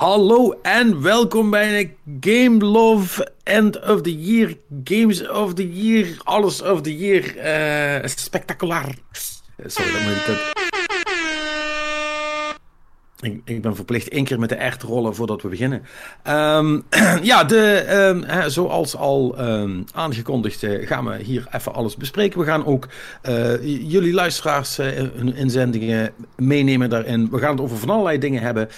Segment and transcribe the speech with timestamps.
[0.00, 6.16] Hallo en welkom bij een Game Love End of the Year, Games of the Year,
[6.24, 7.36] alles of the Year,
[8.02, 8.94] uh, spectaculair.
[9.66, 9.92] Sorry,
[10.26, 10.59] dat
[13.20, 15.82] ik, ik, ben verplicht één keer met de echt rollen voordat we beginnen.
[16.28, 16.84] Um,
[17.22, 22.40] ja, de, um, zoals al um, aangekondigd uh, gaan we hier even alles bespreken.
[22.40, 22.88] We gaan ook
[23.28, 27.28] uh, jullie luisteraars uh, hun inzendingen meenemen daarin.
[27.30, 28.68] We gaan het over van allerlei dingen hebben.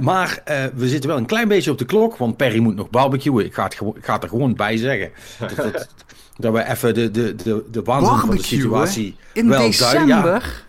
[0.00, 0.42] maar
[0.74, 3.44] we zitten wel een klein beetje op de klok, want Perry moet nog barbecuen.
[3.44, 5.10] Ik ga het, ik ga het er gewoon bij zeggen.
[5.38, 5.88] dat, dat,
[6.36, 10.06] dat, we even de, de, de, de waanzin van de situatie in wel december?
[10.06, 10.32] duiden.
[10.32, 10.68] Ja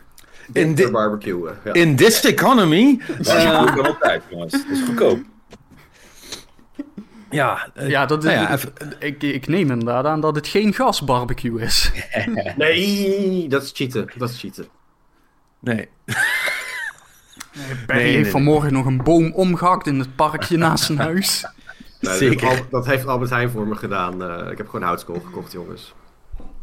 [0.53, 1.49] in de barbecue.
[1.63, 1.73] Ja.
[1.73, 2.99] In this economy.
[3.21, 4.51] Ja, uh, altijd, jongens.
[4.51, 5.19] Dat is goedkoop.
[7.29, 8.59] Ja, uh, ja, dat is, nou ja,
[8.99, 11.91] ik, ik neem inderdaad aan dat het geen gasbarbecue is.
[12.57, 14.09] nee, dat is cheaten.
[14.17, 14.67] Dat is cheaten.
[15.59, 15.75] Nee.
[15.75, 15.85] nee
[17.87, 21.45] Barry nee, heeft nee, vanmorgen nog een boom omgehakt in het parkje naast zijn huis.
[22.01, 22.41] Nee, Zeker.
[22.41, 24.23] Dat heeft, dat heeft Albert Heijn voor me gedaan.
[24.23, 25.93] Uh, ik heb gewoon houtskool gekocht, jongens.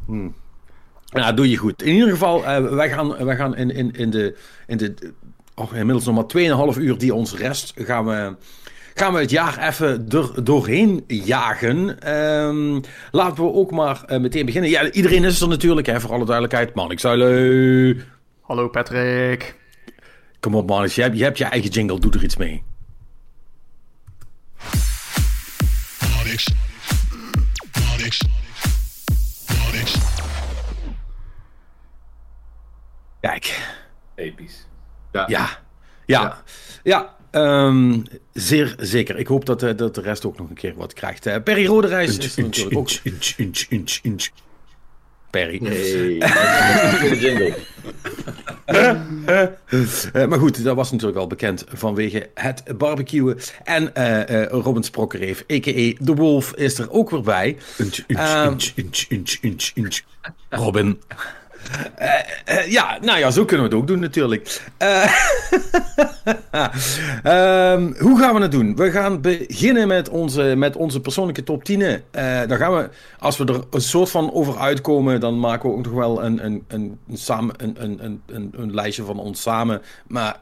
[0.07, 0.35] Hmm.
[1.09, 1.83] Nou, doe je goed.
[1.83, 4.95] In ieder geval, uh, wij gaan, wij gaan in, in, in de, in de
[5.55, 8.37] oh, inmiddels nog maar 2,5 uur die ons rest, gaan we,
[8.95, 12.11] gaan we het jaar even er doorheen jagen.
[12.15, 14.71] Um, laten we ook maar uh, meteen beginnen.
[14.71, 16.75] Ja, iedereen is er natuurlijk, hè, voor alle duidelijkheid.
[16.75, 18.03] Manix Zuilen.
[18.41, 19.57] Hallo Patrick.
[20.41, 22.63] Kom op Manix, je hebt, je hebt je eigen jingle, doe er iets mee.
[26.17, 26.68] Manix.
[33.21, 33.75] Kijk.
[34.15, 34.67] Episch.
[35.13, 35.25] Ja.
[35.29, 35.49] Ja.
[36.07, 36.43] Ja.
[36.83, 37.17] ja.
[37.31, 39.19] Um, zeer zeker.
[39.19, 41.27] Ik hoop dat, uh, dat de rest ook nog een keer wat krijgt.
[41.27, 42.91] Uh, Perry Roderijs is er natuurlijk ook...
[43.03, 44.29] Inch, inch, inch, inch.
[45.31, 45.59] Perry.
[45.63, 46.19] Nee,
[47.19, 47.57] jingle.
[50.15, 53.39] uh, maar goed, dat was natuurlijk al bekend vanwege het barbecuen.
[53.65, 53.93] En
[54.49, 56.05] Robin Sprokkereef, a.k.a.
[56.05, 57.57] The Wolf, is er ook weer bij.
[57.79, 60.01] Inch, inch, inch, inch, inch, inch.
[60.49, 61.01] Robin.
[62.01, 64.61] Uh, uh, ja, nou ja, zo kunnen we het ook doen natuurlijk.
[64.83, 65.13] Uh,
[67.73, 68.77] um, hoe gaan we het doen?
[68.77, 72.03] We gaan beginnen met onze, met onze persoonlijke top 10.
[72.47, 75.85] dan gaan we, als we er een soort van over uitkomen, dan maken we ook
[75.85, 79.83] nog wel een, een, een samen, een, een, een, een lijstje van ons samen.
[80.07, 80.41] Maar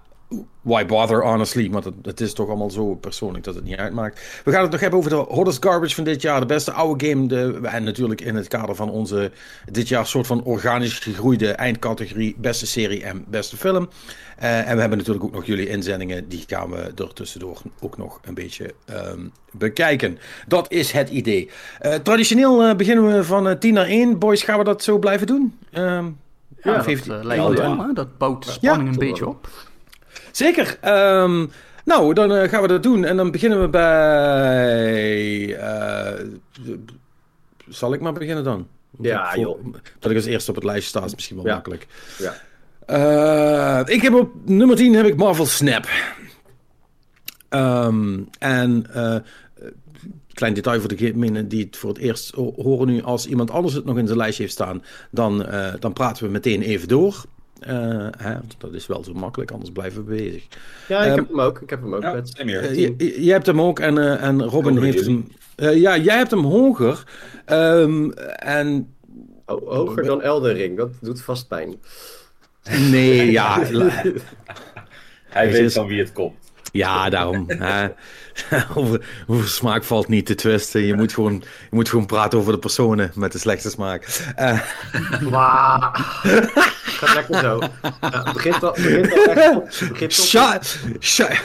[0.62, 1.70] why bother, honestly?
[1.70, 4.40] Want het, het, is toch allemaal zo persoonlijk dat het niet uitmaakt.
[4.44, 6.40] We gaan het nog hebben over de hottest garbage van dit jaar.
[6.40, 7.26] De beste oude game.
[7.26, 9.30] De, en natuurlijk in het kader van onze
[9.72, 12.36] dit jaar soort van organisch gegroeide eindcategorie.
[12.38, 13.88] Beste serie en beste film.
[14.42, 16.28] Uh, en we hebben natuurlijk ook nog jullie inzendingen.
[16.28, 20.18] Die gaan we er tussendoor ook nog een beetje um, bekijken.
[20.46, 21.50] Dat is het idee.
[21.82, 24.18] Uh, traditioneel uh, beginnen we van 10 naar 1.
[24.18, 25.58] Boys, gaan we dat zo blijven doen?
[25.72, 26.18] Um,
[26.62, 27.90] ja, ja, dat, heeft, lijkt me ja.
[27.92, 29.48] Dat bouwt de spanning een beetje op.
[30.36, 30.78] Zeker.
[31.22, 31.50] Um,
[31.84, 33.04] nou, dan uh, gaan we dat doen.
[33.04, 35.46] En dan beginnen we bij.
[35.46, 36.26] Uh,
[37.68, 38.68] zal ik maar beginnen dan?
[39.00, 39.64] Ja, Voor, joh.
[39.98, 41.52] Dat ik als eerste op het lijstje sta is misschien wel ja.
[41.52, 41.86] makkelijk.
[42.18, 42.34] Ja.
[42.86, 45.88] Uh, ik heb op nummer 10 heb ik Marvel Snap.
[47.50, 48.86] Um, en
[50.32, 53.02] klein detail voor degenen die het voor het eerst horen nu.
[53.02, 55.46] Als iemand anders het nog in zijn lijstje heeft staan, dan,
[55.78, 57.24] dan praten we meteen even door.
[57.60, 60.46] Uh, hè, dat is wel zo makkelijk, anders blijven we bezig.
[60.88, 61.60] Ja, ik um, heb hem ook.
[61.60, 62.02] Ik heb hem ook.
[62.02, 62.42] Ja, met...
[62.44, 65.28] uh, je, je, hebt hem ook en, uh, en Robin heeft hem.
[65.56, 67.04] ja, jij hebt hem hoger.
[67.46, 68.94] Um, en...
[69.46, 71.74] Oh, hoger dan Eldering, dat doet vast pijn.
[72.90, 73.62] Nee, ja.
[75.28, 76.34] Hij weet van wie het komt.
[76.72, 77.46] Ja, daarom.
[78.74, 80.80] over, over, smaak valt niet te twisten.
[80.80, 81.32] Je moet, gewoon,
[81.70, 84.24] je moet gewoon praten over de personen met de slechtste smaak.
[84.38, 84.60] Uh.
[85.20, 85.94] Wow.
[86.96, 87.58] Gaat lekker zo.
[88.00, 89.88] Ja, het begint al, begint al echt...
[89.88, 91.40] Begint shut, shut.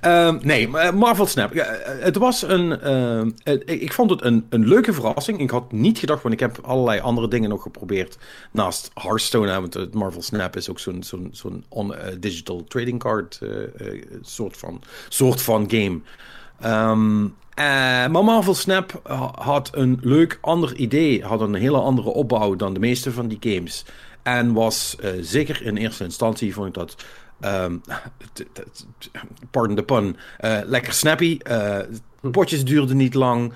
[0.00, 1.52] Um, nee, Marvel Snap.
[2.00, 2.78] Het was een.
[3.44, 5.40] Uh, ik vond het een, een leuke verrassing.
[5.40, 8.18] Ik had niet gedacht, want ik heb allerlei andere dingen nog geprobeerd.
[8.52, 13.40] Naast Hearthstone, want Marvel Snap is ook zo'n zo'n zo'n digital trading card
[14.22, 16.00] soort, van, soort van game.
[16.64, 17.36] Um,
[18.10, 19.00] maar Marvel Snap
[19.34, 21.24] had een leuk ander idee.
[21.24, 23.84] Had een hele andere opbouw dan de meeste van die games.
[24.22, 27.04] En was zeker in eerste instantie, vond ik dat
[27.44, 27.80] Um,
[29.50, 30.16] pardon the pun.
[30.66, 31.38] Lekker snappy.
[32.30, 33.52] Potjes duurden niet lang.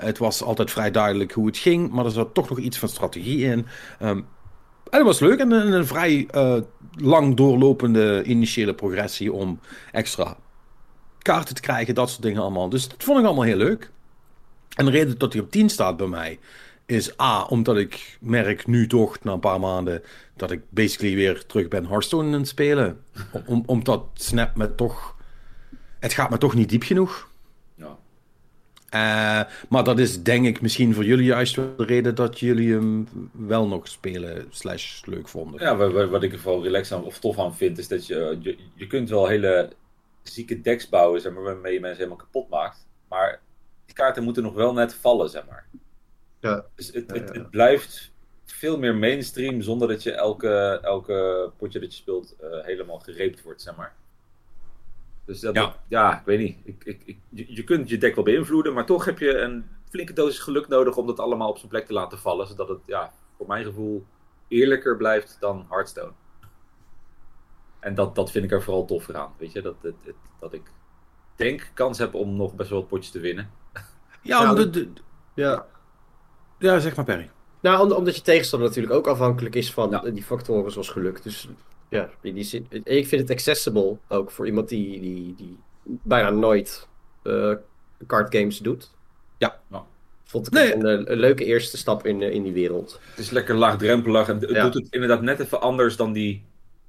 [0.00, 1.90] Het was altijd vrij duidelijk hoe het ging.
[1.90, 3.66] Maar er zat toch nog iets van strategie in.
[4.02, 4.26] Um,
[4.90, 5.38] en dat was leuk.
[5.38, 6.28] En een, een vrij
[6.94, 9.60] lang doorlopende initiële progressie om
[9.92, 10.36] extra
[11.24, 11.94] kaarten te krijgen.
[11.94, 12.68] Dat soort dingen allemaal.
[12.68, 13.90] Dus dat vond ik allemaal heel leuk.
[14.76, 16.38] En de reden dat hij op 10 staat bij mij
[16.86, 20.02] is A, omdat ik merk nu toch na een paar maanden
[20.36, 23.00] dat ik basically weer terug ben Hearthstone aan het spelen.
[23.46, 25.14] Om, omdat Snap me toch
[26.00, 27.28] het gaat me toch niet diep genoeg.
[27.74, 27.96] Ja.
[28.88, 32.72] Eh, maar dat is denk ik misschien voor jullie juist wel de reden dat jullie
[32.72, 35.60] hem wel nog spelen slash leuk vonden.
[35.60, 38.06] Ja, wa- wa- wat ik er vooral relaxed aan of tof aan vind, is dat
[38.06, 39.70] je, je, je kunt wel hele
[40.28, 42.86] zieke decks bouwen, zeg maar, waarmee je mensen helemaal kapot maakt.
[43.08, 43.40] Maar
[43.86, 45.66] die kaarten moeten nog wel net vallen, zeg maar.
[46.40, 46.64] Ja.
[46.74, 47.40] Dus het, Ja, het, ja.
[47.40, 48.12] het blijft
[48.44, 53.42] veel meer mainstream zonder dat je elke, elke potje dat je speelt eh, helemaal gereept
[53.42, 53.94] wordt, zeg maar.
[55.24, 55.76] Dus dat, Ja.
[55.88, 56.58] ja, ik weet niet.
[56.64, 60.38] Ik, ik, je kunt je deck wel beïnvloeden, maar toch heb je een flinke dosis
[60.38, 62.46] geluk nodig om dat allemaal op zijn plek te laten vallen.
[62.46, 64.06] Zodat het, ja, voor mijn gevoel
[64.48, 66.12] eerlijker blijft dan Hearthstone.
[67.84, 69.32] En dat, dat vind ik er vooral toffer aan.
[69.38, 70.62] Weet je, dat, dat, dat, dat ik
[71.36, 73.50] denk kans heb om nog best wel wat potjes te winnen.
[74.22, 74.88] Ja, Ja, de, de-
[75.34, 75.66] Ja.
[76.58, 77.30] ja zeg maar Perry.
[77.60, 80.00] Nou, om- omdat je tegenstander natuurlijk ook afhankelijk is van Ja.
[80.00, 81.22] die factoren zoals geluk.
[81.22, 81.48] Dus
[81.88, 82.66] ja, in die zin.
[82.70, 86.88] Ik vind het accessible ook voor iemand die, die, die bijna nooit
[87.22, 87.52] eh
[88.06, 88.90] card games doet.
[89.38, 89.60] Ja.
[89.70, 89.84] Ja.
[90.24, 90.66] Vond ik Nee.
[90.66, 93.00] het een, eh, een leuke eerste stap in, eh, in die wereld.
[93.10, 96.44] Het is lekker laagdrempelig en het doet het inderdaad net even anders dan die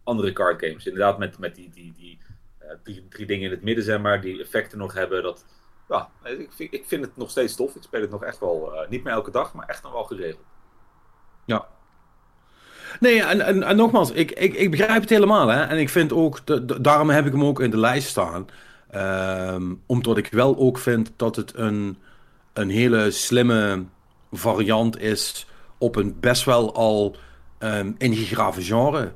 [0.06, 0.86] andere card games.
[0.86, 2.18] Inderdaad, met, met die, die, die
[2.58, 5.24] eh, drie, drie dingen in het midden, zeg maar, die effecten nog hebben.
[5.24, 5.46] Dat,
[5.90, 7.76] ja, ik vind, ik vind het nog steeds tof.
[7.76, 10.04] Ik speel het nog echt wel, eh, niet meer elke dag, maar echt nog wel
[10.04, 10.44] geregeld.
[11.46, 11.68] Ja.
[13.00, 15.48] Nee, en, en, en nogmaals, ik, ik, ik begrijp het helemaal.
[15.48, 15.64] Hè?
[15.64, 18.46] En ik vind ook, de- daarom heb ik hem ook in de lijst staan.
[18.90, 21.98] Ehm, omdat ik wel ook vind dat het een,
[22.54, 23.86] een hele slimme
[24.32, 25.48] variant is
[25.78, 27.16] op een best wel al
[27.58, 29.14] ehm, ingegraven genre.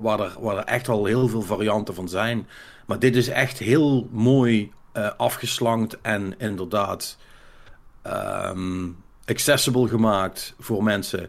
[0.00, 2.46] Waar, er, waar er echt al heel veel varianten van zijn.
[2.86, 7.18] Maar dit is echt heel mooi eh, afgeslankt en inderdaad
[8.02, 8.88] ehm,
[9.24, 11.28] accessible gemaakt voor mensen.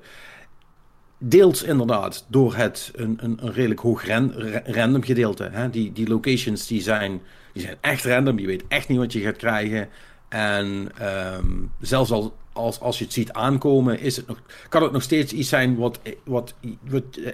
[1.20, 5.50] Deels inderdaad door het een, een, een redelijk hoog ran- ra- random gedeelte.
[5.52, 5.70] Hè?
[5.70, 7.22] Die, die locations die zijn,
[7.54, 8.40] die zijn echt random.
[8.40, 9.90] Je weet echt niet wat je gaat krijgen.
[10.30, 11.46] En ehm,
[11.80, 15.34] zelfs als, als, als je het ziet aankomen, is het nog, kan het nog steeds
[15.34, 16.54] iets zijn wat, wat,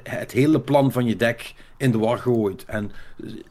[0.04, 2.66] het hele plan van je deck in de war gooit.
[2.66, 2.92] En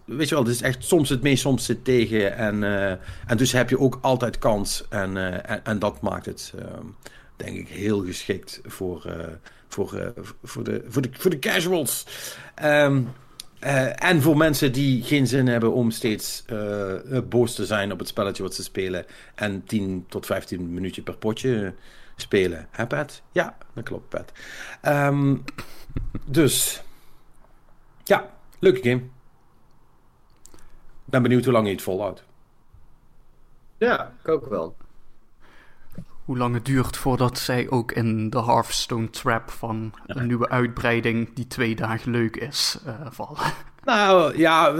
[0.04, 2.36] weet je wel, het is echt soms het mee, soms het tegen.
[2.36, 2.90] En, eh,
[3.26, 4.84] en dus heb je ook altijd kans.
[4.88, 6.86] En, eh, en, dat maakt het, ehm,
[7.36, 9.26] denk ik, heel geschikt voor, eh,
[9.68, 10.08] voor, eh,
[10.42, 12.06] voor, de, voor, de, voor de casuals.
[12.54, 13.02] Ehm,
[13.62, 17.92] eh, en voor mensen die geen zin hebben om steeds eh, eh, boos te zijn
[17.92, 19.06] op het spelletje wat ze spelen.
[19.34, 21.74] En 10 tot 15 minuutjes per potje
[22.16, 22.68] spelen.
[22.70, 23.22] Hè, Pat?
[23.32, 24.32] Ja, dat klopt, Pat.
[24.80, 25.36] Ehm,
[26.26, 26.82] dus,
[28.04, 29.02] ja, leuke game.
[31.04, 32.24] Ik ben benieuwd hoe lang je het volhoudt.
[33.78, 34.76] Ja, ik ook wel.
[36.32, 41.34] Hoe lang het duurt voordat zij ook in de Hearthstone trap van een nieuwe uitbreiding
[41.34, 43.36] die twee dagen leuk is eh, vallen.
[43.84, 44.72] Nou ja,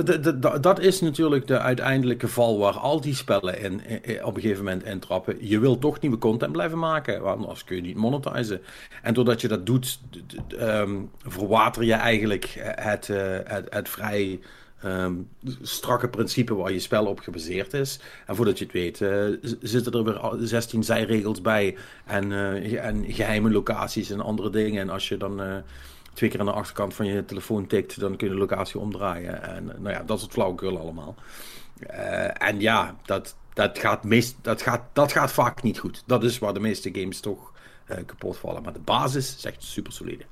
[0.60, 4.64] dat is natuurlijk de uiteindelijke val waar al die spellen in, in- op een gegeven
[4.64, 5.37] moment intrappen.
[5.49, 8.60] Je wil toch nieuwe content blijven maken, want anders kun je niet monetizen.
[9.02, 10.00] En doordat je dat doet,
[10.58, 14.40] ehm, verwater je eigenlijk het, eh, het, het vrij
[14.82, 15.14] ehm,
[15.62, 18.00] strakke principe waar je spel op gebaseerd is.
[18.26, 19.25] En voordat je het weet, eh,
[19.61, 24.81] zitten er weer al 16 zijregels bij en, eh, en geheime locaties en andere dingen.
[24.81, 25.56] En als je dan eh,
[26.12, 29.43] twee keer aan de achterkant van je telefoon tikt, dan kun je de locatie omdraaien.
[29.43, 31.14] En nou ja, dat is het flauwekul allemaal.
[32.33, 36.02] En ja, dat, dat, gaat meest, dat, gaat, dat gaat vaak niet goed.
[36.06, 37.52] Dat is waar de meeste games toch
[38.06, 38.62] kapot vallen.
[38.62, 40.25] Maar de basis is echt super solide.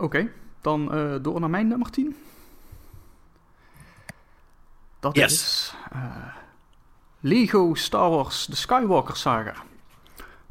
[0.00, 0.28] Oké,
[0.60, 2.16] dan eh, door naar mijn nummer 10.
[5.00, 5.32] Dat Yes.
[5.32, 6.00] is eh,
[7.20, 9.54] Lego Star Wars The Skywalker Saga.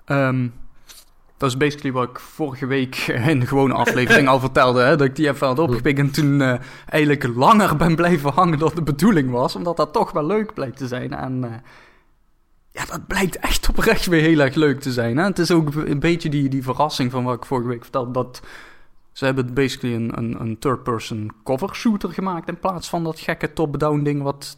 [0.05, 0.47] Ehm,
[1.37, 2.95] dat is basically wat ik vorige week
[3.31, 4.81] in de gewone aflevering al vertelde.
[4.81, 8.59] Hè, dat ik die even had opgepikt en toen eh, eigenlijk langer ben blijven hangen
[8.59, 9.55] dan de bedoeling was.
[9.55, 11.13] Omdat dat toch wel leuk blijkt te zijn.
[11.13, 11.63] En
[12.71, 15.17] ja, dat blijkt echt oprecht weer heel erg leuk te zijn.
[15.17, 15.23] Hè?
[15.23, 18.11] Het is ook een beetje die, die verrassing van wat ik vorige week vertelde.
[18.11, 18.41] Dat
[19.11, 22.47] ze hebben basically een, een, een third-person cover shooter gemaakt.
[22.47, 24.57] In plaats van dat gekke top-down ding wat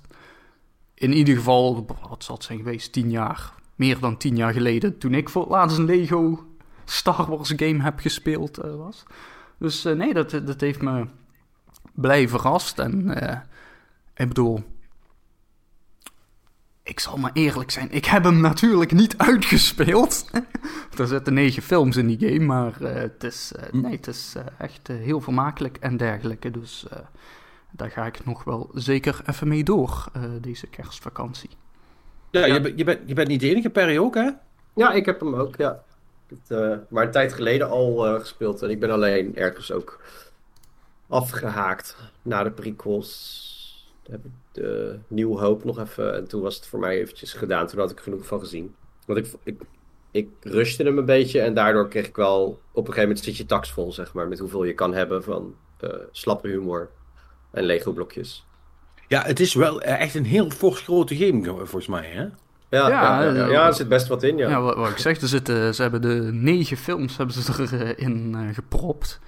[0.94, 4.98] in ieder geval, wat zal het zijn geweest, tien jaar, meer dan tien jaar geleden,
[4.98, 6.46] toen ik voor laatst een Lego
[6.86, 9.04] Star Wars game heb gespeeld eh, was.
[9.58, 11.06] Dus eh, nee, dat, dat heeft me
[11.94, 12.80] blij verrast.
[12.80, 13.40] En eh,
[14.16, 14.64] ik bedoel,
[16.92, 20.30] ik zal maar eerlijk zijn, ik heb hem natuurlijk niet uitgespeeld.
[21.00, 24.34] er zitten negen films in die game, maar eh, het is, eh, nee, het is
[24.38, 26.52] eh, echt heel vermakelijk en dergelijke.
[26.52, 26.98] Dus eh,
[27.72, 31.50] daar ga ik nog wel zeker even mee door, eh, deze kerstvakantie.
[32.32, 32.54] Ja, Ja.
[32.54, 34.30] Je, bent- je, bent, je bent niet de enige, Perry ook, hè?
[34.74, 35.84] Ja, ik heb hem ook, ja.
[36.28, 38.62] Het, eh, maar een tijd geleden al eh, gespeeld.
[38.62, 40.02] En ik ben alleen ergens ook
[41.08, 43.50] afgehaakt na de prequels.
[44.10, 46.16] Heb ik de Nieuw Hoop nog even.
[46.16, 47.68] En toen was het voor mij eventjes gedaan.
[47.68, 48.76] Toen had ik genoeg van gezien.
[49.06, 49.62] Want ik, ik,
[50.12, 51.42] ik rushte hem een beetje.
[51.42, 52.44] En daardoor kreeg ik wel.
[52.72, 54.28] Op een gegeven moment zit je tax vol, zeg maar.
[54.28, 56.90] Met hoeveel je kan hebben van eh, slappe humor.
[57.52, 58.46] En Lego blokjes.
[59.08, 62.22] Ja, het is wel eh, echt een heel fors grote game, volgens mij, hè?
[62.22, 64.50] Ja, Ja, ja, ja, ja, eh, er zit best wat in, ja.
[64.50, 68.36] Ja, wat, wat ik zeg, er zitten, ze hebben de negen films hebben ze erin
[68.36, 69.20] eh gepropt.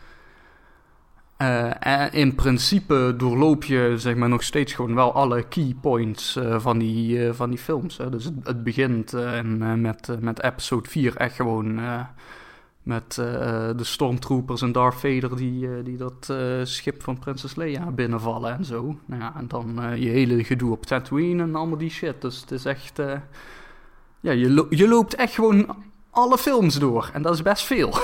[1.37, 6.35] Eh, en in principe doorloop je zeg maar, nog steeds gewoon wel alle key points
[6.35, 7.97] eh, van, die, eh, van die films.
[7.97, 8.09] Hè.
[8.09, 11.99] Dus het, begint eh, en, eh, met, eh, met episode 4 echt gewoon eh,
[12.83, 13.25] met eh,
[13.75, 18.57] de stormtroopers en Darth Vader die, eh, die dat eh, schip van Prinses Leia binnenvallen
[18.57, 18.97] en zo.
[19.05, 22.21] Nou ja, en dan eh, je hele gedoe op Tatooine en allemaal die shit.
[22.21, 22.99] Dus het is echt...
[22.99, 23.13] eh,
[24.19, 25.75] ja, je, je loopt echt gewoon
[26.09, 27.09] alle films door.
[27.13, 27.93] En dat is best veel.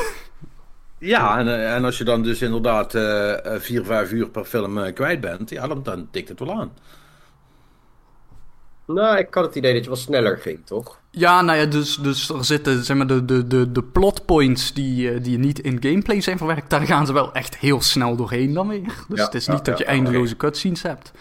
[0.99, 4.45] Ja, en, eh, en als je dan dus inderdaad eh, eh, vier, vijf uur per
[4.45, 6.71] film eh, kwijt bent, ja, dan, dan tikt het wel aan.
[8.87, 10.99] Nou, ik had het idee dat je wel sneller ging, toch?
[11.11, 15.11] Ja, nou ja, dus, dus er zitten zeg maar, de, de, de, de plotpoints die,
[15.11, 16.69] eh, die niet in gameplay zijn verwerkt.
[16.69, 18.93] Daar gaan ze wel echt heel snel doorheen dan weer.
[19.07, 21.11] Dus Ja, het is ja, niet dat ja, je eindeloze cutscenes hebt.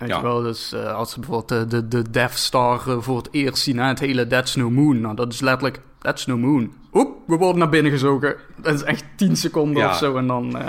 [0.00, 0.16] Weet Ja.
[0.16, 3.28] je wel, dus eh, als ze bijvoorbeeld de, de, de Death Star eh, voor het
[3.30, 5.00] eerst zien, het hele That's No Moon.
[5.00, 6.72] Nou, dat is letterlijk That's No Moon.
[6.92, 8.36] Oep, we worden naar binnen gezogen.
[8.56, 9.90] Dat is echt 10 seconden Ja.
[9.90, 10.58] of zo en dan...
[10.58, 10.66] eh,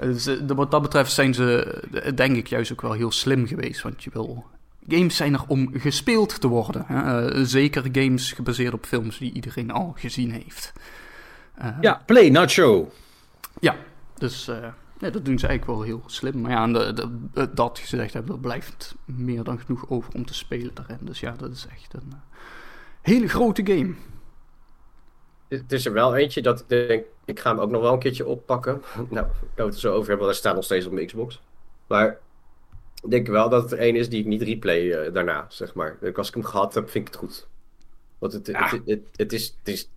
[0.00, 1.64] dus, eh, wat dat betreft zijn ze,
[2.02, 3.82] eh, denk ik, juist ook wel heel slim geweest.
[3.82, 4.46] Want je wil...
[4.88, 6.84] Games zijn er om gespeeld te worden.
[6.86, 7.28] Hè?
[7.30, 10.72] Eh, zeker games gebaseerd op films die iedereen al gezien heeft.
[11.54, 12.88] Eh, Ja, play, not show.
[13.60, 13.76] ja,
[14.18, 14.56] dus eh,
[14.98, 16.40] ja, dat doen ze eigenlijk wel heel slim.
[16.40, 20.34] Maar ja, en de, dat gezegd hebben, er blijft meer dan genoeg over om te
[20.34, 20.98] spelen daarin.
[21.00, 22.18] Dus ja, dat is echt een eh,
[23.02, 23.94] hele grote game.
[25.48, 27.98] Het is er wel eentje dat ik denk, ik ga hem ook nog wel een
[27.98, 28.82] keertje oppakken.
[29.10, 31.40] Nou, ik het er zo over hebben, want hij staat nog steeds op mijn Xbox.
[31.86, 32.18] Maar
[33.02, 35.74] ik denk wel dat het er één is die ik niet replay eh, daarna, zeg
[35.74, 35.96] maar.
[36.00, 37.46] Dus Als ik hem gehad heb, vind ik het goed.
[38.18, 38.68] Want het, Ja.
[38.68, 39.90] het, het, het is, het, is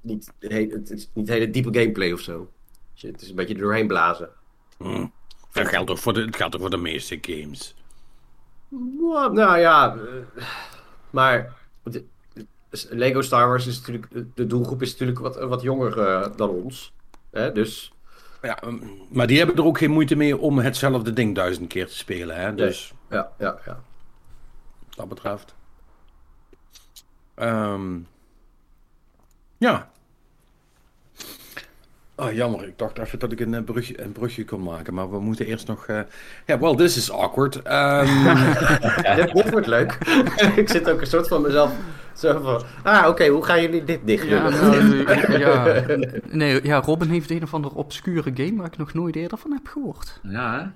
[0.00, 2.50] niet, he- het is niet hele diepe gameplay of zo.
[2.94, 4.28] Het is een beetje doorheen blazen.
[4.82, 5.06] Hm.
[5.52, 7.74] Dat geldt toch voor de, het geldt toch voor de meeste games.
[9.00, 10.44] Nou, nou ja, eh,
[11.10, 12.04] maar de-
[12.90, 16.92] Lego Star Wars is natuurlijk, de doelgroep is natuurlijk wat, wat jonger eh, dan ons.
[17.30, 17.52] Hè?
[17.52, 17.92] Dus
[18.42, 18.78] Ja, hm,
[19.10, 22.36] maar die hebben er ook geen moeite mee om hetzelfde ding duizend keer te spelen,
[22.36, 22.54] hè?
[22.54, 23.82] Dus ja, ja, ja.
[24.86, 25.54] wat dat betreft.
[27.34, 27.98] Ehm,
[29.58, 29.90] ja.
[32.22, 32.64] Oh, jammer.
[32.66, 35.46] Ik dacht even dat ik een, eh, brugje, een brugje kon maken, maar we moeten
[35.46, 35.86] eerst nog...
[35.86, 36.00] eh,
[36.46, 37.62] Ja, well, this is awkward.
[37.62, 38.34] Ehm,
[39.16, 39.98] dit, dit wordt leuk.
[40.56, 41.72] ik zit ook een soort van mezelf
[42.16, 42.62] zo van...
[42.82, 44.60] Ah, oké, hoe gaan jullie dit dicht Ja, doen?
[44.60, 45.84] nou, ja,
[46.30, 49.52] nee, ja, Robin heeft een of andere obscure game waar ik nog nooit eerder van
[49.52, 50.20] heb gehoord.
[50.22, 50.66] Ja, hè?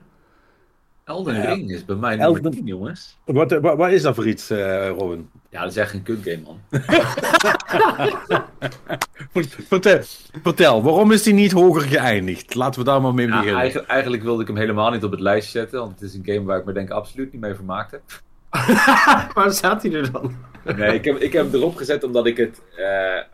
[1.04, 1.52] Elden Ja.
[1.52, 3.18] Ring is bij mij Elden- nummer 10, jongens.
[3.24, 5.28] wat, wat, wat is dat voor iets, eh, Robin?
[5.56, 6.60] Ja, dat is echt een kutgame, man.
[9.68, 10.00] Vertel,
[10.42, 12.54] vertel, waarom is die niet hoger geëindigd?
[12.54, 13.60] Laten we daar maar mee Ja, beginnen.
[13.60, 16.22] eigenlijk, eigenlijk wilde ik hem helemaal niet op het lijstje zetten, want het is een
[16.24, 18.02] game waar ik me denk ik absoluut niet mee vermaakt heb.
[19.34, 20.36] Waar staat hij er dan?
[20.76, 22.60] Nee, ik heb, ik heb hem erop gezet omdat ik het...
[22.76, 23.24] eh, eh,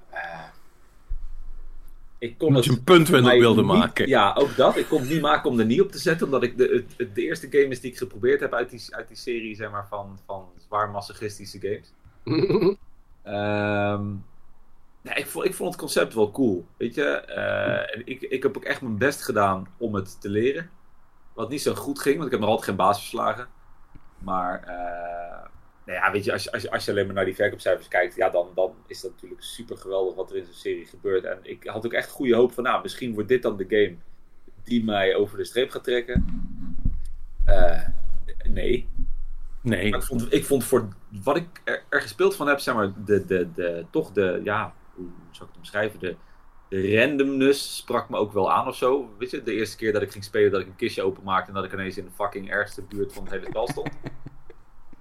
[2.19, 4.09] ik kon Omdat het je een mij wilde niet- maken.
[4.09, 4.77] Ja, ook dat.
[4.77, 6.95] Ik kon het niet maken om er niet op te zetten, omdat ik de, het,
[6.97, 9.71] het- de eerste game is die ik geprobeerd heb uit die, uit die serie, zeg
[9.71, 11.93] maar, van, van zwaar masochistische games.
[15.03, 16.67] Ja, ik, vond, ik vond het concept wel cool.
[16.77, 20.71] Weet je, Eh, ik, ik heb ook echt mijn best gedaan om het te leren.
[21.35, 23.49] Wat niet zo goed ging, want ik heb nog altijd geen baas verslagen.
[24.19, 25.49] Maar, eh,
[25.87, 27.89] nou ja, weet je als, je, als, je, als je alleen maar naar die verkoopcijfers
[27.89, 31.25] kijkt, ja, dan, dan is dat natuurlijk super geweldig wat er in zo'n serie gebeurt.
[31.25, 33.97] En ik had ook echt goede hoop van, nou, misschien wordt dit dan de game
[34.65, 36.25] die mij over de streep gaat trekken.
[37.45, 37.83] Eh,
[38.49, 38.89] nee,
[39.63, 39.91] Nee.
[39.91, 40.89] maar ik vond, ik vond voor
[41.23, 44.75] wat ik er, er gespeeld van heb, zeg maar, de, de, de, toch de, ja,
[44.95, 46.01] hoe zou ik het omschrijven?
[46.01, 46.17] De,
[46.69, 49.15] de randomness sprak me ook wel aan of zo.
[49.19, 51.55] Weet je, de eerste keer dat ik ging spelen, dat ik een kistje openmaakte en
[51.55, 53.91] dat ik ineens in de fucking ergste buurt van het hele spel stond.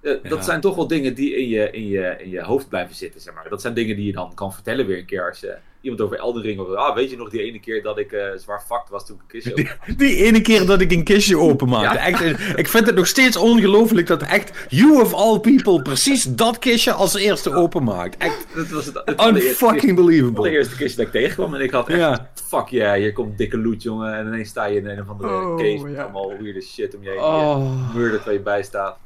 [0.00, 0.28] Eh, Ja.
[0.28, 3.20] Dat zijn toch wel dingen die in je, in, je, in je hoofd blijven zitten,
[3.20, 3.48] zeg maar.
[3.48, 6.18] Dat zijn dingen die je dan kan vertellen weer een keer als je iemand over
[6.18, 8.88] Elden Ring of ah, weet je nog die ene keer dat ik eh, zwaar fucked
[8.88, 9.94] was toen ik een kistje openmaakte?
[9.96, 11.98] Die ene keer dat ik een kistje openmaakte.
[11.98, 12.06] Ja.
[12.06, 16.58] Echt, ik vind het nog steeds ongelooflijk dat echt you of all people precies dat
[16.58, 18.16] kistje als eerste openmaakt.
[18.16, 20.38] Echt Dat was het, het unfucking de believable.
[20.38, 22.30] allereerste kistje dat ik tegenkwam en ik had echt Ja.
[22.34, 24.14] fuck yeah, hier komt dikke loot, jongen.
[24.14, 26.02] En ineens sta je in een of andere Oh, case met ja.
[26.02, 27.18] allemaal weirde shit om je heen.
[27.18, 28.98] Oh, Muur er twee bij staat.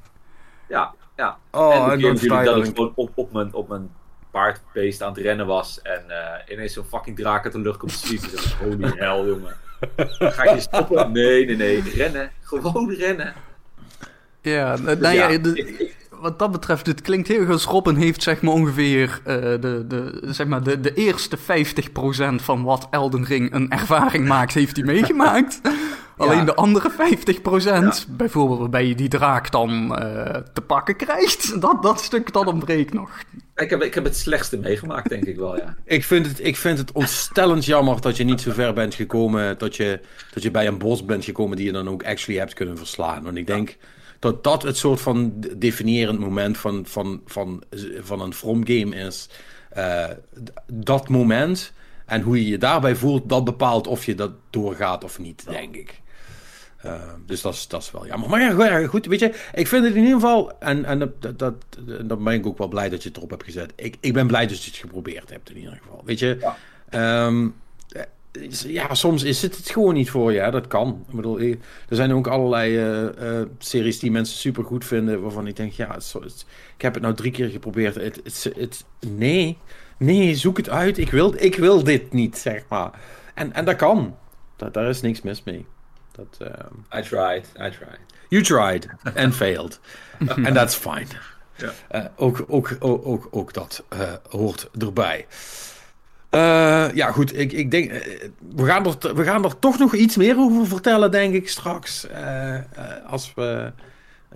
[0.69, 1.39] Ja, ja.
[1.51, 2.65] oh en dan sta natuurlijk je dat dan...
[2.65, 3.91] ik gewoon op, op, mijn, op mijn
[4.37, 5.81] paardbeest aan het rennen was.
[5.83, 8.29] En eh, ineens zo'n fucking draak uit de lucht komt schieten.
[8.29, 9.57] Ik dacht, Holy hell, jongen.
[10.19, 11.13] Ga ik je stoppen?
[11.13, 11.83] Nee, nee, nee.
[11.95, 12.31] Rennen.
[12.41, 13.35] Gewoon rennen.
[14.41, 17.63] Ja, nou Dus ja, ja, de- wat dat betreft, het klinkt heel goed.
[17.63, 21.41] Robin heeft zeg maar ongeveer eh, de, de, zeg maar de, de eerste 50%
[22.35, 25.61] van wat Elden Ring een ervaring maakt, heeft hij meegemaakt.
[26.17, 26.91] Alleen de andere
[28.07, 32.47] 50%, bijvoorbeeld waarbij je die draak dan eh, te pakken krijgt, dat, dat stuk dat
[32.47, 33.11] ontbreekt nog.
[33.57, 35.77] Ik, heb, ik heb het slechtste meegemaakt, denk ik wel, ja.
[35.85, 39.59] Ik vind, het, ik vind het ontstellend jammer dat je niet zo ver bent gekomen.
[39.59, 40.01] Dat je,
[40.35, 43.23] dat je bij een bos bent gekomen die je dan ook actually hebt kunnen verslaan.
[43.23, 43.77] Want ik denk
[44.19, 47.63] dat dat het soort van de- definiërend moment van, van, van,
[48.01, 49.29] van een From game is.
[49.71, 50.05] Eh,
[50.73, 51.73] dat moment
[52.07, 55.77] en hoe je je daarbij voelt, dat bepaalt of je dat doorgaat of niet, denk
[55.77, 56.01] ik.
[56.77, 56.93] Eh,
[57.27, 58.29] dus dat is, dat is wel jammer.
[58.29, 61.39] Maar ja, goed, weet je, ik vind het in ieder geval, en, en dat, dat,
[61.39, 61.55] dat,
[62.05, 63.73] dan ben ik ook wel blij dat je het erop hebt gezet.
[63.77, 66.03] Ik, ik ben blij dat je het geprobeerd hebt in ieder geval.
[66.05, 66.57] Weet je, Ja.
[66.89, 67.49] Ehm,
[67.89, 68.03] eh,
[68.67, 70.41] ja, soms is het het gewoon niet voor je.
[70.41, 70.51] hè.
[70.51, 71.05] Dat kan.
[71.09, 71.57] Ik bedoel, er
[71.89, 75.95] zijn ook allerlei eh, eh, series die mensen super goed vinden, waarvan ik denk, ja,
[75.95, 77.95] het het- ik heb het nou drie keer geprobeerd.
[77.95, 78.21] Het,
[78.57, 79.59] het, nee,
[79.99, 80.99] nee, zoek het uit.
[80.99, 82.91] Ik wil, ik wil dit niet, zeg maar.
[83.35, 84.17] En, en dat kan.
[84.57, 85.67] Dat, daar is niks mis mee.
[86.17, 87.99] Dat, ehm, I tried, I tried.
[88.29, 89.81] You tried and failed.
[90.47, 91.07] And that's fine.
[91.57, 91.73] Ja.
[91.89, 95.27] Eh, ook, ook, ook, ook, ook dat eh, hoort erbij.
[96.31, 97.39] Eh, ja, goed.
[97.39, 97.91] Ik, ik denk,
[98.55, 102.07] we, gaan er, we gaan er toch nog iets meer over vertellen, denk ik, straks.
[102.07, 102.63] Eh, eh,
[103.07, 103.73] als we.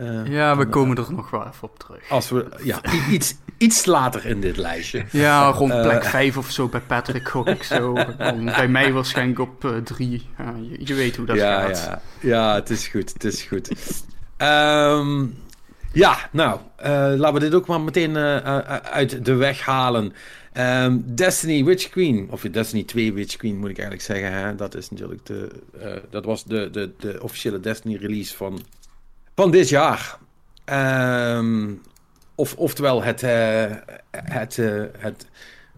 [0.00, 2.10] Eh, Ja, we komen er nog wel even op terug.
[2.10, 2.46] Als we.
[2.62, 2.80] Ja,
[3.10, 5.04] iets, iets later in dit lijstje.
[5.10, 5.82] Ja, rond Eh.
[5.82, 7.92] plek 5 of zo bij Patrick gok ik zo.
[8.56, 10.10] Bij mij waarschijnlijk op 3.
[10.10, 10.20] je,
[10.84, 11.84] je weet hoe dat ja, gaat.
[11.86, 13.12] ja, ja, het is goed.
[13.12, 13.70] Het is goed.
[14.36, 15.26] Ehm,
[15.92, 20.12] ja, nou, eh, laten we dit ook maar meteen eh, eh, uit de weg halen.
[20.52, 24.32] Ehm, Destiny Witch Queen, of Destiny 2 Witch Queen moet ik eigenlijk zeggen.
[24.32, 24.54] Hè?
[24.54, 25.48] Dat is natuurlijk de,
[25.80, 28.60] eh, dat was de, de, de officiële Destiny release van,
[29.40, 30.18] van dit jaar.
[30.64, 31.74] Ehm,
[32.34, 33.70] of, oftewel het, eh,
[34.10, 35.26] het, eh, het,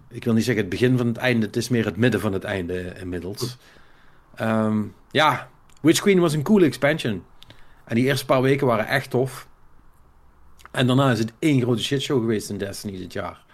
[0.08, 2.32] ik wil niet zeggen het begin van het einde, het is meer het midden van
[2.32, 3.58] het einde inmiddels.
[4.34, 5.48] Ehm, ja,
[5.80, 7.24] Witch Queen was een coole expansion.
[7.84, 9.48] En die eerste paar weken waren echt tof.
[10.70, 13.44] En daarna is het één grote shitshow geweest in Destiny dit jaar.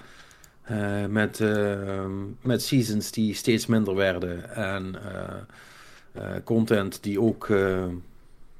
[0.63, 4.55] Eh, met, ehm, met seasons die steeds minder werden.
[4.55, 4.99] En
[6.45, 7.49] content die ook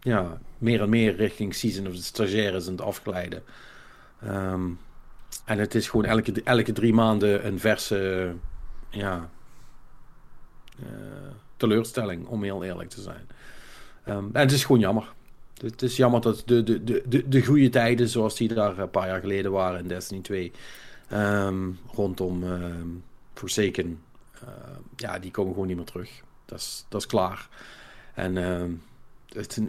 [0.01, 3.43] ja, meer en meer richting Season of the Stagiaires aan het afglijden.
[4.21, 4.71] Ehm,
[5.45, 8.33] en het is gewoon elke, elke drie maanden een verse
[8.91, 9.31] ja,
[10.79, 10.87] eh,
[11.57, 13.29] teleurstelling, om heel eerlijk te zijn.
[14.05, 15.13] Ehm, en het is gewoon jammer.
[15.61, 18.91] Het is jammer dat de, de, de, de, de goede tijden, zoals die daar een
[18.91, 20.53] paar jaar geleden waren in Destiny 2,
[21.09, 22.89] ehm, rondom ehm,
[23.35, 24.03] Forsaken,
[24.97, 26.23] ja, die komen gewoon niet meer terug.
[26.45, 27.49] Dat is, dat is klaar.
[28.15, 28.37] En,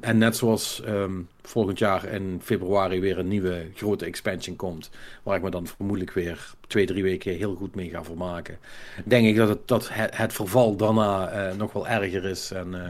[0.02, 4.89] en net zoals ehm, volgend jaar in februari weer een nieuwe grote expansion komt,
[5.24, 8.58] waar ik me dan vermoedelijk weer twee, drie weken heel goed mee ga vermaken,
[9.06, 12.52] denk ik dat het, dat het, verval daarna eh, nog wel erger is.
[12.52, 12.89] En, eh,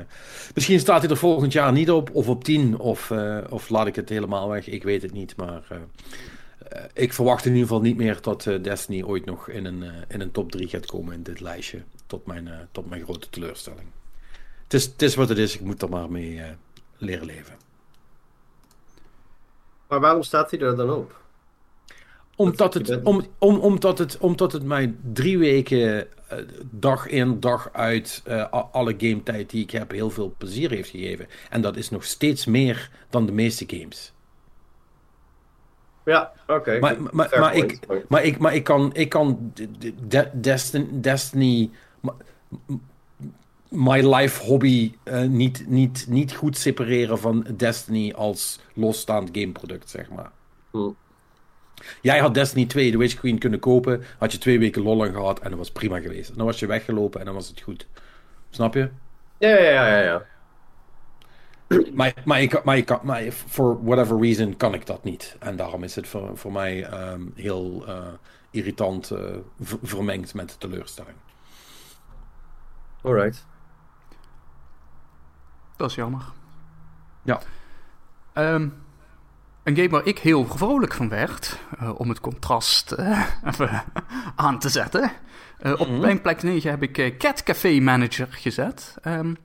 [0.53, 3.87] misschien staat hij er volgend jaar niet op, of op 10, of, eh, of laat
[3.87, 4.67] ik het helemaal weg.
[4.67, 5.63] Ik weet het niet, maar
[6.93, 10.31] ik verwacht in ieder geval niet meer dat Destiny ooit nog in een, in een
[10.31, 11.81] top 3 gaat komen in dit lijstje.
[12.05, 13.87] Tot mijn, tot mijn grote teleurstelling.
[14.69, 16.49] Het is, het is wat het is, ik moet er maar mee eh,
[16.97, 17.57] leren leven.
[19.87, 21.21] Maar waarom staat hij er dan op?
[22.35, 26.37] Omdat het, om, om, omdat het, omdat het mij drie weken, eh,
[26.71, 30.89] dag in, dag uit, eh, alle game tijd die ik heb, heel veel plezier heeft
[30.89, 31.27] gegeven.
[31.49, 34.13] En dat is nog steeds meer dan de meeste games.
[36.05, 36.79] Ja, oké.
[36.79, 37.71] Maar, maar, maar, point.
[37.71, 41.69] ik, maar, ik, maar ik kan, ik kan de- de- de- Destin, Destiny,
[42.01, 42.09] m-
[43.69, 50.09] my life hobby, eh, niet, niet, niet goed separeren van Destiny als losstaand gameproduct, zeg
[50.09, 50.31] maar.
[50.71, 50.89] Hm.
[52.01, 55.13] Jij had Destiny 2, de Witch Queen, kunnen kopen, had je twee weken lol aan
[55.13, 56.29] gehad en dat was prima geweest.
[56.29, 57.87] En dan was je weggelopen en dan was het goed.
[58.49, 58.89] Snap je?
[59.37, 60.01] Ja, ja, ja, ja.
[60.01, 60.25] ja.
[61.93, 65.35] Maar, maar, ik, maar, ik, maar for whatever reason kan ik dat niet.
[65.39, 68.07] En daarom is het voor, voor mij ehm, heel eh,
[68.51, 69.35] irritant eh,
[69.81, 71.15] vermengd met teleurstelling.
[73.01, 73.45] Alright.
[75.79, 76.21] Dat is jammer.
[77.23, 77.39] Ja.
[78.33, 78.69] Ehm,
[79.63, 83.83] een game waar ik heel vrolijk van werd, eh, om het contrast eh, even
[84.35, 85.11] aan te zetten.
[85.59, 85.99] Eh, op Mhm.
[85.99, 88.97] mijn plek 9 heb ik Cat Café Manager gezet.
[89.01, 89.35] Ehm, dat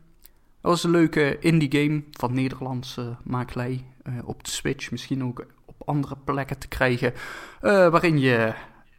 [0.73, 3.85] was een leuke indie game van Nederlandse makelij
[4.25, 4.91] op de Switch.
[4.91, 7.13] Misschien ook op andere plekken te krijgen.
[7.61, 8.55] waarin je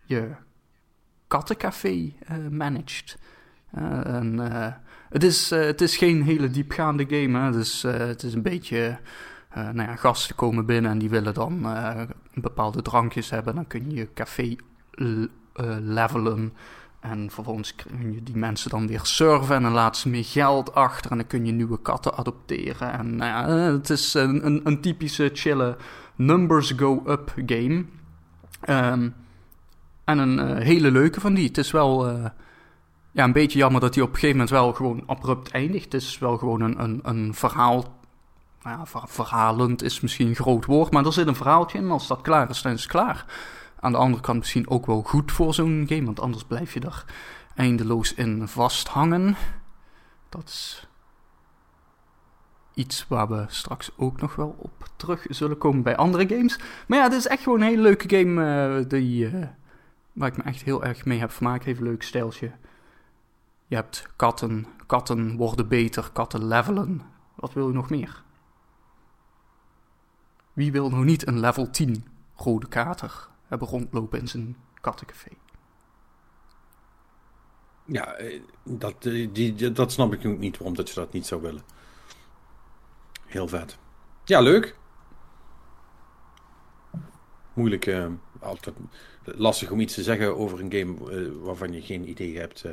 [0.05, 0.31] je
[1.27, 2.13] kattencafé
[2.49, 3.17] managed.
[3.71, 4.73] Eh, en, eh,
[5.15, 7.39] het, is, eh, het is geen hele diepgaande game.
[7.39, 7.51] Hè?
[7.51, 8.99] Dus, eh, het is een beetje...
[9.49, 11.67] eh, nou ja, gasten komen binnen en die willen dan
[12.33, 13.55] bepaalde drankjes hebben.
[13.55, 14.55] Dan kun je je café
[15.81, 16.53] levelen.
[16.99, 20.73] En vervolgens kun je die mensen dan weer serven en dan laten ze meer geld
[20.73, 21.11] achter.
[21.11, 22.91] En dan kun je nieuwe katten adopteren.
[22.91, 25.77] En nou ja, het is een, een, een typische chille
[26.15, 27.85] numbers go up game.
[28.61, 29.09] Ehm,
[30.03, 31.47] en een hele leuke van die.
[31.47, 32.15] Het is wel
[33.15, 35.93] ja, een beetje jammer dat hij op een gegeven moment wel gewoon abrupt eindigt.
[35.93, 37.83] Het is wel gewoon een, een, een verhaal.
[38.61, 41.91] Nou ja, ver- verhalend is misschien een groot woord, maar er zit een verhaaltje in.
[41.91, 43.25] Als dat klaar is, dan is het klaar.
[43.79, 46.79] Aan de andere kant misschien ook wel goed voor zo'n game, want anders blijf je
[46.79, 47.05] er
[47.55, 49.35] eindeloos in vasthangen.
[50.29, 50.87] Dat is
[52.73, 56.59] iets waar we straks ook nog wel op terug zullen komen bij andere games.
[56.87, 58.45] Maar ja, het is echt gewoon een hele leuke game
[58.79, 59.47] eh, die, eh,
[60.13, 61.65] waar ik me echt heel erg mee heb vermaakt.
[61.65, 62.51] Heeft een leuk stijltje.
[63.75, 67.01] Je hebt katten, katten worden beter, katten levelen.
[67.35, 68.23] Wat wil je nog meer?
[70.53, 75.29] Wie wil nog niet een level 10 rode kater hebben rondlopen in zijn kattencafé?
[77.85, 81.41] Ja, eh, dat, eh, die, dat snap ik niet waarom dat ze dat niet zou
[81.41, 81.63] willen.
[83.25, 83.77] Heel vet.
[84.25, 84.77] Ja, leuk.
[87.53, 88.07] Moeilijk, eh,
[88.39, 88.75] altijd
[89.23, 92.65] lastig om iets te zeggen over een game waarvan je geen idee hebt.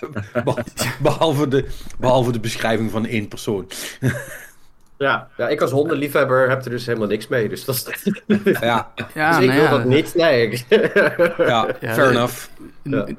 [0.44, 0.64] Behal-
[1.02, 3.66] behalve, de, behalve de beschrijving van één persoon.
[4.98, 7.48] Ja, ja, ik als hondenliefhebber heb er dus helemaal niks mee.
[7.48, 8.12] Dus, dat is...
[8.60, 10.14] Ja, Ja, dus ik nou wil ja, dat niet.
[10.14, 10.48] Nee,
[11.38, 12.48] ja, fair enough.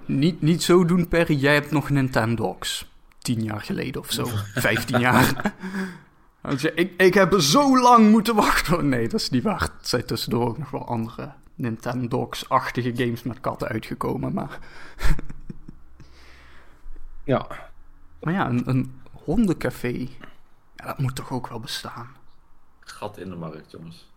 [0.05, 1.35] niet, niet zo doen, Perry.
[1.35, 2.91] Jij hebt nog Nintendogs.
[3.21, 4.25] Tien jaar geleden of zo.
[4.53, 5.53] Vijftien jaar.
[6.75, 8.89] Ik, ik heb zo lang moeten wachten.
[8.89, 9.61] Nee, dat is niet waar.
[9.61, 14.33] Er zijn tussendoor ook nog wel andere Nintendogs-achtige games met katten uitgekomen.
[14.33, 14.59] Maar,
[17.27, 17.47] Ja.
[18.21, 20.07] maar ja, een, een hondencafé.
[20.75, 22.07] Ja, dat moet toch ook wel bestaan.
[22.79, 24.11] Gat in de markt, jongens.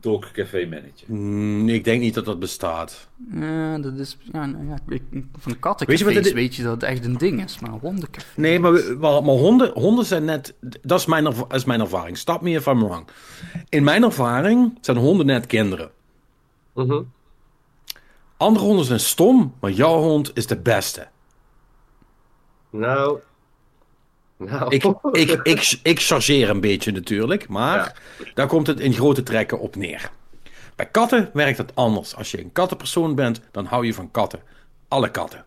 [0.00, 1.12] Dog Café Manager.
[1.12, 3.08] Mm, ik denk niet dat dat bestaat.
[3.30, 4.16] Ja, dat is...
[4.32, 7.16] Ja, nou ja, ik, van Weet kattencafés je wat weet je, dat het echt een
[7.16, 7.58] ding is.
[7.58, 8.40] Maar een hondencafé...
[8.40, 10.54] Nee, maar, maar, maar honden, honden zijn net.
[10.82, 12.18] Dat is, mijn, erva- dat is mijn ervaring.
[12.18, 13.08] Stap me if I'm wrong.
[13.68, 15.90] In mijn ervaring zijn honden net kinderen.
[16.74, 17.02] Mhm.
[18.36, 21.08] Andere honden zijn stom, maar jouw hond is de beste.
[22.70, 23.18] Nou.
[24.36, 24.74] Nou.
[24.74, 24.84] Ik,
[25.22, 28.00] ik, ik, ik chargeer een beetje natuurlijk, maar
[28.34, 30.10] daar komt het in grote trekken op neer.
[30.76, 32.16] Bij katten werkt het anders.
[32.16, 34.42] Als je een kattenpersoon bent, dan hou je van katten.
[34.88, 35.44] Alle katten.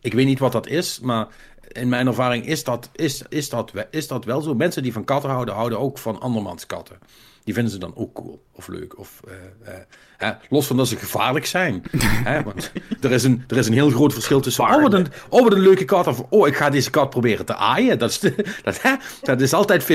[0.00, 1.28] Ik weet niet wat dat is, maar
[1.68, 4.54] in mijn ervaring is dat, is, is dat, is dat wel zo.
[4.54, 6.98] Mensen die van katten houden, houden ook van andermans katten.
[7.44, 8.98] Die vinden ze dan ook cool of leuk.
[8.98, 9.80] Of, eh, eh,
[10.16, 11.82] hè, los van dat ze gevaarlijk zijn.
[12.00, 14.64] hè, want er is, een, er is een heel groot verschil tussen.
[14.64, 16.06] Oh wat, een, oh, wat een leuke kat.
[16.06, 17.98] Of oh, ik ga deze kat proberen te aaien.
[17.98, 19.86] Dat is, de- dat, hè, dat is altijd 50-50,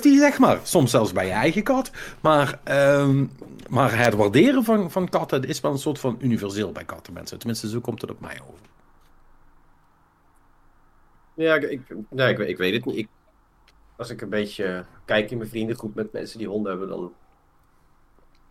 [0.00, 0.58] zeg maar.
[0.62, 1.90] Soms zelfs bij je eigen kat.
[2.20, 3.24] Maar, ehm,
[3.68, 7.38] maar het waarderen van, van katten is wel een soort van universeel bij kattenmensen.
[7.38, 8.66] Tenminste, zo komt het op mij over.
[11.34, 12.96] Ja, ik, ik, nee, ik, ik weet het niet.
[12.96, 13.08] Ik,
[13.98, 17.12] als ik een beetje kijk in mijn vriendengroep met mensen die honden hebben, dan.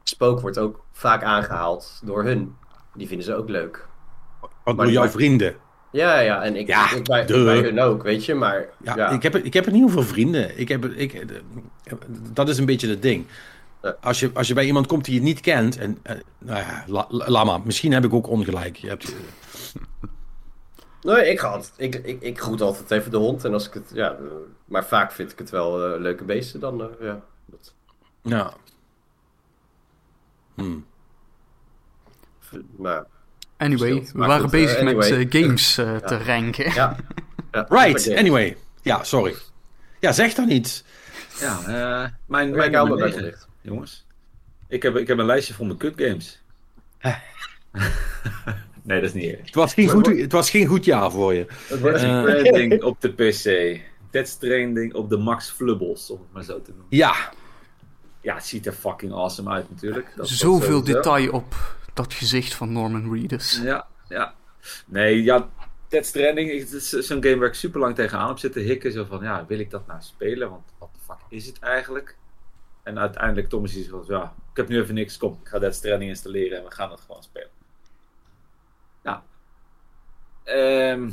[0.03, 2.55] Spook wordt ook vaak aangehaald door hun.
[2.95, 3.88] Die vinden ze ook leuk.
[4.63, 5.55] Wat Maar- door jouw vrienden.
[5.91, 8.65] Ja, ja, en ik, Ja, ik bij, hun ook, weet je, maar.
[8.83, 10.60] Ja, Ja, Ik, heb, ik heb niet over vrienden.
[10.60, 11.27] Ik heb, ik, eh,
[12.33, 13.25] dat is een beetje het ding.
[14.01, 15.77] Als je, als je bij iemand komt die je niet kent.
[15.77, 17.62] En, eh, nou ja, la, la- maar.
[17.63, 18.75] Misschien heb ik ook ongelijk.
[18.75, 19.15] Je hebt,
[21.15, 23.46] Nee, ik, ga altijd, ik, ik, ik groet altijd even de hond.
[23.46, 24.17] En als ik het, ja, eh,
[24.65, 27.22] maar vaak vind ik het wel eh, leuke beesten dan, eh, ja.
[27.46, 27.74] Dat,
[28.22, 28.54] ja.
[30.56, 30.86] Hmm.
[32.78, 33.06] maar,
[33.58, 35.17] Anyway, we Maar waren goed, bezig eh, anyway.
[35.17, 36.74] met games eh, te ranken.
[36.74, 36.96] ja.
[37.52, 38.58] ja Right, anyway.
[38.82, 39.36] Ja, sorry.
[40.00, 40.84] Ja, zeg dan iets.
[41.39, 43.48] Ja, eh mijn, Ja, mijn nummer mijn bek negen, dicht.
[43.62, 44.06] jongens.
[44.67, 46.41] Ik heb, ik heb een lijstje van mijn kutgames.
[48.88, 49.45] nee, dat is niet eerlijk.
[49.45, 51.45] Het was geen goed, het was geen goed jaar voor je.
[51.67, 53.80] Het wordt- Eh, Stranding op de PC.
[54.12, 56.88] Dead Stranding op de Max Flubbles, om het maar zo te noemen.
[56.89, 57.32] Ja,
[58.21, 60.13] Ja, het ziet er fucking awesome uit natuurlijk.
[60.15, 61.56] Dat is Zoveel detail op
[61.93, 63.62] dat gezicht van Norman Reedus.
[63.63, 64.34] Ja, ja.
[64.86, 65.50] Nee, ja,
[65.89, 68.91] Stranding, het is zo'n game waar ik super lang tegenaan heb zitten hikken.
[68.91, 70.50] Zo van, ja, wil ik dat nou spelen?
[70.50, 72.15] Want wat de fuck is het eigenlijk?
[72.84, 75.76] En uiteindelijk Thomas is van, ja, ik heb nu even niks, kom, ik ga Dead
[75.76, 77.50] Stranding installeren en we gaan het gewoon spelen.
[80.47, 81.10] Ehm,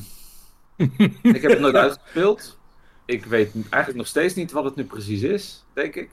[1.22, 2.58] ik heb het nooit uitgespeeld.
[3.04, 6.10] Ik weet eigenlijk nog steeds niet wat het nu precies is, denk ik.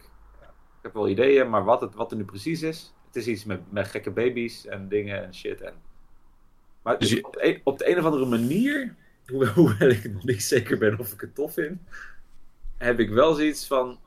[0.77, 2.93] Ik heb wel ideeën, maar wat, het, wat er nu precies is.
[3.05, 5.61] Het is iets met, met gekke baby's en dingen en shit.
[5.61, 5.73] En...
[6.81, 8.95] Maar Dus je- op, de een, op de een of andere manier,
[9.27, 11.81] hoewel, hoewel ik nog niet zeker ben of ik het tof vind,
[12.77, 13.99] heb ik wel zoiets van,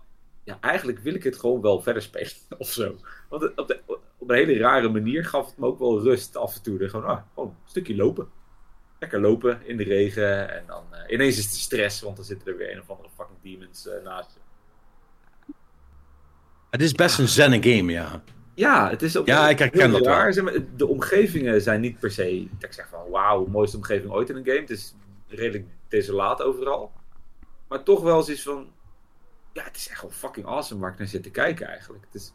[0.44, 2.96] ja, eigenlijk wil ik het gewoon wel verder spelen of zo.
[3.28, 3.80] Want op, de,
[4.18, 6.78] op een hele rare manier gaf het me ook wel rust af en toe.
[6.82, 8.28] Er Gewoon, ah, gewoon een stukje lopen.
[9.04, 12.48] Lekker lopen in de regen en dan eh, ineens is het stress, want dan zitten
[12.48, 14.40] er weer een of andere fucking demons eh, naast je.
[16.70, 18.22] Het is best een zenne game, ja.
[18.54, 20.12] Ja, het is ook Ja, ik herken dat wel.
[20.12, 20.32] raar.
[20.32, 22.46] Zeg maar, de omgevingen zijn niet per se.
[22.50, 24.60] Dat ik zeg van wauw, mooiste omgeving ooit in een game.
[24.60, 24.94] Het is
[25.28, 26.92] redelijk desolaat overal.
[27.68, 28.72] Maar toch wel zoiets van.
[29.52, 32.04] Ja, het is echt wel fucking awesome waar ik naar zit te kijken eigenlijk.
[32.04, 32.32] Het is,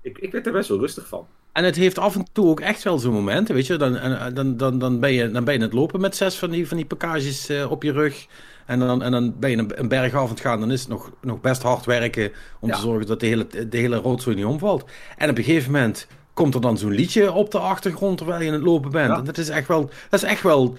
[0.00, 1.28] ik, ik werd er best wel rustig van.
[1.54, 3.76] En het heeft af en toe ook echt wel zo'n momenten, weet je.
[3.76, 6.36] Dan, en- dan, dan, dan, ben je, dan ben je aan het lopen met zes
[6.36, 8.26] van die, van die packages eh, op je rug.
[8.66, 10.60] En dan, en dan ben je een, een berg af aan het gaan.
[10.60, 12.74] Dan is het nog, nog best hard werken om Ja.
[12.74, 14.84] te zorgen dat de hele, de hele rotzooi niet omvalt.
[15.16, 18.46] En op een gegeven moment komt er dan zo'n liedje op de achtergrond terwijl je
[18.48, 19.08] aan het lopen bent.
[19.10, 19.16] Ja.
[19.18, 19.80] En dat is echt wel...
[20.10, 20.76] Dat is echt wel...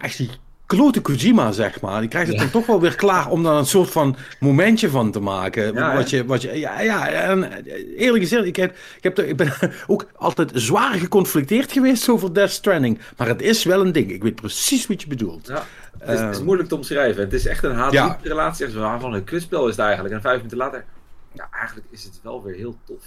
[0.00, 0.30] Echt die
[0.66, 2.00] klote Kojima, zeg maar.
[2.00, 5.10] Die krijgt het dan toch wel weer klaar om daar een soort van momentje van
[5.10, 5.74] te maken.
[5.74, 6.58] Ja, wat, je, wat je...
[6.58, 7.52] Ja, ja en
[7.96, 9.52] eerlijk gezegd, ik, heb, ik, heb ik ben
[9.86, 12.98] ook altijd zwaar geconflicteerd geweest over Death Stranding.
[13.16, 14.10] Maar het is wel een ding.
[14.10, 15.46] Ik weet precies wat je bedoelt.
[15.46, 15.64] Ja.
[15.98, 16.44] Het is, het is Ehm.
[16.44, 17.22] moeilijk te omschrijven.
[17.22, 18.18] Het is echt een haat Ja.
[18.22, 18.70] relatie.
[18.70, 20.14] Zo van een kutspel is het eigenlijk.
[20.14, 20.84] En vijf minuten later.
[21.32, 23.04] Ja, eigenlijk is het wel weer heel tof.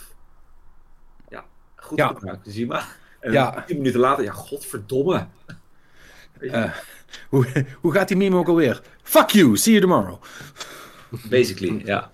[1.29, 1.43] Ja,
[1.75, 2.07] goed Ja.
[2.07, 2.83] gedaan, Kojima.
[3.19, 3.63] En Ja.
[3.67, 5.25] tien minuten later, ja, godverdomme.
[6.39, 6.73] Eh,
[7.29, 8.81] hoe, hoe gaat die meme ook alweer?
[9.03, 10.21] Fuck you, see you tomorrow.
[11.29, 12.09] Basically, ja.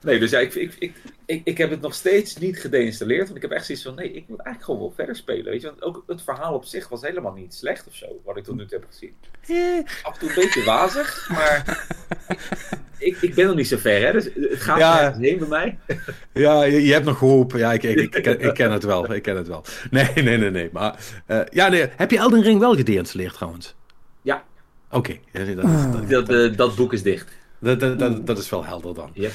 [0.00, 0.94] Nee, dus ja, ik, ik, ik,
[1.26, 3.24] ik, ik heb het nog steeds niet gedeinstalleerd.
[3.24, 5.44] Want ik heb echt zoiets van, nee, ik wil eigenlijk gewoon wel verder spelen.
[5.44, 8.06] Weet je, want ook het verhaal op zich was helemaal niet slecht of zo.
[8.24, 9.14] Wat ik tot nu toe heb gezien.
[9.46, 11.86] Eh, Af en toe een beetje wazig, maar
[12.98, 14.12] ik, ik ben nog niet zo ver, hè.
[14.12, 15.16] Dus het gaat Ja.
[15.18, 15.78] heen bij mij.
[16.32, 17.52] Ja, je, je hebt nog hoop.
[17.52, 19.12] Ja, ik, ik, ik, ken, ik ken het wel.
[19.14, 19.64] Ik ken het wel.
[19.90, 20.68] Nee, nee, nee, nee.
[20.72, 21.86] Maar, eh, ja, nee.
[21.96, 23.74] Heb je Elden Ring wel gedeinstalleerd trouwens?
[24.22, 24.44] Ja,
[24.90, 27.32] Oké, ja, dat, dat, eh, dat boek is dicht.
[27.62, 29.10] Dat, dat, dat, dat is wel helder dan.
[29.22, 29.30] Ja.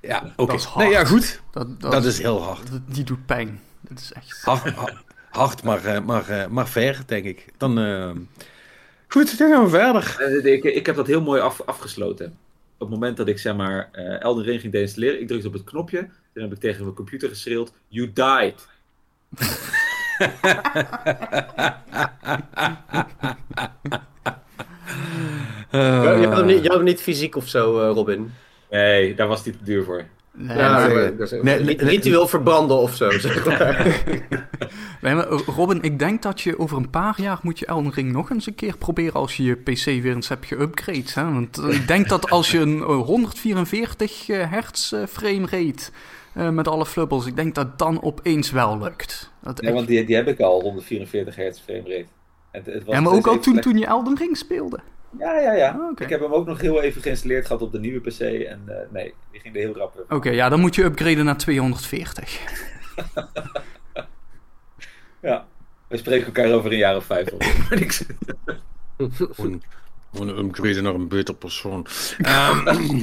[0.00, 0.52] Ja, oké.
[0.52, 0.86] Dat is hard.
[0.86, 1.42] Nee, ja, goed.
[1.50, 2.68] Dat, dat, Dat is heel hard.
[2.86, 3.60] die doet pijn.
[3.80, 4.42] Dat is echt...
[4.42, 4.96] Hard, hard,
[5.30, 7.46] hard, maar, eh, maar, eh, maar fair, denk ik.
[7.56, 8.10] Dan, eh,
[9.08, 10.46] goed, dan gaan we verder.
[10.46, 12.26] Ik, ik heb dat heel mooi af, afgesloten.
[12.74, 15.52] Op het moment dat ik zeg maar eh Elden Ring ging deinstalleren, ik drukte op
[15.52, 16.08] het knopje.
[16.32, 18.68] Toen heb ik tegen mijn computer geschreeuwd: You died.
[25.72, 28.32] Eh, Je, je had hem niet, je had hem niet fysiek of zo, eh, Robin.
[28.70, 30.04] Nee, daar was die te duur voor.
[30.34, 30.86] Nee, Ja,
[31.42, 33.86] nee, ritueel verbranden of zo, zeg maar.
[35.00, 37.92] Nee, maar, eh, Robin, ik denk dat je over een paar jaar moet je Elden
[37.92, 41.02] Ring nog eens een keer proberen als je je PC weer eens hebt geupgrade.
[41.14, 41.32] Hè?
[41.32, 45.90] Want eh, ik denk dat als je een eh, 144 eh, hertz eh, frame rate
[46.34, 49.30] eh, met alle flubbels, ik denk dat dan opeens wel lukt.
[49.42, 52.04] Dat Nee, echt- want die, die heb ik al, 144 hertz framerate.
[52.50, 53.62] Het, het was ja, maar ook al toen, slecht.
[53.62, 54.78] toen je Elden Ring speelde.
[55.18, 55.68] Ja, ja, ja.
[55.68, 56.00] Ah.
[56.00, 58.20] Ik heb hem ook nog heel even geïnstalleerd gehad op de nieuwe PC.
[58.20, 60.04] En eh, nee, die ging er heel rap.
[60.08, 62.40] Oké, ja, dan moet je upgraden naar 240.
[65.22, 65.46] Ja.
[65.88, 67.28] We spreken elkaar over een jaar of vijf.
[67.70, 68.04] Niks.
[69.18, 69.62] Gewoon,
[70.12, 71.86] gewoon een upgrade naar een beter persoon.
[72.18, 73.02] Ehm,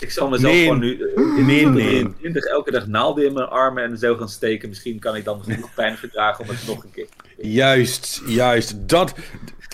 [0.00, 0.62] Ik zal mezelf Nee.
[0.62, 2.14] gewoon nu eh, nee, nee.
[2.18, 4.68] 20 elke dag naalden in mijn armen en zo gaan steken.
[4.68, 7.50] Misschien kan ik dan genoeg pijn verdragen om het nog een keer te doen.
[7.50, 8.88] Juist, juist.
[8.88, 9.14] Dat,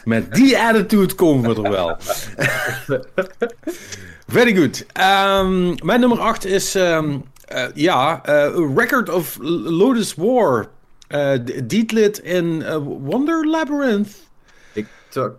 [0.04, 1.96] met die attitude komen we er wel.
[4.26, 4.86] Very good.
[4.92, 10.68] Ehm, mijn nummer 8 is, ehm, eh, ja, eh, Record of Lotus War.
[11.08, 11.32] Eh
[11.64, 14.08] Dietlit in eh, Wonder Labyrinth.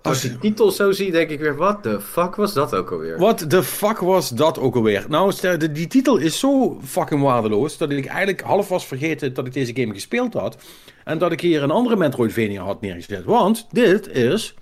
[0.02, 2.92] Als ik die titel zo zie, denk ik weer, wat de fuck was dat ook
[2.92, 3.18] alweer?
[3.20, 5.06] What the fuck was dat ook alweer?
[5.10, 9.46] Nou, de- die titel is zo fucking waardeloos dat ik eigenlijk half was vergeten dat
[9.46, 10.58] ik deze game gespeeld had.
[11.04, 13.24] En dat ik hier een andere Metroidvania had neergezet.
[13.24, 14.54] Want dit is.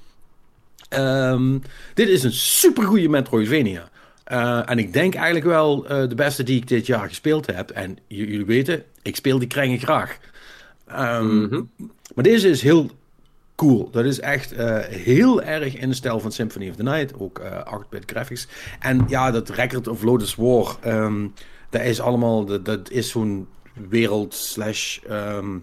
[0.89, 1.57] ehm,
[1.93, 3.89] dit is een supergoeie Metroidvania.
[4.23, 7.69] Eh, en ik denk eigenlijk wel eh, de beste die ik dit jaar gespeeld heb.
[7.69, 10.17] En jullie weten, ik speel die krengen graag.
[10.87, 11.61] Ehm, Mhm.
[12.15, 12.89] Maar deze is heel
[13.55, 13.89] cool.
[13.91, 17.19] Dat is echt eh, heel erg in de stijl van Symphony of the Night.
[17.19, 18.47] Ook eh 8-bit graphics.
[18.79, 20.77] En ja, dat Record of Lotus War.
[20.81, 21.27] ehm,
[21.69, 22.63] dat is allemaal...
[22.63, 23.47] Dat, is zo'n
[23.89, 24.99] wereld slash...
[24.99, 25.57] ehm,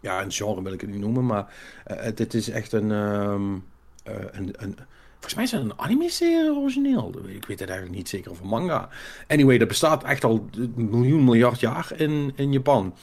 [0.00, 1.26] ja, een genre wil ik het niet noemen.
[1.26, 2.90] Maar eh, het, het is echt een...
[2.90, 3.54] ehm,
[4.04, 4.76] eh, een, een
[5.20, 7.14] Volgens mij is het een anime-serie origineel.
[7.26, 8.88] Ik weet het eigenlijk niet zeker of een manga.
[9.28, 12.94] Anyway, dat bestaat echt al miljoen miljard jaar in, in Japan.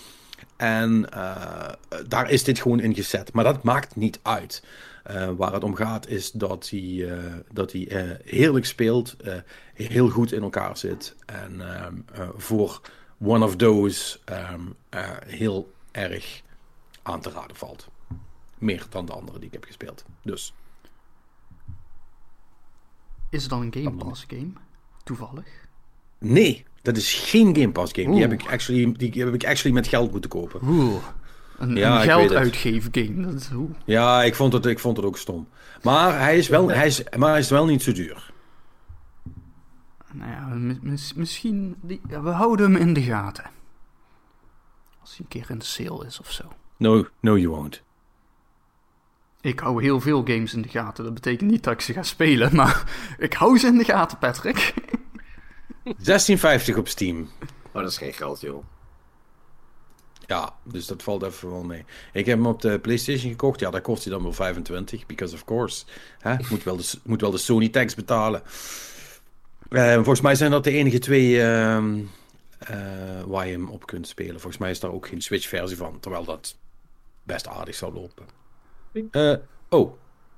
[0.58, 1.74] En eh,
[2.08, 3.34] daar is dit gewoon in gezet.
[3.34, 4.64] Maar dat maakt niet uit.
[5.04, 9.16] Eh, waar het om gaat is dat hij, eh, dat hij heerlijk speelt,
[9.74, 11.16] heel goed in elkaar zit.
[11.26, 11.62] En
[12.36, 12.82] voor
[13.20, 16.42] one of those ehm, eh, heel erg
[17.02, 17.88] aan te raden valt.
[18.58, 20.06] Meer dan de andere die ik heb gespeeld.
[20.22, 20.54] Dus
[23.30, 24.52] Is het dan een Game Pass game?
[25.04, 25.68] Toevallig.
[26.18, 28.12] nee, dat is geen Game Pass game.
[28.12, 30.60] Die heb, ik actually, die heb ik actually met geld moeten kopen.
[30.64, 31.04] Oeh.
[31.58, 33.26] Een, Ja, een geld uitgeven game.
[33.26, 33.72] Dat is, oeh.
[33.86, 35.48] Ja, ik vond het, ik vond het ook stom.
[35.84, 38.32] Maar hij is wel, hij is, maar hij is wel niet zo duur.
[40.14, 41.76] Nou ja, mis- mis- misschien...
[41.82, 43.44] Die, we houden hem in de gaten.
[45.02, 46.44] Als hij een keer in de sale is of zo.
[46.78, 47.82] No, no you won't.
[49.42, 51.04] Ik hou heel veel games in de gaten.
[51.04, 52.84] Dat betekent niet dat ik ze ga spelen, maar
[53.18, 54.74] ik hou ze in de gaten, Patrick.
[55.88, 57.30] 16,50 op Steam.
[57.72, 58.64] Oh, dat is geen geld, joh.
[60.28, 61.86] Ja, dus dat valt even wel mee.
[62.14, 63.60] Ik heb hem op de PlayStation gekocht.
[63.60, 65.06] Ja, daar kost hij dan wel 25.
[65.06, 65.86] Because of course.
[66.20, 66.36] Hè?
[66.50, 68.42] Moet wel de, moet wel de Sony tax betalen.
[69.70, 72.00] Eh, volgens mij zijn dat de enige twee ehm,
[72.58, 72.78] eh,
[73.26, 74.40] waar je hem op kunt spelen.
[74.40, 76.00] Volgens mij is daar ook geen Switch-versie van.
[76.00, 76.56] Terwijl dat
[77.24, 78.26] best aardig zou lopen.
[79.12, 79.34] Eh,
[79.70, 79.98] oh,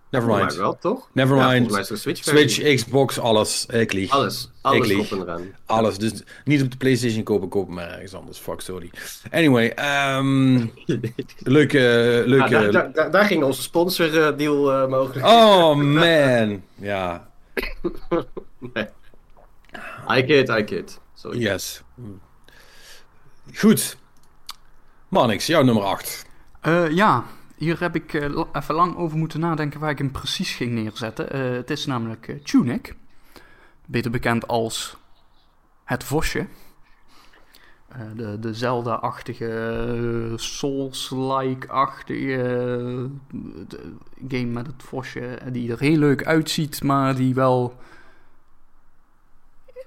[0.09, 0.57] never Voor mij mind.
[0.57, 1.09] wel, toch?
[1.13, 1.57] Never Ja, mind.
[1.67, 2.75] volgens mij is een Switch.
[2.75, 3.65] Xbox, alles.
[3.65, 4.11] Ik lieg.
[4.11, 4.51] Alles.
[4.61, 5.39] Alles Ik op lieg.
[5.65, 5.97] Alles.
[5.97, 6.11] Dus
[6.43, 8.37] niet op de PlayStation kopen, kopen maar ergens anders.
[8.37, 8.89] Fuck, sorry.
[9.31, 10.53] Anyway, ehm,
[11.39, 12.23] leuke.
[12.25, 12.49] Leuke...
[12.49, 15.25] daar, daar, daar, daar ging onze sponsordeal eh mogelijk.
[15.25, 16.61] Oh man.
[16.75, 17.27] Ja,
[18.73, 18.85] Nee.
[20.17, 20.99] I kid, I kid.
[21.13, 21.39] Sorry.
[21.39, 21.81] yes.
[23.55, 23.97] Goed.
[25.07, 26.25] Mannix, jouw nummer 8.
[26.61, 27.23] Eh, ja,
[27.59, 31.31] hier heb ik eh, even lang over moeten nadenken waar ik hem precies ging neerzetten.
[31.31, 32.95] Eh, het is namelijk eh, Tunic.
[33.85, 34.97] Beter bekend als
[35.83, 36.47] het Vosje.
[38.15, 43.09] De, de Zelda-achtige, Souls-like-achtige
[44.27, 45.39] game met het Vosje.
[45.51, 47.77] Die er heel leuk uitziet, maar die wel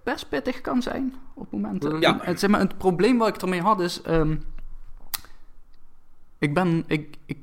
[0.05, 2.01] best pittig kan zijn op momenten.
[2.01, 2.19] Ja.
[2.23, 4.03] Het, zeg maar, het probleem wat ik ermee had is...
[4.03, 4.37] ehm,
[6.39, 7.39] ik ben, ik, ik,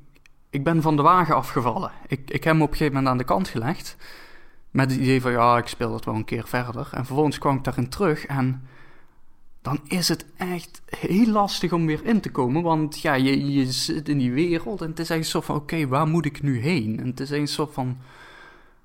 [0.49, 1.91] ik ben van de wagen afgevallen.
[2.07, 3.95] Ik, ik heb hem op een gegeven moment aan de kant gelegd.
[4.71, 6.89] Met het idee van, ja, ik speel dat wel een keer verder.
[6.91, 8.67] En vervolgens kwam ik daarin terug en...
[9.61, 12.61] Dan is het echt heel lastig om weer in te komen.
[12.61, 15.55] Want ja, je, je zit in die wereld en het is echt een soort van...
[15.55, 16.99] Oké, waar moet ik nu heen?
[16.99, 17.97] En het is een soort van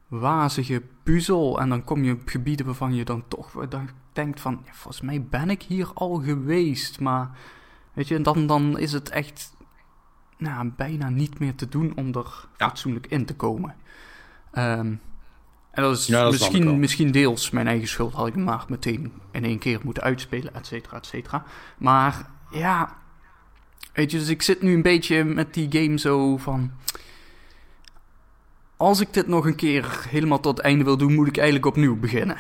[0.09, 1.61] wazige puzzel.
[1.61, 4.63] En dan kom je op gebieden waarvan je dan toch dan denkt van...
[4.65, 7.31] Ja, volgens mij ben ik hier al geweest, maar...
[7.93, 9.54] Weet je, dan, dan is het echt
[10.39, 12.67] nou, bijna niet meer te doen om er Ja.
[12.69, 13.75] fatsoenlijk in te komen.
[14.53, 14.93] Ehm,
[15.71, 18.13] en dat is, Ja, dat misschien, misschien deels mijn eigen schuld.
[18.15, 21.45] Had ik hem maar meteen in één keer moeten uitspelen, et cetera, et cetera.
[21.79, 22.97] Maar ja,
[23.93, 26.71] weet je, dus ik zit nu een beetje met die game zo van...
[28.77, 31.67] Als ik dit nog een keer helemaal tot het einde wil doen, moet ik eigenlijk
[31.67, 32.37] opnieuw beginnen.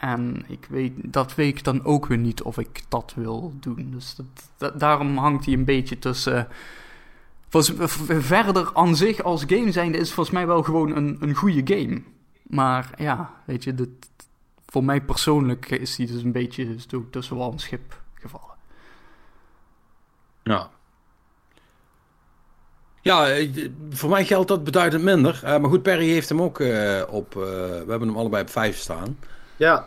[0.00, 3.90] En ik weet, dat weet ik dan ook weer niet of ik dat wil doen.
[3.90, 4.16] Dus
[4.56, 6.48] dat, daarom hangt hij een beetje tussen.
[7.48, 11.76] V- verder aan zich als game zijnde is volgens mij wel gewoon een, een goede
[11.76, 12.02] game.
[12.42, 13.88] Maar ja, weet je,
[14.66, 16.76] voor mij persoonlijk is hij dus een beetje
[17.10, 18.54] tussen wal en schip gevallen.
[20.42, 20.70] Ja.
[23.02, 25.40] Ja, eh, voor mij geldt dat beduidend minder.
[25.44, 27.36] Eh, maar goed, Perry heeft hem ook eh, op...
[27.36, 29.16] eh, we hebben hem allebei op 5 staan.
[29.60, 29.86] Ja,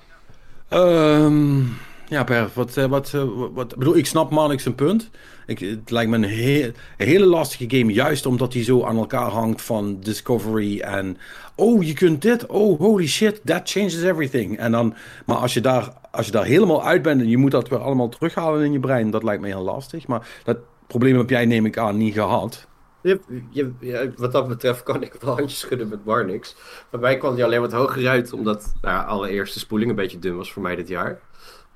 [0.69, 1.59] Ehm,
[2.07, 5.09] ja, wat, eh, wat, eh, wat, ik bedoel, ik snap Manix zijn punt.
[5.45, 8.97] Ik, het lijkt me een, he- een hele lastige game, juist omdat hij zo aan
[8.97, 11.17] elkaar hangt van Discovery en
[11.55, 14.57] oh, je kunt dit, oh, holy shit, that changes everything.
[14.57, 17.51] En dan, maar als je daar, als je daar helemaal uit bent en je moet
[17.51, 20.07] dat weer allemaal terughalen in je brein, dat lijkt me heel lastig.
[20.07, 20.57] Maar dat
[20.87, 22.67] probleem heb jij, neem ik aan, niet gehad.
[23.03, 26.55] Je, je, wat dat betreft kan ik wel handjes schudden met Barnix.
[26.89, 29.95] Bij mij kwam die alleen wat hoger uit, omdat nou, ja, allereerst de spoeling een
[29.95, 31.19] beetje dun was voor mij dit jaar.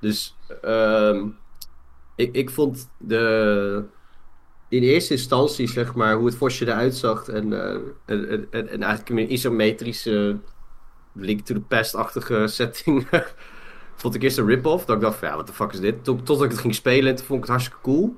[0.00, 1.26] Dus ehm,
[2.16, 3.84] ik, ik vond de,
[4.68, 8.68] in eerste instantie, zeg maar, hoe het Vosje eruit zag en, eh, en, en, en,
[8.68, 10.38] en eigenlijk een isometrische
[11.12, 13.08] Link to the Past-achtige setting,
[14.00, 14.84] vond ik eerst een rip-off.
[14.84, 16.04] Dat ik dacht van, ja, wat de fuck is dit?
[16.04, 18.16] Tot, tot ik het ging spelen en toen vond ik het hartstikke cool.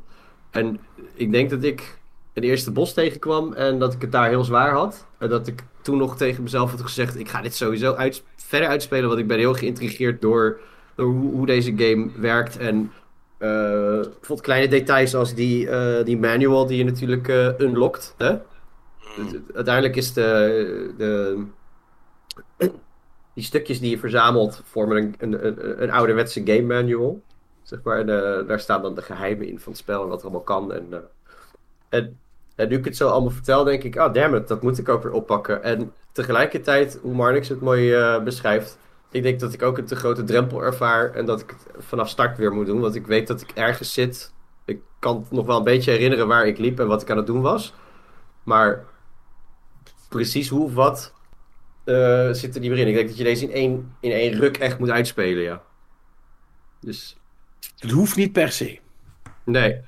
[0.50, 0.80] En
[1.14, 1.99] ik denk dat ik
[2.43, 5.07] een eerste bos tegenkwam en dat ik het daar heel zwaar had.
[5.18, 8.68] En dat ik toen nog tegen mezelf had gezegd, ik ga dit sowieso uit, verder
[8.68, 10.61] uitspelen, want ik ben heel geïntrigeerd door,
[10.95, 12.57] door hoe, hoe deze game werkt.
[12.57, 12.93] En
[13.38, 13.49] eh,
[14.01, 18.14] bijvoorbeeld kleine details als die, eh, die manual die je natuurlijk eh, unlockt.
[18.16, 18.36] Hè?
[19.16, 21.45] Dus Uiteindelijk is de, de,
[23.34, 27.22] die stukjes die je verzamelt vormen een, een, een, een ouderwetse game manual.
[27.62, 28.07] Zeg maar, en,
[28.47, 30.72] daar staan dan de geheimen in van het spel en wat er allemaal kan.
[30.72, 31.09] En,
[31.88, 32.19] en,
[32.61, 34.88] en nu ik het zo allemaal vertel, denk ik, ah damn it, dat moet ik
[34.88, 35.62] ook weer oppakken.
[35.62, 38.78] En tegelijkertijd, hoe Marnix het mooi eh, beschrijft,
[39.11, 42.08] ik denk dat ik ook een te grote drempel ervaar en dat ik het vanaf
[42.08, 42.80] start weer moet doen.
[42.80, 44.32] Want ik weet dat ik ergens zit.
[44.64, 47.26] Ik kan nog wel een beetje herinneren waar ik liep en wat ik aan het
[47.26, 47.74] doen was.
[48.42, 48.84] Maar
[50.08, 51.14] precies hoe of wat
[51.84, 52.88] eh, zit er niet meer in.
[52.88, 55.62] Ik denk dat je deze in één, in één ruk echt moet uitspelen, ja.
[56.80, 57.16] Dus,
[57.78, 58.78] Het hoeft niet per se.
[59.44, 59.80] nee.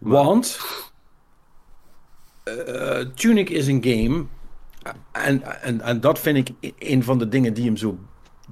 [0.00, 0.58] Want
[2.44, 4.24] eh, Tunic is een game.
[5.12, 7.98] En, en, en dat vind ik een van de dingen die hem zo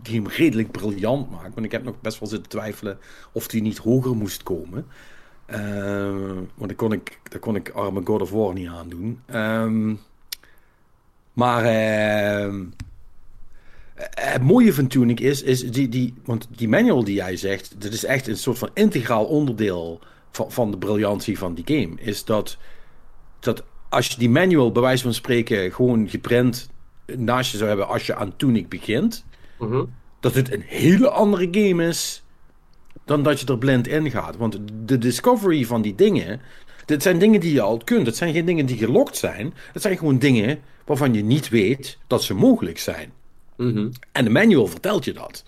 [0.02, 1.54] die hem redelijk briljant maakt.
[1.54, 2.98] Want ik heb nog best wel zitten twijfelen
[3.32, 4.86] of die niet hoger moest komen.
[5.46, 6.12] Eh,
[6.54, 9.20] want daar kon ik, daar kon ik arme God of War niet aan doen.
[9.26, 9.94] Ehm,
[11.32, 12.64] maar ehm,
[14.14, 17.92] het mooie van Tunic is, is die, die, want die manual die jij zegt, dat
[17.92, 22.00] is echt een soort van integraal onderdeel van, van de briljantie van die game.
[22.00, 22.58] Is dat,
[23.40, 26.70] dat als je die manual bij wijze van spreken gewoon geprint
[27.16, 29.24] naast je zou hebben als je aan Tunic begint,
[29.58, 29.84] Mhm.
[30.20, 32.22] dat het een hele andere game is
[33.04, 34.36] dan dat je er blind in gaat.
[34.36, 36.40] Want de discovery van die dingen,
[36.86, 38.06] dit zijn dingen die je al kunt.
[38.06, 39.54] Het zijn geen dingen die gelokt zijn.
[39.72, 43.12] Het zijn gewoon dingen waarvan je niet weet dat ze mogelijk zijn.
[43.56, 43.90] Mhm.
[44.12, 45.44] En de manual vertelt je dat.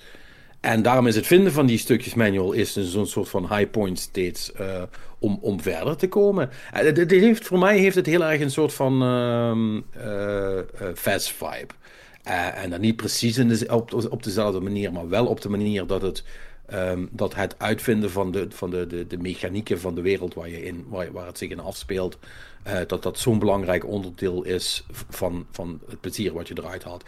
[0.62, 3.70] En daarom is het vinden van die stukjes manual is een zo'n soort van high
[3.70, 4.82] point steeds eh,
[5.18, 6.50] om, om verder te komen.
[6.70, 11.32] Het heeft, voor mij heeft het heel erg een soort van ehm eh, eh, fast
[11.32, 11.74] vibe.
[12.22, 15.86] Eh, en dan niet precies in op, op dezelfde manier, maar wel op de manier
[15.86, 16.24] dat het,
[16.66, 20.48] ehm, dat het uitvinden van, de, van de, de, de mechanieken van de wereld waar,
[20.48, 22.18] je in, waar, waar het zich in afspeelt,
[22.62, 27.04] eh, dat dat zo'n belangrijk onderdeel is van, van het plezier wat je eruit haalt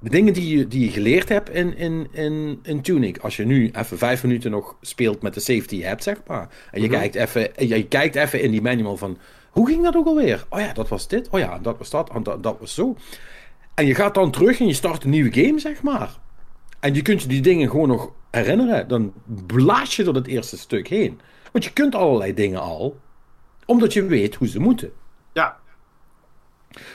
[0.00, 3.46] de dingen die je, die je geleerd hebt in, in, in, in Tunic, als je
[3.46, 6.48] nu even vijf minuten nog speelt met de safety je hebt, zeg maar.
[6.70, 9.18] En je, kijkt even, en je kijkt even in die manual van,
[9.50, 10.46] hoe ging dat ook alweer?
[10.48, 11.28] Oh ja, dat was dit.
[11.30, 12.10] Oh ja, dat was dat.
[12.10, 12.96] En dat, dat was zo.
[13.74, 16.18] En je gaat dan terug en je start een nieuwe game, zeg maar.
[16.80, 18.88] En je kunt je die dingen gewoon nog herinneren.
[18.88, 19.12] Dan
[19.46, 21.20] blaas je door het eerste stuk heen.
[21.52, 23.00] Want je kunt allerlei dingen al,
[23.66, 24.92] omdat je weet hoe ze moeten.
[25.32, 25.59] Ja,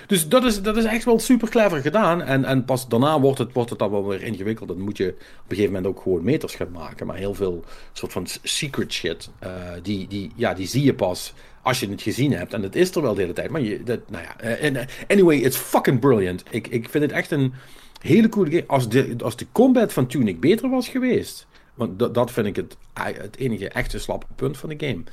[0.07, 2.21] Dus dat is, dat is echt wel super clever gedaan.
[2.21, 4.67] En, en pas daarna wordt het, wordt het dan wel weer ingewikkeld.
[4.67, 7.07] Dan moet je op een gegeven moment ook gewoon meters gaan maken.
[7.07, 7.63] Maar heel veel
[7.93, 9.51] soort van secret shit, eh,
[9.81, 12.53] die, die, ja, die zie je pas als je het gezien hebt.
[12.53, 13.49] En dat is er wel de hele tijd.
[13.49, 16.43] Maar je, dat, nou ja, eh, eh, anyway, it's fucking brilliant.
[16.49, 17.53] Ik, ik vind het echt een
[18.01, 18.63] hele coole game.
[18.67, 21.47] Als de, als de combat van Tunic beter was geweest.
[21.73, 25.03] Want dat, dat vind ik het, het enige echte slappe punt van de game.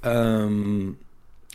[0.00, 0.90] Ehm,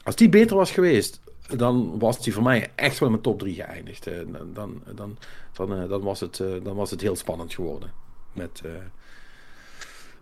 [0.03, 3.39] als die beter was geweest, dan was die voor mij echt wel in mijn top
[3.39, 4.08] 3 geëindigd.
[4.08, 5.18] Eh, Dan, dan, dan,
[5.54, 7.91] dan, eh, was, het, eh, dan was het heel spannend geworden.
[8.34, 8.62] Met,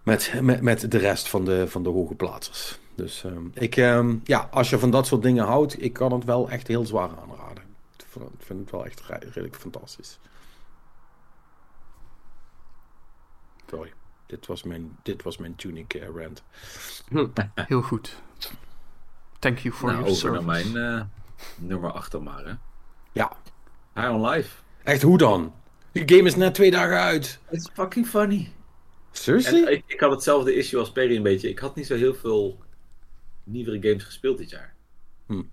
[0.03, 2.80] met, met, met de rest van de, van de hoge plaatsers.
[2.95, 6.23] Dus ehm, ik, ehm, ja, als je van dat soort dingen houdt, ik kan het
[6.23, 7.63] wel echt heel zwaar aanraden.
[7.97, 8.05] Ik
[8.45, 10.19] vind- het wel echt re- redelijk fantastisch.
[13.69, 13.93] Sorry,
[14.26, 16.43] dit was mijn, dit was mijn Tunic rant.
[17.55, 18.21] Heel goed.
[19.45, 21.01] Thank you for Nou, your over naar mijn eh,
[21.57, 22.53] nummer 8 dan maar, hè.
[23.11, 23.37] Ja,
[23.95, 24.55] High on Life.
[24.83, 25.53] echt hoe dan?
[25.91, 27.39] Die game is net twee dagen uit.
[27.49, 28.51] It's fucking funny.
[29.11, 29.63] Seriously?
[29.63, 31.49] En ik, ik had hetzelfde issue als Perry een beetje.
[31.49, 32.59] Ik had niet zo heel veel
[33.43, 34.73] nieuwere games gespeeld dit jaar.
[35.25, 35.43] Hm.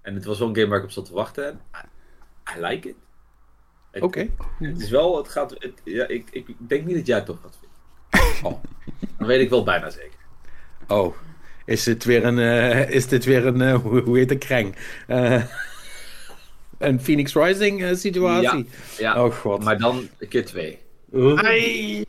[0.00, 1.46] En het was wel een game waar ik op zat te wachten.
[1.48, 1.60] En
[2.54, 2.96] I, I like it.
[3.90, 4.28] Het, Oké.
[4.58, 7.40] Het is wel, het gaat, het- ja, ik, ik denk niet dat jij het toch
[7.42, 7.76] gaat vinden.
[8.52, 8.62] Oh.
[9.18, 10.18] Dat weet ik wel bijna zeker.
[10.88, 11.14] Oh,
[11.68, 14.76] is dit weer een, eh, is dit weer een, eh, hoe, hoe heet het, kreng?
[15.06, 15.42] Eh,
[16.78, 18.68] een Phoenix Rising situatie?
[18.98, 19.64] Ja, Oh god.
[19.64, 20.78] maar dan keer twee.
[21.34, 22.04] Ai.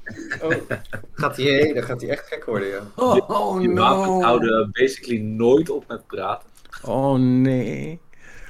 [1.13, 2.81] gaat hij heen, dan gaat hij echt gek worden, ja.
[2.95, 4.21] Oh, oh Die wapens no.
[4.21, 6.49] houden basically nooit op met praten.
[6.83, 7.99] Oh nee.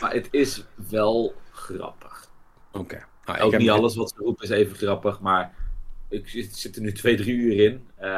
[0.01, 2.29] Maar het is wel grappig.
[2.71, 3.03] Oké.
[3.25, 5.53] Ah, ik Ook heb- niet alles wat ze roepen is even grappig, maar
[6.09, 7.87] ik zit, zit er nu twee, drie uur in.
[7.95, 8.15] Eh,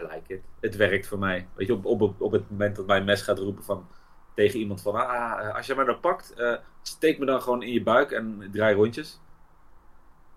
[0.00, 0.40] I, like it.
[0.60, 1.48] Het werkt voor mij.
[1.54, 3.88] Weet je, op, op, op het moment dat mijn mes gaat roepen van,
[4.34, 7.72] tegen iemand van, ah, als jij mij dan pakt, eh, steek me dan gewoon in
[7.72, 9.20] je buik en draai rondjes.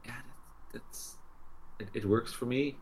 [0.01, 0.14] Ja,
[0.72, 1.20] dat, dat,
[1.78, 2.76] it, it works for me.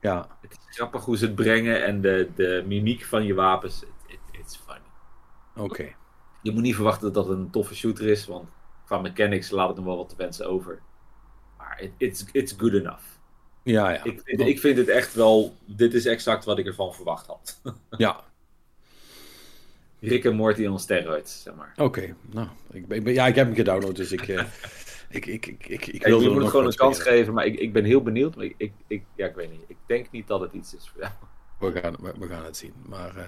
[0.00, 0.38] Ja.
[0.40, 3.82] Het is grappig hoe ze het brengen en de, de mimiek van je wapens.
[3.82, 4.86] It, it, it's funny.
[5.56, 5.94] Oké.
[6.42, 8.48] Je moet niet verwachten dat het een toffe shooter is, want
[8.84, 10.82] qua mechanics laat het nog wel wat te wensen over.
[11.56, 13.02] Maar it, it's, it's good enough.
[13.64, 14.04] Ja, ja.
[14.04, 17.60] Ik, vind- ik vind het echt wel, dit is exact wat ik ervan verwacht had.
[17.96, 18.20] Ja.
[20.00, 21.72] Rick en Morty on steroids, zeg maar.
[21.76, 22.14] Oké.
[22.30, 24.44] Nou, ik, ben- ja, ik heb hem gedownload, dus ik, eh,
[25.08, 26.96] Ik, ik, ik, ik, ik Ja, wil je er moet nog het gewoon een kans
[26.98, 27.18] spelen.
[27.18, 28.36] geven, maar ik, ik ben heel benieuwd.
[28.36, 29.60] Maar ik, ik, ik, ja, ik weet niet.
[29.66, 31.12] Ik denk niet dat het iets is voor jou.
[31.72, 32.72] We gaan, we, we gaan het zien.
[32.88, 33.24] Maar eh,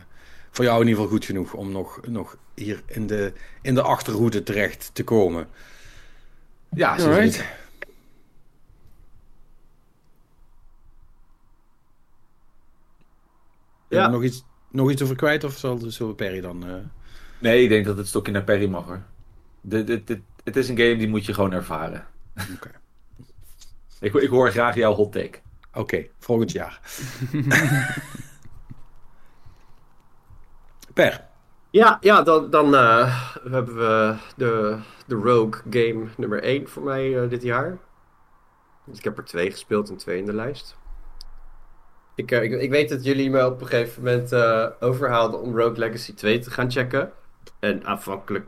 [0.51, 3.33] voor jou in ieder geval goed genoeg om nog, nog hier in de,
[3.63, 5.49] in de achterhoede terecht te komen.
[6.71, 7.45] Ja, Alright.
[13.89, 14.09] Ja.
[14.09, 16.67] Nog, iets, nog iets over kwijt of zal, zullen we Perry dan...
[16.67, 16.75] eh,
[17.39, 19.03] Nee, ik denk dat het stokje naar Perry mag hoor.
[19.61, 22.07] De, de, de- het is een game die moet je gewoon ervaren.
[22.55, 22.71] Oké.
[24.01, 25.39] Ik, ik hoor graag jouw hot take.
[25.75, 26.81] Oké, volgend jaar.
[30.95, 31.25] per.
[31.71, 37.23] Ja, ja dan, dan eh, hebben we de, de Rogue game nummer 1 voor mij
[37.23, 37.79] eh, dit jaar.
[38.85, 40.77] Dus ik heb er twee gespeeld en twee in de lijst.
[42.17, 45.59] Ik, eh, ik, ik weet dat jullie me op een gegeven moment eh, overhaalden om
[45.59, 47.13] Rogue Legacy 2 te gaan checken.
[47.59, 48.47] En aanvankelijk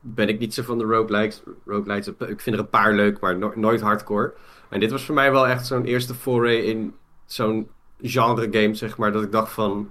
[0.00, 1.42] ben ik niet zo van de roguelikes.
[1.66, 2.06] roguelikes.
[2.06, 4.34] Ik vind er een paar leuk, maar no- nooit hardcore.
[4.68, 6.94] En dit was voor mij wel echt zo'n eerste foray in
[7.26, 7.70] zo'n
[8.00, 9.12] genre game, zeg maar.
[9.12, 9.90] Dat ik dacht van,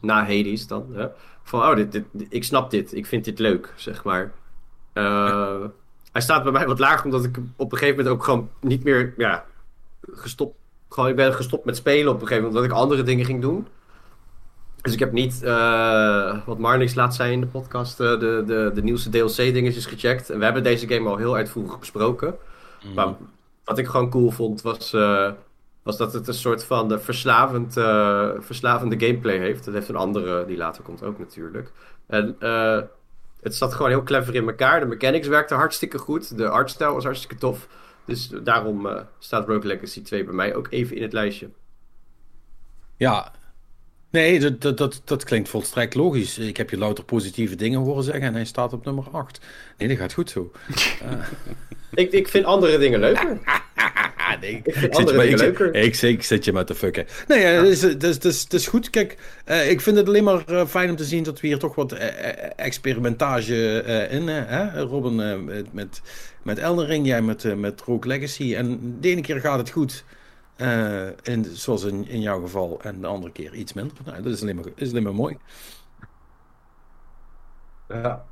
[0.00, 1.06] na Hades dan, hè,
[1.42, 2.94] van oh, dit, dit, ik snap dit.
[2.94, 4.32] Ik vind dit leuk, zeg maar.
[4.92, 5.64] Eh,
[6.12, 8.84] hij staat bij mij wat lager, omdat ik op een gegeven moment ook gewoon niet
[8.84, 9.44] meer, ja,
[10.00, 10.58] gestopt.
[10.90, 13.40] Gewoon, ik ben gestopt met spelen op een gegeven moment, omdat ik andere dingen ging
[13.40, 13.66] doen.
[14.82, 18.70] Dus ik heb niet, eh, wat Marnix laat zijn in de podcast, eh, de, de,
[18.74, 20.30] de nieuwste DLC-dingetjes gecheckt.
[20.30, 22.36] En we hebben deze game al heel uitvoerig besproken.
[22.94, 23.14] Maar
[23.64, 25.30] wat ik gewoon cool vond, was, eh,
[25.82, 27.72] was dat het een soort van verslavend,
[28.44, 29.64] verslavende gameplay heeft.
[29.64, 31.72] Dat heeft een andere, die later komt ook natuurlijk.
[32.06, 32.36] En
[33.40, 34.80] het zat gewoon heel clever in elkaar.
[34.80, 36.36] De mechanics werkten hartstikke goed.
[36.36, 37.68] De artstyle was hartstikke tof.
[38.10, 41.48] Dus daarom eh, staat Rogue Legacy 2 bij mij ook even in het lijstje.
[42.96, 43.32] Ja.
[44.10, 46.38] Nee, dat, dat, dat, dat klinkt volstrekt logisch.
[46.38, 49.40] Ik heb je louter positieve dingen horen zeggen en hij staat op nummer 8.
[49.78, 50.50] Nee, dat gaat goed zo.
[51.94, 53.38] Ik, ik vind andere dingen leuker.
[54.40, 54.60] Nee.
[54.62, 55.74] Ik vind zit je andere maar- dingen ik, leuker.
[56.08, 57.06] ik, zit je met te fucken.
[57.28, 58.90] Nee, het, is, het, is, het, is, het is goed.
[58.90, 61.58] Kijk, eh, ik vind het alleen maar eh, fijn om te zien dat we hier
[61.58, 64.82] toch wat eh, eh, experimentage eh, in hebben.
[64.82, 66.00] Robin eh, met,
[66.42, 68.54] met, Elden Ring, jij met, eh, met Rogue Legacy.
[68.54, 70.04] En de ene keer gaat het goed,
[70.56, 73.96] eh, in, zoals in, in jouw geval, en de andere keer iets minder.
[74.04, 75.36] Nou, dat is alleen maar, is alleen maar mooi.
[77.88, 78.24] Ja.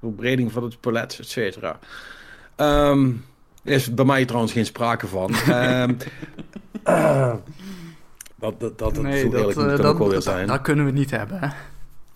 [0.00, 1.78] Verbreding van het palet, et cetera.
[2.56, 3.12] Ehm,
[3.62, 5.34] er is bij mij trouwens geen sprake van.
[5.34, 5.94] Ehm,
[6.82, 7.34] eh,
[8.34, 10.46] dat, dat, dat, dat, nee, zo dat, dat, ook wel weer dat, zijn.
[10.46, 11.38] dat kunnen we niet hebben.
[11.40, 11.48] Hè?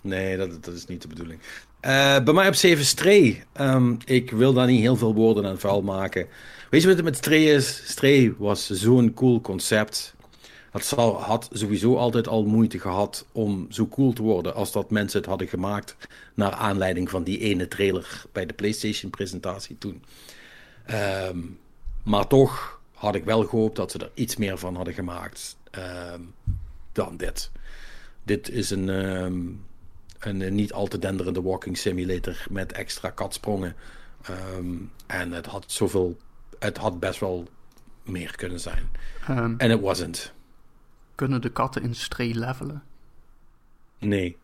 [0.01, 1.41] Nee, dat, dat is niet de bedoeling.
[1.81, 3.45] Eh, bij mij op 7 Stray.
[3.53, 6.27] Ehm, ik wil daar niet heel veel woorden aan vuil maken.
[6.71, 7.83] Weet je wat het met Stray is?
[7.91, 10.15] Stray was zo'n cool concept.
[10.71, 14.91] Het zal, had sowieso altijd al moeite gehad om zo cool te worden als dat
[14.91, 15.97] mensen het hadden gemaakt
[16.35, 20.05] naar aanleiding van die ene trailer bij de PlayStation presentatie toen.
[20.87, 21.39] Ehm,
[22.03, 26.21] maar toch had ik wel gehoopt dat ze er iets meer van hadden gemaakt ehm,
[26.93, 27.51] dan dit.
[28.23, 28.89] Dit is een,
[30.21, 33.77] een, eh, niet al te denderende walking simulator met extra katsprongen.
[34.23, 34.75] Ehm,
[35.07, 36.17] en het had zoveel,
[36.59, 37.49] het had best wel
[38.03, 38.89] meer kunnen zijn.
[39.29, 40.33] Ehm, En het wasn't.
[41.15, 42.83] kunnen de katten in Stray levelen?
[43.99, 44.39] Nee.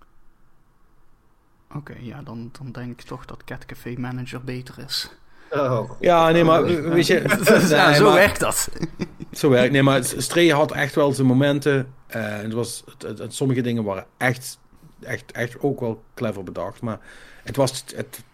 [1.74, 5.10] Oké, ja, dan, dan denk ik toch dat Cat Café Manager beter is.
[5.50, 5.90] Oh.
[6.00, 7.14] Ja, nee, maar weet je...
[7.68, 8.68] ja, nee, zo maar- werkt dat.
[9.32, 9.72] Zo werkt.
[9.72, 11.92] Nee, maar Stray had echt wel zijn momenten.
[12.06, 14.58] eh, het was, het, het- het- sommige dingen waren echt,
[15.00, 16.80] echt, echt ook wel clever bedacht.
[16.80, 17.00] Maar
[17.42, 17.84] het was.
[17.94, 18.24] Het,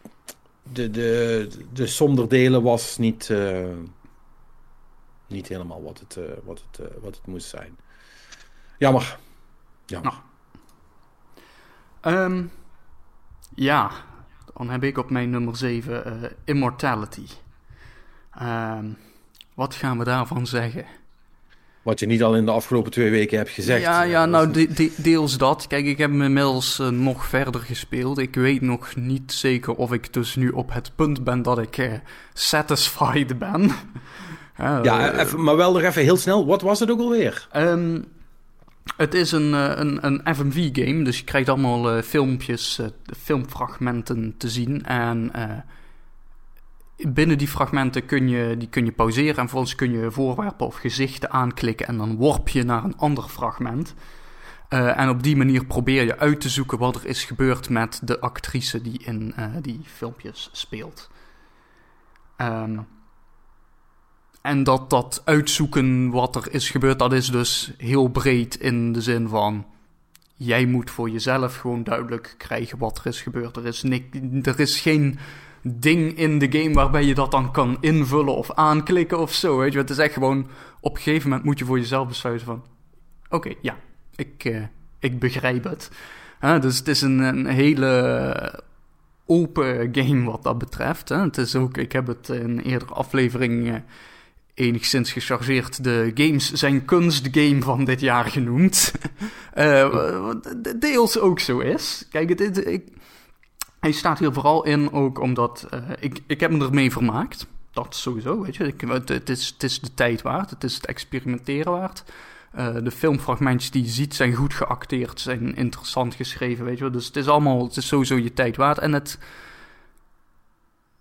[0.63, 3.31] de, de, de sonderdelen was niet.
[3.31, 3.67] eh,
[5.33, 7.77] niet helemaal wat het, eh, wat, het, eh, wat het moest zijn.
[8.79, 9.19] Jammer.
[9.87, 10.15] Jammer.
[12.01, 12.45] Ehm,
[13.55, 13.91] ja,
[14.55, 17.27] dan heb ik op mijn nummer 7 eh, Immortality.
[18.31, 18.91] Ehm,
[19.55, 20.87] wat gaan we daarvan zeggen?
[21.83, 23.83] Wat je niet al in de afgelopen twee weken hebt gezegd.
[23.83, 25.66] Ja, eh, ja dat nou, is- de- de- deels dat.
[25.66, 28.18] Kijk, ik heb hem inmiddels eh, nog verder gespeeld.
[28.18, 31.78] Ik weet nog niet zeker of ik dus nu op het punt ben dat ik
[31.78, 31.93] eh,
[32.35, 33.70] satisfied ben.
[34.57, 36.47] Eh, ja, eh, even, maar wel nog even heel snel.
[36.47, 37.49] Wat was het ook alweer?
[37.53, 38.01] Ehm,
[38.97, 42.87] het is een, eh, een, een FMV-game, dus je krijgt allemaal eh, filmpjes, eh,
[43.22, 44.85] filmfragmenten te zien.
[44.85, 45.45] En eh,
[47.09, 50.76] binnen die fragmenten kun je, die kun je pauzeren en vervolgens kun je voorwerpen of
[50.76, 53.94] gezichten aanklikken en dan worp je naar een ander fragment.
[54.68, 58.00] Eh, en op die manier probeer je uit te zoeken wat er is gebeurd met
[58.05, 61.11] de actrice die in eh, die filmpjes speelt.
[62.36, 62.78] Ehm,
[64.42, 69.00] en dat, dat uitzoeken wat er is gebeurd, dat is dus heel breed in de
[69.00, 69.66] zin van...
[70.36, 73.57] Jij moet voor jezelf gewoon duidelijk krijgen wat er is gebeurd.
[73.57, 73.84] Er is,
[74.42, 75.18] er is geen
[75.63, 79.59] ding in de game waarbij je dat dan kan invullen of aanklikken of zo.
[79.59, 80.47] Weet je, het is echt gewoon
[80.81, 82.65] op een gegeven moment moet je voor jezelf besluiten van:
[83.29, 83.77] oké, ja,
[84.17, 84.63] ik, uh,
[84.99, 85.91] ik begrijp het.
[86.61, 88.63] Dus het is een, een, hele
[89.27, 91.09] open game wat dat betreft.
[91.09, 91.21] Hè.
[91.21, 93.75] Het is ook, ik heb het in een eerdere aflevering uh,
[94.55, 98.93] enigszins gechargeerd de games zijn kunstgame van dit jaar genoemd.
[99.59, 100.31] uh,
[100.79, 102.07] deels ook zo is.
[102.11, 102.89] Kijk, het, het, ik,
[103.83, 107.47] hij staat hier vooral in ook omdat uh, ik, ik heb me ermee vermaakt.
[107.70, 108.66] Dat sowieso, weet je.
[108.66, 112.05] Ik, het, is, het is de tijd waard, het is het experimenteren waard.
[112.59, 116.93] Uh, de filmfragmentjes die je ziet zijn goed geacteerd, zijn interessant geschreven, weet je wel.
[116.93, 118.78] Dus het is allemaal, het is sowieso je tijd waard.
[118.78, 119.18] En het,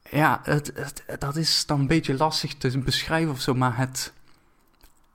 [0.09, 4.13] ja, het, het, dat is dan een beetje lastig te beschrijven of zo, maar het,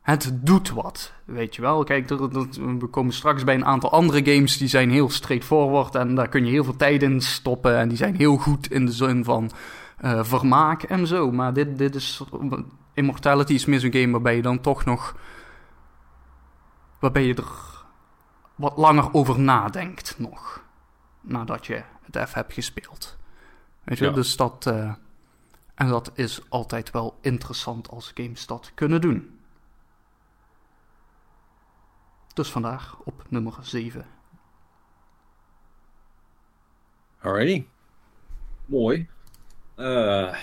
[0.06, 1.84] het doet wat, weet je wel.
[1.84, 6.28] Kijk, we komen straks bij een aantal andere games die zijn heel straightforward en daar
[6.28, 9.24] kun je heel veel tijd in stoppen en die zijn heel goed in de zin
[9.24, 9.50] van
[10.04, 11.32] uh, vermaak en zo.
[11.32, 12.22] Maar dit, dit is,
[12.94, 15.16] Immortality is meer zo'n game waarbij je dan toch nog,
[17.00, 17.84] waarbij je er
[18.54, 20.62] wat langer over nadenkt nog,
[21.20, 23.16] nadat je het even hebt gespeeld.
[23.84, 24.10] Weet je, ja.
[24.10, 24.92] dus dat, uh,
[25.74, 29.35] en dat is altijd wel interessant als games dat kunnen doen.
[32.36, 34.04] Dus vandaag op nummer 7.
[37.20, 37.64] Alrighty.
[38.66, 39.08] Mooi.
[39.76, 40.34] Uh,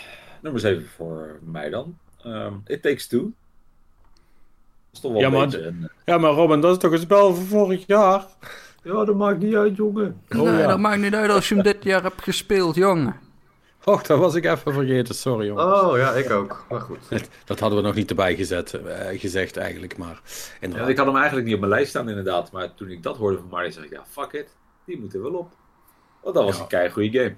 [0.41, 1.97] nummer 7 voor mij dan.
[2.25, 3.21] Um, It Takes Two.
[3.21, 3.31] Dat
[4.91, 5.89] is toch wel ja, een maar, beetje een...
[6.05, 8.25] ja, maar Robin, dat is toch een spel van vorig jaar?
[8.83, 10.21] Ja, dat maakt niet uit, jongen.
[10.29, 10.67] Oh, nee, ja.
[10.67, 13.15] dat maakt niet uit als je hem dit jaar hebt gespeeld, jongen.
[13.85, 15.15] Och, dat was ik even vergeten.
[15.15, 15.81] Sorry, jongens.
[15.81, 16.65] Oh, ja, ik ook.
[16.69, 17.29] Maar goed.
[17.45, 20.21] Dat hadden we nog niet erbij gezet, uh, gezegd eigenlijk, maar...
[20.61, 22.51] Ja, ik had hem eigenlijk niet op mijn lijst staan, inderdaad.
[22.51, 24.55] Maar toen ik dat hoorde van Mario, zei ik, ja, fuck it.
[24.85, 25.51] Die moet er wel op.
[26.21, 26.61] Want dat was ja.
[26.61, 27.35] een keigoede game.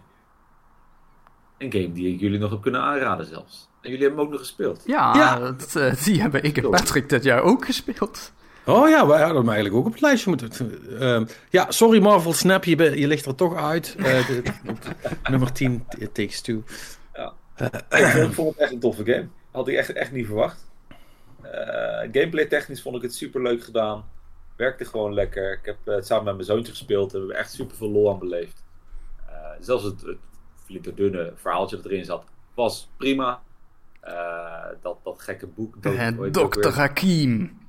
[1.57, 3.69] Een game die ik jullie nog heb kunnen aanraden zelfs.
[3.81, 4.83] En jullie hebben hem ook nog gespeeld.
[4.85, 5.39] Ja, ja.
[5.39, 8.31] Dat, uh, die hebben ik en Patrick dit jaar ook gespeeld.
[8.65, 10.51] Oh ja, wij hadden hem eigenlijk ook op het lijstje moeten.
[10.89, 13.95] Uh, ja, sorry Marvel Snap, je, je ligt er toch uit.
[13.97, 14.43] Uh, de,
[15.29, 16.63] nummer 10, It Takes Two.
[17.13, 17.33] Ja.
[17.89, 19.27] ik vond het echt een toffe game.
[19.51, 20.69] Had ik echt, echt niet verwacht.
[21.43, 21.51] Uh,
[21.99, 24.05] gameplay technisch vond ik het super leuk gedaan.
[24.55, 25.53] Werkte gewoon lekker.
[25.53, 27.11] Ik heb het samen met mijn zoontje gespeeld.
[27.11, 28.63] Daar hebben we echt super veel lol aan beleefd.
[29.59, 30.17] zelfs het, het
[30.65, 33.41] flikkerdunne verhaaltje dat erin zat, was prima.
[34.81, 35.75] dat, dat gekke boek.
[36.31, 36.69] Dr.
[36.69, 37.63] Hakim.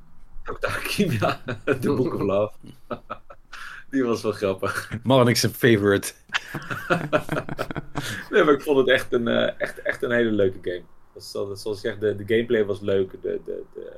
[0.46, 0.68] Dr.
[0.68, 1.40] Hakim, ja.
[1.80, 2.54] The Book of Love.
[3.90, 4.90] Die was wel grappig.
[5.02, 6.12] Marnix zijn favorite.
[8.30, 10.84] nee, maar ik vond het echt een, uh, echt, echt een hele leuke game.
[11.14, 13.10] Dus, zoals ik zeg, de, de gameplay was leuk.
[13.22, 13.92] De, de, de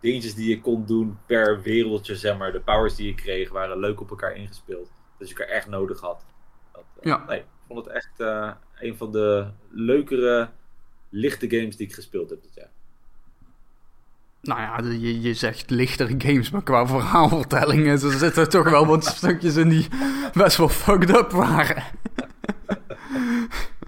[0.00, 2.52] dingetjes die je kon doen per wereldje, zeg maar.
[2.52, 4.90] De powers die je kreeg waren leuk op elkaar ingespeeld.
[5.18, 6.24] Dus je elkaar echt nodig had.
[6.72, 7.24] Dat, uh, ja.
[7.26, 10.50] Nee, ik vond het echt uh, een van de leukere,
[11.08, 12.70] lichte games die ik gespeeld heb dit jaar.
[14.42, 19.04] Nou ja, je, je zegt lichtere games, maar qua verhaalvertellingen er zitten toch wel wat
[19.16, 19.88] stukjes in die
[20.32, 21.84] best wel fucked up waren.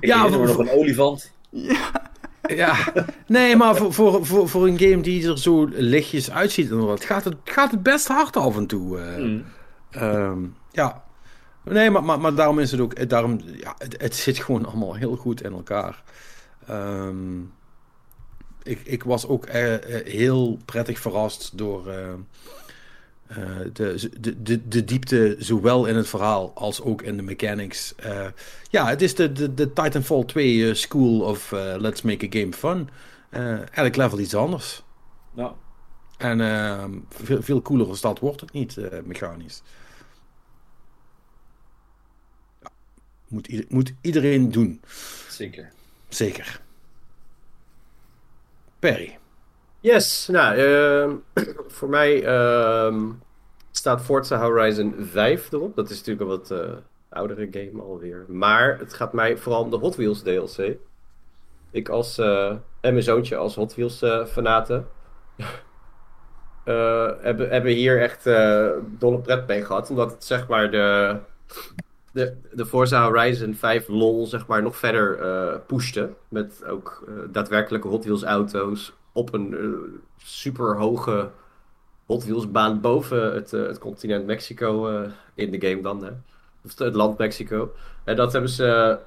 [0.00, 1.32] Ik ja, voor nog een olifant.
[1.50, 2.10] Ja.
[2.42, 2.76] Ja,
[3.26, 7.04] nee, maar voor, voor, voor, voor een game die er zo lichtjes uitziet en wat,
[7.04, 8.98] gaat het, gaat het best hard af en toe.
[8.98, 9.44] Uh, mm.
[10.02, 11.04] um, ja.
[11.64, 14.94] Nee, maar, maar, maar daarom is het ook, daarom, ja, het, het zit gewoon allemaal
[14.94, 16.02] heel goed in elkaar.
[16.70, 17.52] Um,
[18.62, 22.12] ik, ik was ook uh, heel prettig verrast door uh,
[23.72, 27.94] de, de, de, de diepte, zowel in het verhaal als ook in de mechanics.
[28.70, 32.88] ja, het is de, de, de Titanfall 2 School of Let's Make a Game Fun.
[33.72, 34.82] elk level iets anders.
[35.34, 35.54] Ja.
[36.18, 39.62] En veel, veel cooler als dat wordt het niet, mechanisch.
[42.60, 42.70] Ja,
[43.28, 44.80] moet, moet iedereen doen.
[45.28, 45.72] Zeker.
[46.08, 46.60] Zeker.
[48.82, 49.18] Perry.
[49.80, 51.44] Yes, nou, uh,
[51.76, 52.96] voor mij uh,
[53.70, 55.76] staat Forza Horizon 5 erop.
[55.76, 56.74] Dat is natuurlijk een wat uh,
[57.08, 58.24] oudere game alweer.
[58.28, 60.76] Maar het gaat mij vooral om de Hot Wheels DLC.
[61.70, 62.48] Ik als, uh,
[62.80, 63.98] en mijn zoontje als Hot Wheels
[64.32, 64.88] fanaten.
[67.22, 68.24] hebben, hebben hier echt
[68.98, 69.90] dolle pret mee gehad.
[69.90, 71.16] Omdat het zeg maar de,
[72.12, 76.14] de, de Forza Horizon 5 lol zeg maar nog verder uh, pushte.
[76.28, 81.30] Met ook uh, daadwerkelijke Hot Wheels auto's op een uh, super hoge
[82.06, 84.88] Hot Wheels baan boven het, het continent Mexico
[85.34, 86.04] in de game dan.
[86.04, 86.10] Hè?
[86.64, 87.72] Of het land Mexico.
[88.04, 88.98] En dat hebben ze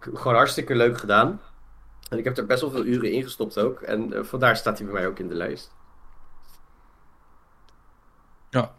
[0.00, 1.40] gewoon hartstikke leuk gedaan.
[2.10, 3.80] En ik heb er best wel veel uren in gestopt ook.
[3.80, 5.72] En vandaar staat hij bij mij ook in de lijst.
[8.50, 8.74] Ja,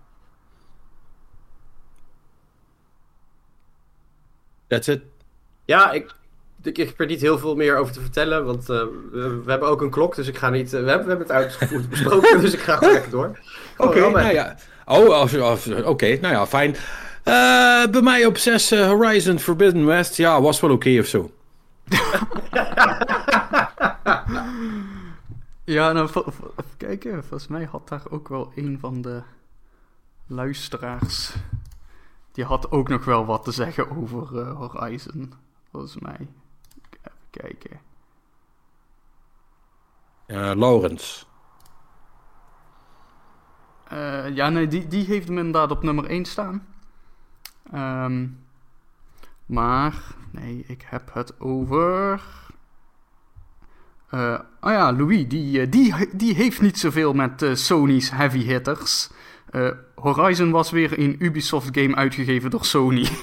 [4.68, 5.02] That's it.
[5.66, 6.12] Ja, ik,
[6.64, 9.52] ik, ik heb er niet heel veel meer over te vertellen, want eh, we, we
[9.52, 10.74] hebben ook een klok, dus ik ga niet...
[10.74, 13.40] eh, we, hebben, we hebben het uitgevoerd besproken, dus ik ga gewoon lekker door.
[13.78, 14.56] Oké, nou ja.
[14.86, 16.76] Oh, als, als, oké, nou ja, fijn.
[17.24, 20.18] Eh, bij mij op 6 Horizon Forbidden West.
[20.18, 21.32] Ja, was wel oké of zo.
[25.66, 26.34] Ja, nou, even
[26.78, 27.24] kijken.
[27.24, 29.22] Volgens mij had daar ook wel een van de
[30.28, 31.34] luisteraars.
[32.36, 35.34] Die had ook nog wel wat te zeggen over eh, Horizon.
[35.72, 36.28] Volgens mij.
[37.02, 37.80] Even kijken.
[40.26, 41.28] Eh Laurens.
[43.88, 46.68] Eh, ja, nee, die, die heeft hem inderdaad op nummer 1 staan.
[47.72, 48.28] Ehm,
[49.46, 52.22] maar, nee, ik heb het over.
[54.10, 59.10] Eh, oh ja, Louis, die, die, die heeft niet zoveel met Sony's heavy hitters.
[59.56, 63.08] Eh, Horizon was weer een Ubisoft game uitgegeven door Sony.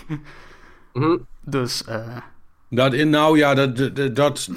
[0.93, 1.17] Mhm.
[1.41, 2.17] dus, eh,
[2.69, 4.49] Dat in, nou ja, dat, dat, dat,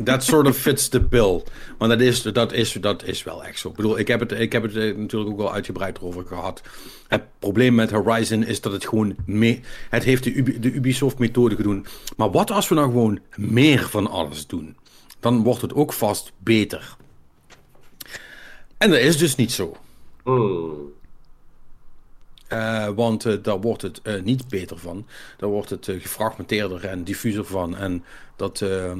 [0.00, 1.42] dat sort of fits the bill.
[1.78, 3.68] Want dat is, dat, is, dat is wel echt zo.
[3.68, 6.62] Ik bedoel, ik heb het, ik heb het eh, natuurlijk ook wel uitgebreid erover gehad.
[7.08, 9.60] Het probleem met Horizon is dat het gewoon mee,
[9.90, 11.86] het heeft de, Ubi- de Ubisoft-methode gedaan.
[12.16, 14.76] Maar wat als we nou gewoon meer van alles doen?
[15.20, 16.96] Dan wordt het ook vast beter.
[18.78, 19.76] En dat is dus niet zo.
[20.24, 20.94] Hmm.
[22.48, 25.06] Eh, want eh, daar wordt het eh, niet beter van.
[25.36, 27.76] Daar wordt het gefragmenteerder en diffuser van.
[27.76, 28.04] En
[28.36, 28.98] dat, ehm,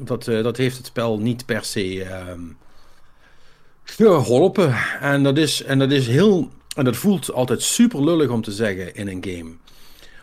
[0.00, 2.40] dat, dat heeft het spel niet per se ehm,
[3.84, 4.74] geholpen.
[5.00, 6.50] En dat, is, en dat is heel.
[6.76, 9.50] En dat voelt altijd super lullig om te zeggen in een game.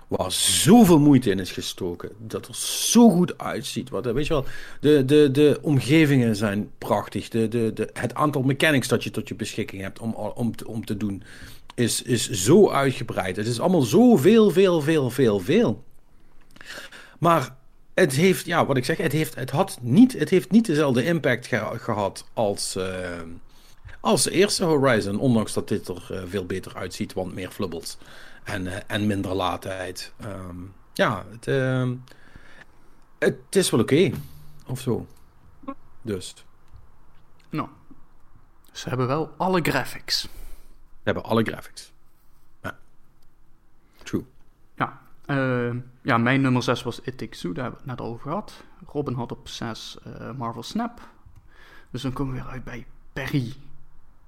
[0.07, 2.09] Waar zoveel moeite in is gestoken.
[2.17, 3.89] Dat er zo goed uitziet.
[3.89, 4.45] Wat, weet je wel,
[4.81, 7.29] de, de, de omgevingen zijn prachtig.
[7.29, 10.85] De, de, de, het aantal mechanics dat je tot je beschikking hebt om, om, om
[10.85, 11.23] te doen
[11.79, 13.35] is, is zo uitgebreid.
[13.35, 15.83] Het is allemaal zo veel, veel, veel, veel, veel.
[17.19, 17.55] Maar
[17.93, 21.03] het heeft, ja, wat ik zeg, het heeft, het had niet, het heeft niet dezelfde
[21.03, 23.21] impact ge- gehad als, eh,
[23.99, 25.19] als de eerste Horizon.
[25.19, 27.97] Ondanks dat dit er eh, veel beter uitziet, want meer flubbels
[28.43, 30.13] en, eh, en minder laatheid.
[30.19, 30.55] Ehm,
[30.93, 31.95] ja, het, ehm,
[33.19, 34.11] het is wel oké.
[34.67, 35.07] Of zo.
[36.01, 36.33] Dus,
[37.49, 37.67] nou.
[38.71, 40.27] Ze hebben wel alle graphics.
[41.13, 41.93] Hebben alle graphics.
[42.63, 42.77] Ja.
[44.03, 44.25] True.
[44.75, 48.07] Ja, eh, ja mijn nummer 6 was It Takes Two, daar hebben we het net
[48.07, 48.63] over gehad.
[48.85, 50.99] Robin had op 6 eh, Marvel Snap.
[51.91, 53.53] Dus dan komen we weer uit bij Perry.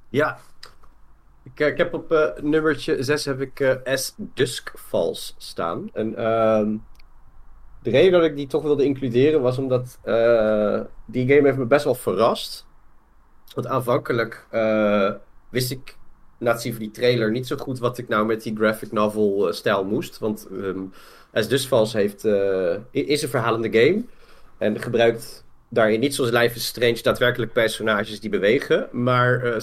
[0.10, 0.40] Ja.
[1.44, 5.90] Ik, eh, ik heb op eh, nummertje 6 heb ik eh, S Dusk Falls staan.
[5.94, 6.76] En ehm,
[7.82, 11.66] de reden dat ik die toch wilde includeren was omdat eh, die game heeft me
[11.66, 12.68] best wel verrast.
[13.56, 15.12] Want aanvankelijk eh,
[15.50, 15.98] wist ik
[16.54, 19.48] het zien van die trailer niet zo goed wat ik nou met die graphic novel
[19.48, 20.20] eh, stijl moest.
[20.20, 20.80] Want ehm
[21.34, 22.24] S Dusk Falls heeft,
[22.94, 24.04] i- is een verhalende game.
[24.58, 29.54] En gebruikt daarin niet zoals Life is Strange daadwerkelijk personages die bewegen, maar eh,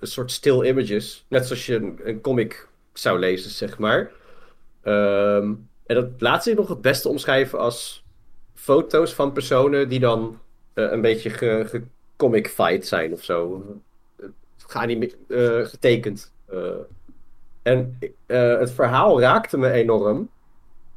[0.00, 1.24] een soort still images.
[1.28, 4.10] Net zoals je een, comic zou lezen, zeg maar.
[4.82, 5.52] Ehm,
[5.86, 8.04] en dat laat zich nog het beste omschrijven als
[8.54, 10.40] foto's van personen die dan
[10.74, 11.82] een beetje ge, ge
[12.86, 13.64] zijn of zo.
[14.66, 16.32] Uh, geanime- eh, getekend.
[16.48, 16.58] Eh,
[17.62, 20.28] en eh, het verhaal raakte me enorm.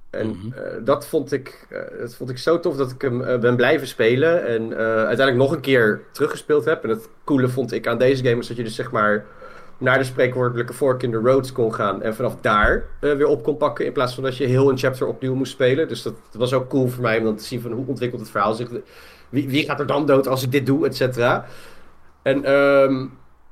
[0.09, 0.84] En Mhm.
[0.84, 1.67] dat, vond ik,
[1.99, 4.45] dat vond ik zo tof dat ik hem ben blijven spelen.
[4.47, 6.84] En uiteindelijk nog een keer teruggespeeld heb.
[6.84, 9.26] En het coole vond ik aan deze game is dat je dus zeg maar
[9.78, 12.01] naar de spreekwoordelijke fork in the roads kon gaan.
[12.01, 13.86] En vanaf daar weer op kon pakken.
[13.86, 15.88] In plaats van dat je heel een chapter opnieuw moest spelen.
[15.88, 18.22] Dus dat, dat was ook cool voor mij om dan te zien van hoe ontwikkelt
[18.22, 18.70] het verhaal zich.
[19.30, 21.45] Wie, wie gaat er dan dood als ik dit doe, et cetera.
[22.22, 23.05] En ehm,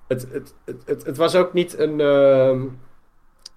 [0.08, 0.54] het, het,
[0.86, 2.00] het, het, was ook niet een...
[2.02, 2.68] ehm,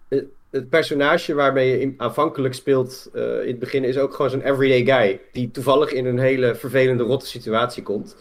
[0.09, 0.27] het-
[0.71, 4.85] personage waarmee je in- aanvankelijk speelt eh, in het begin is ook gewoon zo'n everyday
[4.85, 5.21] guy.
[5.33, 8.17] Die toevallig in een hele vervelende, rotte situatie komt.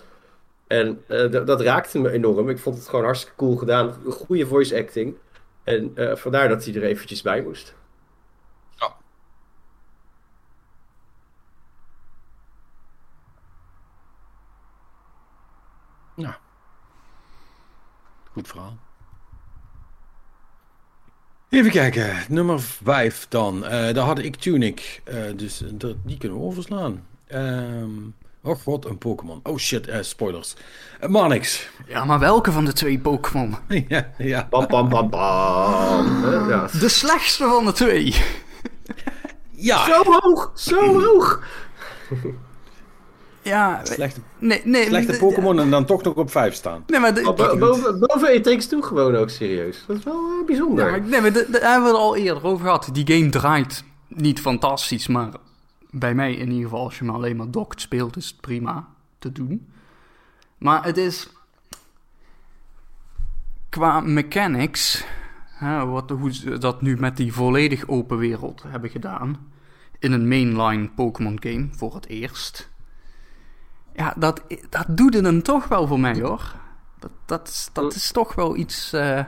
[0.67, 2.49] En eh, d- dat raakte me enorm.
[2.49, 3.93] Ik vond het gewoon hartstikke cool gedaan.
[4.05, 5.15] Goede voice acting.
[5.63, 7.75] En eh, vandaar dat hij er eventjes bij moest.
[16.15, 16.39] Ja.
[18.39, 18.77] Goed verhaal.
[21.49, 23.65] Even kijken, nummer 5 dan.
[23.65, 27.05] Eh, daar had ik Tunic, eh, dus dat- die kunnen we overslaan.
[27.27, 27.89] Ehm
[28.43, 29.39] oh god, een Pokémon.
[29.43, 30.55] Oh shit, eh, spoilers.
[31.03, 31.69] Uh, Manix.
[31.87, 33.55] Ja, maar welke van de twee Pokémon?
[33.87, 34.47] ja, ja.
[34.49, 36.23] Bam, bam, bam, bam.
[36.25, 36.67] Eh, ja.
[36.79, 38.15] De slechtste van de twee.
[39.51, 39.85] ja.
[39.85, 41.43] Zo hoog, zo hoog.
[43.41, 44.85] Ja, Slechte, nee, nee.
[44.85, 46.83] slechte de- Pokémon en dan toch nog op 5 staan.
[46.87, 49.83] Nee, maar, de, Oh, bo- boven, boven Takes Two gewoon ook serieus.
[49.87, 50.85] Dat is wel eh, bijzonder.
[50.85, 52.89] Ja, maar, nee, maar de- de- daar hebben we het al eerder over gehad.
[52.91, 55.29] Die game draait niet fantastisch, maar
[55.89, 58.87] bij mij in ieder geval, als je maar alleen maar docked speelt, is het prima
[59.19, 59.67] te doen.
[60.57, 61.27] Maar het is
[63.69, 65.05] qua mechanics,
[65.45, 69.51] hè, wat, hoe ze dat nu met die volledig open wereld hebben gedaan,
[69.99, 72.68] in een mainline Pokémon game voor het eerst.
[73.99, 76.55] Ja, dat, dat doet het hem toch wel voor mij hoor.
[76.99, 79.23] Dat, dat, is, dat is toch wel iets eh,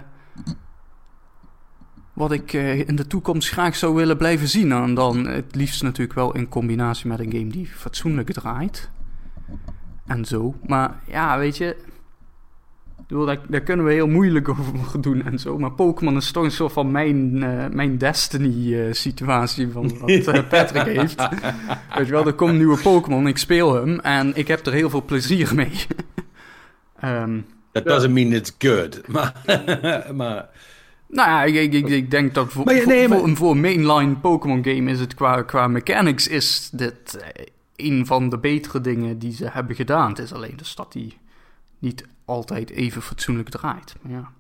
[2.14, 4.72] wat ik eh, in de toekomst graag zou willen blijven zien.
[4.72, 8.90] En dan het liefst natuurlijk wel in combinatie met een game die fatsoenlijk draait.
[10.06, 10.56] En zo.
[10.68, 11.78] Maar ja, weet je.
[13.12, 15.58] Bedoel, daar, daar kunnen we heel moeilijk over doen en zo.
[15.58, 20.86] Maar Pokémon is toch een soort van mijn, eh, mijn Destiny-situatie van wat eh, Patrick
[20.86, 21.28] heeft.
[21.96, 24.74] Weet je wel, er komt een nieuwe Pokémon, ik speel hem en ik heb er
[24.74, 25.72] heel veel plezier mee.
[27.00, 27.40] Ehm,
[27.72, 29.08] That doesn't mean it's good.
[29.08, 29.34] Maar,
[30.16, 30.50] maar
[31.08, 33.36] nou ja, ik, ik, ik, denk dat voor, Maar ja, nee, voor, maar- voor een,
[33.36, 37.46] voor een mainline Pokémon game is het qua, qua mechanics is dit eh,
[37.76, 40.10] een van de betere dingen die ze hebben gedaan.
[40.10, 41.18] Het is alleen dus dat die
[41.80, 43.96] niet altijd even fatsoenlijk draait.
[44.02, 44.32] Maar ja.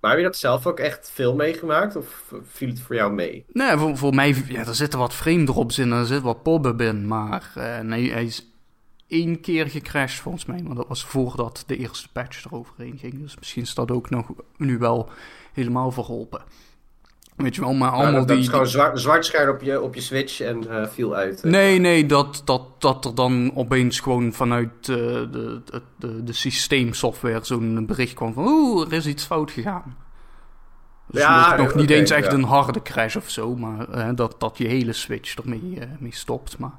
[0.00, 1.96] Maar heb je dat zelf ook echt veel meegemaakt?
[1.96, 3.44] Of viel het voor jou mee?
[3.52, 6.42] Nee, voor, voor mij, ja, er zitten wat frame drops in en er zit wat
[6.42, 7.06] pop-up in.
[7.06, 8.46] Maar eh, nee, hij is
[9.06, 10.62] één keer gecrashed volgens mij.
[10.62, 13.20] Maar dat was voordat de eerste patch eroverheen ging.
[13.20, 15.10] Dus misschien is dat ook nog nu wel
[15.52, 16.42] helemaal verholpen.
[17.42, 18.46] Weet je wel, maar allemaal dat, dat die...
[18.46, 21.42] is gewoon zwart, zwart op je, op je Switch en eh, viel uit.
[21.42, 25.62] Nee, nee, dat, dat, dat er dan opeens gewoon vanuit eh, de,
[25.98, 28.46] de, de, systeemsoftware zo'n bericht kwam van...
[28.46, 29.96] Oeh, er is iets fout gegaan.
[31.06, 32.32] Dus Ja, nog, nog niet eens echt ja.
[32.32, 36.14] een harde crash of zo, maar eh, dat, dat je hele Switch ermee eh, mee
[36.14, 36.58] stopt.
[36.58, 36.78] Maar,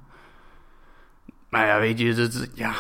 [1.49, 2.73] maar ja, weet je, dat, ja,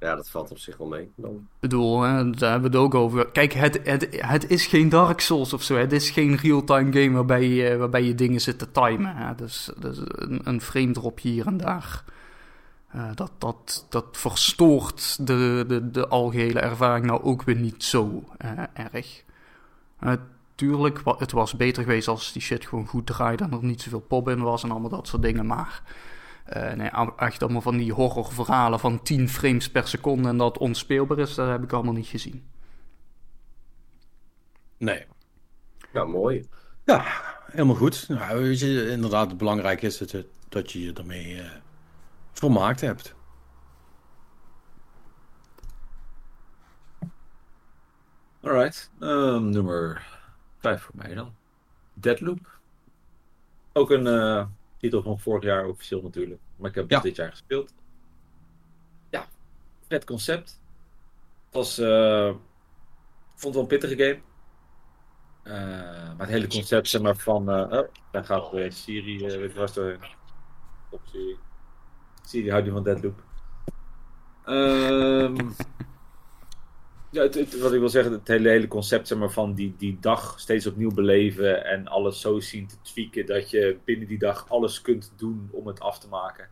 [0.00, 1.02] Ja, dat valt op zich wel mee.
[1.02, 3.26] Ik bedoel, hè, daar hebben we het ook over.
[3.30, 5.76] Kijk, het, het, het is geen Dark Souls of zo.
[5.76, 9.16] Het is geen real-time game waarbij je, waarbij je dingen zit te timen.
[9.16, 9.34] Hè.
[9.34, 12.04] Dus, dus een, een frame dropje hier en daar.
[12.88, 18.24] Eh, dat, dat, dat verstoort de, de, de algehele ervaring nou ook weer niet zo
[18.38, 19.22] eh, erg.
[19.98, 20.12] Eh,
[20.54, 23.82] tuurlijk, wa- het was beter geweest als die shit gewoon goed draaide en er niet
[23.82, 25.46] zoveel pop in was en allemaal dat soort dingen.
[25.46, 25.82] Maar
[26.50, 31.18] eh, nee, echt allemaal van die horrorverhalen van 10 frames per seconde en dat onspeelbaar
[31.18, 32.48] is, dat heb ik allemaal niet gezien.
[34.78, 35.06] nee.
[35.92, 36.48] Nou, mooi.
[36.84, 37.04] Ja,
[37.44, 38.08] helemaal goed.
[38.08, 41.50] Nou, weet je, inderdaad, het belangrijke is dat, het- dat je je ermee eh,
[42.32, 43.14] vermaakt hebt.
[48.42, 48.90] Alright.
[49.00, 50.06] Ehm, nummer
[50.58, 51.34] 5 voor mij dan.
[51.94, 52.58] Deadloop.
[53.72, 54.46] Ook een eh,
[54.80, 56.40] titel van vorig jaar officieel natuurlijk.
[56.56, 57.00] Maar ik heb het Ja.
[57.00, 57.74] dit jaar gespeeld.
[59.10, 59.26] Ja,
[59.88, 60.60] vet concept.
[61.44, 64.20] Het was, eh, ik vond het wel een pittige game.
[65.42, 65.52] Eh,
[66.08, 67.50] maar het hele concept zeg maar van...
[67.50, 69.98] eh oh, daar gaat weer Siri, eh weet je waar doorheen.
[70.90, 71.38] Op Siri.
[72.24, 73.22] Siri houdt niet van Deadloop.
[74.44, 75.50] Ehm
[77.10, 79.74] ja, het, het- wat ik wil zeggen, het hele, hele concept zeg maar, van die,
[79.78, 84.18] die dag steeds opnieuw beleven en alles zo zien te tweaken dat je binnen die
[84.18, 86.48] dag alles kunt doen om het af te maken.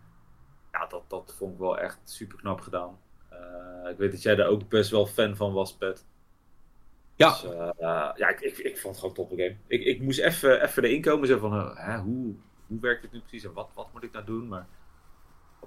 [0.73, 2.99] Ja, dat, dat vond ik wel echt super knap gedaan.
[3.29, 6.07] Eh, ik weet dat jij daar ook best wel fan van was, Pet.
[7.17, 7.29] Ja.
[7.31, 7.71] Dus, eh,
[8.17, 9.57] ja, ik, ik, ik vond het gewoon een toffe game.
[9.67, 12.35] Ik, ik moest even, even erin komen, zo van, eh, hè, hoe,
[12.67, 14.49] hoe werkt dit nu precies en wat, wat moet ik nou doen?
[14.49, 14.67] Maar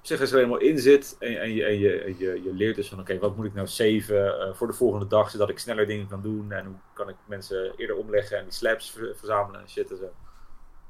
[0.02, 2.42] op zich als je er helemaal in zit en, en, je, en je, en je,
[2.42, 5.30] je leert dus van oké, wat moet ik nou saven eh, voor de volgende dag,
[5.30, 8.52] zodat ik sneller dingen kan doen en hoe kan ik mensen eerder omleggen en die
[8.52, 10.12] slabs ver- verzamelen en shit en zo.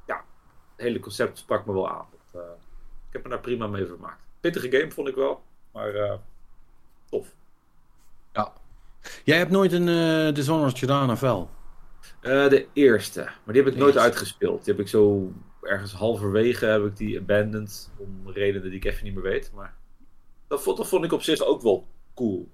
[0.07, 0.15] Ja,
[0.75, 2.07] het hele concept sprak me wel aan.
[2.11, 2.49] Dat, eh,
[3.07, 4.21] ik heb me daar prima mee vermaakt.
[4.39, 6.13] Pittige game vond ik wel, maar eh,
[7.09, 7.27] tof.
[8.31, 8.53] Ja.
[9.23, 11.49] Jij hebt nooit een eh Dishonored gedaan, of wel?
[12.21, 14.65] De eerste, maar die heb ik nooit uitgespeeld.
[14.65, 15.31] Die heb ik zo
[15.63, 19.51] ergens halverwege heb ik die abandoned, om redenen die ik even niet meer weet.
[19.53, 19.73] Maar
[20.47, 22.49] dat vond, dat vond ik op zich ook wel cool.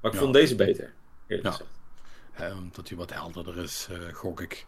[0.00, 0.22] Maar ik Ja.
[0.22, 0.92] vond deze beter,
[1.26, 1.50] eerlijk Ja.
[1.52, 1.70] gezegd.
[2.32, 4.66] Eh, omdat hij wat helderder is, eh, gok ik.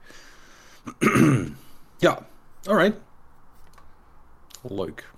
[1.99, 2.27] ja,
[2.65, 3.01] alright.
[4.63, 5.11] Leuk.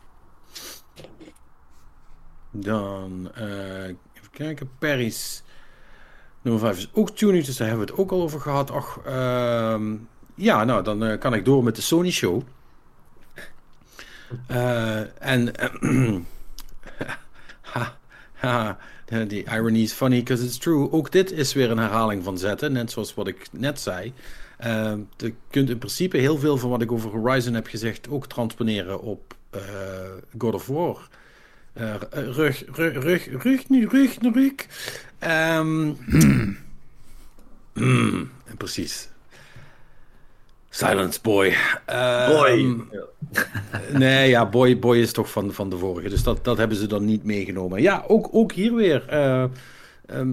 [2.50, 5.42] Dan, eh, even kijken, Paris.
[6.42, 8.70] Nummer 5 is ook tuning, dus daar hebben we het ook al over gehad.
[8.70, 9.96] Ach, ehm,
[10.36, 12.42] ja, nou, dan eh, kan ik door met de Sony Show.
[14.46, 15.52] Eh, en,
[17.72, 17.96] ha,
[18.32, 20.92] ha, de die irony is funny because it's true.
[20.92, 24.12] Ook dit is weer een herhaling van zetten, net zoals wat ik net zei.
[24.58, 28.26] Ehm, je kunt in principe heel veel van wat ik over Horizon heb gezegd ook
[28.26, 29.60] transponeren op eh,
[30.38, 31.08] God of War.
[31.72, 34.52] Eh, rug, rug, rug, rug, nu, rug, rug.
[35.18, 35.92] Ehm,
[37.74, 39.08] mm, precies.
[40.76, 41.56] Silence Boy.
[41.84, 42.76] Ehm, boy.
[43.98, 46.08] nee, ja, Boy, boy is toch van, van de vorige.
[46.08, 47.82] Dus dat, dat hebben ze dan niet meegenomen.
[47.82, 49.08] Ja, ook, ook hier weer.
[49.08, 49.44] Eh,
[50.06, 50.30] ehm,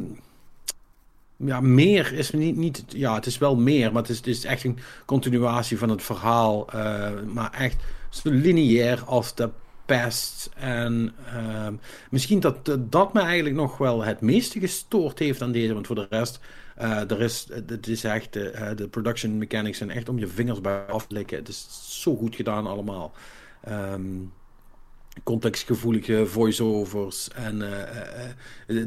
[1.36, 2.84] ja, meer is niet, niet.
[2.88, 6.04] Ja, het is wel meer, maar het is, het is echt een continuatie van het
[6.04, 6.70] verhaal.
[6.70, 7.78] Eh, maar echt
[8.10, 9.50] zo lineair als de
[9.86, 10.50] pest.
[10.56, 11.74] En ehm,
[12.10, 15.74] misschien dat dat me eigenlijk nog wel het meeste gestoord heeft aan deze.
[15.74, 16.40] Want voor de rest
[16.76, 20.28] eh, er is, het is echt, eh, eh, de production mechanics zijn echt om je
[20.28, 21.38] vingers bij af te likken.
[21.38, 21.68] Het is
[22.02, 23.14] zo goed gedaan allemaal.
[23.70, 24.34] Um,
[25.24, 27.64] contextgevoelige voiceovers en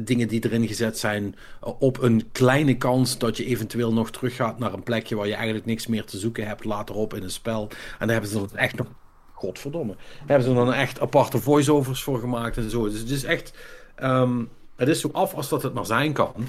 [0.05, 1.35] dingen die erin gezet zijn
[1.79, 5.65] op een kleine kans dat je eventueel nog teruggaat naar een plekje waar je eigenlijk
[5.65, 7.61] niks meer te zoeken hebt later op in een spel.
[7.99, 8.87] En daar hebben ze dan echt nog,
[9.33, 12.89] godverdomme, daar hebben ze dan echt aparte voiceovers voor gemaakt en zo.
[12.89, 13.53] Dus het is echt,
[13.95, 14.43] ehm,
[14.75, 16.47] het is zo af als dat het maar zijn kan.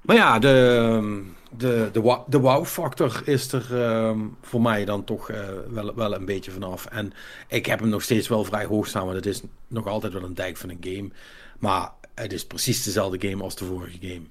[0.00, 1.24] Maar ja, de,
[1.56, 1.90] de,
[2.28, 6.86] de, wow-factor is er ehm, voor mij dan toch eh, wel, wel een beetje vanaf.
[6.86, 7.12] En
[7.48, 10.22] ik heb hem nog steeds wel vrij hoog staan, want het is nog altijd wel
[10.22, 11.10] een dijk van een game.
[11.58, 14.26] Maar het is precies dezelfde game als de vorige game.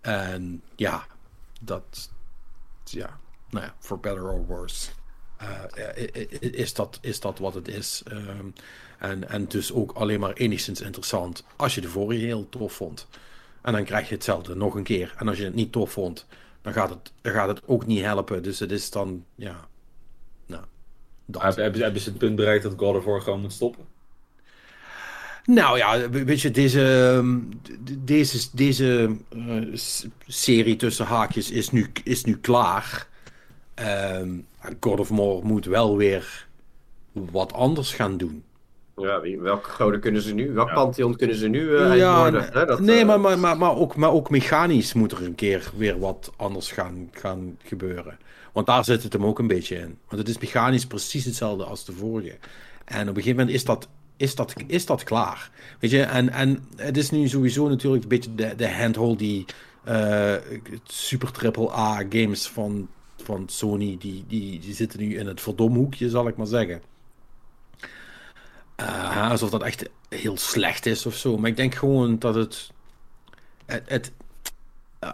[0.00, 1.06] En ja,
[1.60, 2.10] dat.
[2.84, 3.18] Ja,
[3.50, 4.90] nou ja, for better or worse.
[5.36, 5.50] Eh,
[6.40, 8.02] is, dat, is dat wat het is?
[8.06, 8.46] Ehm,
[8.98, 13.06] en, en dus ook alleen maar enigszins interessant als je de vorige heel tof vond.
[13.62, 15.14] En dan krijg je hetzelfde nog een keer.
[15.18, 16.26] En als je het niet tof vond,
[16.62, 18.42] dan gaat het, dan gaat het ook niet helpen.
[18.42, 19.68] Dus het is dan, ja.
[20.46, 20.64] Nou.
[21.30, 23.84] Hebben, ze het punt bereikt dat God of War gewoon moet stoppen?
[25.44, 27.38] Nou ja, weet je, deze, ehm,
[27.98, 29.78] deze, deze eh,
[30.26, 33.06] serie tussen haakjes is nu, is nu klaar.
[33.74, 34.38] Ehm,
[34.80, 36.48] God of War moet wel weer
[37.12, 38.44] wat anders gaan doen.
[39.02, 40.52] Ja, welke gouden kunnen ze nu?
[40.52, 42.48] Welk pantheon kunnen ze nu uh, worden?
[42.52, 45.34] Hè, dat, nee, eh, maar, maar, maar, maar, ook, maar ook mechanisch moet er een
[45.34, 48.18] keer weer wat anders gaan, gaan gebeuren.
[48.52, 49.98] Want daar zit het hem ook een beetje in.
[50.08, 52.36] Want het is mechanisch precies hetzelfde als de vorige.
[52.84, 55.50] En op een gegeven moment is dat, is dat, is dat klaar.
[55.80, 59.44] Weet je, en, en het is nu sowieso natuurlijk een beetje de, de handhold die
[59.84, 60.34] eh,
[60.84, 62.88] super triple A games van,
[63.22, 66.82] van Sony, die, die, die zitten nu in het verdomhoekje, zal ik maar zeggen.
[68.80, 71.38] Eh, alsof dat echt heel slecht is of zo.
[71.38, 72.70] Maar ik denk gewoon dat het.
[73.66, 74.12] het, het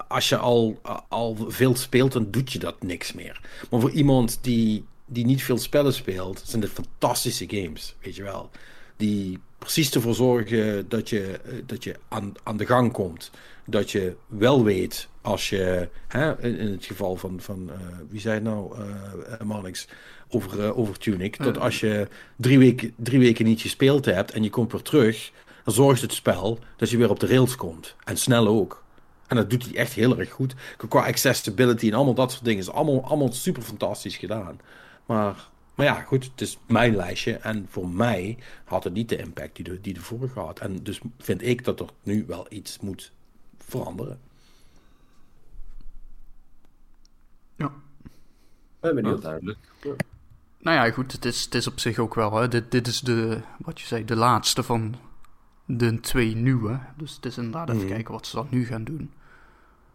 [0.09, 3.41] als je al, al veel speelt, dan doet je dat niks meer.
[3.71, 8.23] Maar voor iemand die, die niet veel spellen speelt, zijn dit fantastische games, weet je
[8.23, 8.51] wel.
[8.97, 13.31] Die precies ervoor zorgen dat je, eh, dat je aan, aan de gang komt.
[13.67, 17.77] Dat je wel weet als je, hè, in het geval van, van eh,
[18.09, 18.77] wie zei het nou,
[19.41, 19.69] uh,
[20.29, 24.51] over, over Tunic, dat als je drie weken, drie weken niet gespeeld hebt en je
[24.51, 25.33] komt weer terug,
[25.65, 27.95] dan zorgt het spel dat je weer op de rails komt.
[28.05, 28.85] En snel ook.
[29.27, 30.55] En dat doet hij echt heel erg goed.
[30.89, 34.61] Qua accessibility en allemaal dat soort dingen is allemaal, allemaal super fantastisch gedaan.
[35.07, 37.33] Maar maar ja, goed, het is mijn lijstje.
[37.33, 40.59] En voor mij had het niet de impact die de, die de vorige had.
[40.59, 43.13] En dus vind ik dat er nu wel iets moet
[43.59, 44.21] veranderen.
[48.81, 49.21] hebben.
[49.21, 49.59] Duidelijk.
[50.59, 52.35] Nou ja, goed, het is, het is op zich ook wel.
[52.35, 52.49] Hè.
[52.49, 54.95] Dit, dit is de, wat je zei, de laatste van
[55.65, 56.79] de twee nieuwe.
[56.97, 57.93] Dus het is inderdaad even mhm.
[57.93, 59.11] kijken wat ze dan nu gaan doen.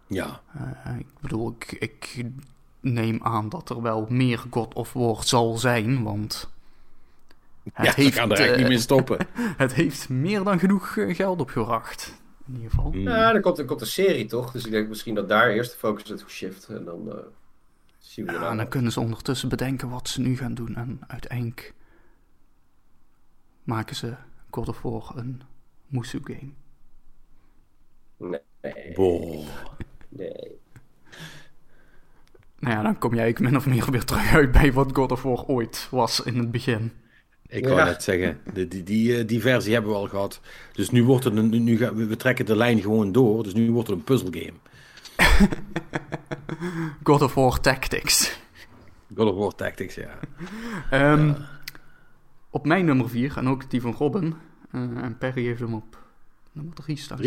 [0.08, 0.42] Ja.
[0.54, 2.26] Eh, ik bedoel, ik,
[2.80, 6.50] neem aan dat er wel meer God of War zal zijn, want...
[7.74, 9.28] Het ja, heeft, kan er uh, niet meer eh, stoppen.
[9.58, 12.22] het heeft meer dan genoeg eh, geld opgebracht.
[12.48, 12.94] In ieder geval.
[12.94, 13.42] Ja, dan mm.
[13.42, 14.52] komt, de komt een serie toch?
[14.52, 16.68] Dus ik denk misschien dat daar eerst de focus naartoe shift.
[16.68, 17.10] En dan.
[18.16, 20.76] En dan kunnen ze ondertussen bedenken wat ze nu gaan doen.
[20.76, 21.74] En uiteindelijk
[23.64, 24.16] maken ze
[24.50, 25.42] God of War een
[25.88, 26.52] Musu game.
[28.18, 28.94] Nee.
[28.94, 29.46] Bol.
[30.10, 30.60] Nee.
[32.60, 35.22] nou ja, dan kom jij min of meer weer terug uit bij wat God of
[35.22, 36.92] War ooit was in het begin.
[37.48, 40.40] Ik wou het net zeggen, die, die, eh, die, versie hebben we al gehad.
[40.74, 43.44] Dus nu wordt het een, nu, nu, we trekken de lijn gewoon door.
[43.44, 44.60] Dus nu wordt het een puzzelgame.
[47.04, 48.40] God of War Tactics.
[49.16, 50.20] God of War Tactics, ja.
[50.90, 51.34] Ehm,
[52.50, 54.36] op mijn nummer 4, en ook die van Robin,
[54.72, 55.98] eh, en Perry heeft hem op
[56.52, 57.20] nummer 3 staan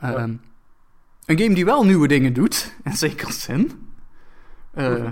[0.00, 0.34] ehm,
[1.24, 3.88] Een game die wel nieuwe dingen doet, en zeker zin.
[4.74, 5.10] Uh,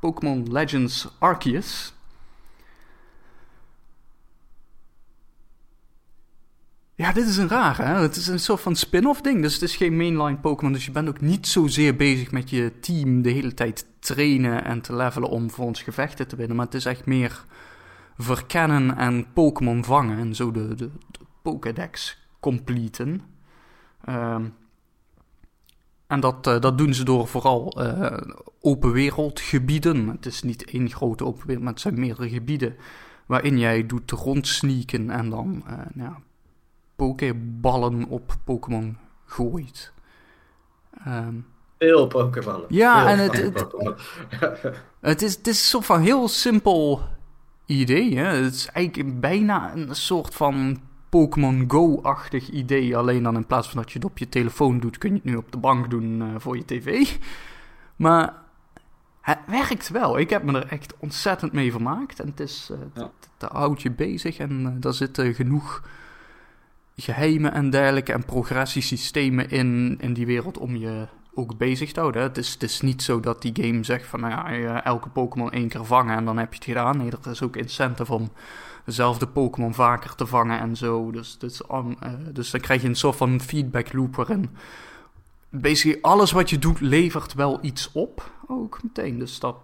[0.00, 1.94] Pokémon Legends Arceus.
[7.00, 8.00] Ja, dit is een raar, hè?
[8.00, 9.42] Het is een soort van spin-off ding.
[9.42, 10.72] Dus het is geen mainline Pokémon.
[10.72, 14.80] Dus je bent ook niet zozeer bezig met je team de hele tijd trainen en
[14.80, 16.56] te levelen om voor ons gevechten te winnen.
[16.56, 17.44] Maar het is echt meer
[18.16, 20.18] verkennen en Pokémon vangen.
[20.18, 20.90] En zo de, de,
[21.42, 23.20] Pokédex completen.
[24.04, 24.44] Ehm,
[26.06, 28.16] en dat, eh, dat doen ze door vooral uh,
[28.60, 30.08] open wereldgebieden.
[30.08, 32.76] Het is niet één grote open wereld, maar het zijn meerdere gebieden
[33.26, 36.14] waarin jij doet rondsneaken en dan uh, nou,
[37.00, 38.96] ja, pokeballen op Pokémon
[39.26, 39.92] gooit.
[41.04, 41.34] Ehm,
[41.78, 42.64] Veel Pokéballen.
[42.68, 43.96] Ja, Veel en het- het- Pokéballen.
[45.00, 47.00] het, is, het is een soort van heel simpel
[47.66, 48.16] idee.
[48.18, 48.24] Hè?
[48.24, 52.96] Het is eigenlijk bijna een soort van Pokémon Go-achtig idee.
[52.96, 55.24] Alleen dan in plaats van dat je het op je telefoon doet, kun je het
[55.24, 57.16] nu op de bank doen eh, voor je tv.
[57.96, 58.34] Maar
[59.20, 60.18] het werkt wel.
[60.18, 62.20] Ik heb me er echt ontzettend mee vermaakt.
[62.20, 63.10] En het is, het- Ja.
[63.38, 65.82] het houdt je bezig en eh, daar zitten genoeg
[67.00, 72.22] geheimen en dergelijke en progressiesystemen in, in die wereld om je ook bezig te houden.
[72.22, 75.50] Het is, het is niet zo dat die game zegt van nou ja, elke Pokémon
[75.50, 76.96] één keer vangen en dan heb je het gedaan.
[76.96, 78.32] Nee, er is ook incentive om
[78.84, 81.10] dezelfde Pokémon vaker te vangen en zo.
[81.10, 81.84] Dus, dus, eh,
[82.32, 84.56] dus dan krijg je een soort van feedback loop waarin
[85.48, 88.30] basically alles wat je doet levert wel iets op.
[88.46, 89.18] Ook meteen.
[89.18, 89.56] Dus dat,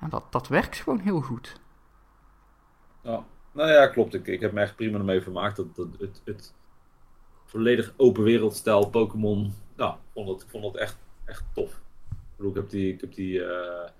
[0.00, 1.60] ja, dat, dat werkt gewoon heel goed.
[3.02, 3.24] Ja.
[3.52, 4.14] Nou ja, klopt.
[4.14, 5.56] Ik, ik heb me echt prima ermee vermaakt.
[5.56, 6.54] Dat, dat, het, het
[7.44, 9.54] volledig open wereldstijl Pokémon.
[9.76, 11.72] Nou, ik vond het, ik vond het echt, echt tof.
[12.10, 13.90] Ik bedoel, ik heb die, ik heb die, eh,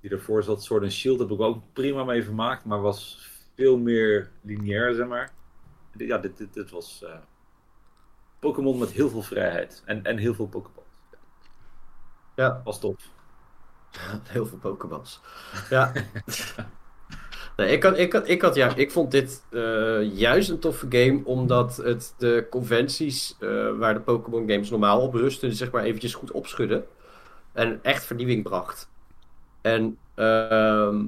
[0.00, 2.64] die ervoor zat, Sword and Shield, heb ik ook prima mee vermaakt.
[2.64, 5.32] Maar was veel meer lineair, zeg maar.
[5.96, 7.18] Ja, dit, dit, dit was eh,
[8.38, 9.82] Pokémon met heel veel vrijheid.
[9.84, 10.88] En, en heel veel Pokéballs.
[12.34, 13.10] Ja, Was tof.
[14.28, 15.20] heel veel Pokéballs.
[15.70, 15.92] Ja.
[17.56, 21.20] Nee, ik, had, ik, ik, had, ja, ik vond dit eh, juist een toffe game,
[21.24, 26.14] omdat het de conventies eh, waar de Pokémon games normaal op rusten, zeg maar eventjes
[26.14, 26.84] goed opschudden.
[27.52, 28.88] En echt vernieuwing bracht.
[29.60, 31.04] En ehm,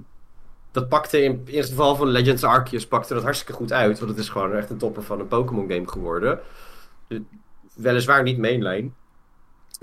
[0.70, 4.20] dat pakte in, het geval van Legends Arceus pakte dat hartstikke goed uit, want het
[4.20, 6.40] is gewoon echt een topper van een Pokémon game geworden.
[7.08, 7.22] De-
[7.74, 8.90] weliswaar niet mainline.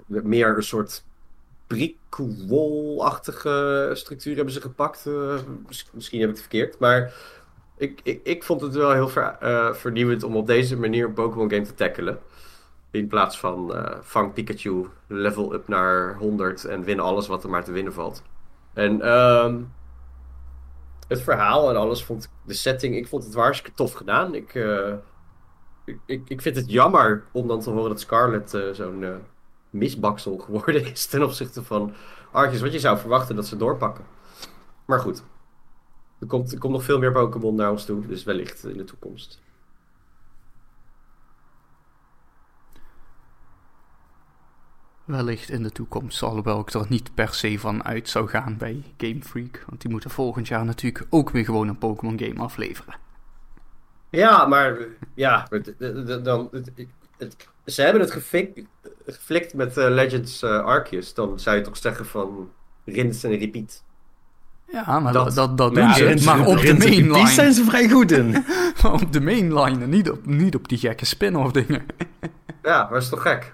[0.07, 1.03] Meer een soort
[1.67, 5.05] prequel-achtige structuur hebben ze gepakt.
[5.05, 5.35] Eh,
[5.67, 6.79] mis- misschien heb ik het verkeerd.
[6.79, 7.13] Maar
[7.77, 11.49] ik, ik, ik vond het wel heel ver- eh, vernieuwend om op deze manier Pokémon
[11.49, 12.19] game te tackelen.
[12.91, 17.49] In plaats van eh, vang Pikachu, level up naar 100 en win alles wat er
[17.49, 18.23] maar te winnen valt.
[18.73, 19.61] En ehm,
[21.07, 24.35] het verhaal en alles vond ik, de setting, ik vond het hartstikke tof gedaan.
[24.35, 24.53] Ik,
[25.85, 29.05] ik, ik, ik vind het jammer om dan te horen dat Scarlet zo'n
[29.73, 31.93] misbaksel geworden is ten opzichte van
[32.31, 32.61] Arceus.
[32.61, 34.05] Wat je zou verwachten dat ze doorpakken.
[34.85, 35.23] Maar goed,
[36.19, 38.83] er komt, er komt nog veel meer Pokémon naar ons toe, dus wellicht in de
[38.83, 39.41] toekomst.
[45.05, 48.83] Wellicht in de toekomst, alhoewel ik er niet per se van uit zou gaan bij
[48.97, 49.63] Game Freak.
[49.67, 52.95] Want die moeten volgend jaar natuurlijk ook weer gewoon een Pokémon game afleveren.
[54.17, 54.77] Ja, maar
[55.13, 56.71] ja, het- het- het- dan, het-
[57.17, 58.59] het- ze hebben het geflikt,
[59.05, 61.13] geflikt met eh, Legends eh, Arceus.
[61.13, 62.49] Dan zou je toch zeggen van
[62.85, 63.83] rinse en repeat.
[64.71, 66.21] Ja, maar Dat- dat, dat, doen ja, ze.
[66.25, 67.27] Maar op de Die mainline.
[67.27, 68.31] zijn ze vrij goed in.
[68.83, 71.85] Maar op de mainline en niet op, niet op die gekke spin-off dingen.
[72.63, 73.53] Ja, maar dat is toch gek?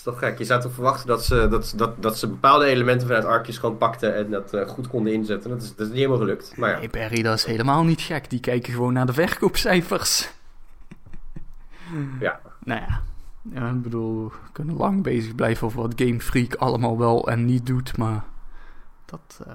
[0.00, 0.38] is toch gek.
[0.38, 3.76] Je zou toch verwachten dat ze, dat, dat, dat ze bepaalde elementen vanuit Arkjes gewoon
[3.76, 5.50] pakten en dat eh, goed konden inzetten.
[5.50, 6.56] Dat is, dat is niet helemaal gelukt.
[6.56, 6.78] Maar ja.
[6.78, 8.30] Nee, Perry dat is helemaal niet gek.
[8.30, 10.30] Die kijken gewoon naar de verkoopcijfers.
[12.20, 12.40] ja.
[12.64, 13.00] Nou ja.
[13.70, 17.66] Ik bedoel, we kunnen lang bezig blijven over wat Game Freak allemaal wel en niet
[17.66, 18.24] doet, maar
[19.04, 19.40] dat...
[19.46, 19.54] Eh,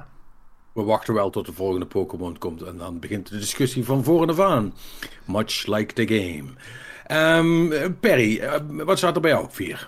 [0.74, 4.30] we wachten wel tot de volgende Pokémon komt en dan begint de discussie van voren
[4.30, 4.74] af aan.
[5.26, 6.50] Much like the game.
[7.06, 9.88] Ehm, Perry, eh, wat staat er bij jou op 4?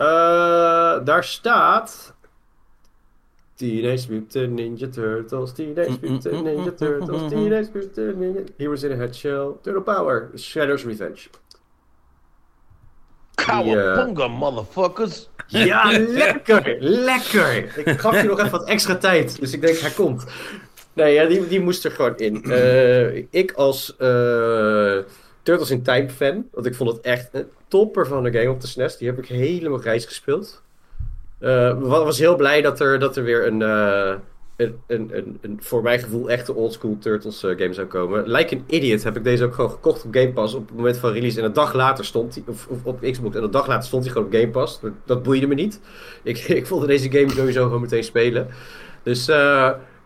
[0.00, 2.14] Eh, daar staat.
[3.54, 8.40] Teenage Mutant Ninja Turtles, Teenage mm, mm, Mutant mm, Ninja Turtles, Teenage Mutant Ninja...
[8.56, 11.28] Heroes in a Headshell, Turtle Power, Shadow's Revenge.
[13.34, 15.28] Cowabunga eh, motherfuckers!
[15.46, 15.90] Ja,
[16.22, 16.76] lekker!
[16.80, 17.78] Lekker!
[17.78, 20.24] Ik gaf je nog even wat extra tijd, dus ik denk, hij komt.
[20.92, 22.42] Nee, ja, die, die moest er gewoon in.
[22.46, 23.96] Uh, ik als...
[25.42, 28.60] Turtles in Time fan, want ik vond het echt een topper van de game op
[28.60, 28.96] de SNES.
[28.96, 30.62] Die heb ik helemaal grijs gespeeld.
[31.38, 34.14] Wa- was heel blij dat er, dat er weer een, eh,
[34.86, 38.28] een, een, voor mijn gevoel, echte oldschool Turtles eh, game zou komen.
[38.28, 40.96] Like an Idiot heb ik deze ook gewoon gekocht op Game Pass op het moment
[40.96, 41.38] van release.
[41.38, 44.12] En een dag later stond hij, of, op Xbox, en een dag later stond hij
[44.12, 44.80] gewoon op Game Pass.
[45.04, 45.80] Dat, boeide me niet.
[46.22, 48.48] Ik, ik wilde deze game sowieso gewoon meteen spelen.
[49.02, 49.28] Dus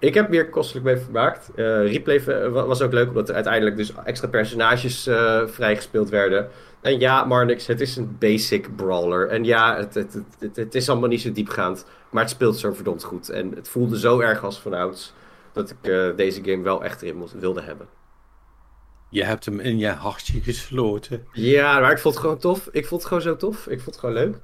[0.07, 1.51] ik heb meer kostelijk mee vermaakt.
[1.55, 6.49] Eh replay wa- was ook leuk, omdat er uiteindelijk dus extra personages eh, vrijgespeeld werden.
[6.81, 9.29] En ja, Marnix, het is een basic brawler.
[9.29, 10.17] En ja, het, het,
[10.55, 11.87] het, is allemaal niet zo diepgaand.
[12.11, 13.29] Maar het speelt zo verdomd goed.
[13.29, 15.13] En het voelde zo erg als vanouds
[15.53, 17.87] dat ik eh, deze game wel echt erin moest, wilde hebben.
[19.11, 21.27] Je hebt hem in je hartje gesloten.
[21.33, 22.69] Ja, maar ik vond het gewoon tof.
[22.73, 23.67] Ik vond het gewoon zo tof.
[23.67, 24.37] Ik vond het gewoon leuk.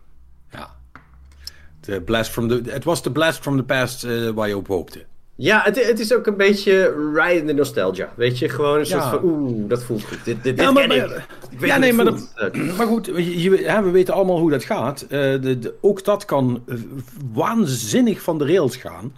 [0.50, 0.76] Ja.
[1.80, 5.04] de blast from the, het was de blast from the past waar je op hoopte.
[5.42, 8.12] Ja, het, het is ook een beetje ride in de nostalgia.
[8.16, 9.10] Weet je, gewoon een soort Ja.
[9.10, 10.24] van, oeh, dat voelt goed.
[10.24, 11.26] Dit, dit, Ja, dit maar- ken maar- ik.
[11.50, 12.06] Ik weet ja, nee, maar.
[12.06, 15.02] Eh, Maar goed, je, je- hè, we weten allemaal hoe dat gaat.
[15.02, 16.76] Eh, de, de- ook dat kan eh,
[17.32, 19.14] waanzinnig van de rails gaan.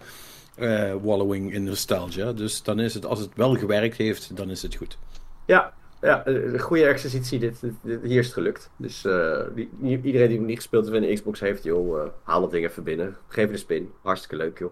[0.55, 2.33] Eh, wallowing in nostalgia.
[2.33, 4.99] Dus dan is het, als het wel gewerkt heeft, dan is het goed.
[5.47, 7.39] Ja, ja een goede exercitie.
[7.39, 8.71] Dit, hier is het gelukt.
[8.77, 9.07] Dus
[9.55, 9.71] die-
[10.03, 12.83] iedereen die nog niet gespeeld heeft en een Xbox heeft, joh, haal dat ding even
[12.83, 13.17] binnen.
[13.29, 13.91] Geef het een spin.
[14.03, 14.71] Hartstikke leuk, joh.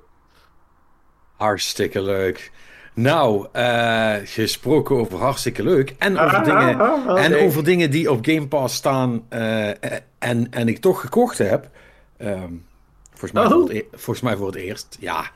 [1.45, 2.51] Hartstikke leuk.
[2.95, 5.95] Nou, eh, gesproken over hartstikke leuk.
[5.99, 7.45] En over, Ah, dingen, ah, ah, en nee.
[7.45, 9.69] over dingen die op Game Pass staan eh,
[10.19, 11.69] en, en ik toch gekocht heb.
[12.17, 12.53] Ehm,
[13.11, 13.51] volgens, mij Oh.
[13.51, 14.97] voor het, e- volgens mij voor het eerst.
[15.01, 15.31] Ja.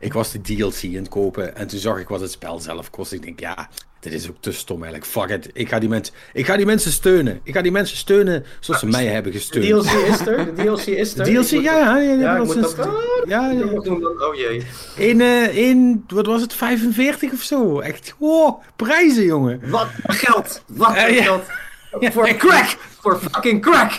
[0.00, 2.90] Ik was de DLC aan het kopen en toen zag ik wat het spel zelf
[2.90, 3.12] kost.
[3.12, 3.68] Ik denk, ja,
[4.10, 5.10] dit is ook te stom eigenlijk.
[5.12, 5.50] Fuck it.
[5.52, 7.40] Ik ga die, mensen, ik ga die mensen steunen.
[7.42, 9.64] Ik ga die mensen steunen zoals ze mij hebben De gesteund.
[9.84, 10.44] DLC is er.
[10.44, 11.24] De DLC is er.
[11.26, 12.86] DLC, moet- ja, ja, ja, Ja, ja, ik dat moet is- dat...
[12.86, 12.92] Ah,
[13.28, 13.64] ja, ja.
[13.64, 14.62] Oh jee.
[15.08, 17.80] In, eh, in, wat was het, 45 of zo?
[17.80, 19.60] Echt, wow, prijzen, jongen.
[19.70, 20.62] Wat geld!
[20.66, 21.22] Wat Eh, ja.
[21.22, 21.42] geld!
[22.00, 22.76] Ja, Voor en crack!
[23.00, 23.90] Voor fucking crack!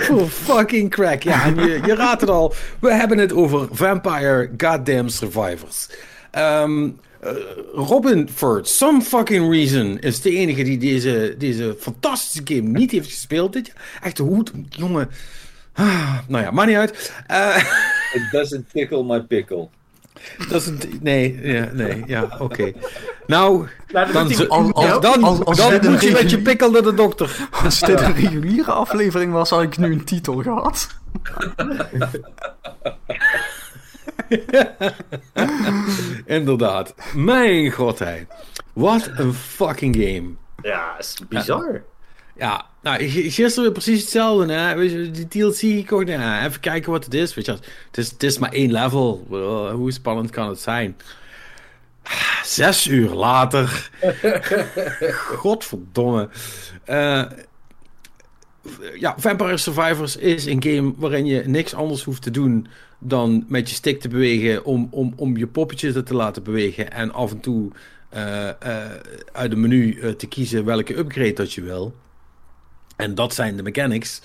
[0.00, 1.22] Voor fucking crack.
[1.22, 2.54] Ja, en je, je raadt het al.
[2.80, 5.88] We hebben het over Vampire Goddamn Survivors.
[6.30, 6.90] Ehm, eh,
[7.74, 13.08] Robin, for some fucking reason, is de enige die deze, deze fantastische game niet heeft
[13.10, 13.52] gespeeld.
[13.52, 14.00] Dit jaar.
[14.02, 15.10] Echt, hoe, jongen.
[15.74, 17.12] Ah, nou ja, maakt niet uit.
[17.26, 17.56] Eh,
[18.14, 19.68] It doesn't tickle my pickle.
[20.48, 22.72] een, nee, ja, nee, ja, oké.
[23.26, 26.30] Nou, Nou, dat dan, Als- als- dan, als- als dan dit een moet je met
[26.30, 27.48] je pikkel naar de dokter.
[27.64, 30.88] Als dit een reguliere aflevering was, had ik nu een titel gehad.
[36.38, 36.94] Inderdaad.
[37.14, 38.26] Mijn god, hé.
[38.72, 40.30] Wat een fucking game.
[40.62, 41.82] Ja, is bizar.
[42.36, 44.52] Ja, nou, gisteren weer precies hetzelfde.
[44.52, 44.76] Hè?
[44.76, 46.08] Weet je, die DLC gekocht.
[46.08, 47.34] Ja, even kijken wat het is.
[47.34, 49.26] Weet je, het is, het is maar één level.
[49.28, 50.96] Wel, Hoe spannend kan het zijn?
[52.44, 53.90] Zes uur later.
[55.36, 56.28] Godverdomme.
[56.84, 57.22] Eh,
[58.98, 62.66] ja, Vampire Survivors is een game waarin je niks anders hoeft te doen
[63.02, 67.12] dan met je stick te bewegen om, om, om je poppetje te laten bewegen en
[67.12, 67.70] af en toe
[68.08, 68.54] eh, eh,
[69.32, 71.94] uit het menu eh, te kiezen welke upgrade dat je wil.
[72.96, 74.22] En dat zijn de mechanics.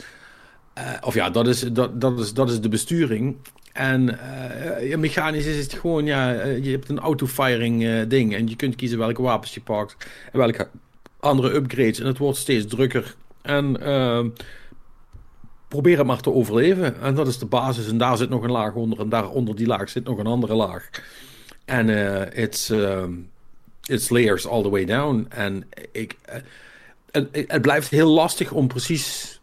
[1.01, 3.35] Of ja, dat is, dat, dat, is, dat is de besturing.
[3.73, 4.19] En
[4.95, 8.35] mechanisch is het gewoon, ja, je hebt een auto-firing ding.
[8.35, 9.95] En je kunt kiezen welke wapens je pakt.
[10.31, 10.67] En welke
[11.19, 11.99] andere upgrades.
[11.99, 13.15] En het wordt steeds drukker.
[13.41, 14.25] En eh,
[15.67, 17.01] probeer het maar te overleven.
[17.01, 17.87] En dat is de basis.
[17.87, 18.99] En daar zit nog een laag onder.
[18.99, 20.89] En daar onder die laag zit nog een andere laag.
[21.65, 23.13] En eh it's, ehm,
[23.83, 25.25] it's layers all the way down.
[25.29, 26.15] En ik...
[26.25, 26.41] eh,
[27.11, 29.39] het, het blijft heel lastig om precies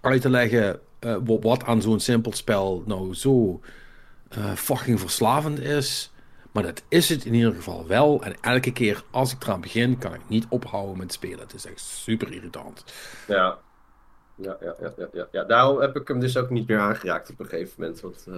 [0.00, 3.60] uit te leggen eh, wat, aan zo'n simpel spel nou zo
[4.28, 6.10] eh, fucking verslavend is.
[6.52, 8.22] Maar dat is het in ieder geval wel.
[8.22, 11.38] En elke keer als ik eraan begin, kan ik niet ophouden met spelen.
[11.38, 12.84] Het is echt super irritant.
[13.28, 13.58] Ja.
[14.36, 15.44] Ja, ja, ja, ja, ja, ja.
[15.44, 18.00] Daarom heb ik hem dus ook niet meer aangeraakt op een gegeven moment.
[18.00, 18.34] Want, eh,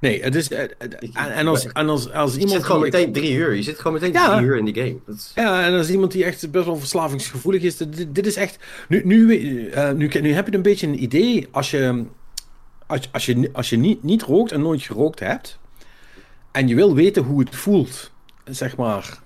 [0.00, 0.50] Nee, het is.
[0.50, 2.56] eh, eh, en, als, en als, als je iemand.
[2.56, 3.54] zit gewoon meteen drie uur.
[3.54, 4.34] Je zit gewoon meteen Ja.
[4.36, 4.98] drie uur in die game.
[5.16, 8.58] Is- Ja, en als iemand die echt best wel verslavingsgevoelig is, dit, dit is echt.
[8.88, 9.26] Nu, nu,
[9.94, 12.04] nu, nu heb je een beetje een idee als je,
[12.86, 15.58] als, als je, als je niet, niet rookt en nooit gerookt hebt,
[16.52, 18.10] en je wil weten hoe het voelt,
[18.44, 19.18] zeg maar,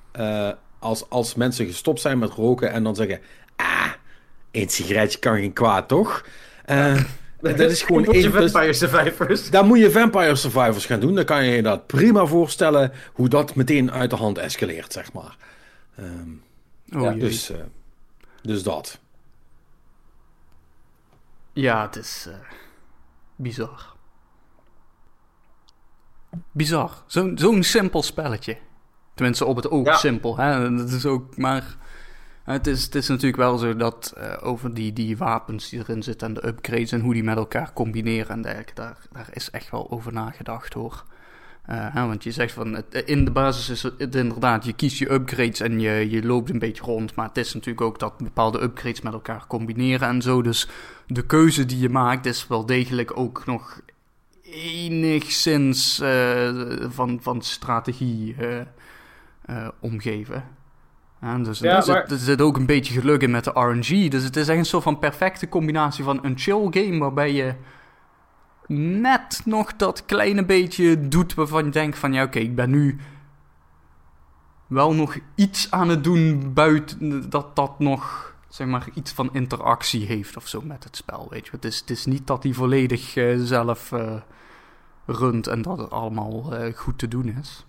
[0.78, 3.20] als, als mensen gestopt zijn met roken en dan zeggen:
[3.56, 3.93] Ah,
[4.55, 6.26] één sigaretje kan geen kwaad, toch?
[6.64, 7.02] Eh,
[7.40, 8.32] dat is gewoon Moet je één.
[8.32, 9.51] Vampire Survivors.
[9.51, 11.14] daar moet je Vampire Survivors gaan doen.
[11.14, 15.12] Dan kan je je dat prima voorstellen hoe dat meteen uit de hand escaleert, zeg
[15.12, 15.36] maar.
[15.97, 16.28] Ehm,
[16.97, 17.56] Oh, ja, dus, eh,
[18.43, 18.98] dus dat.
[21.52, 22.35] Ja, het is eh,
[23.36, 23.93] bizar.
[26.52, 27.02] Bizar.
[27.06, 28.56] Zo'n zo'n simpel spelletje.
[29.14, 29.97] Tenminste, op het oog Ja.
[29.97, 30.36] simpel.
[30.36, 30.76] Hè?
[30.76, 31.76] Dat is ook, maar
[32.45, 36.03] het is, het is natuurlijk wel zo dat eh, over die, die wapens die erin
[36.03, 39.51] zitten en de upgrades en hoe die met elkaar combineren en dergelijke, daar, daar is
[39.51, 41.05] echt wel over nagedacht hoor.
[41.65, 45.12] Eh, want je zegt van, het- in de basis is het, inderdaad, je kiest je
[45.12, 47.15] upgrades en je, je loopt een beetje rond.
[47.15, 50.43] Maar het is natuurlijk ook dat bepaalde upgrades met elkaar combineren en zo.
[50.43, 50.69] Dus
[51.07, 53.81] de keuze die je maakt is wel degelijk ook nog
[54.62, 56.51] enigszins eh,
[56.89, 58.61] van, van strategie eh,
[59.45, 60.45] eh, omgeven.
[61.25, 63.51] Ja, dus Ja, er, zit, maar- er zit ook een beetje geluk in met de
[63.51, 64.11] RNG.
[64.11, 67.55] Dus het is echt een soort van perfecte combinatie van een chill game waarbij je
[68.67, 72.99] net nog dat kleine beetje doet waarvan je denkt van ja oké, ik ben nu
[74.67, 80.07] wel nog iets aan het doen buiten dat dat nog zeg maar, iets van interactie
[80.07, 81.51] heeft of zo met het spel, weet je.
[81.51, 84.17] Het is, het is niet dat hij volledig eh, zelf eh,
[85.07, 87.67] runt en dat het allemaal eh, goed te doen is.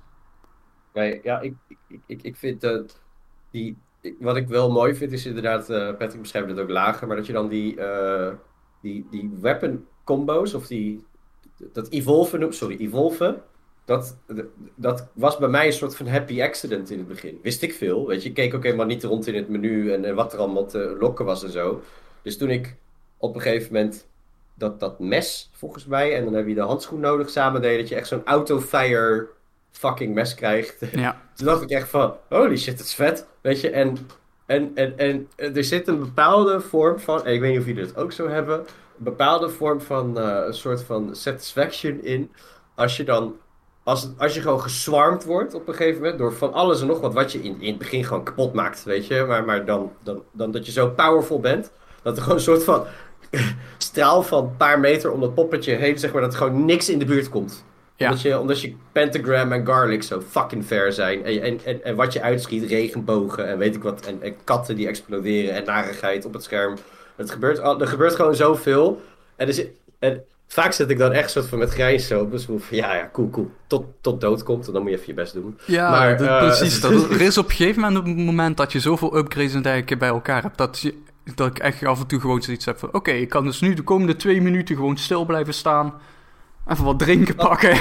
[0.93, 2.99] Nee, ja, ik, ik, ik, ik vind dat
[3.55, 3.77] die.
[4.19, 7.25] wat ik wel mooi vind is inderdaad, eh Patrick beschrijft het ook lager, maar dat
[7.25, 8.33] je dan die, eh,
[8.81, 11.03] die, die weapon combo's of die.
[11.57, 13.41] Dat evolven, sorry, evolven.
[13.85, 14.17] Dat,
[14.75, 17.39] dat was bij mij een soort van happy accident in het begin.
[17.41, 18.29] Wist ik veel, weet je.
[18.29, 20.95] Ik keek ook helemaal niet rond in het menu en, en wat er allemaal te
[20.99, 21.81] lokken was en zo.
[22.21, 22.75] Dus toen ik
[23.17, 24.07] op een gegeven moment
[24.53, 27.89] dat, dat mes, volgens mij, en dan heb je de handschoen nodig samen deed, dat
[27.89, 29.27] je echt zo'n auto-fire
[29.77, 30.75] fucking mes krijgt.
[30.91, 33.27] Ja, Toen dacht ik echt van, holy shit, dat is vet.
[33.41, 33.97] Weet je, en,
[34.45, 37.85] en, en, en er zit een bepaalde vorm van, en ik weet niet of jullie
[37.85, 42.31] dat ook zo hebben, een bepaalde vorm van eh, een soort van satisfaction in.
[42.75, 43.35] Als je dan,
[43.83, 46.99] als, als je gewoon geswarmd wordt op een gegeven moment door van alles en nog
[46.99, 49.25] wat, wat je in, in het begin gewoon kapot maakt, weet je.
[49.27, 51.71] Maar, maar dan, dan, dan dat je zo powerful bent,
[52.01, 52.85] dat er gewoon een soort van
[53.77, 56.89] straal van een paar meter om dat poppetje heen, zeg maar, dat er gewoon niks
[56.89, 57.63] in de buurt komt.
[57.97, 58.05] Ja.
[58.09, 61.25] Omdat, je, omdat je pentagram en garlic zo fucking ver zijn.
[61.25, 64.05] En, en, en, en wat je uitschiet, regenbogen en weet ik wat.
[64.05, 66.75] En, en katten die exploderen en narigheid op het scherm.
[67.15, 69.01] Het gebeurt, er gebeurt gewoon zoveel.
[69.35, 69.69] En, zit-
[69.99, 72.77] en vaak zit ik dan echt soort van met grijns zo op mijn stoel van
[72.77, 73.51] ja, ja, cool, cool.
[73.67, 75.57] Tot, tot dood komt en dan moet je even je best doen.
[75.65, 76.81] ja Maar, eh, precies.
[76.81, 79.97] Dat, er is op een gegeven moment een moment dat je zoveel upgrades en dergelijke
[79.97, 80.93] bij elkaar hebt, dat, je,
[81.35, 83.73] dat ik echt af en toe gewoon zoiets heb van, oké, ik kan dus nu
[83.73, 85.93] de komende twee minuten gewoon stil blijven staan,
[86.67, 87.77] even wat drinken pakken.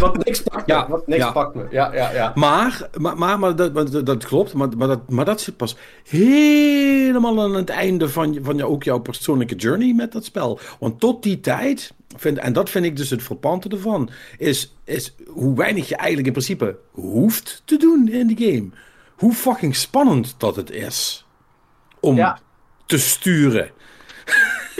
[0.00, 0.72] Wat niks pakt me.
[0.74, 1.32] Ja, wat niks ja.
[1.32, 1.66] pakt me.
[1.70, 2.32] Ja, ja, ja.
[2.34, 5.76] Maar, maar, maar, maar, dat, dat, dat klopt, maar, maar, dat, maar dat zit pas
[6.08, 10.58] helemaal aan het einde van, je- van je, ook jouw persoonlijke journey met dat spel.
[10.80, 15.14] Want tot die tijd, vind, en dat vind ik dus het frappante ervan, is, is
[15.26, 18.68] hoe weinig je eigenlijk in principe hoeft te doen in die game.
[19.16, 21.26] Hoe fucking spannend dat het is
[22.00, 22.38] om Ja.
[22.86, 23.70] te sturen.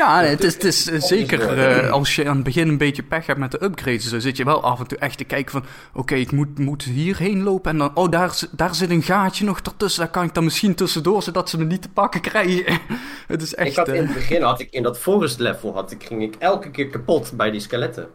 [0.03, 3.03] Ja, het is, het is eh, zeker eh, als je aan het begin een beetje
[3.03, 5.53] pech hebt met de upgrades, dan zit je wel af en toe echt te kijken
[5.53, 5.65] van,
[5.95, 9.61] oké, ik moet, moet hierheen lopen en dan, oh, daar, daar zit een gaatje nog
[9.61, 12.79] ertussen, daar kan ik dan misschien tussendoor, zodat ze me niet te pakken krijgen.
[13.27, 13.71] het is echt...
[13.71, 16.23] Ik had in eh, het begin, had ik in dat forest level, had ik, ging
[16.23, 18.09] ik elke keer kapot bij die skeletten.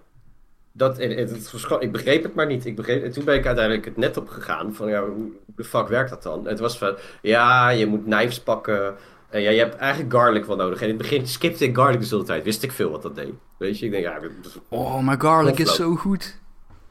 [0.72, 2.66] Dat, het, het, het verscho- ik begreep het maar niet.
[2.66, 5.64] Ik begreep, en toen ben ik uiteindelijk het net op gegaan van, ja, hoe de
[5.64, 6.44] fuck werkt dat dan?
[6.44, 8.96] En het was van, ja, je moet knives pakken.
[9.30, 10.78] En ja, je hebt eigenlijk garlic wel nodig.
[10.82, 12.44] En in het begin skipte ik garlic dus de hele tijd.
[12.44, 13.34] Wist ik veel wat dat deed.
[13.58, 16.40] Weet je, ik denk, ja, is- Oh, maar garlic is zo goed.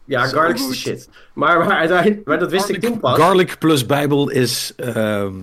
[0.05, 1.09] ja Zo garlic is de shit.
[1.35, 3.19] Maar, maar uiteindelijk, maar dat wist ik toen pas.
[3.19, 5.35] Garlic plus Bijbel is, ehm,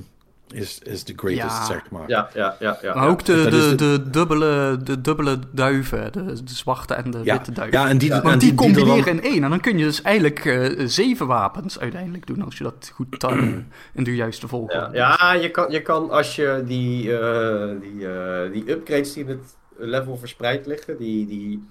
[0.54, 1.66] is, is the greatest, Ja.
[1.66, 2.04] zeg maar.
[2.10, 2.96] Ja, ja, ja, ja.
[2.96, 7.12] Maar ook de, is de, de- de, dubbele, de dubbele duiven, de, de zwarte en
[7.12, 7.80] de Ja, witte duiven.
[7.80, 8.16] ja en die, Ja.
[8.16, 9.44] en Want die, er dan- combineren in één.
[9.44, 12.42] En dan kun je dus eigenlijk eh, zeven wapens uiteindelijk doen.
[12.42, 14.90] Als je dat goed timen in de juiste volgorde.
[14.94, 19.30] ja je, kan, je kan als je die, eh, die, eh, die upgrades die in
[19.30, 21.68] het level verspreid liggen, die, die,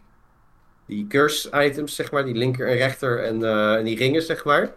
[0.87, 4.45] die curse items, zeg maar, die linker en rechter en, eh, en die ringen, zeg
[4.45, 4.71] maar.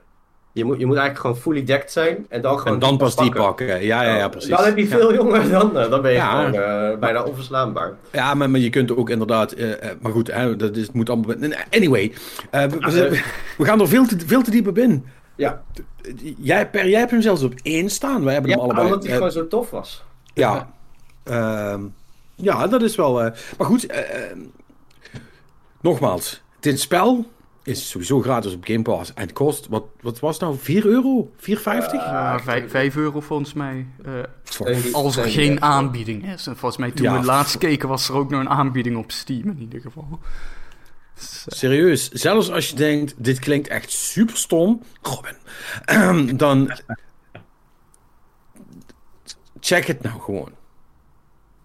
[0.55, 3.15] Je moet, je moet eigenlijk gewoon fully decked zijn en dan gewoon En dan pas
[3.15, 3.43] die pakken.
[3.43, 3.67] pakken.
[3.85, 4.49] Ja, ja, ja, precies.
[4.49, 6.29] Dan heb je veel jongen, dan, eh, dan ben je Ja.
[6.45, 7.93] gewoon eh, bijna onverslaanbaar.
[8.11, 9.51] Ja, maar, maar je kunt ook inderdaad.
[9.51, 11.35] eh, maar goed, hè, dat is, het moet allemaal.
[11.69, 12.13] Anyway,
[12.51, 13.23] eh, we, we-
[13.57, 15.05] we gaan er veel te, veel te diep op in.
[15.35, 15.63] Ja,
[16.37, 18.23] Jij, per, jij hebt hem zelfs op één staan.
[18.23, 18.87] Wij hebben ja hem allebei.
[18.87, 20.03] omdat hij gewoon zo tof was.
[20.33, 20.73] ja.
[21.23, 21.81] Ehm,
[22.35, 23.13] ja, dat is wel.
[23.57, 23.87] maar goed,
[25.81, 26.41] nogmaals.
[26.59, 27.25] Dit spel
[27.65, 29.13] is sowieso gratis op Game Pass.
[29.13, 30.57] En het kost, wat, wat was het nou?
[30.57, 31.31] 4 euro?
[31.37, 31.43] 4,50?
[31.91, 33.85] Ja, vijf, vijf euro volgens mij.
[34.05, 36.47] eh, als er en- geen aanbieding is.
[36.47, 37.19] En volgens mij toen Ja.
[37.19, 40.19] we laatst keken was er ook nog een aanbieding op Steam in ieder geval.
[41.15, 46.71] Dus, eh, Serieus, zelfs als je denkt, dit klinkt echt super stom, Robin, dan
[49.59, 50.49] check het nou gewoon.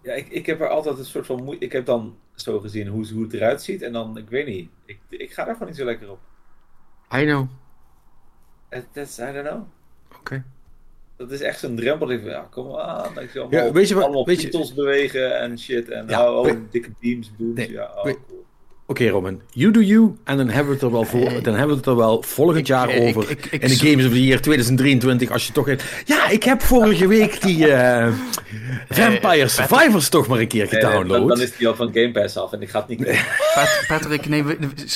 [0.03, 1.65] Ja, ik, ik heb er altijd een soort van moeite.
[1.65, 3.81] Ik heb dan zo gezien hoe, hoe het eruit ziet.
[3.81, 4.69] En dan, ik weet niet.
[4.85, 6.19] Ik, ik ga daar gewoon niet zo lekker op.
[7.15, 7.47] I know.
[8.93, 9.61] Is, I don't know.
[10.19, 10.43] Oké.
[11.15, 12.09] Dat is echt zo'n drempel.
[12.11, 13.19] Ik van, ja, kom aan.
[13.19, 15.89] Ik zie allemaal, Ja, weet je wat- allemaal weet je- bewegen en shit.
[15.89, 17.55] En Ja, oh, oh, dikke beams, booms.
[17.55, 18.45] Nee, ja, oh, cool.
[18.91, 19.41] Oké, Robin.
[19.51, 20.15] You do you.
[20.23, 22.57] En dan hebben we het er wel, voor, dan hebben we het er wel volgend
[22.57, 23.29] Ik- jaar ik- over.
[23.29, 25.31] ik- ik- in de Games of the Year 2023.
[25.31, 25.69] Als je toch.
[26.05, 28.13] Ja, ik heb vorige week die eh,
[28.89, 31.19] Vampire Survivors toch maar een keer gedownload.
[31.19, 33.05] dan, dan is die al van Game Pass af en ik ga het niet.
[33.55, 34.43] Pat- Patrick, nee,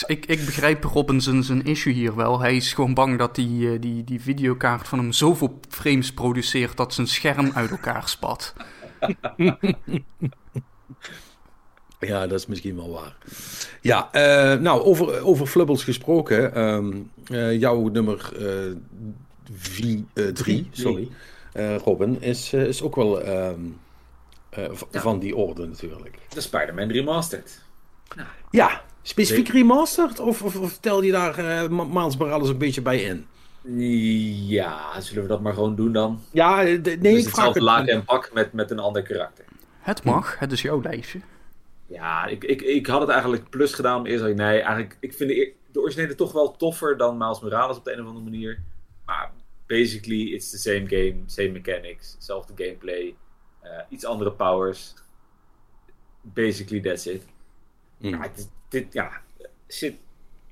[0.08, 2.40] ik, ik begrijp Robin zijn, zijn issue hier wel.
[2.40, 6.78] Hij is gewoon bang dat die, eh, die, die videokaart van hem zoveel frames produceert
[6.78, 8.54] dat zijn scherm uit elkaar spat.
[12.08, 13.16] Ja, dat is misschien wel waar.
[13.82, 16.54] Ja, eh, nou, over, over Flubbles gesproken.
[16.56, 16.94] ehm,
[17.28, 18.32] eh, jouw nummer
[20.34, 21.08] 3, sorry.
[21.54, 23.60] eh, Robin, is, is ook wel ehm,
[24.50, 25.02] eh, Ja.
[25.02, 26.18] van die orde natuurlijk.
[26.30, 27.62] De Spider-Man Remastered.
[28.52, 30.20] Ja, specifiek remastered?
[30.20, 33.26] Of, of, of tel je daar eh, Ma- Miles Morales een beetje bij in?
[34.48, 36.22] Ja, zullen we dat maar gewoon doen dan?
[36.32, 37.62] Ja, nee, dus ik vraag hetzelfde het.
[37.70, 39.46] laken en pak met, met een ander karakter.
[39.80, 41.20] Het mag, het is jouw lijstje.
[41.88, 44.02] Ja, ik, ik, ik had het eigenlijk plus gedaan.
[44.02, 47.42] maar Eerst dacht ik, nee, eigenlijk, ik vind de, originele toch wel toffer dan Miles
[47.42, 48.64] Morales op de een of andere manier.
[49.06, 49.32] Maar
[49.66, 53.16] basically, it's the same game, same mechanics, zelfde gameplay,
[53.62, 54.94] eh, iets andere powers.
[56.22, 57.26] Basically, that's it.
[57.98, 58.10] Mm.
[58.10, 59.22] Ja, dit, dit ja,
[59.68, 59.96] zit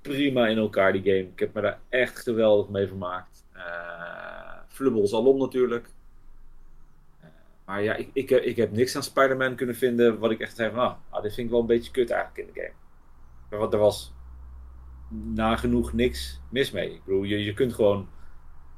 [0.01, 1.29] prima in elkaar, die game.
[1.31, 3.45] Ik heb me daar echt geweldig mee vermaakt.
[3.53, 4.13] Eh
[4.73, 5.89] Flubbles alom natuurlijk.
[7.63, 10.39] Eh, maar ja, ik, ik, heb, ik heb niks aan Spider-Man kunnen vinden wat ik
[10.39, 12.59] echt zei van, ah, ah, dit vind ik wel een beetje kut eigenlijk in de
[12.59, 13.59] game.
[13.59, 14.13] Wat, er was
[15.33, 16.93] nagenoeg niks mis mee.
[16.93, 18.07] Ik bedoel, je, je kunt gewoon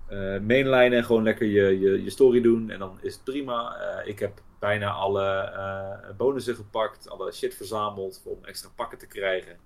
[0.07, 3.75] eh mainlijnen en gewoon lekker je, je, je story doen en dan is het prima.
[3.75, 9.07] Eh, ik heb bijna alle eh, bonussen gepakt, alle shit verzameld om extra pakken te
[9.07, 9.57] krijgen.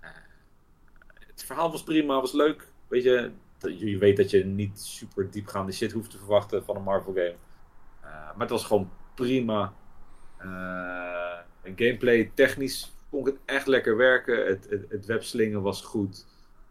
[0.00, 0.10] Eh,
[1.26, 2.68] het verhaal was prima, was leuk.
[2.88, 3.30] Weet je
[3.60, 7.36] je weet dat je niet super diepgaande shit hoeft te verwachten van een Marvel game.
[8.18, 9.72] Eh, maar het was gewoon prima.
[10.38, 11.38] Eh,
[11.76, 14.46] gameplay technisch vond ik het echt lekker werken.
[14.46, 16.26] Het, het, webslingen was goed.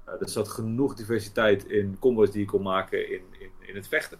[0.05, 3.87] Eh, er zat genoeg diversiteit in combos die je kon maken in, in, in het
[3.87, 4.19] vechten.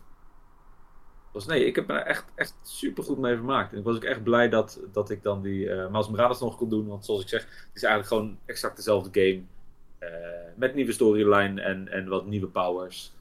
[1.47, 3.71] Nee, ik heb me er echt, echt super goed mee vermaakt.
[3.71, 6.57] En ik was ook echt blij dat, dat ik dan die eh Miles Morales nog
[6.57, 6.87] kon doen.
[6.87, 9.43] Want zoals ik zeg, het is eigenlijk gewoon exact dezelfde game.
[10.55, 13.16] met nieuwe storyline en, en wat nieuwe powers.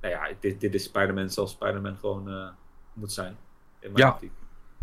[0.00, 2.48] Nou ja, dit, dit is Spider-Man zoals Spider-Man gewoon eh,
[2.92, 3.36] moet zijn.
[3.80, 4.12] In mijn Ja.
[4.12, 4.30] optiek.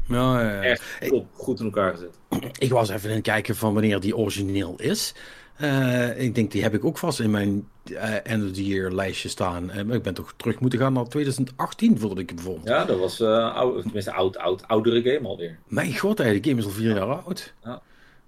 [0.07, 2.17] Ja, eh, Echt top, goed in elkaar gezet.
[2.59, 5.13] ik was even aan het kijken van wanneer die origineel is.
[5.57, 8.91] Eh, ik denk, die heb ik ook vast in mijn eh, end of the year
[8.91, 9.65] lijstje staan.
[9.65, 12.63] Maar ik ben toch terug moeten gaan naar 2018 voordat ik vond.
[12.67, 15.59] Ja, dat was oud, tenminste oud, oud, oudere game alweer.
[15.67, 17.53] Mijn god, die game is al vier jaar oud.
[17.63, 17.81] Ja.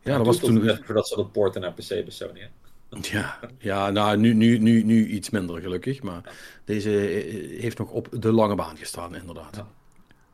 [0.04, 2.40] Ja, dat was toen Voordat ze dat porten naar PC bij Sony.
[2.40, 2.48] Hè?
[3.02, 6.02] Ja, ja nou, nu, nu, nu, nu iets minder gelukkig.
[6.02, 6.34] Maar
[6.66, 9.64] deze eh, heeft nog op de lange baan gestaan, inderdaad.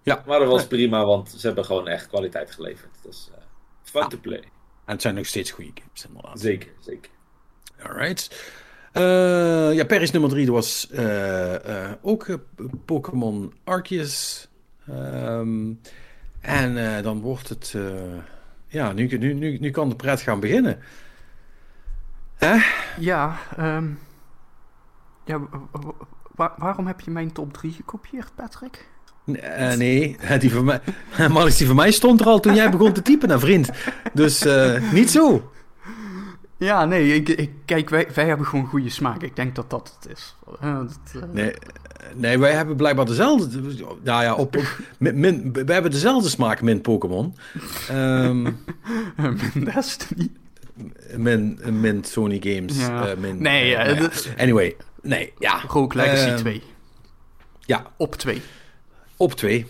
[0.03, 0.23] Ja.
[0.27, 2.95] Maar dat was prima, want ze hebben gewoon echt kwaliteit geleverd.
[3.03, 3.41] Dus eh,
[3.84, 4.40] fun to play.
[4.86, 6.40] En het zijn nog steeds goede games, inderdaad.
[6.40, 7.11] Zeker, zeker.
[7.82, 8.53] Alright.
[8.91, 12.36] Eh, ja, Paris nummer 3 was eh, eh, ook eh,
[12.86, 14.48] Pokémon Arceus.
[14.88, 15.73] Ehm,
[16.41, 17.73] en eh, dan wordt het...
[17.76, 17.94] eh,
[18.68, 20.80] ja, nu, nu, nu, nu kan de pret gaan beginnen.
[22.35, 22.55] Hè?
[22.99, 23.85] Ja, ehm,
[25.25, 25.93] ja wa- wa-
[26.35, 28.87] wa- waarom heb je mijn top 3 gekopieerd, Patrick?
[29.41, 30.79] Eh, nee, die van mij,
[31.29, 33.69] Marlies, die van mij stond er al toen jij begon te typen, naar vriend.
[34.13, 35.51] Dus eh, niet zo.
[36.57, 39.21] Ja, nee, ik, ik, kijk, wij, wij hebben gewoon goede smaak.
[39.21, 40.35] Ik denk dat dat het is.
[40.61, 40.77] Eh,
[41.13, 41.53] dat, Nee,
[42.15, 43.61] nee, wij hebben blijkbaar dezelfde.
[44.03, 47.35] Nou ja, op, op, min, min- wij hebben dezelfde smaak, min Pokémon.
[47.89, 48.51] Ehm
[49.73, 50.31] Destiny.
[51.18, 52.77] Min, min Sony Games.
[52.77, 53.07] Ja.
[53.10, 54.02] eh, min, Nee, eh, eh, nou ja.
[54.02, 55.61] dat- Anyway, nee, ja.
[55.68, 56.61] Rogue Legacy Ehm, 2.
[57.60, 58.41] Ja, Op 2.
[59.18, 59.65] op 2.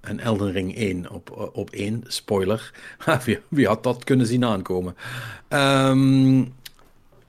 [0.00, 2.04] en Elden Ring 1 op, op 1.
[2.06, 2.72] Spoiler.
[3.24, 4.96] wie, wie had dat kunnen zien aankomen?
[5.48, 6.38] Ehm,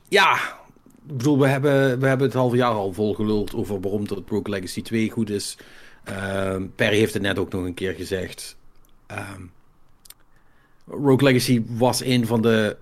[0.07, 0.33] ja,
[1.07, 4.49] ik bedoel, we hebben, we hebben het half jaar al volgeluld over waarom dat Rogue
[4.53, 5.57] Legacy 2 goed is.
[6.03, 8.57] Ehm Perry heeft het net ook nog een keer gezegd.
[9.07, 9.41] Ehm,
[10.91, 12.77] Rogue Legacy was een van de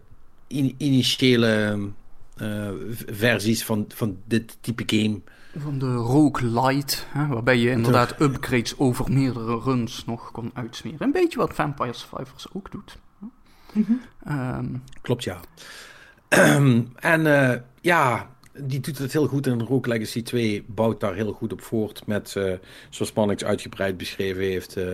[0.48, 1.80] in- initiële
[2.38, 5.19] eh, v- versies van, van dit type game.
[5.57, 11.02] Van de Roguelite, hè, waarbij je inderdaad upgrades over meerdere runs nog kon uitsmeren.
[11.02, 12.98] Een beetje wat Vampire Survivors ook doet.
[14.23, 14.65] Ehm,
[15.02, 15.40] Klopt, ja.
[16.95, 18.30] en eh, ja,
[18.64, 19.48] die doet het heel goed.
[19.48, 22.07] En Rogue Legacy 2 bouwt daar heel goed op voort.
[22.07, 22.53] Met, eh,
[22.90, 24.88] zoals Mannix uitgebreid beschreven heeft, eh,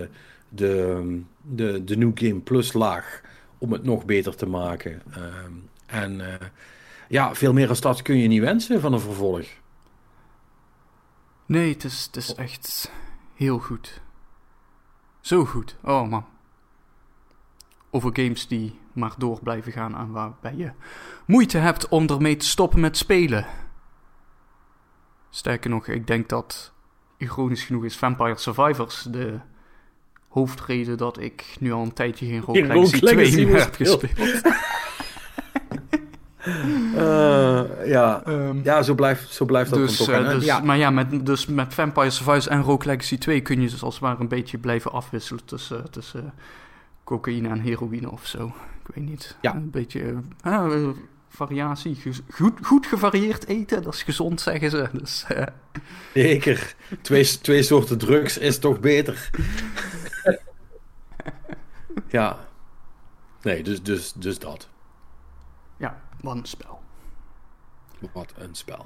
[0.49, 3.21] de, de, de New Game Plus laag.
[3.57, 5.01] Om het nog beter te maken.
[5.11, 5.51] Ehm,
[5.85, 6.47] en eh,
[7.07, 9.47] ja, veel meer als dat kun je niet wensen van een vervolg.
[11.45, 12.91] nee, het is, het is echt
[13.33, 14.01] heel goed.
[15.21, 15.75] Zo goed.
[15.83, 16.25] Oh man.
[17.89, 20.71] Over games die maar door blijven gaan en waarbij je
[21.25, 23.45] moeite hebt om ermee te stoppen met spelen.
[25.29, 26.73] Sterker nog, ik denk dat,
[27.17, 29.39] ironisch genoeg, is Vampire Survivors de
[30.35, 33.75] hoofdreden dat ik nu al een tijdje geen Rogue Legacy Rogue 2 Legacy meer heb
[33.75, 34.01] gespeeld.
[34.05, 34.41] gespeeld.
[37.85, 38.23] ja.
[38.25, 40.09] Ehm, ja, zo blijft, zo blijft dat dus, toch.
[40.09, 43.61] eh, dus, ja, Maar ja, met, dus met Vampire Survivors en Rogue Legacy 2 kun
[43.61, 46.33] je dus als het ware een beetje blijven afwisselen tussen, tussen
[47.03, 48.45] cocaïne en heroïne of zo.
[48.87, 49.35] Ik weet niet.
[49.41, 49.55] Ja.
[49.55, 50.13] Een beetje...
[50.41, 50.89] eh, eh,
[51.29, 51.97] variatie.
[52.31, 54.87] Goed, goed gevarieerd eten, dat is gezond, zeggen ze.
[54.93, 55.43] Dus, eh,
[56.13, 56.75] Zeker.
[57.01, 59.29] Twee, twee soorten drugs is toch beter.
[62.07, 62.47] ja.
[63.41, 64.69] Nee, dus, dus, dus dat.
[65.77, 66.79] ja, wat een spel.
[68.13, 68.85] Wat een spel.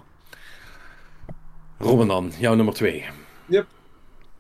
[1.78, 3.06] Robin dan, jouw nummer twee.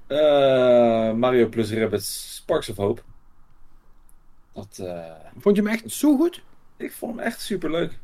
[0.09, 3.01] Eh, Mario plus Rabbids Sparks of Hope.
[4.53, 6.43] Dat, eh, Vond je hem echt zo goed?
[6.77, 7.99] ik vond hem echt super leuk.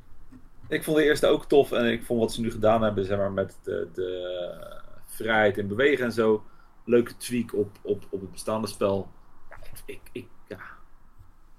[0.67, 3.17] Ik vond de eerste ook tof en ik vond wat ze nu gedaan hebben, zeg
[3.17, 4.71] maar, met de, de
[5.05, 6.43] vrijheid in bewegen en zo.
[6.83, 9.07] Leuke tweak op, op, op het bestaande spel.
[9.49, 10.27] Ja, ik, ik.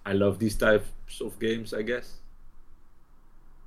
[0.09, 2.07] I love these types of games, I guess.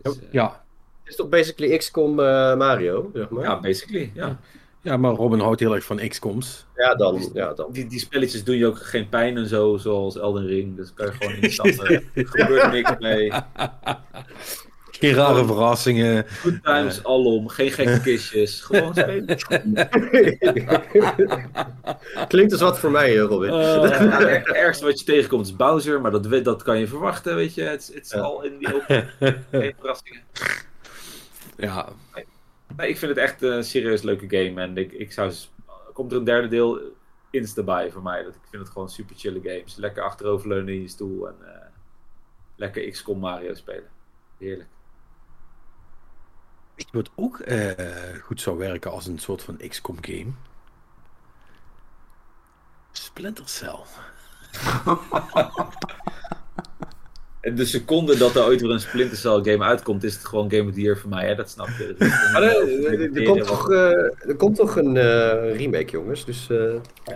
[0.02, 0.64] Dus, eh, Ja.
[1.04, 3.44] Het is toch basically XCOM eh, Mario, zeg maar?
[3.44, 4.40] ja, basically, ja.
[4.82, 6.66] Ja, maar Robin houdt heel erg van XCOM's.
[6.76, 7.30] Ja, dan.
[7.34, 7.72] Ja, dan.
[7.72, 10.76] Die, die spelletjes doen je ook geen pijn en zo, zoals Elden Ring.
[10.76, 11.94] Dus kan je gewoon instappen.
[12.14, 13.32] Er gebeurt er niks mee.
[15.00, 16.26] Geen rare verrassingen.
[16.28, 18.62] Good times alom, geen gekke kistjes.
[18.62, 19.26] Gewoon spelen.
[22.28, 23.54] Klinkt als wat voor mij, eh, Robin.
[23.54, 23.82] Ja,
[24.28, 27.62] het ergste wat je tegenkomt is Bowser, maar dat, dat kan je verwachten, weet je.
[27.62, 28.20] Het is- het is Ja.
[28.20, 29.10] al in die open.
[29.52, 30.22] Geen verrassingen.
[31.58, 31.90] Ja,
[32.78, 34.62] Nee, ik vind het echt een serieus leuke game.
[34.62, 35.34] En ik, ik zou...
[35.94, 36.80] Komt er een derde deel
[37.32, 38.24] insta bij voor mij.
[38.24, 39.76] Dat, ik vind het gewoon super chille games.
[39.76, 41.52] Lekker achteroverleunen in je stoel en eh,
[42.56, 43.90] lekker XCOM Mario spelen.
[44.38, 44.70] Heerlijk.
[46.80, 47.86] Weet je wat ook eh,
[48.24, 50.26] goed zou werken als een soort van XCOM game?
[52.92, 53.76] Splinter Cell.
[57.42, 60.52] En de seconde dat er ooit weer een Splinter Cell game uitkomt, is het gewoon
[60.52, 61.28] Game of the Year voor mij.
[61.28, 61.36] Hè?
[61.36, 61.96] Dat snap je.
[61.98, 66.26] Dat is- Maar er, komt toch, eh, er komt toch een eh, remake, jongens.
[66.26, 66.58] Dus eh,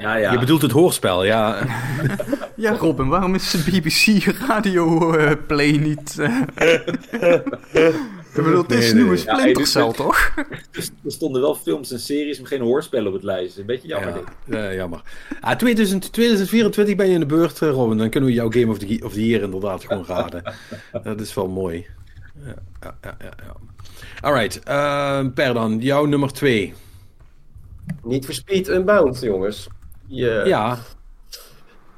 [0.01, 0.31] Ja, ja.
[0.31, 1.57] Je bedoelt het hoorspel, ja.
[2.55, 6.15] Ja, Robin, waarom is de BBC Radio eh, Play niet...
[8.35, 10.33] Ik bedoel, het is hey, Splinter Cell, toch?
[10.71, 13.61] Dus er stonden wel films en series, maar geen hoorspellen op het lijstje.
[13.61, 15.01] Een beetje jammer ja, jammer.
[15.41, 17.97] Ah, 2000, 2024 ben je in de beurt, eh, Robin.
[17.97, 20.53] Dan kunnen we jouw Game of the, of the Year inderdaad gewoon raden.
[21.03, 21.85] Dat is wel mooi.
[22.45, 23.55] Ja, ja, ja, ja.
[24.21, 26.73] Alright, eh, Per dan, jouw nummer 2.
[28.03, 29.67] niet for Speed Unbound, jongens.
[30.07, 30.79] Je, Ja,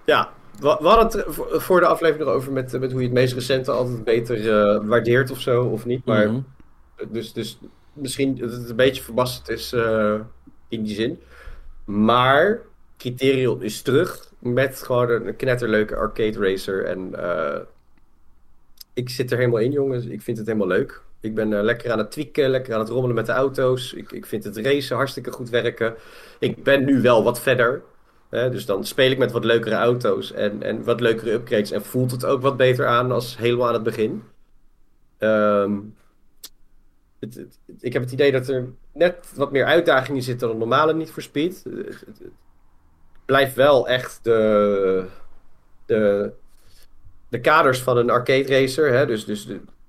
[0.05, 0.29] Ja,
[0.59, 3.71] we, we hadden het voor- de aflevering over met, met hoe je het meest recente
[3.71, 6.05] altijd beter eh, waardeert of zo, of niet.
[6.05, 6.39] Maar mhm.
[7.09, 7.59] dus, dus
[7.93, 10.19] misschien dat het een beetje verbasterd is eh,
[10.69, 11.19] in die zin.
[11.85, 12.61] Maar
[12.97, 16.85] Criterion is terug met gewoon een knetterleuke arcade racer.
[16.85, 17.59] En eh,
[18.93, 20.05] ik zit er helemaal in, jongens.
[20.05, 21.01] Ik vind het helemaal leuk.
[21.19, 23.93] Ik ben lekker aan het tweaken, lekker aan het rommelen met de auto's.
[23.93, 25.95] Ik, ik vind het racen hartstikke goed werken.
[26.39, 27.81] Ik ben nu wel wat verder.
[28.35, 31.71] Hè, dus dan speel ik met wat leukere auto's en, en wat leukere upgrades.
[31.71, 34.23] En voelt het ook wat beter aan als helemaal aan het begin.
[35.17, 35.79] Ehm,
[37.19, 37.47] het,
[37.79, 41.11] ik heb het idee dat er net wat meer uitdagingen zitten dan een normale niet
[41.11, 41.63] voor Speed.
[41.63, 42.21] Het, het-
[43.25, 45.05] blijft wel echt de,
[45.85, 46.31] de,
[47.29, 48.93] de kaders van een arcade racer.
[48.93, 49.05] Hè?
[49.05, 49.47] Dus, dus,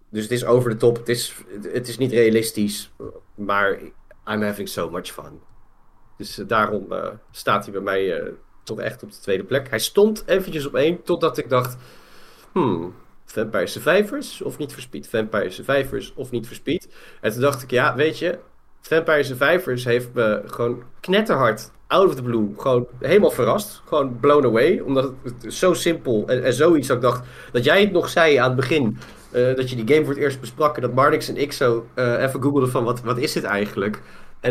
[0.09, 0.97] dus het is over de top.
[0.97, 1.35] Het is,
[1.73, 2.91] het is niet realistisch.
[3.35, 3.79] Maar
[4.29, 5.41] I'm having so much fun.
[6.17, 8.33] Dus eh, daarom eh, staat hij bij mij eh,
[8.63, 9.71] toch echt op de tweede plek.
[9.71, 11.77] Hij stond eventjes op één, totdat ik dacht...
[12.53, 12.95] Hmm,
[13.25, 15.09] Vampire Survivors of niet voor Speed?
[15.09, 16.89] Vampire Survivors of niet voor Speed?
[17.21, 18.39] En toen dacht ik, ja, weet je...
[18.81, 23.83] Vampire Survivors heeft me gewoon knetterhard, out of the blue, gewoon helemaal verrast.
[23.87, 27.27] Gewoon blown away, omdat het, zo simpel en, en zoiets dat ik dacht...
[27.53, 28.99] Dat jij het nog zei aan het begin,
[29.31, 30.83] dat je die game voor het eerst bespraken...
[30.83, 34.03] Dat Marnix en ik zo even googelden van, wat, wat is dit eigenlijk...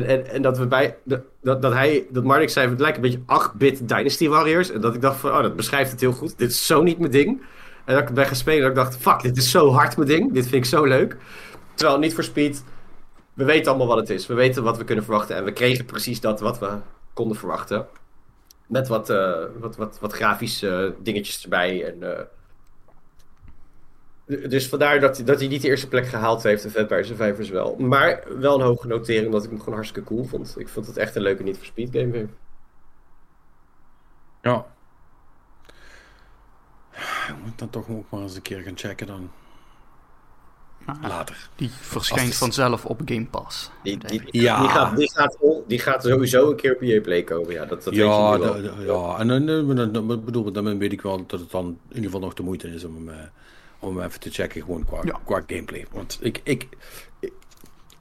[0.04, 0.98] En, en, dat we bij.
[1.04, 2.06] Dat, dat, hij.
[2.10, 2.70] Dat Marnix zei.
[2.70, 4.72] Het lijkt een beetje 8-bit Dynasty Warriors.
[4.72, 5.32] En dat ik dacht van.
[5.32, 6.38] Oh, dat beschrijft het heel goed.
[6.38, 7.42] Dit is zo niet mijn ding.
[7.86, 8.62] En dat ik ben gaan spelen.
[8.62, 8.98] Dat ik dacht.
[8.98, 10.34] Fuck, dit is zo hard mijn ding.
[10.34, 11.18] Dit vind ik zo leuk.
[11.74, 12.64] Terwijl niet voor Speed.
[13.34, 14.28] We weten allemaal wat het is.
[14.28, 15.36] We weten wat we kunnen verwachten.
[15.36, 16.70] En we kregen precies dat wat we
[17.14, 17.88] konden verwachten.
[18.68, 21.86] Met wat, eh, wat, wat, wat grafische dingetjes erbij.
[21.86, 22.24] En, eh,
[24.26, 26.64] dus vandaar dat, hij- dat hij niet de eerste plek gehaald heeft.
[26.64, 27.76] En Vampire Survivors wel.
[27.76, 30.56] Maar wel een hoge notering, omdat ik hem gewoon hartstikke cool vond.
[30.60, 32.30] Ik vond het echt een leuke niet voor speed game weer.
[34.42, 34.66] Ja.
[37.28, 39.32] Ik moet dan toch ook maar eens een keer gaan checken dan.
[41.02, 41.50] Later.
[41.56, 43.72] die verschijnt vanzelf op Game Pass.
[43.84, 44.60] Die, die, Ja.
[44.60, 45.38] die, gaat, die, gaat,
[45.68, 47.52] die gaat sowieso een keer op EA Play komen.
[47.54, 48.76] Ja, dat, dat ja, weet je nu da- wel.
[48.76, 51.66] da- ja, en dan, dan, dan, dan, bedoel, dan weet ik wel dat het dan
[51.66, 53.26] in ieder geval nog de moeite is om hem, eh,
[53.86, 55.20] om even te checken, gewoon qua, Ja.
[55.26, 55.86] qua gameplay.
[55.92, 56.68] Want ik, ik,
[57.20, 57.32] ik,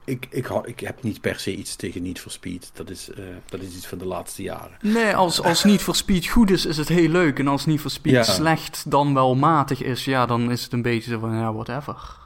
[0.05, 2.71] ik, ik, hou- ik heb niet per se iets tegen Need for Speed.
[2.73, 4.77] Dat is, eh, dat is iets van de laatste jaren.
[4.81, 7.39] Nee, als, als niet voor Speed goed is, is het heel leuk.
[7.39, 8.23] En als niet voor Speed Ja.
[8.23, 12.23] slecht dan wel matig is, ja, dan is het een beetje zo van, ja, whatever.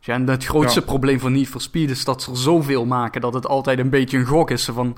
[0.00, 0.86] Ja, en het grootste Ja.
[0.86, 3.90] probleem van Need for Speed is dat ze er zoveel maken dat het altijd een
[3.90, 4.64] beetje een gok is.
[4.64, 4.96] Van,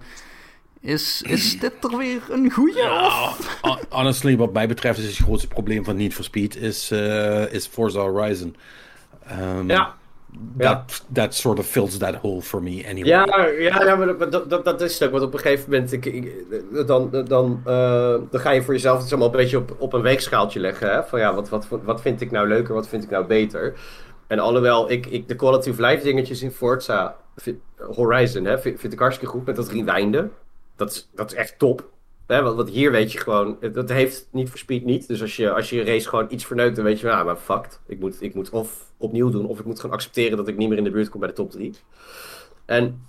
[0.82, 2.76] is, is dit er weer een goeie?
[2.76, 6.90] Ja, hon- honestly, wat mij betreft is het grootste probleem van Need for Speed is,
[6.90, 8.56] eh, is Forza Horizon.
[9.58, 9.94] Um, Ja.
[10.58, 13.08] That, that sort of fills that hole for me anyway.
[13.08, 13.24] Ja,
[13.58, 15.10] ja, ja maar dat, dat, dat is het ook.
[15.10, 16.32] Want op een gegeven moment, ik, ik-
[16.86, 20.02] dan, dan, eh, dan ga je voor jezelf het allemaal een beetje op, op een
[20.02, 20.90] weegschaaltje leggen.
[20.92, 21.04] Hè?
[21.04, 23.74] Van ja, wat, wat, wat vind ik nou leuker, wat vind ik nou beter?
[24.26, 27.58] En alhoewel ik, ik de quality of life dingetjes in Forza vind-
[27.94, 30.32] Horizon hè, vind, vind ik hartstikke goed met dat rewinden.
[30.82, 31.90] Dat is, dat is echt top.
[32.26, 32.42] Hè?
[32.42, 35.08] Want, hier weet je gewoon, dat heeft niet voor speed niet.
[35.08, 37.80] Dus als je, als je race gewoon iets verneukt, dan weet je, nou, maar fucked.
[37.86, 40.68] Ik moet, ik moet of opnieuw doen, of ik moet gewoon accepteren dat ik niet
[40.68, 41.74] meer in de buurt kom bij de top 3.
[42.66, 43.06] En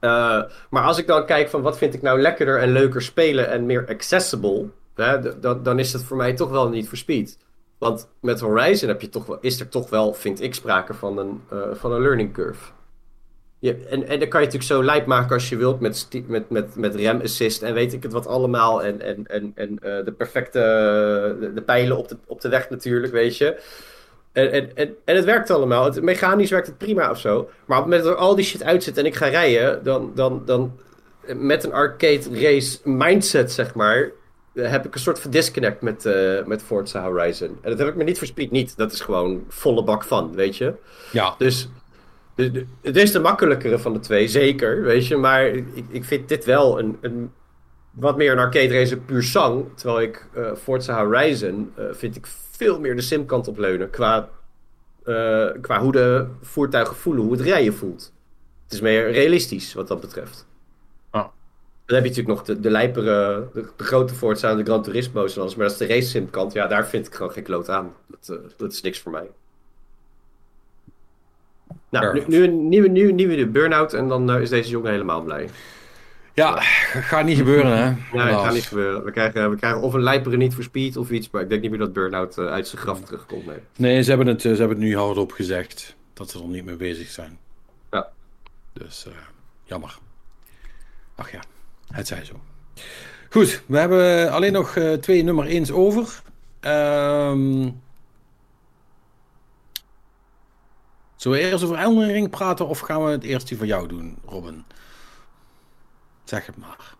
[0.00, 3.48] eh, maar als ik dan kijk van wat vind ik nou lekkerder en leuker spelen
[3.48, 4.68] en meer accessible,
[5.62, 7.38] dan is het voor mij toch wel niet voor speed.
[7.78, 11.18] Want met Horizon heb je toch wel, is er toch wel, vind ik, sprake van
[11.18, 12.70] een, eh, van een learning curve.
[13.60, 16.50] Je, en, en dan kan je natuurlijk zo lijp maken als je wilt met, met,
[16.50, 18.82] met, met rem assist en weet ik het wat allemaal.
[18.82, 20.58] En, en, en, en eh, de perfecte
[21.40, 23.60] de, de pijlen op de, op de weg natuurlijk, weet je.
[24.32, 25.84] En, en, en, en het werkt allemaal.
[25.84, 27.34] Het, mechanisch werkt het prima of zo.
[27.66, 30.12] Maar op het moment dat er al die shit uitzet en ik ga rijden, dan,
[30.14, 30.78] dan, dan
[31.36, 34.10] met een arcade race mindset, zeg maar,
[34.54, 37.58] heb ik een soort van disconnect met, eh, met Forza Horizon.
[37.62, 38.76] En dat heb ik me niet voor Speed niet.
[38.76, 40.74] Dat is gewoon volle bak van, weet je.
[41.12, 41.34] Ja.
[41.38, 41.68] Dus
[42.82, 45.16] het is de makkelijkere van de twee, zeker, weet je.
[45.16, 47.32] Maar ik, ik vind dit wel een, een
[47.90, 49.64] wat meer een arcade racer puur sang.
[49.74, 53.90] Terwijl ik eh, Forza Horizon eh, vind ik veel meer de simkant op leunen.
[53.90, 54.28] Qua,
[55.04, 58.12] eh, qua hoe de voertuigen voelen, hoe het rijden voelt.
[58.64, 60.46] Het is meer realistisch wat dat betreft.
[61.10, 61.26] Ah.
[61.84, 64.82] Dan heb je natuurlijk nog de, de lijpere, de, de grote Forza en de Gran
[64.82, 65.54] Turismo's en alles.
[65.54, 66.52] Maar dat is de race sim kant.
[66.52, 67.94] Ja, daar vind ik gewoon geen kloot aan.
[68.06, 69.30] Dat, eh, dat is niks voor mij.
[71.90, 75.22] Nou, nu, nu een nieuwe, nieuwe, nieuwe burn-out en dan eh, is deze jongen helemaal
[75.22, 75.48] blij.
[76.34, 77.84] Ja, gaat niet gebeuren, hè?
[77.84, 78.44] Nee, dat Helaas.
[78.44, 79.04] gaat niet gebeuren.
[79.04, 81.60] We krijgen, we krijgen of een lijpere niet voor speed of iets, maar ik denk
[81.60, 83.46] niet meer dat burn-out eh, uit zijn graf terugkomt.
[83.46, 83.56] Nee.
[83.76, 86.64] Nee, ze hebben, het, eh, ze hebben het nu hardop gezegd dat ze er niet
[86.64, 87.38] mee bezig zijn.
[87.90, 88.08] Ja.
[88.72, 89.12] Dus eh,
[89.64, 89.98] jammer.
[91.14, 91.40] Ach ja,
[91.90, 92.40] het zij zo.
[93.30, 96.22] Goed, we hebben alleen nog eh, twee nummer 1's over.
[96.60, 97.68] Ehm
[101.20, 103.88] Zullen we eerst over Elden Ring praten of gaan we het eerst die van jou
[103.88, 104.64] doen, Robin?
[106.24, 106.94] Zeg het maar.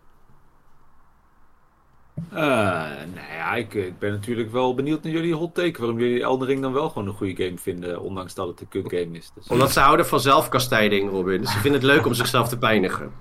[2.29, 5.79] Nou ja, ik, ik ben natuurlijk wel benieuwd naar jullie hot take.
[5.79, 8.67] Waarom jullie Elden Ring dan wel gewoon een goede game vinden, ondanks dat het een
[8.67, 9.31] kut game is.
[9.35, 11.47] Dus, Omdat ze houden van zelfkastijding, Robin.
[11.47, 13.11] Ze vinden het leuk om zichzelf te pijnigen.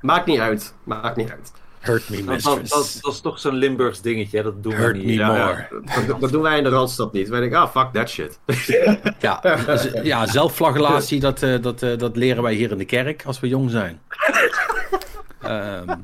[0.00, 0.74] Maakt niet uit.
[0.84, 1.52] Maakt niet uit.
[1.80, 2.70] Hurt me, dat, mistress.
[2.70, 4.42] dat, dat is toch zo'n Limburgs dingetje, hè?
[4.42, 5.04] dat doen we niet.
[5.04, 5.68] me Ja, more.
[5.86, 7.28] Ja, dat, dat doen wij in de Randstad niet.
[7.28, 8.38] Wij denken, ah, fuck that shit.
[9.20, 13.24] Ja, dus, ja zelfflagellatie, dat, eh, dat, eh, dat leren wij hier in de kerk
[13.24, 14.00] als we jong zijn.
[15.40, 15.96] Ehm,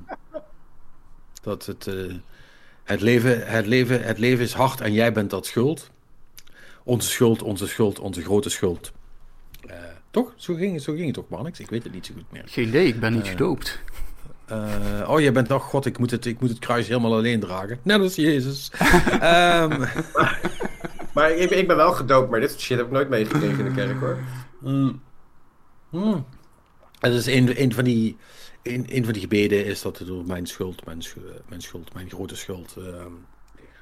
[1.42, 1.94] dat het, eh,
[2.84, 5.90] het, leven, het, leven, het leven is hard en jij bent dat schuld.
[6.84, 8.92] Onze schuld, onze schuld, onze grote schuld.
[9.66, 9.76] Eh,
[10.10, 10.32] toch?
[10.36, 11.60] Zo ging, zo ging het toch, Marnix?
[11.60, 12.42] Ik weet het niet zo goed meer.
[12.46, 13.80] Geen idee, ik ben niet gedoopt.
[14.46, 17.40] Eh, oh, jij bent nog, god, ik moet, het, ik moet het kruis helemaal alleen
[17.40, 17.78] dragen.
[17.82, 18.70] Net als Jezus.
[19.20, 19.84] Ehm,
[21.14, 23.64] Maar ik, ik ben wel gedoopt, maar dit soort shit heb ik nooit meegekregen in
[23.64, 24.18] de kerk, hoor.
[24.60, 25.02] Mm.
[25.90, 26.26] Mm.
[27.00, 28.16] Het is een, een, van die,
[28.62, 31.94] een, een van die gebeden is dat het door mijn schuld, mijn, schu- mijn schuld,
[31.94, 33.12] mijn grote schuld, ehm,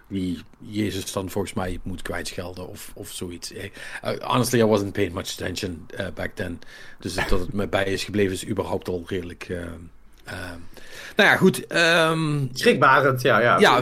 [0.08, 3.52] die Jezus dan volgens mij moet kwijtschelden of, of zoiets.
[3.52, 3.64] Eh,
[4.04, 6.60] uh, honestly, I wasn't paying much attention eh, back then.
[6.98, 9.46] Dus dat het me bij is gebleven is überhaupt al redelijk...
[9.48, 9.80] ehm.
[11.16, 11.66] Nou ja, goed.
[11.66, 13.40] ehm, Schrikbarend, ja.
[13.40, 13.80] Ja,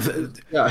[0.49, 0.69] ja,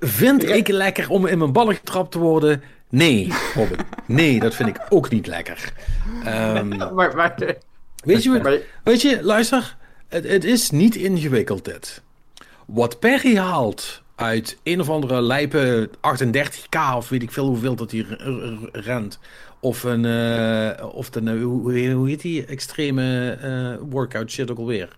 [0.00, 2.62] vind ik lekker om in mijn ballen getrapt te worden?
[2.90, 3.76] Nee, Robin.
[4.06, 5.72] Nee, dat vind ik ook niet lekker.
[6.24, 7.34] Ehm, maar, maar,
[8.04, 9.76] Weet je, Maar- weet je luister,
[10.08, 12.02] het, het is niet ingewikkeld dit.
[12.66, 17.90] Wat Perry haalt uit een of andere lijpe 38k of weet ik veel hoeveel dat
[17.90, 18.06] hij
[18.72, 19.18] rent.
[19.60, 24.58] Of een, eh, of de, hoe, hoe- hoe heet die extreme eh, workout shit ook
[24.58, 24.88] alweer.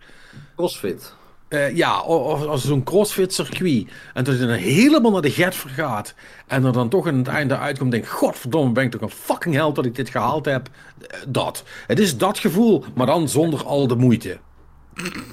[0.56, 1.14] Crossfit.
[1.48, 3.88] Eh, ja, of als zo'n crossfit circuit.
[4.14, 6.14] En dat je dan helemaal naar de get vergaat.
[6.46, 7.90] En er dan toch aan het einde uitkomt.
[7.90, 10.68] Denk, godverdomme, ben ik toch een fucking held dat ik dit gehaald heb.
[11.28, 11.64] Dat.
[11.86, 14.38] Het is dat gevoel, maar dan zonder al de moeite.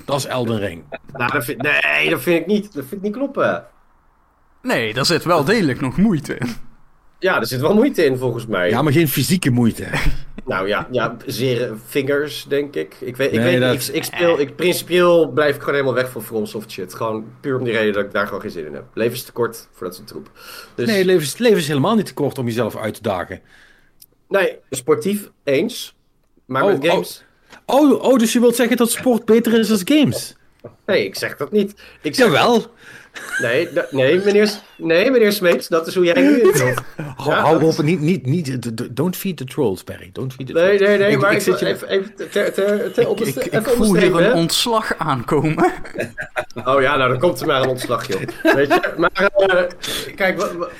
[0.05, 0.83] Dat is Elden Ring.
[1.13, 2.63] Nou, dat vind, nee, dat vind ik niet.
[2.73, 3.65] Dat vind ik niet kloppen.
[4.61, 6.47] Nee, daar zit wel degelijk nog moeite in.
[7.19, 8.69] Ja, er zit wel moeite in volgens mij.
[8.69, 9.85] Ja, maar geen fysieke moeite.
[10.45, 12.95] Nou ja, ja zere vingers, denk ik.
[12.99, 15.95] Ik weet, ik, Nee, weet dat- ik, ik speel, ik, principieel blijf ik gewoon helemaal
[15.95, 16.93] weg van FromSoft shit.
[16.93, 18.83] Gewoon puur om die reden dat ik daar gewoon geen zin in heb.
[18.93, 20.29] Leven is te kort voor dat soort troep.
[20.75, 23.01] Dus, Nee, leven is, het leven is helemaal niet te kort om jezelf uit te
[23.01, 23.41] dagen.
[24.27, 25.95] Nee, sportief eens.
[26.45, 27.23] Maar Oh, met games...
[27.65, 30.35] Oh, oh, dus je wilt zeggen dat sport beter is dan games?
[30.85, 31.81] Nee, ik zeg dat niet.
[32.01, 32.65] Ik zeg Jawel.
[33.41, 36.79] Nee, nee, meneer, nee, meneer Smeets, dat is hoe jij nu invult.
[37.15, 38.59] Hou, Ja, hou dat op, niet, niet, niet,
[38.95, 40.09] don't feed the trolls, Barry.
[40.13, 40.89] Don't feed the Nee, trolls.
[40.89, 42.53] nee, nee, Ik- maar ik zit je- even, even ter, ter,
[42.93, 45.65] ter, Ik, ik, voel hier een ontslag aankomen.
[46.65, 48.21] Oh ja, nou dan komt er maar een ontslag, joh.
[48.43, 49.63] Weet je, maar eh,
[50.15, 50.53] kijk, wat...
[50.53, 50.71] wat-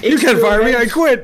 [0.00, 1.20] You can fire me, I quit.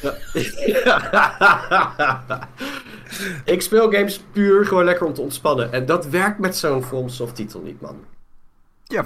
[3.54, 5.72] ik speel games puur gewoon lekker om te ontspannen.
[5.72, 7.96] En dat werkt met zo'n FromSoft titel niet, man.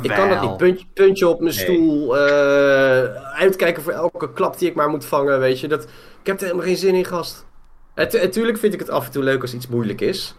[0.02, 0.56] Ik kan dat niet.
[0.56, 1.65] Puntje, puntje op mijn Nee.
[1.65, 2.19] stoel.
[2.19, 3.02] eh,
[3.35, 5.69] uitkijken voor elke klap die ik maar moet vangen, weet je.
[5.69, 5.82] Dat,
[6.20, 7.47] ik heb er helemaal geen zin in, gast.
[7.94, 10.35] Natuurlijk vind ik het af en toe leuk als iets moeilijk is.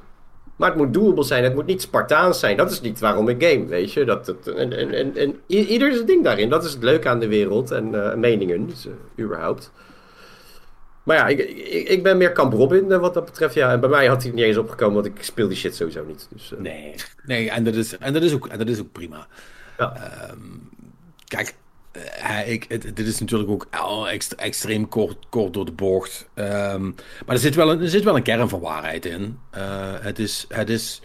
[0.55, 1.43] Maar het moet doable zijn.
[1.43, 2.57] Het moet niet Spartaans zijn.
[2.57, 4.05] Dat is niet waarom ik game, weet je.
[4.05, 6.49] Dat, dat, en, en, en, en i- ieder is een ding daarin.
[6.49, 7.72] Dat is het leuke aan de wereld.
[7.72, 9.72] En eh, meningen, dus, eh, überhaupt.
[11.06, 13.53] Maar ja, ik, ik, ik ben meer Kamp Robin eh, wat dat betreft.
[13.53, 16.06] Ja, en bij mij had hij niet eens opgekomen, want ik speel die shit sowieso
[16.06, 16.27] niet.
[16.32, 16.95] Dus, eh, Nee,
[17.26, 19.27] nee en, dat is, en, dat is ook, en dat is ook prima.
[19.77, 19.95] Ja.
[19.95, 20.38] Ehm,
[21.27, 21.56] kijk,
[21.91, 23.68] eh, ik, het, dit is natuurlijk ook
[24.36, 26.27] extreem kort, kort door de bocht.
[26.34, 26.84] Ehm,
[27.26, 29.40] maar er zit, wel een, er zit wel een kern van waarheid in.
[30.02, 30.45] Het is...
[30.49, 31.02] Het is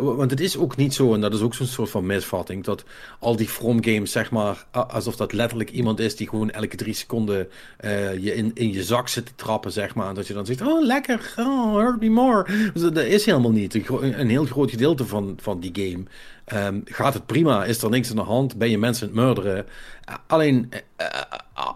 [0.00, 2.84] want het is ook niet zo, en dat is ook zo'n soort van misvatting, dat
[3.18, 6.94] al die From games, zeg maar, alsof dat letterlijk iemand is die gewoon elke drie
[6.94, 10.08] seconden eh, je in, in je zak zit te trappen, zeg maar.
[10.08, 12.70] En dat je dan zegt, oh lekker, oh, hurt me more.
[12.72, 13.74] Dus dat, is helemaal niet.
[13.74, 16.04] Een, heel groot gedeelte van, van die game
[16.44, 19.24] ehm, gaat het prima, is er niks aan de hand, ben je mensen aan het
[19.24, 19.66] murderen.
[20.04, 21.22] Eh, alleen, eh, eh,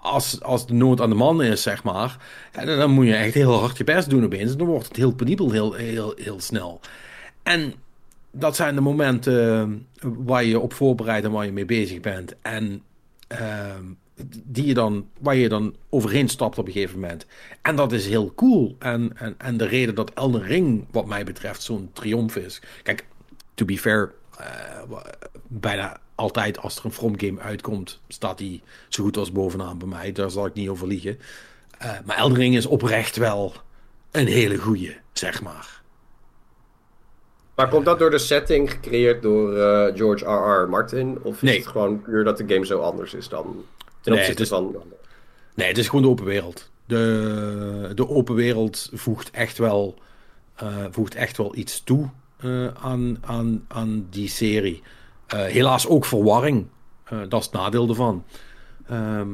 [0.02, 2.16] als, als de nood aan de man is, zeg maar,
[2.52, 4.56] dan, dan moet je echt heel hard je best doen opeens.
[4.56, 6.80] Dan wordt het heel penibel, heel, heel, heel snel.
[7.42, 7.74] En
[8.32, 12.34] dat zijn de momenten waar je op voorbereidt en waar je mee bezig bent.
[12.42, 12.82] En
[13.26, 13.84] ehm,
[14.44, 17.26] die je dan, waar je dan overheen stapt op een gegeven moment.
[17.62, 18.76] En dat is heel cool.
[18.78, 22.62] En, en, en de reden dat Elden Ring, wat mij betreft, zo'n triomf is.
[22.82, 23.06] Kijk,
[23.54, 24.46] to be fair, eh,
[25.46, 29.88] bijna altijd als er een From game uitkomt, staat die zo goed als bovenaan bij
[29.88, 30.12] mij.
[30.12, 31.18] Daar zal ik niet over liegen.
[31.78, 33.52] Eh, maar Elden Ring is oprecht wel
[34.10, 35.81] een hele goeie, zeg maar.
[37.56, 40.68] Maar komt dat door de setting gecreëerd door eh, George R.R.
[40.68, 41.18] Martin?
[41.22, 43.64] Of is het gewoon puur dat de game zo anders is dan
[44.00, 44.76] ten opzichte het is- van...
[45.54, 46.70] Nee, het is gewoon de open wereld.
[46.84, 49.98] De, de open wereld voegt echt wel,
[50.54, 52.08] eh, voegt echt wel iets toe
[52.40, 54.82] eh, aan, aan, aan die serie.
[55.26, 56.66] Helaas ook verwarring.
[57.28, 58.24] Dat is het nadeel ervan.
[58.92, 59.28] Ehm,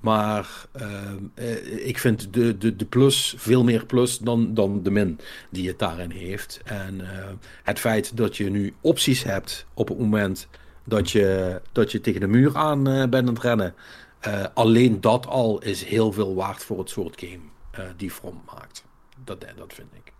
[0.00, 4.90] maar ehm, eh, ik vind de, de, de plus veel meer plus dan, dan de
[4.90, 5.18] min
[5.50, 6.60] die het daarin heeft.
[6.64, 7.28] En eh,
[7.62, 10.48] het feit dat je nu opties hebt op het moment
[10.84, 13.74] dat je, dat je tegen de muur aan eh, bent aan het rennen.
[14.54, 17.42] Alleen dat al is heel veel waard voor het soort game
[17.96, 18.84] die From maakt.
[19.24, 20.12] Dat, dat vind ik.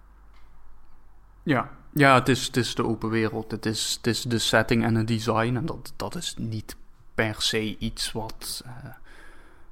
[1.42, 3.50] Ja, ja het, is, het is de open wereld.
[3.50, 5.56] Het is, het is de setting en het design.
[5.56, 6.76] En dat, dat is niet
[7.14, 8.72] per se iets wat eh,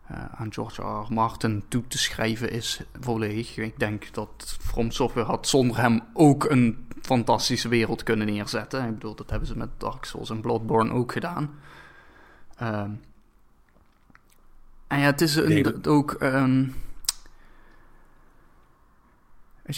[0.07, 0.85] eh, aan George R.
[0.85, 1.13] R.
[1.13, 3.57] Martin toe te schrijven is volledig.
[3.57, 8.85] Ik denk dat From Software had zonder hem ook een fantastische wereld kunnen neerzetten.
[8.85, 11.51] Ik bedoel, dat hebben ze met Dark Souls en Bloodborne ook gedaan.
[12.57, 12.91] Ehm,
[14.87, 16.17] en ja, het is een, ook...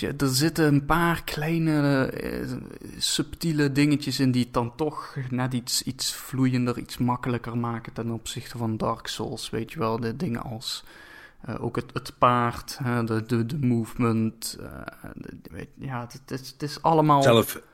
[0.00, 2.48] Je, er zitten een paar kleine eh,
[2.98, 8.10] subtiele dingetjes in die het dan toch net iets, iets vloeiender, iets makkelijker maken ten
[8.10, 9.50] opzichte van Dark Souls.
[9.50, 10.84] Weet je wel, de dingen als
[11.40, 14.58] eh, ook het, het paard, de, de, de movement.
[14.60, 15.10] eh,
[15.50, 16.20] weet, ja, het,
[16.50, 17.22] het is, allemaal.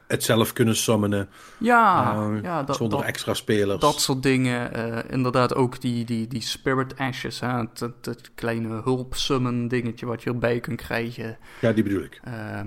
[0.09, 1.28] Het zelf kunnen summonen
[1.59, 3.80] ja, eh, ja dat, zonder dat, extra spelers.
[3.80, 4.72] dat soort dingen.
[4.74, 9.68] eh, inderdaad, ook die, die, die Spirit Ashes, hè, het, het, het kleine hulp summon
[9.68, 11.39] dingetje wat je erbij kunt krijgen.
[11.60, 12.20] Ja, die bedoel ik.
[12.24, 12.60] Eh,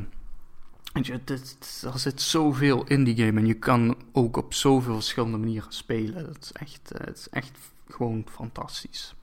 [1.01, 5.37] je, het- er zit zoveel in die game en je kan ook op zoveel verschillende
[5.37, 6.25] manieren spelen.
[6.25, 7.51] Dat is echt, eh, het is echt
[7.89, 9.15] gewoon fantastisch.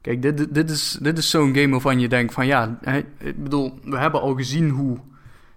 [0.00, 2.98] Kijk, dit, dit- dit is, dit is zo'n game waarvan je denkt van ja, hè,
[3.18, 4.98] ik bedoel, we hebben al gezien hoe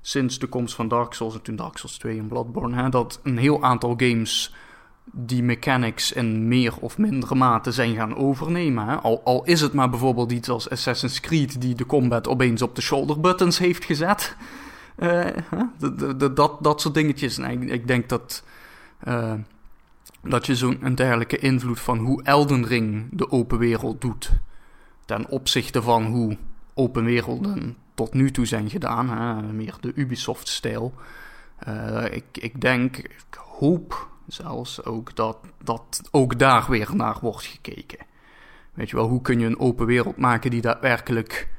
[0.02, 3.20] sinds de komst van Dark Souls en toen Dark Souls 2 en Bloodborne, hè, dat
[3.24, 4.54] een heel aantal games
[5.04, 8.88] die mechanics in meer of mindere mate zijn gaan overnemen.
[8.88, 8.96] Hè?
[8.96, 12.76] Al, al is het maar bijvoorbeeld iets als Assassin's Creed die de combat opeens op
[12.76, 14.36] de shoulder buttons heeft gezet.
[14.96, 15.28] Eh,
[16.34, 17.38] dat, dat soort dingetjes.
[17.38, 18.44] En ik, denk dat,
[19.00, 19.34] eh,
[20.24, 24.32] dat je zo'n dergelijke invloed van hoe Elden Ring de open wereld doet.
[25.06, 26.38] Ten opzichte van hoe
[26.74, 29.10] open werelden tot nu toe zijn gedaan.
[29.10, 29.42] Hè?
[29.54, 30.94] Meer de Ubisoft-stijl.
[31.58, 37.46] Eh, ik, ik denk, ik hoop zelfs ook dat, dat ook daar weer naar wordt
[37.46, 38.00] gekeken.
[38.74, 41.50] Weet je wel, hoe kun je een open wereld maken die daadwerkelijk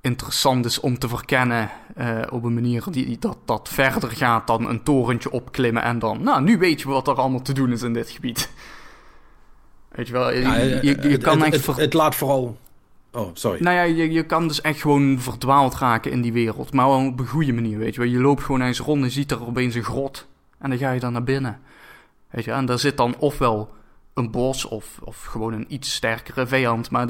[0.00, 4.68] interessant is om te verkennen eh, op een manier die dat, dat verder gaat dan
[4.68, 7.82] een torentje opklimmen en dan, nou, nu weet je wat er allemaal te doen is
[7.82, 8.50] in dit gebied.
[9.88, 12.58] Weet je wel, je, Ja, je, je het, kan het, echt het laat vooral...
[13.12, 13.62] Oh, sorry.
[13.62, 16.72] nou ja, je, je kan dus echt gewoon verdwaald raken in die wereld.
[16.72, 18.10] Maar wel op een goede manier, weet je wel.
[18.10, 20.26] Je loopt gewoon eens rond en ziet er opeens een grot.
[20.58, 21.60] En dan ga je dan naar binnen.
[22.30, 23.70] Weet je, en daar zit dan ofwel
[24.14, 26.90] een bos of, of gewoon een iets sterkere vijand.
[26.90, 27.06] Maar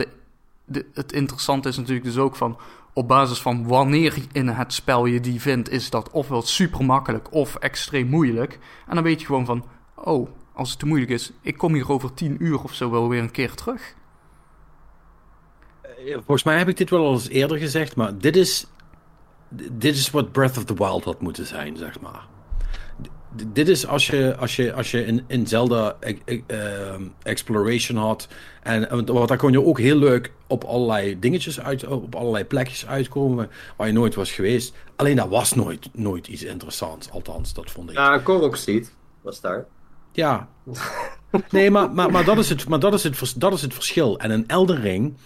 [0.64, 2.58] de, het interessante is natuurlijk dus ook van...
[2.94, 7.32] Op basis van wanneer in het spel je die vindt, is dat ofwel super makkelijk
[7.32, 8.58] of extreem moeilijk.
[8.86, 9.64] En dan weet je gewoon van,
[9.94, 13.08] oh, als het te moeilijk is, ik kom hier over tien uur of zo wel
[13.08, 13.94] weer een keer terug.
[16.10, 18.66] Volgens mij heb ik dit wel al eens eerder gezegd, maar dit is,
[19.72, 22.26] dit is wat Breath of the Wild had moeten zijn, zeg maar.
[23.36, 27.02] D- dit is als je, als je, als je in, in Zelda e- e- ehm,
[27.22, 28.28] Exploration had.
[28.62, 32.86] En want daar kon je ook heel leuk op allerlei dingetjes uit, op allerlei plekjes
[32.86, 34.74] uitkomen waar je nooit was geweest.
[34.96, 37.96] Alleen dat was nooit, nooit iets interessants, althans, dat vond ik.
[37.96, 38.20] Ja,
[38.52, 39.66] Seed was daar.
[40.12, 40.48] Ja.
[41.50, 44.18] Nee, maar, maar, maar, dat, is het, maar dat, is het, dat is het verschil.
[44.18, 45.16] En in Elden Ring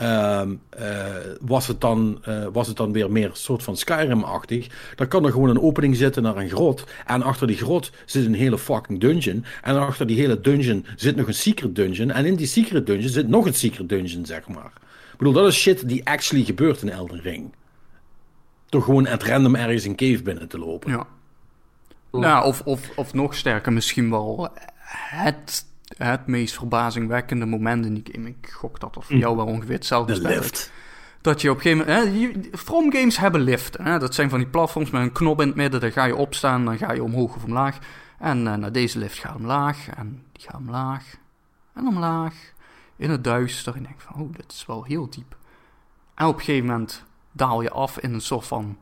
[0.00, 1.04] ehm, eh,
[1.40, 4.66] was, het dan, eh, was het dan weer meer een soort van Skyrim-achtig.
[4.94, 6.84] Dan kan er gewoon een opening zitten naar een grot.
[7.06, 9.44] En achter die grot zit een hele fucking dungeon.
[9.62, 12.10] En achter die hele dungeon zit nog een secret dungeon.
[12.10, 14.72] En in die secret dungeon zit nog een secret dungeon, zeg maar.
[15.12, 17.54] Ik bedoel, dat is shit die actually gebeurt in Elden Ring.
[18.68, 20.90] Door gewoon at random ergens een cave binnen te lopen.
[20.90, 21.06] Ja.
[22.12, 24.48] Nou, of, of, of nog sterker, misschien wel
[24.90, 25.64] het,
[25.96, 28.28] het meest verbazingwekkende moment in die game.
[28.28, 30.14] Ik gok dat dat voor jou wel ongeveer hetzelfde.
[30.14, 30.72] De lift.
[31.20, 32.52] Dat je op een gegeven moment...
[32.52, 33.84] Hè, From Games hebben liften.
[33.84, 33.98] Hè?
[33.98, 35.80] Dat zijn van die platforms met een knop in het midden.
[35.80, 37.78] Daar ga je opstaan, dan ga je omhoog of omlaag.
[38.18, 39.88] En eh, naar deze lift gaat omlaag.
[39.88, 41.16] En die gaat omlaag.
[41.74, 42.34] En omlaag.
[42.96, 43.74] In het duister.
[43.74, 45.36] En je denkt van, oh, dit is wel heel diep.
[46.14, 48.78] En op een gegeven moment daal je af in een soort van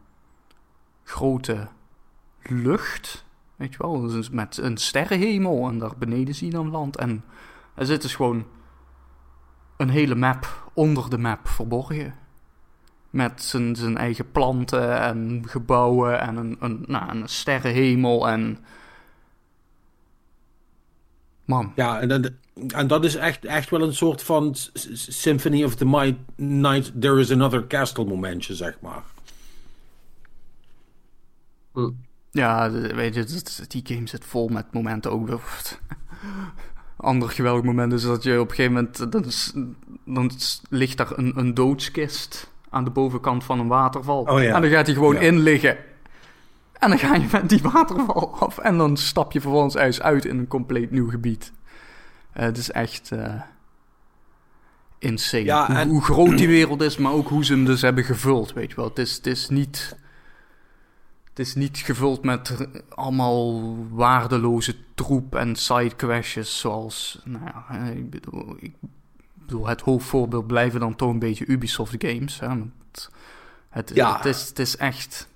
[1.04, 1.68] grote
[2.42, 3.24] lucht.
[3.58, 5.68] Weet je wel, dus met een sterrenhemel.
[5.68, 6.96] En daar beneden zie je dan land.
[6.96, 7.24] En
[7.74, 8.46] er zit dus gewoon
[9.76, 12.14] een hele map onder de map verborgen.
[13.10, 18.58] Met zijn, zijn eigen planten en gebouwen en een, een, nou, een sterrenhemel en...
[21.44, 22.32] Man, Ja, en, dat-
[22.74, 24.54] en dat is echt, echt wel een soort van
[24.94, 29.02] Symphony of the Might, Night, There is Another Castle momentje, zeg maar.
[32.38, 35.28] Ja, de- weet je, die game zit vol met momenten ook.
[36.96, 39.12] Ander geweldig moment is dat je op een gegeven moment...
[39.12, 39.52] Dan, s-
[40.04, 44.20] dan s- ligt daar een, een doodskist aan de bovenkant van een waterval.
[44.22, 44.54] Oh ja.
[44.54, 45.20] En dan gaat hij gewoon Ja.
[45.20, 45.76] in liggen.
[46.72, 48.58] En dan ga je met die waterval af.
[48.58, 51.52] En dan stap je vervolgens ijs uit in een compleet nieuw gebied.
[52.32, 53.34] Eh, het is echt eh,
[54.98, 55.44] insane.
[55.44, 58.52] Ja, hoe, hoe groot die wereld is, maar ook hoe ze hem dus hebben gevuld.
[58.52, 58.84] Weet je wel.
[58.88, 59.96] Het is, het is niet...
[61.38, 67.20] Het is niet gevuld met allemaal waardeloze troep en sidequestjes zoals...
[67.24, 68.72] Nou ja, eh, ik bedoel, ik
[69.34, 72.40] bedoel, het hoofdvoorbeeld blijven dan toch een beetje Ubisoft games.
[72.40, 72.48] Hè?
[72.48, 73.10] want
[73.68, 74.16] Het, Ja.
[74.16, 75.28] het, is, het is echt...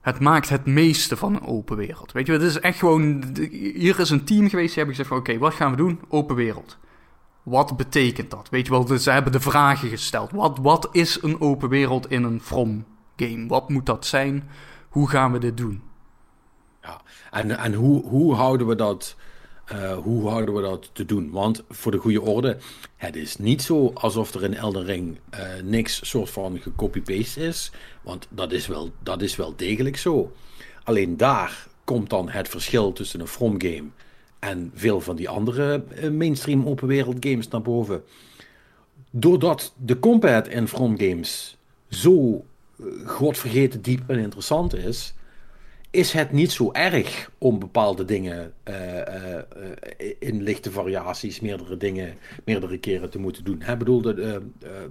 [0.00, 2.12] Het maakt het meeste van een open wereld.
[2.12, 3.24] Weet je, het is echt gewoon...
[3.50, 5.18] Hier is een team geweest die hebben gezegd van...
[5.18, 6.00] Oké, wat gaan we doen?
[6.08, 6.78] Open wereld.
[7.42, 8.48] Wat betekent dat?
[8.48, 10.30] Weet je wel, dus ze hebben de vragen gesteld.
[10.30, 12.84] Wat, wat is een open wereld in een From
[13.26, 13.46] game?
[13.46, 14.48] Wat moet dat zijn?
[14.88, 15.82] Hoe gaan we dit doen?
[16.82, 17.00] Ja.
[17.30, 19.16] En, en hoe, hoe, houden we dat,
[19.64, 21.30] eh, hoe houden we dat te doen?
[21.30, 22.58] Want voor de goede orde,
[22.96, 27.70] het is niet zo alsof er in Elden Ring eh, niks soort van gecopy-paste is.
[28.02, 30.32] Want dat is, wel, dat is wel degelijk zo.
[30.84, 33.88] Alleen daar komt dan het verschil tussen een From game
[34.38, 38.02] en veel van die andere eh, mainstream open wereld games naar boven.
[39.10, 41.56] Doordat de combat in From games
[41.88, 42.44] zo
[43.04, 45.14] godvergeten diep en interessant is,
[45.90, 51.76] is het niet zo erg om bepaalde dingen eh, eh, eh, in lichte variaties, meerdere
[51.76, 52.14] dingen,
[52.44, 53.62] meerdere keren te moeten doen.
[53.68, 54.36] Ik bedoel, eh,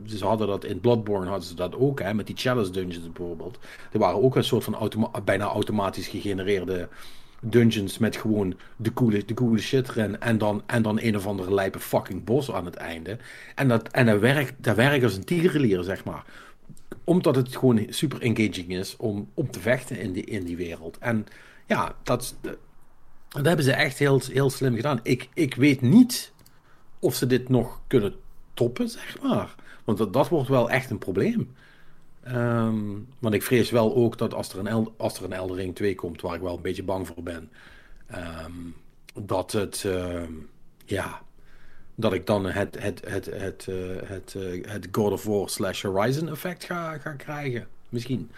[0.06, 3.60] ze hadden dat in Bloodborne hadden ze dat ook, hè, met die chalice dungeons bijvoorbeeld.
[3.92, 6.88] Er waren ook een soort van bijna automatisch gegenereerde
[7.42, 11.28] dungeons met gewoon de coole, de coole shit erin en dan, en dan een of
[11.28, 13.18] andere lijpe fucking bos aan het einde.
[13.56, 16.24] En dat, en dat werkt, dat werkt als een tierenlier, zeg maar
[17.08, 20.98] omdat het gewoon super engaging is om, om te vechten in die, in die wereld.
[20.98, 21.26] En
[21.66, 22.36] ja, dat,
[23.30, 25.00] dat hebben ze echt heel, heel slim gedaan.
[25.04, 26.32] Ik, ik weet niet
[27.00, 28.16] of ze dit nog kunnen
[28.54, 29.56] toppen, zeg maar.
[29.84, 31.56] Want dat, dat wordt wel echt een probleem.
[32.24, 32.86] Ehm,
[33.20, 35.76] want ik vrees wel ook dat als er een, El, als er een Elden Ring
[35.76, 37.52] 2 komt, waar ik wel een beetje bang voor ben,
[38.08, 38.52] ehm,
[39.24, 40.32] dat het, ehm,
[40.86, 41.22] ja,
[41.99, 45.84] dat ik dan het, het, het, het, eh, het, eh, het God of War slash
[45.84, 47.68] Horizon effect ga, ga krijgen.
[47.90, 48.32] Misschien.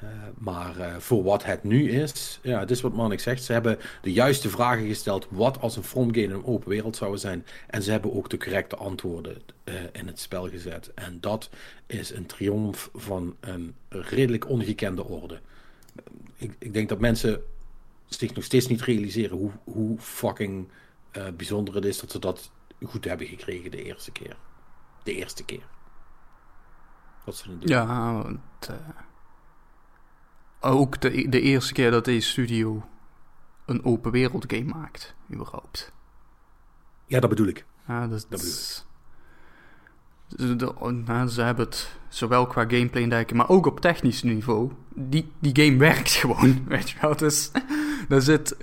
[0.00, 0.08] Eh,
[0.38, 3.42] maar voor wat het nu is, ja, het is wat Manik zegt.
[3.42, 5.26] Ze hebben de juiste vragen gesteld.
[5.30, 7.46] Wat als een From game een open wereld zou zijn.
[7.66, 9.42] En ze hebben ook de correcte antwoorden
[9.92, 10.90] in het spel gezet.
[10.94, 11.50] En dat
[11.86, 15.40] is een triomf van een redelijk ongekende orde.
[16.36, 17.40] Ik, ik denk dat mensen
[18.06, 20.68] zich nog steeds niet realiseren hoe, hoe fucking
[21.36, 22.50] bijzonder het is dat ze dat
[22.86, 24.36] goed hebben gekregen de eerste keer.
[25.02, 25.66] De eerste keer.
[27.24, 27.68] Dat ze doen.
[27.68, 28.76] Ja, want, eh,
[30.60, 32.88] ook de, de eerste keer dat deze studio
[33.66, 35.92] een open wereld game maakt, überhaupt.
[37.06, 37.66] Ja, dat bedoel ik.
[37.86, 38.86] Ja, dat, Dat bedoel is-
[40.38, 44.22] Ze, de- nou, ze hebben het zowel qua gameplay en dergelijke, maar ook op technisch
[44.22, 44.70] niveau.
[44.94, 47.16] Die, die game werkt gewoon, weet je wel.
[47.16, 47.50] Dus
[48.08, 48.54] daar zit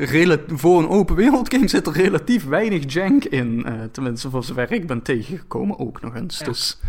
[0.48, 3.66] voor een open wereld game zit er relatief weinig jank in.
[3.66, 6.40] eh, tenminste, voor zover ik ben tegengekomen ook nog eens.
[6.40, 6.80] Dus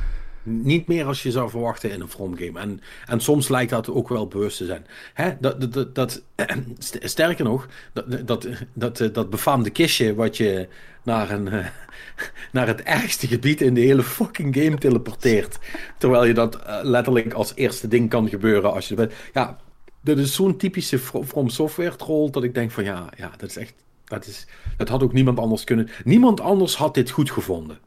[0.42, 2.58] Niet meer als je zou verwachten in een From game.
[2.60, 4.86] En, en soms lijkt dat ook wel bewust te zijn.
[5.14, 5.30] Hè?
[5.40, 6.22] Dat, dat, dat, dat-
[6.78, 10.68] st- sterker nog, dat, dat, dat, eh, dat befaamde kistje wat je
[11.02, 11.66] naar, een, eh,
[12.52, 15.58] naar het ergste gebied in de hele fucking game teleporteert.
[15.98, 19.12] Terwijl je dat eh, letterlijk als eerste ding kan gebeuren als je bent.
[19.32, 19.58] Ja,
[20.00, 23.48] dat is zo'n typische Fro- From Software troll dat ik denk van ja, ja dat
[23.48, 23.74] is echt...
[24.04, 24.46] Dat, is,
[24.76, 25.88] dat had ook niemand anders kunnen...
[26.04, 27.78] Niemand anders had dit goed gevonden.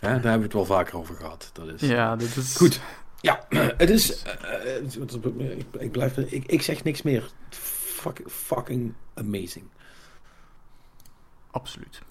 [0.00, 1.50] Hè, daar hebben we het wel vaker over gehad.
[1.52, 1.80] Dat is...
[1.80, 2.56] ja, dat is...
[2.56, 2.80] Goed.
[3.20, 3.44] Ja,
[3.76, 4.22] het is.
[4.22, 7.30] eh, eh, ik, ik, blijf, ik, ik zeg niks meer.
[7.50, 9.64] Fuck, fucking amazing.
[11.50, 12.02] Absoluut.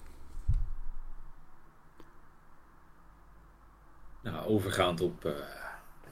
[4.22, 5.32] Nou, overgaand op eh,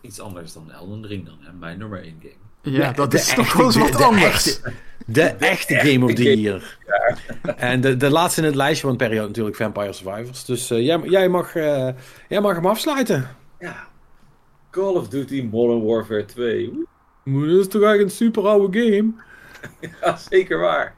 [0.01, 1.53] iets anders dan Elden Ring dan, hè?
[1.53, 2.77] mijn nummer 1 game.
[2.77, 4.61] Ja, dat is toch wel wat de anders.
[4.61, 4.75] echte-
[5.11, 5.23] De
[5.55, 6.79] echte Game of the Year.
[7.57, 10.45] En de, de laatste in het lijstje van de periode natuurlijk Vampire Survivors.
[10.45, 11.89] Dus eh, jij, jij, mag, eh,
[12.29, 13.29] jij mag hem afsluiten.
[13.59, 13.87] Ja.
[14.71, 16.71] Call of Duty Modern Warfare 2.
[16.71, 16.87] Woe.
[17.23, 19.13] Maar dat is toch eigenlijk een super oude game?
[20.01, 20.95] Ja, zeker waar.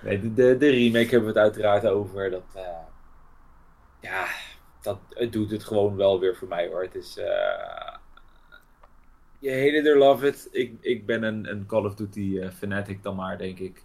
[0.00, 2.30] Nee, de, de, de remake hebben we het uiteraard over.
[2.30, 2.62] Dat, eh,
[4.00, 4.26] ja,
[4.82, 6.82] dat, het doet het gewoon wel weer voor mij hoor.
[6.82, 7.18] Het is.
[9.44, 10.48] Je hate it love it.
[10.50, 13.84] Ik, ik ben een, een Call of Duty eh, fanatic dan maar, denk ik.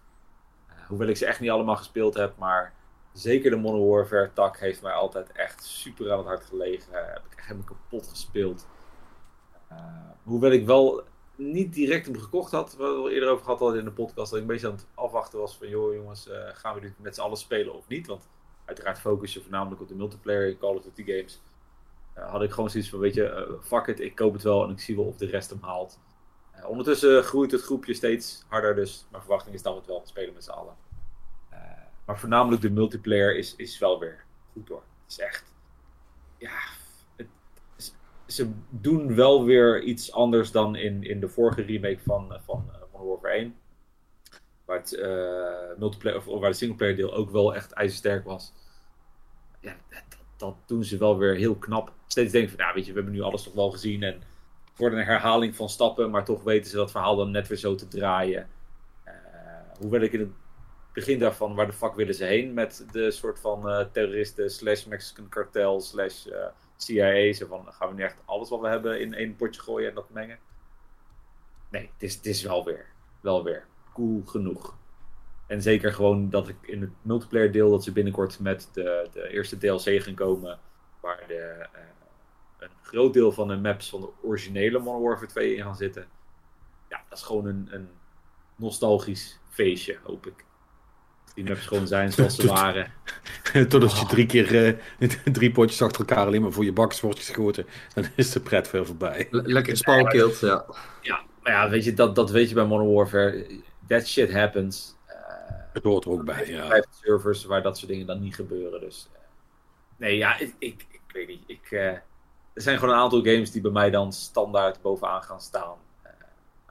[0.68, 2.74] Eh, hoewel ik ze echt niet allemaal gespeeld heb, maar
[3.14, 6.94] zeker de Modern Warfare tak heeft mij altijd echt super aan het hart gelegen.
[6.94, 8.68] Heb ik echt helemaal kapot gespeeld.
[9.70, 9.78] Eh,
[10.24, 11.04] hoewel ik wel
[11.36, 12.76] niet direct hem gekocht had.
[12.76, 14.30] We hebben het al eerder over gehad al in de podcast.
[14.30, 15.70] Dat ik een beetje aan het afwachten was van...
[15.70, 18.08] joh jongens, gaan we dit met z'n allen spelen of niet?
[18.08, 18.28] Want
[18.66, 21.42] uiteraard focus je voornamelijk op de multiplayer in Call of Duty games.
[22.20, 24.64] Eh, had ik gewoon zoiets van, weet je, eh, fuck it, ik koop het wel
[24.64, 26.00] en ik zie wel of de rest hem haalt.
[26.52, 30.02] Eh, ondertussen groeit het groepje steeds harder, dus mijn verwachting is dat we het wel
[30.06, 30.76] spelen met z'n allen.
[32.06, 34.84] Maar voornamelijk de multiplayer is, is wel weer goed hoor.
[35.04, 35.54] Het is echt,
[36.38, 36.60] ja,
[37.16, 37.28] het,
[38.26, 43.10] ze doen wel weer iets anders dan in, in de vorige remake van, van Modern
[43.10, 43.56] Warfare 1.
[44.66, 45.00] Waar, het,
[45.80, 48.54] multiplayer, of waar de singleplayer deel ook wel echt ijzersterk was.
[49.60, 49.76] Ja,
[50.40, 51.94] dat, doen ze wel weer heel knap.
[52.08, 54.04] Steeds denken van, nou weet je, we hebben nu alles toch wel gezien.
[54.04, 54.22] En
[54.76, 57.76] wordt een herhaling van stappen, maar toch weten ze dat verhaal dan net weer zo
[57.76, 58.50] te draaien.
[59.04, 59.14] Eh,
[59.80, 60.32] hoewel ik in het
[60.94, 64.86] begin daarvan, waar de fuck willen ze heen met de soort van eh, terroristen slash
[64.86, 66.48] Mexican cartel slash eh,
[66.78, 67.34] CIA.
[67.48, 70.10] Van, gaan we nu echt alles wat we hebben in één potje gooien en dat
[70.10, 70.40] mengen?
[71.70, 72.86] Nee, het is, het is wel weer,
[73.22, 74.78] wel weer cool genoeg.
[75.50, 79.30] En zeker gewoon dat ik in het multiplayer deel dat ze binnenkort met de, de
[79.30, 80.60] eerste DLC gaan komen.
[81.02, 81.36] Waar de,
[81.74, 81.82] eh,
[82.60, 86.06] een groot deel van de maps van de originele Modern Warfare 2 in gaan zitten.
[86.90, 87.90] Ja, dat is gewoon een, een
[88.56, 90.46] nostalgisch feestje, hoop ik.
[91.36, 92.92] Die maps gewoon zijn zoals ze waren.
[93.70, 94.66] Totdat je drie keer
[95.00, 97.66] eh, drie potjes achter elkaar alleen maar voor je bakjes wordt geschoten.
[97.94, 99.28] Dan is de pret veel voorbij.
[99.32, 100.66] Le- lekker spalkilt, ja.
[101.02, 103.62] Ja, maar ja, weet je, dat, dat weet je bij Modern Warfare.
[103.88, 104.98] That shit happens.
[105.74, 106.84] Het hoort er ook bij, ja.
[107.02, 108.80] Servers waar dat soort dingen dan niet gebeuren.
[108.80, 109.20] Dus eh,
[109.98, 111.44] nee, ja, ik, ik, ik weet niet.
[111.48, 111.86] Ik, eh,
[112.54, 115.78] er zijn gewoon een aantal games die bij mij dan standaard bovenaan gaan staan.
[116.04, 116.12] eh,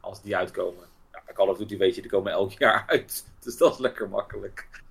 [0.00, 0.84] als die uitkomen.
[1.12, 3.26] Ja, Call of Duty weet je, die komen elk jaar uit.
[3.40, 4.82] Dus dat is lekker makkelijk.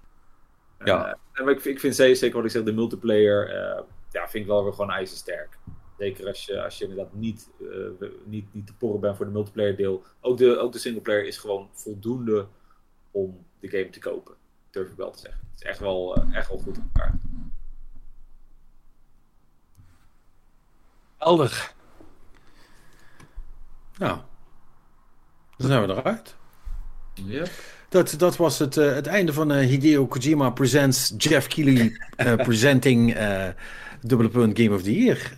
[0.83, 1.17] Ja.
[1.33, 3.53] Maar ik, vind- ik vind zeker, wat ik zeg, de multiplayer,
[4.11, 5.57] ja, vind ik wel weer gewoon ijzersterk.
[5.97, 7.49] Zeker als je, als je inderdaad niet,
[8.23, 10.03] niet, niet te porren bent voor de multiplayer deel.
[10.21, 12.47] Ook de, ook de singleplayer is gewoon voldoende
[13.11, 14.35] om de game te kopen.
[14.69, 15.41] Durf ik wel te zeggen.
[15.51, 17.19] Het is echt wel, eh, echt wel goed in elkaar.
[21.17, 21.73] Helder.
[23.97, 24.19] Nou,
[25.57, 26.35] dan zijn we eruit.
[27.13, 27.45] Ja.
[27.89, 32.35] Dat, dat was het, eh, het einde van eh, Hideo Kojima Presents Jeff Keighley eh,
[32.47, 33.15] Presenting
[34.01, 35.31] dubbele punt Game of the Year.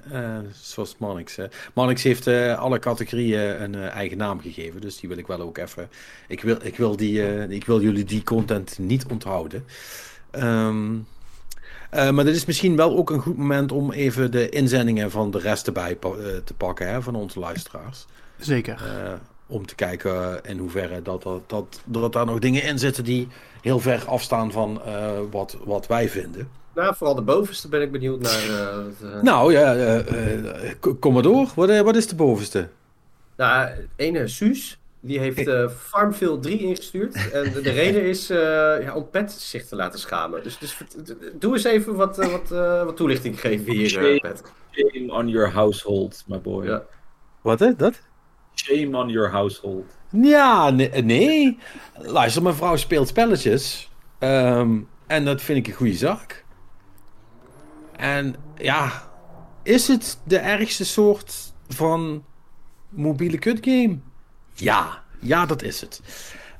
[0.61, 1.37] zoals Monix.
[1.37, 1.45] eh.
[1.73, 2.27] Monix heeft
[2.57, 4.81] alle categorieën een eigen naam gegeven.
[4.81, 5.89] Dus die wil ik wel ook even.
[6.27, 9.65] Ik wil, ik wil, die, ik wil jullie die content niet onthouden.
[10.31, 10.95] Ehm,
[11.89, 15.31] eh, maar dit is misschien wel ook een goed moment om even de inzendingen van
[15.31, 18.05] de rest erbij pa- te pakken hè, van onze luisteraars.
[18.39, 18.81] Zeker.
[19.49, 23.03] Eh, om te kijken in hoeverre dat, dat, dat, dat daar nog dingen in zitten
[23.03, 23.27] die
[23.61, 26.49] heel ver afstaan van eh, wat, wat wij vinden.
[26.75, 28.49] Nou, vooral de bovenste ben ik benieuwd naar.
[28.49, 31.51] eh, wat, eh, Nou ja, eh, eh, kom maar door.
[31.55, 32.67] Wat, eh, wat is de bovenste?
[33.37, 37.15] Nou, ene Suus, die heeft eh, Farmville 3 ingestuurd.
[37.31, 38.37] En de, de reden is eh,
[38.81, 40.43] ja, om Pet zich te laten schamen.
[40.43, 40.77] Dus, dus
[41.39, 44.41] doe eens even wat, eh, wat, eh, wat toelichting geven hier, eh, Pet.
[44.71, 46.65] Shame on your household, my boy.
[46.65, 46.83] Ja.
[47.41, 47.75] Wat hè?
[47.75, 47.99] Dat?
[48.65, 49.85] Shame on your household.
[50.11, 51.57] Ja, nee, nee.
[51.93, 53.91] Luister, mijn vrouw speelt spelletjes.
[54.19, 56.45] Ehm, en dat vind ik een goede zaak.
[57.95, 59.09] En ja,
[59.63, 62.23] is het de ergste soort van
[62.89, 63.97] mobiele kutgame?
[64.53, 66.01] Ja, ja, dat is het.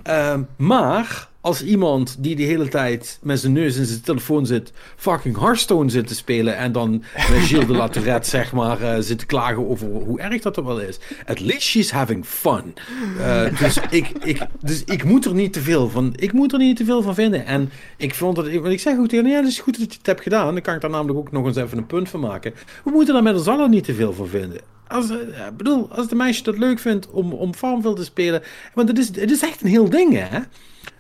[0.03, 4.71] Ehm, maar als iemand die de hele tijd met zijn neus in zijn telefoon zit,
[4.95, 9.19] fucking Hearthstone zit te spelen en dan met Gilles de La zeg maar, eh, zit
[9.19, 10.99] te klagen over hoe erg dat er wel is.
[11.25, 12.73] At least she's having fun.
[13.19, 16.59] Eh, dus, ik, ik, dus ik moet er niet te veel van, ik moet er
[16.59, 17.45] niet te veel van vinden.
[17.45, 19.97] En ik vond dat, want ik zeg goed tegen ja, het is goed dat je
[19.97, 20.53] het hebt gedaan.
[20.53, 22.53] Dan kan ik daar namelijk ook nog eens even een punt van maken.
[22.83, 24.61] We moeten daar met ons allen niet te veel van vinden.
[24.87, 28.41] Als, eh, ik bedoel, als de meisje dat leuk vindt om, om Farmville te spelen.
[28.73, 30.39] Want het is, het is echt een heel ding, hè?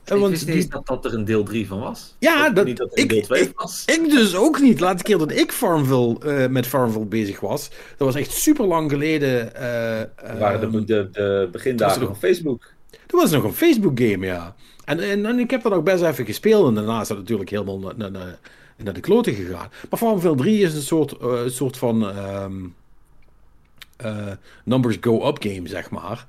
[0.09, 2.15] Eh, Ik Want wist die- dat, dat er een deel 3 van was.
[2.19, 3.83] Ja, dat- niet dat er een ik- deel 2 ik- was.
[3.85, 4.79] ik dus ook niet.
[4.79, 8.91] Laatste keer dat ik Farmville, eh, met Farmville bezig was, dat was echt super lang
[8.91, 9.55] geleden.
[9.55, 9.99] eh,
[10.29, 12.63] Dat waren ehm, de, de, de dat begindagen van Facebook.
[13.07, 14.55] Toen was het nog een Facebook game, ja.
[14.85, 16.67] En, en, en ik heb dat ook best even gespeeld.
[16.67, 18.39] En daarna is dat natuurlijk helemaal naar, naar, naar-
[18.83, 19.67] naar de kloten gegaan.
[19.89, 22.53] Maar Farmville 3 is een soort, eh, soort van ehm,
[23.97, 24.27] eh,
[24.63, 26.25] numbers go up game, zeg maar.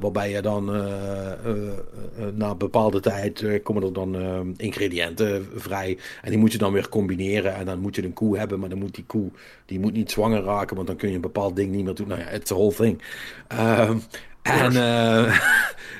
[0.00, 1.68] Waarbij je dan eh, eh,
[2.18, 4.16] eh, na een bepaalde tijd komen er dan
[4.56, 5.98] ingrediënten vrij.
[6.22, 7.54] En die moet je dan weer combineren.
[7.54, 9.30] En dan moet je een koe hebben, maar dan moet die koe
[9.66, 12.08] die moet niet zwanger raken, want dan kun je een bepaald ding niet meer doen.
[12.08, 13.02] Nou ja, it's a whole thing.
[14.42, 15.24] En, eh,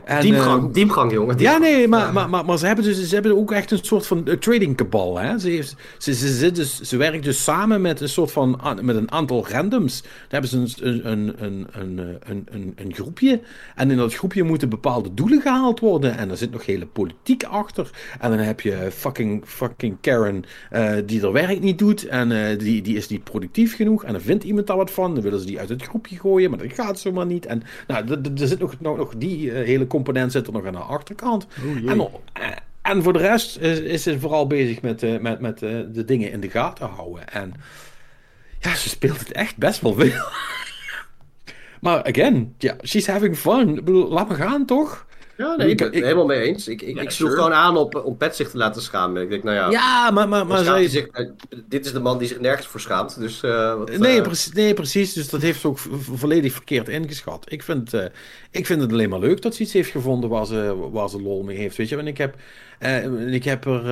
[0.05, 1.39] en, Diepgang, eh, diepgang, jongen.
[1.39, 4.07] ja, nee, maar, maar, maar, maar ze, hebben dus, ze hebben ook echt een soort
[4.07, 5.19] van eh, trading kabal.
[5.19, 5.39] Hè?
[5.39, 8.97] Ze, heeft, ze, ze, zit dus, ze werkt dus samen met een soort van met
[8.97, 10.03] een aantal randoms.
[10.03, 13.41] Daar hebben ze een, een, een, een, een, een, een, groepje.
[13.75, 16.17] En in dat groepje moeten bepaalde doelen gehaald worden.
[16.17, 17.91] En er zit nog hele politiek achter.
[18.21, 20.45] En dan heb je fucking, fucking Karen
[21.07, 22.07] die er werk niet doet.
[22.07, 24.05] En die, die is niet productief genoeg.
[24.05, 25.15] En dan vindt iemand daar wat van.
[25.15, 26.51] Dan willen ze die uit het groepje gooien.
[26.51, 27.47] Maar dat gaat zomaar niet.
[27.47, 30.53] En nou, d- d- er zit nog, nog, nog die eh, hele component zit er
[30.53, 31.47] nog aan de achterkant.
[31.87, 32.01] En,
[32.33, 32.49] eh,
[32.83, 36.31] en voor de rest is, is ze vooral bezig met, eh, met, met de dingen
[36.31, 37.29] in de gaten houden.
[37.29, 37.55] En
[38.59, 40.25] ja, ze speelt het echt best wel veel.
[41.81, 43.69] maar again, ja, she's having fun.
[43.69, 45.07] Ik bedoel, laat me gaan, toch?
[45.39, 46.69] Ja, nee, ik ben het helemaal mee eens.
[46.69, 47.43] Ik, ik, Ja, ik sloeg sure.
[47.43, 49.23] gewoon aan op, om Pet zich te laten schamen.
[49.23, 50.89] Ik denk, nou ja, Ja, maar, maar, maar zij...
[50.89, 51.09] zich,
[51.67, 53.19] dit is de man die zich nergens voor schaamt.
[53.19, 55.13] Dus, eh, wat, Nee, eh, precies, nee, precies.
[55.13, 57.45] Dus dat heeft ze ook volledig verkeerd ingeschat.
[57.49, 58.05] Ik vind, eh,
[58.51, 61.23] ik vind het alleen maar leuk dat ze iets heeft gevonden waar ze, waar ze
[61.23, 61.77] lol mee heeft.
[61.77, 62.35] Weet je, en ik heb,
[62.79, 63.83] eh, ik heb er.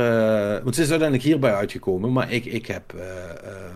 [0.62, 3.26] want ze is uiteindelijk hierbij uitgekomen, maar ik, ik heb eh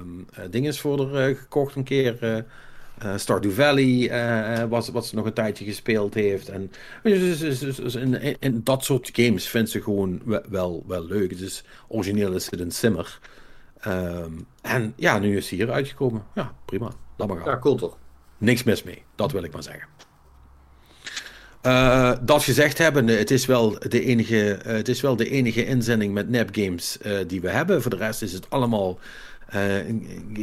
[0.00, 2.44] ehm, eh, dinges voor haar gekocht een keer.
[3.00, 6.48] Eh, eh, Stardew Valley eh, was wat ze nog een tijdje gespeeld heeft.
[6.48, 6.72] En
[7.02, 11.38] dus, dus, dus, dus in, in, dat soort games vindt ze gewoon wel, wel, leuk.
[11.38, 13.18] Dus origineel is het een simmer.
[13.80, 14.32] Ehm,
[14.62, 16.24] en ja, nu is hij hier uitgekomen.
[16.34, 16.90] Ja, prima.
[17.16, 17.46] Laat maar gaan.
[17.46, 17.96] Ja, cool toch?
[18.38, 19.02] Niks mis mee.
[19.14, 19.88] Dat wil ik maar zeggen.
[21.60, 25.66] Eh, dat gezegd hebben, het is wel de enige, eh, het is wel de enige
[25.66, 27.82] inzending met nepgames eh die we hebben.
[27.82, 29.00] Voor de rest is het allemaal eh,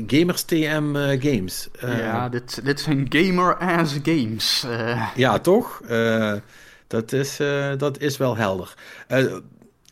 [0.08, 1.68] Gamers TM eh, games.
[1.80, 4.64] Eh, ja, dit, dit zijn gamer-ass games.
[4.70, 5.82] Eh, ja, toch?
[5.88, 6.34] Eh,
[6.88, 8.74] dat, is, eh, dat is wel helder.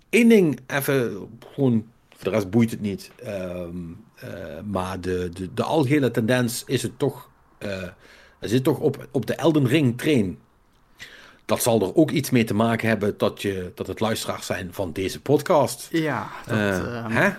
[0.09, 1.85] Eén ding, even gewoon,
[2.15, 3.11] voor de rest boeit het niet.
[3.23, 3.67] Ehm,
[4.15, 4.29] eh,
[4.71, 7.81] maar de, de, de algehele tendens is het toch, eh,
[8.39, 10.37] er zit toch op, op de Elden Ring train.
[11.45, 14.69] Dat zal er ook iets mee te maken hebben dat, je, dat het luisteraars zijn
[14.73, 15.87] van deze podcast.
[15.91, 17.29] ja, dat, Eh, ehm, hè?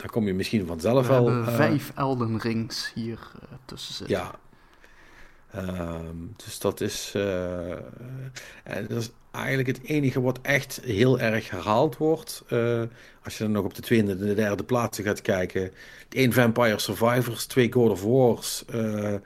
[0.00, 3.94] Da- daar kom je misschien vanzelf we hebben eh, vijf Elden Rings hier eh, tussen
[3.94, 4.16] zitten.
[4.16, 4.34] Ja.
[5.52, 7.70] Ehm, dus dat is, eh,
[8.64, 12.44] en dat is eigenlijk het enige wat echt heel erg herhaald wordt.
[13.24, 15.70] Als je dan nog op de tweede en de derde plaatsen gaat kijken.
[16.08, 19.22] één Vampire Survivors, twee God of Wars, en,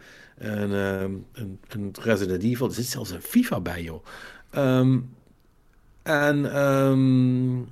[0.75, 2.67] ehm, een, een Resident Evil.
[2.67, 4.05] Er zit zelfs een FIFA bij, joh.
[4.51, 4.99] Ehm,
[6.03, 7.63] En ehm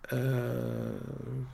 [0.00, 0.18] eh,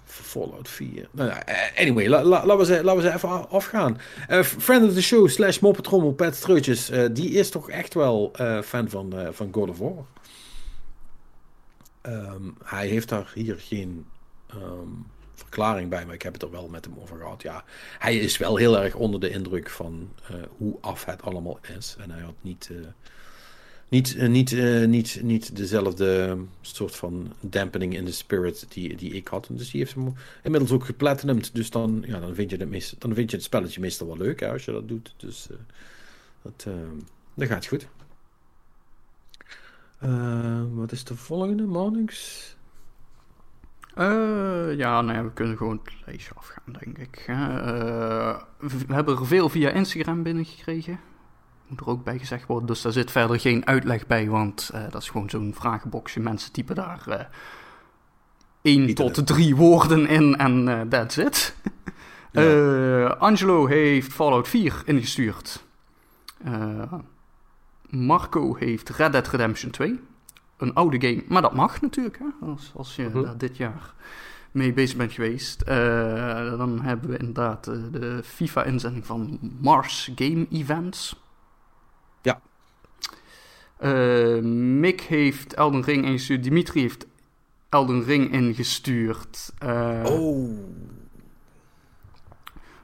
[0.08, 1.08] Fallout 4.
[1.10, 3.98] Nou eh, anyway, la- la- laten we ze, even afgaan.
[4.28, 6.90] Eh, friend of the show slash moppetrommel Pet Streutjes.
[6.90, 8.32] eh, die is toch echt wel
[8.64, 10.04] fan van, van God of War.
[12.00, 14.06] Ehm, hij heeft daar hier geen
[14.46, 14.88] ehm,
[15.34, 17.42] verklaring bij, maar ik heb het er wel met hem over gehad.
[17.42, 17.64] Ja,
[17.98, 20.12] hij is wel heel erg onder de indruk van
[20.56, 21.96] hoe af het allemaal is.
[21.98, 22.70] En hij had niet,
[23.88, 29.12] niet, eh, niet, eh, niet, niet dezelfde soort van dampening in de spirit die, die
[29.12, 29.48] ik had.
[29.50, 31.54] Dus die heeft hem inmiddels ook geplatinumd.
[31.54, 34.16] Dus dan, ja, dan, vind je het meest, dan vind je het spelletje meestal wel
[34.16, 35.14] leuk hè, als je dat doet.
[35.16, 35.56] Dus eh,
[36.42, 36.74] dat, eh,
[37.34, 37.88] dat gaat goed.
[39.98, 42.54] Eh, wat is de volgende, Mornings?
[43.94, 47.24] Eh, ja, nou ja, we kunnen gewoon het lijstje afgaan, denk ik.
[47.26, 51.00] Eh, we hebben er veel via Instagram binnengekregen.
[51.68, 52.66] Moet er ook bij gezegd worden.
[52.66, 56.20] Dus daar zit verder geen uitleg bij, want eh, dat is gewoon zo'n vragenboxje.
[56.20, 57.28] Mensen typen daar
[58.62, 61.54] 1 Niet tot 3 woorden in en eh, that's it.
[62.32, 63.06] Ja.
[63.06, 65.64] Angelo heeft Fallout 4 ingestuurd.
[67.90, 70.00] Marco heeft Red Dead Redemption 2.
[70.56, 72.46] Een oude game, maar dat mag natuurlijk, hè?
[72.46, 73.22] Als, als je Mhm.
[73.22, 73.94] daar dit jaar
[74.50, 75.66] mee bezig bent geweest.
[76.56, 81.20] Dan hebben we inderdaad de FIFA-inzending van Mars Game Events.
[83.78, 84.38] Eh,
[84.78, 86.42] Mick heeft Elden Ring ingestuurd.
[86.42, 87.06] Dimitri heeft
[87.68, 89.52] Elden Ring ingestuurd.
[89.58, 90.58] Eh, Oh.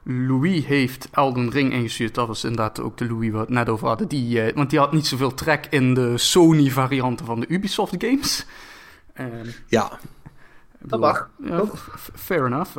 [0.05, 2.15] Louis heeft Elden Ring ingestuurd.
[2.15, 4.09] Dat was inderdaad ook de Louis waar we het net over hadden.
[4.09, 8.47] Die, eh, want die had niet zoveel trek in de Sony-varianten van de Ubisoft games.
[9.13, 9.27] Eh,
[9.67, 9.99] Ja,
[10.79, 11.31] Dat mag.
[11.45, 11.65] Ja,
[12.15, 12.75] fair enough.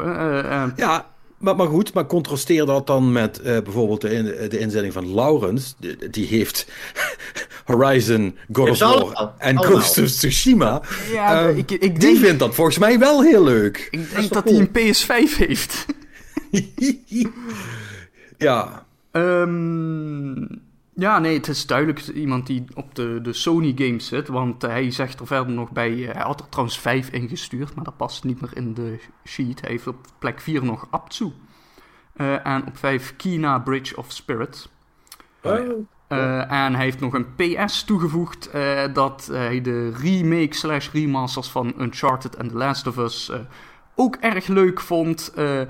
[0.75, 1.12] ja
[1.43, 5.13] maar, maar goed, maar contrasteer dat dan met eh, bijvoorbeeld de, in, de inzending van
[5.15, 5.75] Laurens.
[5.79, 6.67] Die, die heeft
[7.65, 9.63] Horizon, God of War en.
[9.63, 10.81] Ghost of Tsushima.
[11.11, 13.87] ja, Ehm, ik, ik Die denk, vindt dat volgens mij wel heel leuk.
[13.91, 15.85] ik denk dat hij een PS5 heeft.
[18.37, 20.45] ja, Ehm,
[20.95, 24.27] ja, nee, het is duidelijk iemand die op de, de Sony games zit.
[24.27, 26.07] Want hij zegt er verder nog bij.
[26.07, 29.61] eh, hij had er trouwens 5 ingestuurd, maar dat past niet meer in de sheet.
[29.61, 31.31] Hij heeft op plek 4 nog Aptsu.
[32.13, 34.69] Eh, en op 5 Kina Bridge of Spirit.
[35.41, 35.85] Oh.
[36.07, 41.47] Eh, en hij heeft nog een PS toegevoegd eh, dat hij de remake slash remasters
[41.49, 43.39] van Uncharted en The Last of Us eh,
[43.95, 45.31] ook erg leuk vond.
[45.35, 45.67] Eh, eh,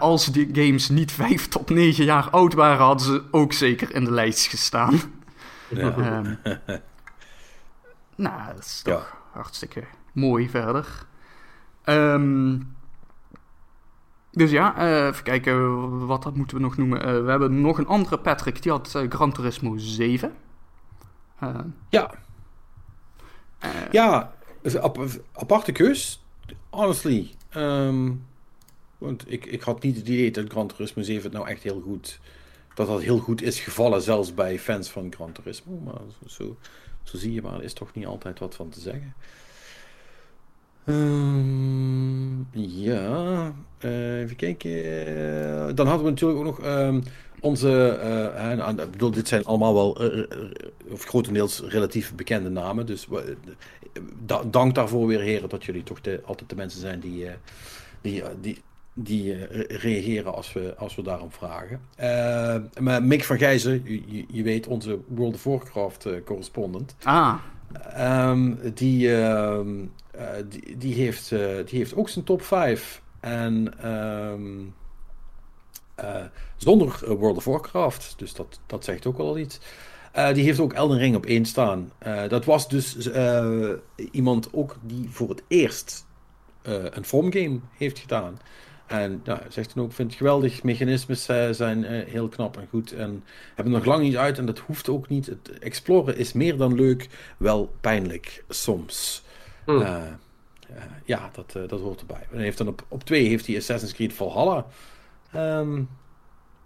[0.00, 4.04] als die games niet 5 tot 9 jaar oud waren, hadden ze ook zeker in
[4.04, 5.00] de lijst gestaan.
[5.68, 5.96] ja.
[5.96, 6.34] Ehm,
[8.16, 11.06] nou, dat is toch hartstikke mooi verder.
[11.84, 12.58] Ehm,
[14.30, 17.24] dus ja, eh, even kijken, wat dat moeten we nog noemen.
[17.24, 20.34] We hebben nog een andere Patrick, die had Gran Turismo 7.
[21.38, 22.10] Eh, ja.
[23.90, 24.32] Ja,
[25.32, 26.24] aparte keus.
[26.70, 27.34] Honestly.
[27.54, 28.12] Ehm,
[28.98, 31.80] want ik, ik had niet het idee dat Gran Turismo 7 het nou echt heel
[31.80, 32.20] goed...
[32.74, 35.78] Dat dat heel goed is gevallen, zelfs bij fans van Gran Turismo.
[35.84, 36.56] Maar zo,
[37.02, 39.14] zo zie je maar, er is toch niet altijd wat van te zeggen.
[40.84, 44.70] Ehm, ja, eh, even kijken.
[44.70, 47.00] Eh, dan hadden we natuurlijk ook nog ehm,
[47.40, 47.98] onze.
[48.78, 49.98] ik bedoel, dit zijn allemaal wel.
[50.90, 52.86] of grotendeels relatief bekende namen.
[52.86, 53.06] Dus
[54.26, 57.26] da- dank daarvoor weer, heren, dat jullie toch de, altijd de mensen zijn die.
[57.26, 57.34] eh,
[58.00, 58.62] die, eh, die
[58.96, 61.80] die eh, re- reageren als we, als we daarom vragen.
[61.96, 63.82] Eh, maar Mick van Gijzen,
[64.28, 66.94] je, weet, onze World of Warcraft eh, correspondent.
[67.02, 67.34] ah,
[67.92, 69.68] Ehm, die, ehm,
[70.10, 73.02] eh, die, die, heeft, eh, die heeft ook zijn top 5.
[73.20, 74.60] En ehm,
[75.94, 76.24] eh,
[76.56, 78.14] zonder eh, World of Warcraft.
[78.16, 79.58] Dus dat, dat zegt ook wel iets.
[80.14, 81.92] Eh, die heeft ook Elden Ring op één staan.
[81.98, 83.70] Eh, dat was dus eh,
[84.10, 86.06] iemand ook die voor het eerst
[86.62, 88.38] een From game heeft gedaan.
[88.86, 90.62] En nou, zegt dan ook, vind het geweldig.
[90.62, 92.92] Mechanismes zijn heel knap en goed.
[92.92, 93.24] En
[93.54, 95.26] hebben nog lang niet uit en dat hoeft ook niet.
[95.26, 99.24] Het exploren is meer dan leuk, wel pijnlijk soms.
[99.66, 100.02] Eh,
[101.04, 102.26] ja, dat, dat hoort erbij.
[102.32, 104.66] En heeft dan op, op twee heeft hij Assassin's Creed Valhalla.
[105.32, 105.80] Ehm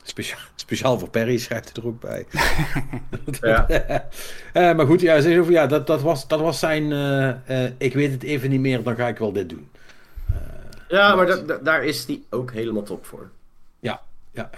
[0.02, 2.26] speciaal, speciaal voor Perry schrijft hij er ook bij.
[3.40, 3.66] Ja.
[4.52, 6.92] Eh, maar goed, ja, zegt over, ja dat, dat, was, dat was zijn.
[6.92, 9.70] eh, eh, ik weet het even niet meer, dan ga ik wel dit doen.
[10.88, 13.30] Ja, maar da- da- daar is die ook helemaal top voor.
[13.80, 14.50] Ja, ja.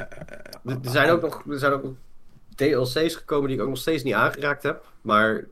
[0.64, 1.92] Er zijn ook nog, er zijn ook nog
[2.54, 4.84] DLC's gekomen die ik ook nog steeds niet aangeraakt heb.
[5.00, 5.44] Maar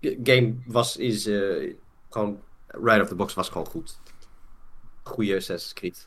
[0.00, 1.30] game was, is
[2.10, 3.98] gewoon, right off the box was gewoon goed.
[5.02, 6.06] Goeie Assassin's Creed.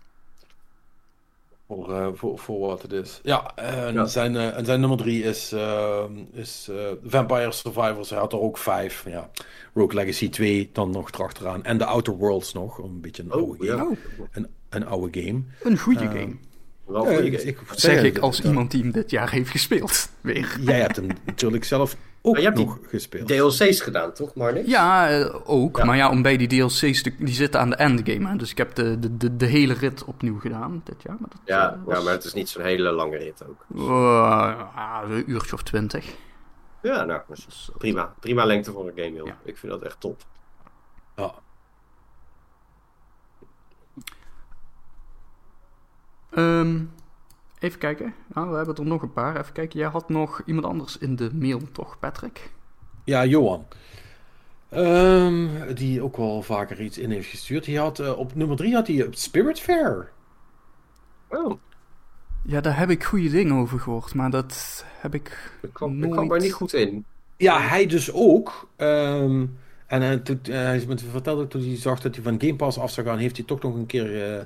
[1.76, 3.20] Voor, eh, voor, voor wat het is.
[3.24, 4.06] Ja, en, Ja.
[4.06, 6.04] Zijn, eh, en zijn nummer drie is, eh,
[6.34, 6.76] is eh,
[7.06, 8.10] Vampire Survivors.
[8.10, 9.04] Hij had er ook vijf.
[9.08, 9.30] Ja.
[9.74, 11.64] Rogue Legacy 2 dan nog erachteraan.
[11.64, 12.78] En The Outer Worlds nog.
[12.78, 13.78] Een beetje een Oh, oude ja.
[13.78, 13.96] game.
[14.32, 15.42] Een, een oude game.
[15.64, 16.36] een goede game.
[16.86, 20.10] Wel ik- ik Zeg ik als iemand die hem dit jaar heeft gespeeld.
[20.22, 20.58] Weer.
[20.62, 23.28] Jij hebt hem natuurlijk zelf ook Maar je hebt die nog gespeeld.
[23.28, 24.68] DLC's gedaan, toch, Marnix?
[24.68, 25.78] Ja, eh, ook.
[25.78, 25.86] Ja.
[25.86, 28.28] Maar ja, om bij die DLC's te, die zitten aan de endgame.
[28.30, 28.36] Hè?
[28.36, 31.16] Dus ik heb de, de, de, de hele rit opnieuw gedaan dit jaar.
[31.20, 33.66] Maar dat, Ja, eh, was, ja, maar het is niet zo'n hele lange rit ook.
[33.90, 36.16] eh, een uurtje of twintig.
[36.82, 38.14] Ja, nou, is prima.
[38.20, 39.28] Prima lengte voor een game, joh.
[39.28, 39.38] Ja.
[39.44, 40.22] Ik vind dat echt top.
[41.16, 41.34] Ja.
[46.32, 46.84] Ehm,
[47.62, 48.14] even kijken.
[48.34, 49.40] Nou, we hebben er nog een paar.
[49.40, 49.80] Even kijken.
[49.80, 52.52] Jij had nog iemand anders in de mail, toch, Patrick?
[53.04, 53.66] Ja, Johan.
[54.70, 57.64] Ehm, die ook wel vaker iets in heeft gestuurd.
[57.66, 60.12] Die had, eh, op nummer drie had hij eh, Spirit Fair.
[61.30, 61.60] Oh,
[62.44, 64.14] Ja, daar heb ik goede dingen over gehoord.
[64.14, 66.12] Maar dat heb ik ik kwam, ik nooit...
[66.12, 67.06] kwam er niet goed in.
[67.38, 68.70] Ja, hij dus ook.
[68.76, 69.46] Ehm,
[69.88, 72.92] en eh, toen, eh, hij vertelde toen hij zag dat hij van Game Pass af
[72.92, 74.46] zou gaan, heeft hij toch nog een keer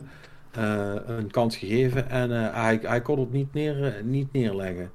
[0.56, 2.10] een kans gegeven.
[2.10, 4.92] En eh, hij, hij kon het niet, neer, niet neerleggen.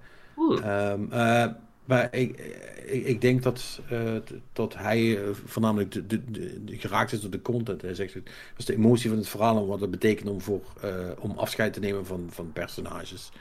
[0.62, 1.46] Ehm, eh,
[1.84, 2.38] maar ik,
[2.86, 4.14] ik, ik denk dat, eh,
[4.52, 7.82] dat hij eh, voornamelijk de, de, geraakt is door de content.
[7.82, 8.22] Hij zegt, dat
[8.56, 11.72] is de emotie van het verhaal en wat het betekent om, voor, eh, om afscheid
[11.72, 13.32] te nemen van, van personages.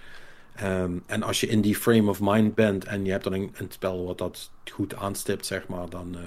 [0.55, 3.51] Ehm, en als je in die frame of mind bent en je hebt dan een,
[3.53, 6.23] een spel wat dat goed aanstipt, zeg maar, dan, eh,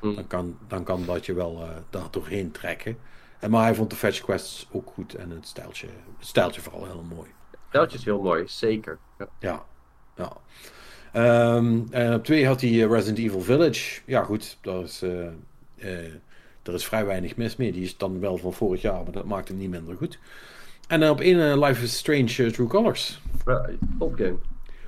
[0.00, 0.14] Hmm.
[0.14, 2.98] dan, kan, dan kan dat je wel eh, daar doorheen trekken.
[3.42, 5.86] En, maar hij vond de fetch quests ook goed en het stijltje,
[6.18, 7.28] het stijltje vooral heel mooi.
[7.68, 8.98] Steltje is heel mooi, zeker.
[9.18, 9.28] Ja.
[9.40, 9.62] Ja,
[10.16, 10.32] ja.
[11.12, 14.00] Ehm, en op twee had hij eh, Resident Evil Village.
[14.04, 15.26] Ja, goed, daar is, eh,
[15.76, 16.12] eh,
[16.62, 17.72] er is vrij weinig mis mee.
[17.72, 20.18] Die is dan wel van vorig jaar, maar dat maakt hem niet minder goed.
[20.88, 23.20] En dan op één Life is Strange True Colors.
[23.98, 24.36] Top game.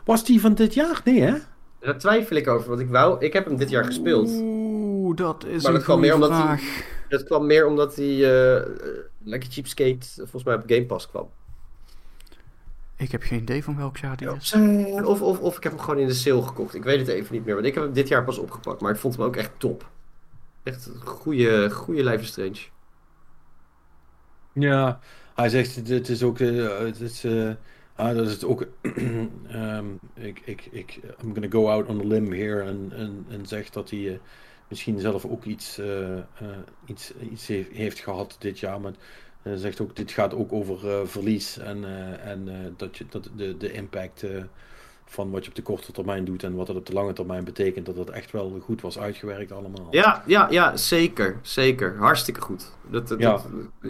[0.05, 1.01] Was die van dit jaar?
[1.05, 1.35] Nee, hè?
[1.81, 3.25] Daar twijfel ik over, want ik wou...
[3.25, 4.29] Ik heb hem dit jaar gespeeld.
[4.31, 6.61] Oeh, dat is Maar een dat kwam goede meer omdat vraag.
[6.61, 6.85] hij-
[7.19, 8.67] Dat kwam meer omdat hij eh, eh,
[9.23, 11.31] lekker cheapskate volgens mij op Game Pass kwam.
[12.97, 14.53] Ik heb geen idee van welk jaar die is.
[14.53, 16.75] Eh, Of, of, of ik heb hem gewoon in de sale gekocht.
[16.75, 18.81] Ik weet het even niet meer, want ik heb hem dit jaar pas opgepakt.
[18.81, 19.91] Maar ik vond hem ook echt top.
[20.63, 22.59] Echt een goede, goede Life is Strange.
[24.53, 25.01] Ja,
[25.35, 27.51] hij zegt het is ook, eh, het is, eh,
[27.95, 28.67] ah, dat is het ook,
[29.49, 33.47] ehm, ik, ik, ik, I'm gonna go out on a limb here en, en, en
[33.47, 34.19] zegt dat hij eh,
[34.69, 36.23] misschien zelf ook iets, eh, eh,
[36.87, 38.93] iets, iets heeft, heeft gehad dit jaar, maar
[39.43, 43.05] hij zegt ook, dit gaat ook over eh, verlies en, eh, en eh, dat, je,
[43.09, 44.43] dat de, de impact eh,
[45.05, 47.45] van wat je op de korte termijn doet en wat het op de lange termijn
[47.45, 49.87] betekent, dat het echt wel goed was uitgewerkt allemaal.
[49.91, 51.39] Ja, ja, ja, zeker.
[51.43, 51.97] Zeker.
[51.97, 52.73] Hartstikke goed.
[52.91, 53.31] Dat, dat, Ja.
[53.33, 53.47] dat-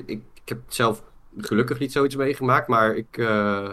[0.07, 1.03] ik, ik heb zelf
[1.37, 3.71] gelukkig niet zoiets meegemaakt, maar ik eh,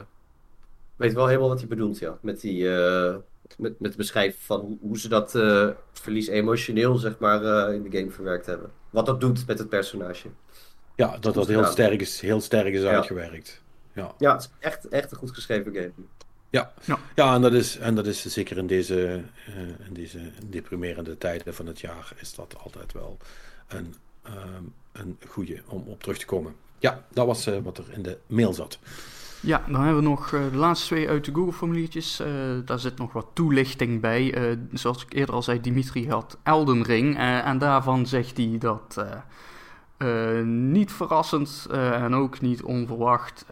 [0.95, 2.17] weet wel helemaal wat hij bedoelt, ja.
[2.21, 3.15] Met, die, eh,
[3.57, 7.73] met, met het beschrijven van hoe, hoe ze dat eh, verlies emotioneel, zeg maar, eh,
[7.73, 8.71] in de game verwerkt hebben.
[8.89, 10.27] Wat dat doet met het personage.
[10.95, 12.89] Ja, dat dat heel sterk is, heel sterk is Ja.
[12.91, 13.61] uitgewerkt.
[13.93, 14.13] Ja.
[14.17, 15.91] Ja, het is echt, echt een goed geschreven game.
[16.49, 16.99] Ja, Ja.
[17.15, 19.57] ja en, dat is, en dat is zeker in deze, eh,
[19.87, 23.17] in deze deprimerende tijden van het jaar is dat altijd wel
[23.67, 26.55] een, ehm, een goede om op terug te komen.
[26.79, 28.79] Ja, dat was eh, wat er in de mail zat.
[29.41, 32.19] Ja, dan hebben we nog eh, de laatste twee uit de Google-formuliertjes.
[32.19, 32.27] Eh,
[32.65, 34.33] daar zit nog wat toelichting bij.
[34.33, 37.17] Eh, zoals ik eerder al zei, Dimitri had Elden Ring.
[37.17, 39.05] en daarvan zegt hij dat
[40.45, 43.45] niet verrassend en ook niet onverwacht.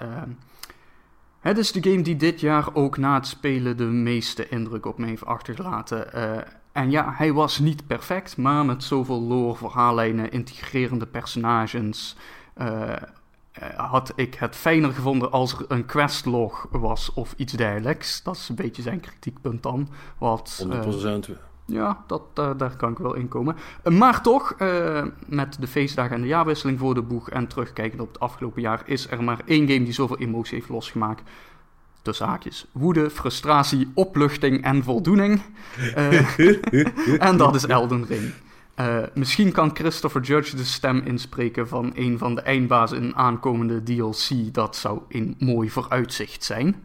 [1.40, 4.98] het is de game die dit jaar ook na het spelen de meeste indruk op
[4.98, 6.14] me heeft achtergelaten.
[6.72, 12.16] En ja, hij was niet perfect, maar met zoveel lore, verhaallijnen, integrerende personages...
[13.76, 18.24] had ik het fijner gevonden als er een questlog was of iets dergelijks.
[18.24, 19.90] Dat is een beetje zijn kritiekpunt dan.
[20.18, 21.30] Wat, eh, 100%.
[21.66, 23.56] ja, dat, eh, daar kan ik wel in komen.
[23.84, 28.02] Eh, maar toch, eh, met de feestdagen en de jaarwisseling voor de boeg en terugkijkend
[28.02, 31.22] op het afgelopen jaar, is er maar één game die zoveel emotie heeft losgemaakt.
[32.02, 32.66] Tussen haakjes.
[32.72, 35.42] Woede, frustratie, opluchting en voldoening.
[35.96, 36.40] Eh,
[37.30, 38.34] en dat is Elden Ring.
[38.80, 43.16] Eh, misschien kan Christopher Judge de stem inspreken van een van de eindbazen in een
[43.16, 44.54] aankomende DLC.
[44.54, 46.76] Dat zou een mooi vooruitzicht zijn.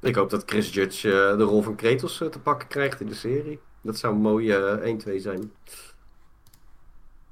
[0.00, 3.06] Ik hoop dat Chris Judge eh, de rol van Kratos eh, te pakken krijgt in
[3.06, 3.60] de serie.
[3.80, 5.52] Dat zou een mooie eh, 1-2 zijn.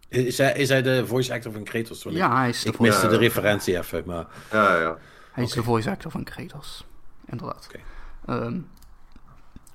[0.09, 2.07] Is hij, is hij de voice actor van Kratos?
[2.09, 4.27] Ja, hij is de Ik, miste de referentie even, maar...
[4.53, 4.99] Ja, ja.
[5.33, 6.87] Hij is de voice actor van Kratos.
[7.27, 7.69] Inderdaad.
[7.69, 7.81] Oké.
[8.27, 8.59] Ehm,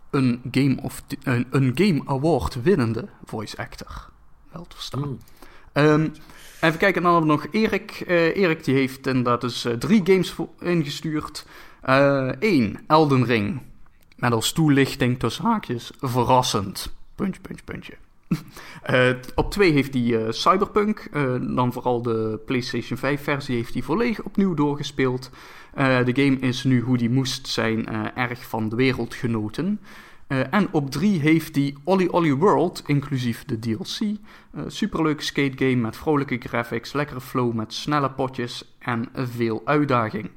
[0.10, 4.10] een, game of een, een Game Award winnende voice actor.
[4.52, 5.20] Wel te verstaan.
[5.74, 6.08] Ehm,
[6.62, 7.92] even kijken, dan hebben we nog Erik.
[8.08, 11.46] Eh, Erik die heeft inderdaad dus eh, drie games voor- ingestuurd.
[12.40, 13.62] Eén, Elden Ring.
[14.16, 16.94] Met als toelichting tussen haakjes verrassend.
[17.16, 17.94] Puntje, puntje, puntje.
[18.84, 21.08] Eh, op twee heeft hij eh, Cyberpunk.
[21.12, 25.30] eh, dan vooral de PlayStation 5 versie heeft hij volledig opnieuw doorgespeeld.
[25.74, 29.80] Eh, de game is nu hoe die moest zijn eh, erg van de wereld genoten.
[30.28, 34.00] Eh, en op 3 heeft hij Olly Olly World, inclusief de DLC.
[34.00, 40.30] Eh superleuke skate game met vrolijke graphics, lekkere flow met snelle potjes en veel uitdaging.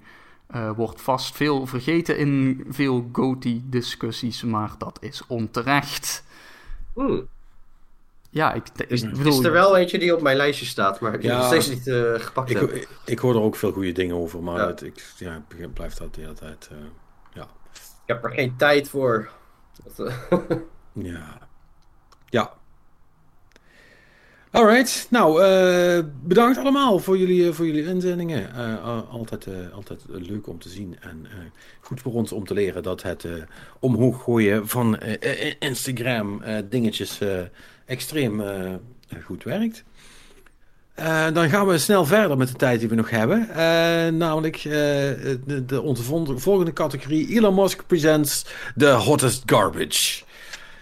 [0.47, 6.25] Eh, wordt vast veel vergeten in veel GOTY-discussies, maar dat is onterecht.
[6.95, 7.27] Hmm.
[8.35, 9.39] Ja, ik, ik Is, bedoel...
[9.39, 11.35] is er wel eentje die op mijn lijstje staat, maar die Ja.
[11.35, 12.71] ik nog steeds niet eh, gepakt Ik, heb.
[12.71, 14.67] ik, ik hoor er ook veel goede dingen over, maar Ja.
[14.67, 16.69] het, ik, ja, ik blijf dat de hele tijd.
[16.71, 16.77] eh,
[17.35, 17.43] ja.
[17.75, 19.29] Ik heb er geen tijd voor.
[19.85, 20.39] Dat, eh,
[20.93, 21.39] Ja.
[22.29, 22.53] Ja.
[24.51, 25.07] Alright.
[25.11, 28.53] Nou, eh, bedankt allemaal voor jullie, eh, voor jullie inzendingen.
[29.11, 30.97] Altijd, eh, altijd leuk om te zien.
[31.01, 31.33] En eh,
[31.81, 33.33] goed voor ons om te leren dat het eh,
[33.81, 34.99] omhoog gooien van
[35.59, 37.41] Instagram eh, dingetjes eh,
[37.93, 38.71] extreem eh,
[39.25, 39.85] goed werkt.
[40.95, 43.49] Eh, dan gaan we snel verder met de tijd die we nog hebben.
[43.49, 47.29] Eh, namelijk eh, de, de, onze vol- volgende categorie.
[47.37, 48.45] Elon Musk presents
[48.77, 50.23] the hottest garbage.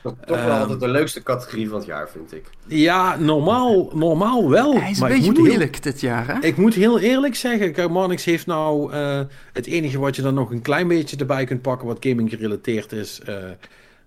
[0.03, 0.61] dat is toch wel Ehm.
[0.61, 2.45] altijd de leukste categorie van het jaar, vind ik.
[2.67, 4.75] Ja, normaal, normaal wel.
[4.81, 6.47] Hij is een maar ik beetje heel- moeilijk dit jaar, hè?
[6.47, 9.21] ik moet heel eerlijk zeggen, Marnix heeft nou eh,
[9.53, 12.93] het enige wat je dan nog een klein beetje erbij kunt pakken wat gaming gerelateerd
[12.93, 13.21] is.
[13.21, 13.37] eh,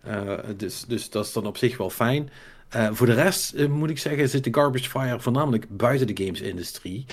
[0.04, 2.30] eh, dus, dus dat is dan op zich wel fijn.
[2.74, 6.24] Eh, voor de rest eh, moet ik zeggen, zit de Garbage Fire voornamelijk buiten de
[6.24, 7.06] games-industrie.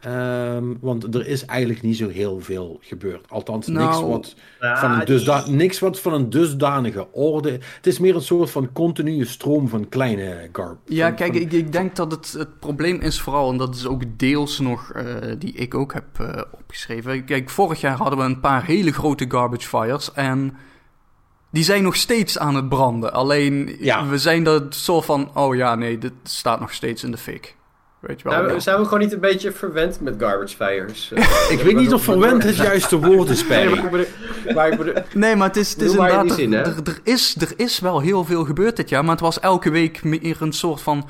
[0.00, 3.30] Ehm, want er is eigenlijk niet zo heel veel gebeurd.
[3.30, 7.50] Althans, niks Nou, wat Ja, van een dusda- niks wat van een dusdanige orde.
[7.50, 10.78] Het is meer een soort van continue stroom van kleine garb.
[10.84, 13.74] Ja, van- kijk, van- ik, ik denk dat het, het probleem is vooral, en dat
[13.74, 15.04] is ook deels nog eh,
[15.38, 17.24] die ik ook heb eh, opgeschreven.
[17.24, 20.56] Kijk, vorig jaar hadden we een paar hele grote garbage fires en
[21.50, 23.12] die zijn nog steeds aan het branden.
[23.12, 24.06] Alleen, Ja.
[24.06, 27.56] we zijn er zo van, oh ja, nee, dit staat nog steeds in de fik.
[28.00, 28.38] Weet je wel?
[28.42, 28.58] Nou, Ja.
[28.60, 31.12] zijn we gewoon niet een beetje verwend met garbage fires?
[31.54, 34.06] ik weet niet of verwend het juiste woord is, Nee, Perry.
[34.54, 36.38] maar Nee, maar het is, het is inderdaad...
[36.38, 39.40] er, er, er is, er is wel heel veel gebeurd dit jaar, maar het was
[39.40, 41.08] elke week meer een soort van...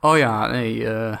[0.00, 1.16] Oh ja, nee, eh,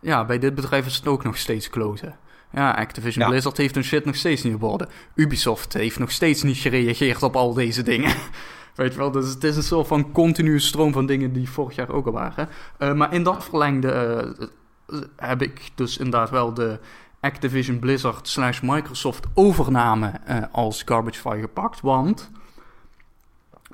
[0.00, 2.16] ja, bij dit bedrijf is het ook nog steeds kloten.
[2.54, 3.30] Ja, Activision Ja.
[3.30, 4.88] Blizzard heeft hun shit nog steeds niet op orde.
[5.14, 8.14] Ubisoft heeft nog steeds niet gereageerd op al deze dingen.
[8.74, 11.74] Weet je wel, dus het is een soort van continue stroom van dingen die vorig
[11.74, 12.48] jaar ook al waren.
[12.78, 13.90] Eh, maar in dat verlengde
[14.86, 16.78] eh, heb ik dus inderdaad wel de
[17.24, 21.80] Activision Blizzard slash Microsoft overname eh, als garbage fire gepakt.
[21.80, 22.30] Want,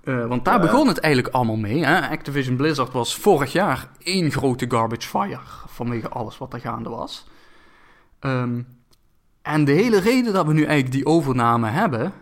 [0.04, 1.84] eh, want daar begon het eigenlijk allemaal mee.
[1.84, 2.08] Hè?
[2.08, 7.26] Activision Blizzard was vorig jaar één grote garbage fire vanwege alles wat er gaande was.
[8.20, 8.62] Ehm,
[9.42, 12.12] en de hele reden dat we nu eigenlijk die overname hebben,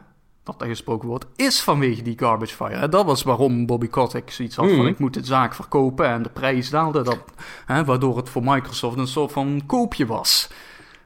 [0.42, 2.88] dat er gesproken wordt, is vanwege die garbage fire.
[2.88, 4.86] Dat was waarom Bobby Kotick zoiets had van Mhm.
[4.86, 7.02] ik moet de zaak verkopen en de prijs daalde.
[7.02, 7.24] Dat,
[7.66, 10.50] hè, waardoor het voor Microsoft een soort van koopje was,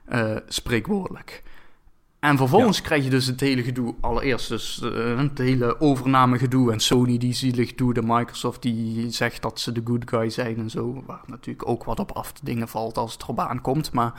[0.05, 1.43] eh, spreekwoordelijk.
[2.23, 6.81] En vervolgens krijg je dus het hele gedoe, allereerst dus eh, het hele overnamegedoe en
[6.81, 10.71] Sony die zielig doet en Microsoft die zegt dat ze de good guy zijn en
[10.71, 14.13] zo, waar natuurlijk ook wat op af te dingen valt als het erop aankomt, maar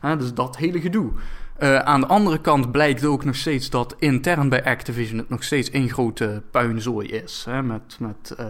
[0.00, 1.10] dus dat hele gedoe.
[1.56, 5.42] Eh, aan de andere kant blijkt ook nog steeds dat intern bij Activision het nog
[5.42, 8.46] steeds één grote puinzooi is, hè, met, met eh,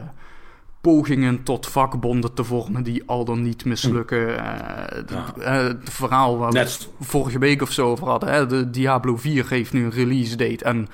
[0.81, 4.39] pogingen tot vakbonden te vormen die al dan niet mislukken.
[4.39, 5.35] Eh, d- Ja.
[5.43, 6.89] eh, het verhaal waar we Net.
[7.01, 8.29] vorige week of zo over hadden.
[8.33, 8.47] Hè?
[8.47, 10.65] De Diablo 4 heeft nu een release date.
[10.65, 10.89] En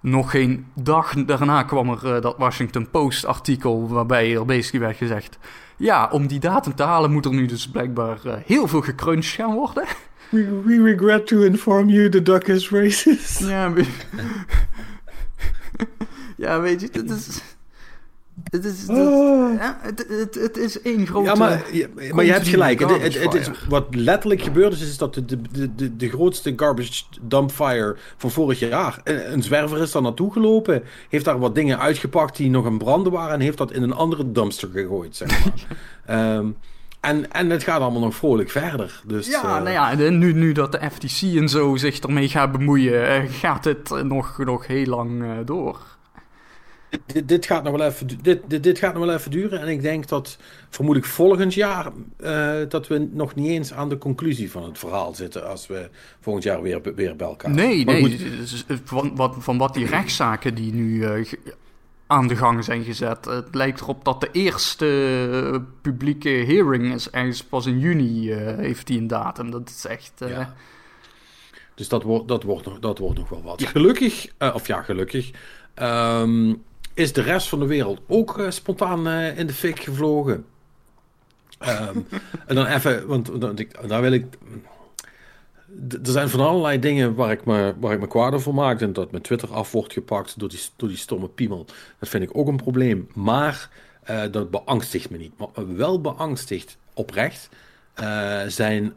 [0.00, 4.98] nog geen dag daarna kwam er eh, dat Washington Post artikel waarbij er basically werd
[4.98, 5.38] gezegd...
[5.76, 9.34] Ja, om die datum te halen moet er nu dus blijkbaar eh, heel veel gecrunched
[9.34, 9.84] gaan worden.
[10.30, 13.38] We, we regret to inform you the duck is racist.
[13.40, 13.84] Ja, we-
[16.36, 17.40] ja weet je, het is...
[18.44, 19.54] Het is, het, Oh.
[19.58, 21.28] ja, het, het, het is één grote...
[21.28, 22.80] Ja, maar, ja, maar je hebt gelijk.
[22.80, 27.50] Het, is, wat letterlijk gebeurd is, is dat de, de, de, de grootste garbage dump
[27.50, 29.00] fire van vorig jaar.
[29.04, 32.78] Een, een zwerver is daar naartoe gelopen, heeft daar wat dingen uitgepakt die nog in
[32.78, 35.52] branden waren en heeft dat in een andere dumpster gegooid, zeg maar.
[36.06, 36.46] Ehm,
[37.00, 39.02] en, en het gaat allemaal nog vrolijk verder.
[39.06, 42.52] Dus, Ja, eh, nou ja, nu, nu dat de FTC en zo zich ermee gaat
[42.52, 45.97] bemoeien, eh, gaat het eh, nog, nog heel lang eh, door.
[47.06, 49.60] Dit, dit, gaat nog wel even, dit, dit, dit gaat nog wel even duren.
[49.60, 50.38] En ik denk dat
[50.70, 55.14] vermoedelijk volgend jaar eh, dat we nog niet eens aan de conclusie van het verhaal
[55.14, 55.88] zitten als we
[56.20, 59.74] volgend jaar weer, weer bij elkaar Nee, Maar nee, goed, eh, van, wat, van wat
[59.74, 61.32] die rechtszaken die nu eh,
[62.06, 63.24] aan de gang zijn gezet.
[63.24, 68.86] Het lijkt erop dat de eerste publieke hearing is ergens pas in juni eh, heeft
[68.86, 69.50] die een datum.
[69.50, 70.12] Dat is echt...
[70.18, 70.54] eh, Ja.
[71.74, 73.62] Dus dat wordt, dat wordt, nog, dat wordt nog wel wat.
[73.62, 75.30] Gelukkig, eh, of ja, gelukkig,
[75.74, 76.54] ehm,
[76.98, 80.46] is de rest van de wereld ook eh, spontaan eh, in de fik gevlogen.
[81.58, 81.98] Ehm,
[82.46, 83.30] en dan even, want
[83.88, 84.26] daar wil ik.
[85.90, 88.80] Er zijn van allerlei dingen waar ik me, waar ik me kwaad over maak.
[88.80, 91.66] En dat mijn Twitter af wordt gepakt door die, door die stomme piemel.
[91.98, 93.08] Dat vind ik ook een probleem.
[93.14, 93.70] Maar
[94.02, 95.32] eh, dat beangstigt me niet.
[95.38, 97.48] Maar wel beangstigt oprecht
[98.46, 98.94] zijn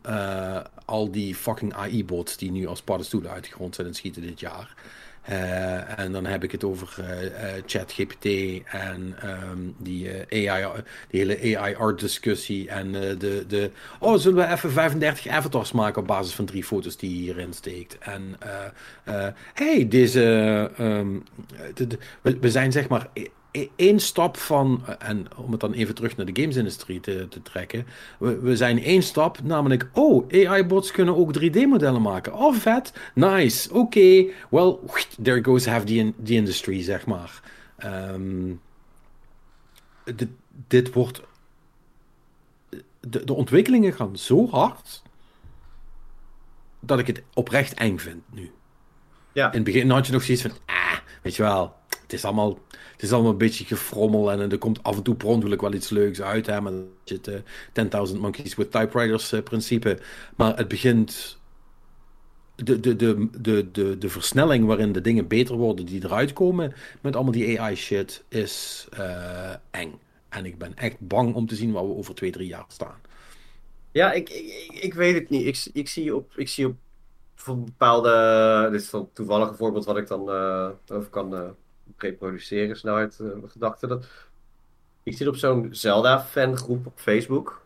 [0.85, 4.39] al die fucking AI-bots die nu als paddenstoelen uit de grond zijn en schieten dit
[4.39, 4.75] jaar.
[5.21, 7.25] Eh, en dan heb ik het over eh,
[7.55, 8.25] eh, ChatGPT
[8.65, 10.09] en ehm, die,
[10.49, 10.65] AI,
[11.09, 12.69] die hele AI-art-discussie.
[12.69, 13.71] En eh, de, de.
[13.99, 17.53] Oh, zullen we even 35 avatars maken op basis van drie foto's die je hierin
[17.53, 17.97] steekt?
[17.97, 18.35] En.
[19.03, 20.71] eh, hey, deze.
[20.77, 21.07] ehm,
[22.21, 23.07] we zijn zeg maar.
[23.51, 27.41] E- één stap van, en om het dan even terug naar de gamesindustrie te, te
[27.41, 27.85] trekken.
[28.19, 32.33] We, we zijn één stap, namelijk, oh, AI-bots kunnen ook 3D-modellen maken.
[32.33, 34.77] Oh, vet, nice, oké, well,
[35.23, 37.41] there goes half the, in- the industry, zeg maar.
[37.77, 38.53] Ehm,
[40.15, 40.29] dit,
[40.67, 41.21] dit wordt...
[43.07, 45.01] De, de ontwikkelingen gaan zo hard,
[46.79, 48.51] dat ik het oprecht eng vind nu.
[49.33, 49.45] Ja.
[49.47, 51.75] In het begin had je nog zoiets van, ah, weet je wel,
[52.11, 52.59] het is allemaal,
[52.91, 55.89] het is allemaal een beetje gefrommel en er komt af en toe per wel iets
[55.89, 56.73] leuks uit, hè, met
[57.05, 59.99] het eh, 10.000 Monkeys with Typewriters eh, principe.
[60.35, 61.39] Maar het begint,
[62.55, 66.73] de, de, de, de, de, de versnelling waarin de dingen beter worden die eruit komen
[67.01, 69.99] met allemaal die AI shit is eh, eng.
[70.29, 73.01] En ik ben echt bang om te zien waar we over twee, drie jaar staan.
[73.91, 75.45] Ja, ik, ik, ik- weet het niet.
[75.45, 76.75] Ik, ik, zie op, ik zie op
[77.65, 78.67] bepaalde.
[78.71, 81.49] Dit is dan toevallig voorbeeld wat ik dan eh, over kan eh,
[81.97, 83.89] reproduceren, snelheid eh, gedachten.
[83.89, 84.05] Dat,
[85.03, 87.61] ik zit op zo'n Zelda-fangroep op Facebook.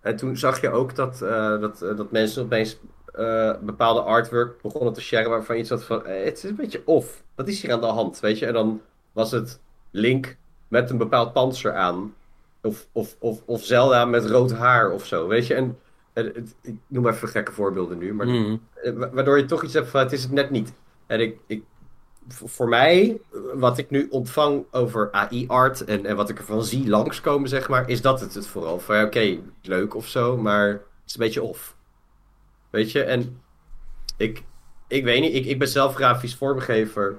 [0.00, 2.78] En toen zag je ook dat, eh, dat, eh, dat mensen opeens
[3.14, 6.56] eh, bepaalde artwork begonnen te sharen waarvan je iets had van, eh, het is een
[6.56, 7.22] beetje off.
[7.34, 8.46] Wat is hier aan de hand, weet je?
[8.46, 8.80] En dan
[9.12, 9.60] was het
[9.90, 10.36] Link
[10.68, 12.14] met een bepaald panzer aan.
[12.62, 15.54] Of, of, of, of Zelda met rood haar of zo, weet je?
[15.54, 15.78] En,
[16.12, 18.60] en het- ik noem even gekke voorbeelden nu, maar Mm.
[18.94, 20.72] wa- waardoor je toch iets hebt van het is het net niet.
[21.06, 21.64] En ik, ik,
[22.28, 23.20] voor mij,
[23.54, 27.88] wat ik nu ontvang over AI-art en, en wat ik ervan zie langskomen, zeg maar,
[27.88, 28.78] is dat het het vooral.
[28.78, 31.76] Van oké, leuk of zo, maar het is een beetje off.
[32.70, 33.40] Weet je, en
[34.16, 34.42] ik,
[34.88, 37.16] ik weet niet, ik, ik ben zelf grafisch vormgever,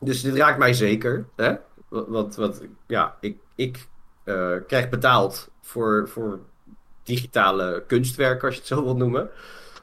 [0.00, 1.26] dus dit raakt mij zeker.
[1.36, 1.54] Hè?
[1.88, 3.86] Want, want, want, ja, ik, ik
[4.24, 6.40] eh, krijg betaald voor, voor
[7.02, 9.30] digitale kunstwerk, als je het zo wilt noemen.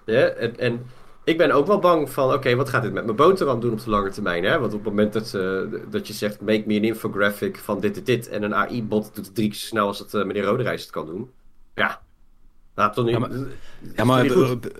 [0.06, 0.86] Ja, en, en
[1.24, 3.84] ik ben ook wel bang van, oké, wat gaat dit met mijn boterham doen op
[3.84, 4.44] de lange termijn?
[4.44, 4.60] Hè?
[4.60, 5.60] Want op het moment dat, eh,
[5.90, 9.26] dat je zegt, make me an infographic van dit, dit, dit, en een AI-bot doet
[9.26, 11.32] het drie keer zo snel als dat eh, meneer Roderijs het kan doen.
[11.76, 12.02] Ja,
[12.76, 13.12] laat dan nu...
[13.12, 13.32] Ja, maar-
[13.96, 14.04] Ja,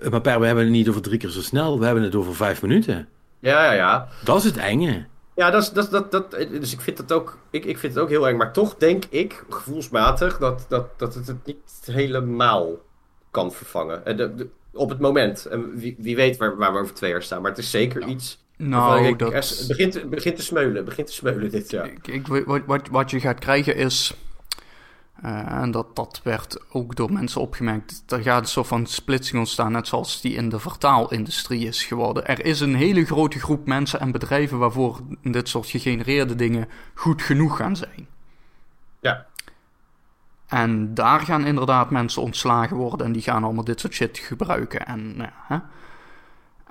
[0.02, 2.14] eh, maar Per, we hebben het niet over drie keer zo snel, we hebben het
[2.14, 3.08] over vijf minuten.
[3.38, 4.08] ja, ja, ja.
[4.24, 5.04] Dat is het enge.
[5.36, 8.02] Ja, dat is, dat, dat, dat, dus ik vind, het ook, ik, ik vind het
[8.02, 8.36] ook heel eng.
[8.36, 12.70] Maar toch denk ik, gevoelsmatig, dat, dat, dat het het niet helemaal
[13.30, 14.06] kan vervangen.
[14.06, 15.46] En de- de- op het moment.
[15.46, 17.42] En wie, wie weet waar, waar we over twee jaar staan.
[17.42, 18.42] Maar het is zeker iets...
[18.56, 19.32] Nou, ik- dat...
[19.32, 20.84] Het begint, begint te smeulen.
[20.84, 21.90] Begint te smeulen dit jaar.
[22.02, 24.14] Ik, wat, wat, wat je gaat krijgen is,
[25.22, 29.38] eh, en dat, dat werd ook door mensen opgemerkt, er gaat een soort van splitsing
[29.38, 32.26] ontstaan, net zoals die in de vertaalindustrie is geworden.
[32.26, 37.22] Er is een hele grote groep mensen en bedrijven waarvoor dit soort gegenereerde dingen goed
[37.22, 38.06] genoeg gaan zijn.
[39.00, 39.26] Ja.
[40.46, 44.86] En daar gaan inderdaad mensen ontslagen worden en die gaan allemaal dit soort shit gebruiken.
[44.86, 45.58] En, nou ja, hè.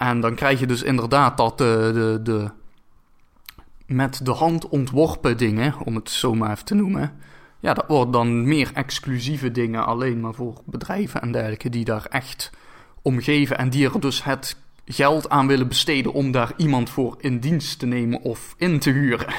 [0.07, 2.51] en dan krijg je dus inderdaad dat de, de, de
[3.85, 7.11] met de hand ontworpen dingen, om het zo maar even te noemen.
[7.59, 12.05] Ja, dat wordt dan meer exclusieve dingen alleen maar voor bedrijven en dergelijke die daar
[12.05, 12.51] echt
[13.01, 17.15] om geven en die er dus het geld aan willen besteden om daar iemand voor
[17.19, 19.33] in dienst te nemen of in te huren.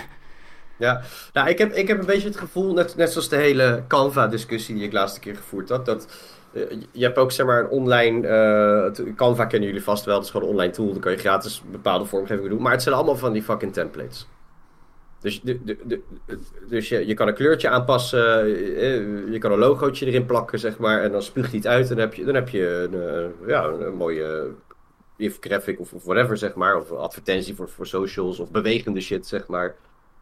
[0.79, 1.03] Ja,
[1.33, 4.75] nou, ik heb, ik heb een beetje het gevoel, net, net zoals de hele Canva-discussie
[4.75, 6.07] die ik laatste keer gevoerd had, dat
[6.53, 10.25] eh, je hebt ook zeg maar een online, eh, Canva kennen jullie vast wel, dat
[10.25, 12.95] is gewoon een online tool, dan kan je gratis bepaalde vormgevingen doen, maar het zijn
[12.95, 14.29] allemaal van die fucking templates.
[15.21, 16.01] Dus, de, de,
[16.69, 18.41] dus je, je kan een kleurtje aanpassen,
[18.77, 21.91] eh, je kan een logootje erin plakken, zeg maar, en dan spuugt hij het uit
[21.91, 24.51] en dan heb je, dan heb je een, ja, een mooie
[25.17, 29.47] infographic of, of whatever, zeg maar, of advertentie voor, voor socials of bewegende shit, zeg
[29.47, 29.75] maar.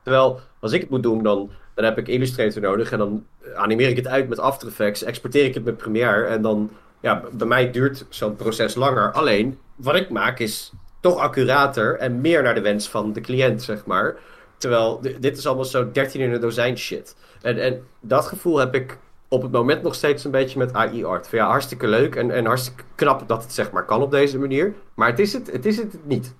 [0.02, 2.92] Terwijl, als ik het moet doen, dan, dan heb ik Illustrator nodig.
[2.92, 5.02] En dan animeer ik het uit met After Effects.
[5.02, 6.24] Exporteer ik het met Premiere.
[6.24, 6.70] En dan,
[7.00, 9.12] ja, bij mij duurt zo'n proces langer.
[9.12, 13.62] Alleen, wat ik maak is toch accurater en meer naar de wens van de cliënt,
[13.62, 14.16] zeg maar.
[14.56, 17.16] Terwijl di- dit is allemaal zo 13 in een dozijn shit.
[17.42, 18.98] En, en dat gevoel heb ik
[19.28, 21.28] op het moment nog steeds een beetje met AI-art.
[21.30, 24.74] Ja, hartstikke leuk en, en hartstikke knap dat het zeg maar kan op deze manier.
[24.94, 26.34] Maar het is het, het, is het niet.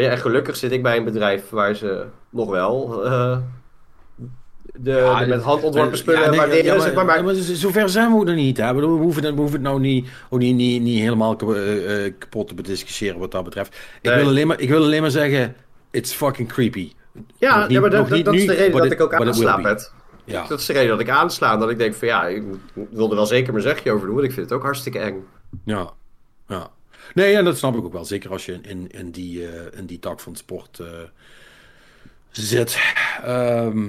[0.00, 3.38] Je, en gelukkig zit ik bij een bedrijf waar ze nog wel eh,
[4.80, 6.64] de, Ja, de met hand ontworpen Ja, spullen nee, waarderen.
[6.64, 8.56] ja, maar, zeg maar, maar, ja, maar zover zijn we nog niet.
[8.56, 8.74] Hè?
[8.74, 12.12] We hoeven, het- we hoeven het nou niet, ook niet, niet, niet helemaal eh, eh,
[12.18, 13.76] kapot te bediscussiëren wat dat betreft.
[14.02, 14.18] Ik, Nee.
[14.18, 15.56] wil alleen maar, ik wil alleen maar zeggen,
[15.90, 16.92] it's fucking creepy.
[17.38, 19.36] ja, niet- ja, maar dat, dat, is de reden dat it- ik ook but it
[19.36, 19.62] will aansla, be.
[19.62, 19.92] Pet.
[20.24, 20.46] Ja.
[20.48, 21.56] Dat is de reden dat ik aansla.
[21.56, 22.42] Dat ik denk van ja, ik
[22.90, 24.14] wil er wel zeker mijn zegje over doen.
[24.14, 25.24] Want ik vind het ook hartstikke eng.
[25.64, 25.90] Ja,
[26.48, 26.68] ja.
[27.14, 28.04] Nee, en dat snap ik ook wel.
[28.04, 30.86] Zeker als je in, in, die, eh, in die tak van sport eh,
[32.30, 32.78] zit.
[33.24, 33.86] Ehm,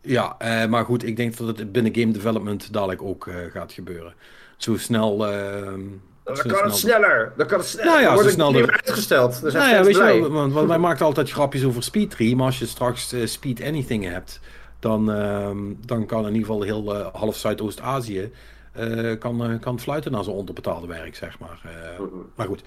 [0.00, 4.14] ja, eh, maar goed, ik denk dat het binnen game development dadelijk ook gaat gebeuren.
[4.56, 5.26] Zo snel.
[5.26, 5.80] ehm,
[6.24, 7.32] Dan kan het snel- sneller.
[7.36, 7.90] Dan kan het sneller.
[7.90, 9.42] Nou ja, Dan zo wordt snel het niet de- meer uitgesteld.
[9.42, 12.58] Nou ja, je wel, want, want wij maken altijd grapjes over Speed 3, maar als
[12.58, 14.40] je straks Speed Anything hebt,
[14.80, 18.30] dan, ehm, dan kan in ieder geval heel eh, half Zuidoost-Azië
[18.76, 21.60] eh, kan, eh, kan fluiten naar zijn onderbetaalde werk, zeg maar.
[21.64, 22.08] Eh, Mhm.
[22.34, 22.62] Maar goed,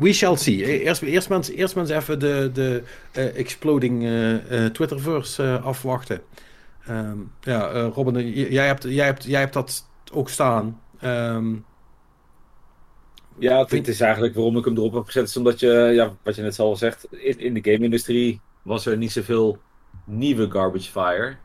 [0.00, 0.64] we, shall see.
[0.82, 5.60] Eerst, eerst, maar eens- eerst maar eens even de, de eh, exploding eh, eh, Twitterverse
[5.62, 6.20] afwachten.
[6.86, 10.80] Ehm, ja, eh, Robin, j- jij hebt, jij, hebt, jij hebt dat ook staan.
[11.00, 11.54] Ehm,
[13.40, 15.28] Ja, het is eigenlijk waarom ik hem erop heb gezet.
[15.28, 18.96] Is omdat je, ja, wat je net zelf zegt, in, in de game-industrie was er
[18.96, 19.58] niet zoveel
[20.04, 21.36] nieuwe garbage fire.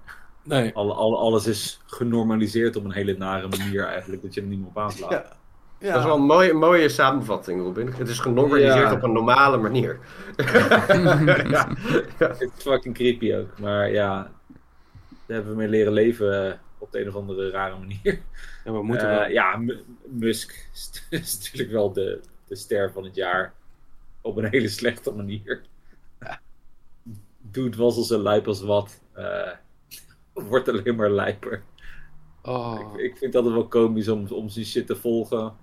[0.43, 0.73] Nee.
[0.75, 4.59] Al, al, alles is genormaliseerd op een hele nare manier eigenlijk, dat je er niet
[4.59, 5.11] meer op aanslaat.
[5.11, 5.35] Ja.
[5.79, 5.89] Ja.
[5.89, 7.87] Dat is wel een mooie, mooie samenvatting, Robin.
[7.87, 8.93] Het is genormaliseerd Ja.
[8.93, 9.99] op een normale manier.
[11.49, 11.69] ja.
[12.17, 14.31] Het is fucking creepy ook, maar ja,
[15.07, 18.21] daar hebben we mee leren leven eh, op de een of andere rare manier.
[18.65, 19.29] Ja, we moeten Eh, wel.
[19.29, 23.53] ja, M- Musk is, is natuurlijk wel de, de ster van het jaar.
[24.21, 25.61] Op een hele slechte manier.
[27.41, 29.01] Dude was al zo lijp als wat.
[29.13, 29.51] Eh,
[30.49, 31.63] wordt alleen maar lijper.
[32.41, 32.79] Oh.
[32.95, 35.53] Ik, ik vind dat wel komisch om, om zijn shit te volgen.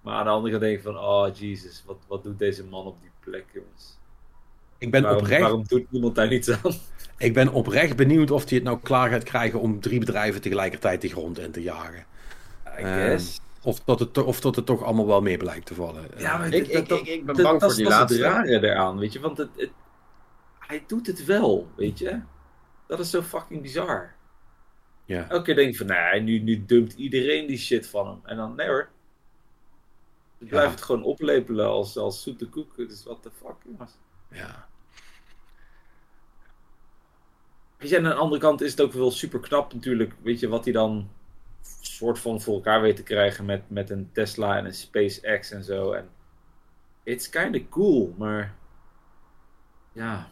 [0.00, 2.86] Maar aan de andere kant denk ik van, oh Jesus, wat, wat doet deze man
[2.86, 3.98] op die plek, jongens?
[4.78, 6.72] Ik ben, Waarom, oprecht, waarom doet niemand daar niets aan?
[7.18, 11.00] ik ben oprecht benieuwd of hij het nou klaar gaat krijgen om drie bedrijven tegelijkertijd
[11.00, 12.04] de grond in te jagen.
[12.66, 13.40] I Ehm, guess.
[13.62, 16.04] Of dat, het, to- of dat het toch allemaal wel mee blijkt te vallen.
[16.16, 18.10] Ja, maar Ik, dat- ik, dat- ik, ik ben dat- bang dat voor die dat
[18.10, 18.38] is laatste.
[18.40, 19.20] het rare eraan, weet je.
[19.20, 19.70] Want het, het-
[20.58, 22.20] hij doet het wel, weet je.
[22.86, 24.14] Dat is zo fucking bizar.
[25.04, 25.28] Ja.
[25.28, 28.20] Elke keer denk ik van, nee, nu, nu dumpt iedereen die shit van hem.
[28.24, 28.88] En dan, nee hoor.
[30.38, 32.76] Je blijft het gewoon oplepelen als, als zoete koek.
[32.76, 33.92] Dus what the fuck, jongens.
[34.30, 34.68] ja.
[37.76, 40.40] Weet je, en aan de andere kant is het ook wel super knap natuurlijk, weet
[40.40, 41.10] je, wat hij dan
[41.80, 45.64] soort van voor elkaar weet te krijgen met, met een Tesla en een SpaceX en
[45.64, 45.92] zo.
[45.92, 46.08] En
[47.02, 48.54] it's kind of cool, maar
[49.92, 50.30] ja,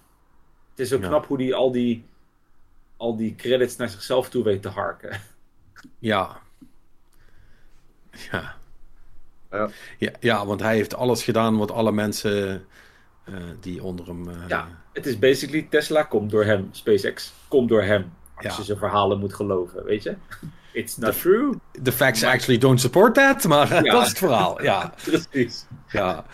[0.70, 1.09] het is ook Ja.
[1.09, 2.05] knap hoe hij al die,
[2.97, 5.21] al die credits naar zichzelf toe weet te harken.
[5.99, 6.37] Ja.
[8.33, 8.55] Ja.
[9.51, 9.69] Ja.
[9.99, 12.67] Ja, ja, want hij heeft alles gedaan wat alle mensen
[13.25, 14.29] eh, die onder hem...
[14.29, 18.13] eh, Ja, het is basically Tesla komt door hem, SpaceX komt door hem.
[18.35, 18.55] Als Ja.
[18.57, 20.17] je zijn verhalen moet geloven, weet je?
[20.73, 21.55] It's not true.
[21.83, 23.93] The facts actually don't support that, maar Ja.
[23.93, 24.63] dat is het verhaal.
[24.63, 25.67] Ja, Precies.
[25.89, 26.25] ja.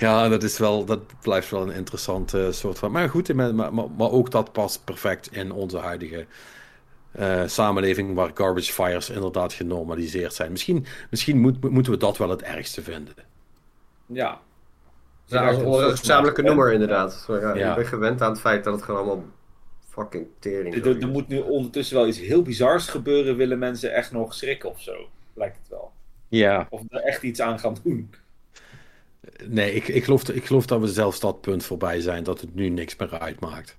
[0.00, 2.90] Ja dat, is wel, dat blijft wel een interessant eh, soort van...
[2.90, 6.26] Maar goed, maar, maar, maar ook dat past perfect in onze huidige
[7.12, 8.14] eh, samenleving...
[8.14, 10.50] waar garbage fires inderdaad genormaliseerd zijn.
[10.50, 13.14] Misschien, misschien moet, moeten we dat wel het ergste vinden.
[14.06, 14.40] Ja.
[15.24, 17.12] Ja, als een gezamenlijke noemer inderdaad.
[17.12, 17.70] Zo, ja, Ja.
[17.70, 19.24] Ik ben gewend aan het feit dat het gewoon allemaal
[19.88, 24.12] fucking tering Er, er moet nu ondertussen wel iets heel bizars gebeuren, willen mensen echt
[24.12, 25.08] nog schrikken of zo.
[25.34, 25.92] Lijkt het wel.
[26.28, 26.66] Ja.
[26.70, 28.10] Of er echt iets aan gaan doen.
[29.46, 32.54] Nee, ik, ik, geloof, ik geloof dat we zelfs dat punt voorbij zijn, dat het
[32.54, 33.76] nu niks meer uitmaakt.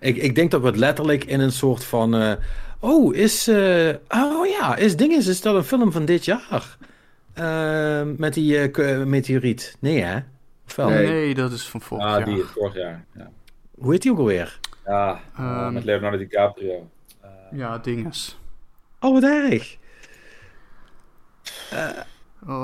[0.00, 2.14] Ik, ik denk dat we het letterlijk in een soort van.
[2.14, 2.32] eh,
[2.78, 3.48] oh, is.
[3.48, 6.76] eh, oh ja, is Dinges, is dat een film van dit jaar?
[7.32, 9.76] Eh, met die eh, meteoriet.
[9.80, 10.18] Nee, hè?
[10.66, 10.88] Of wel?
[10.88, 11.06] Nee.
[11.06, 12.24] Nee, dat is van vorig Ah, jaar.
[12.24, 13.04] die het vorig jaar.
[13.16, 13.30] Ja,
[13.74, 14.58] Hoe heet die ook alweer?
[14.86, 15.72] ja Ehm.
[15.72, 16.90] met Leonardo DiCaprio.
[17.20, 18.38] Eh, Ja, dinges.
[19.00, 19.76] Oh, wat erg.
[22.48, 22.62] Oh,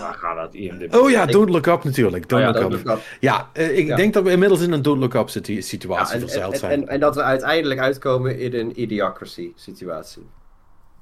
[0.00, 0.94] waar gaat dat IMDb?
[0.94, 2.28] Oh ja, Don't Look Up natuurlijk.
[2.28, 2.78] Don't Oh ja, look up.
[2.78, 3.00] ik dat.
[3.20, 3.96] Ja, ik Ja.
[3.96, 5.28] denk dat we inmiddels in een Don't Look Up
[5.62, 6.72] situatie en, verzeild zijn.
[6.82, 10.26] en, en dat we uiteindelijk uitkomen in een idiocracy situatie.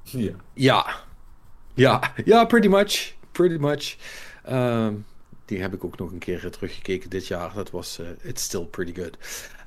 [0.03, 0.33] Ja.
[0.55, 0.87] Ja.
[1.75, 3.15] Ja, ja, pretty much.
[3.33, 3.97] Pretty much.
[4.45, 4.95] Ehm,
[5.45, 7.51] die heb ik ook nog een keer eh, teruggekeken dit jaar.
[7.55, 9.17] Dat was eh, It's Still Pretty Good.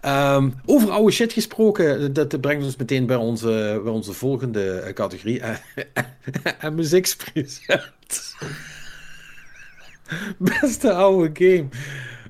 [0.04, 4.94] Ehm, over oude shit gesproken, dat brengt ons meteen bij onze, bij onze volgende eh,
[4.94, 5.42] categorie.
[5.42, 8.36] En MSX present.
[10.38, 11.68] Beste oude game.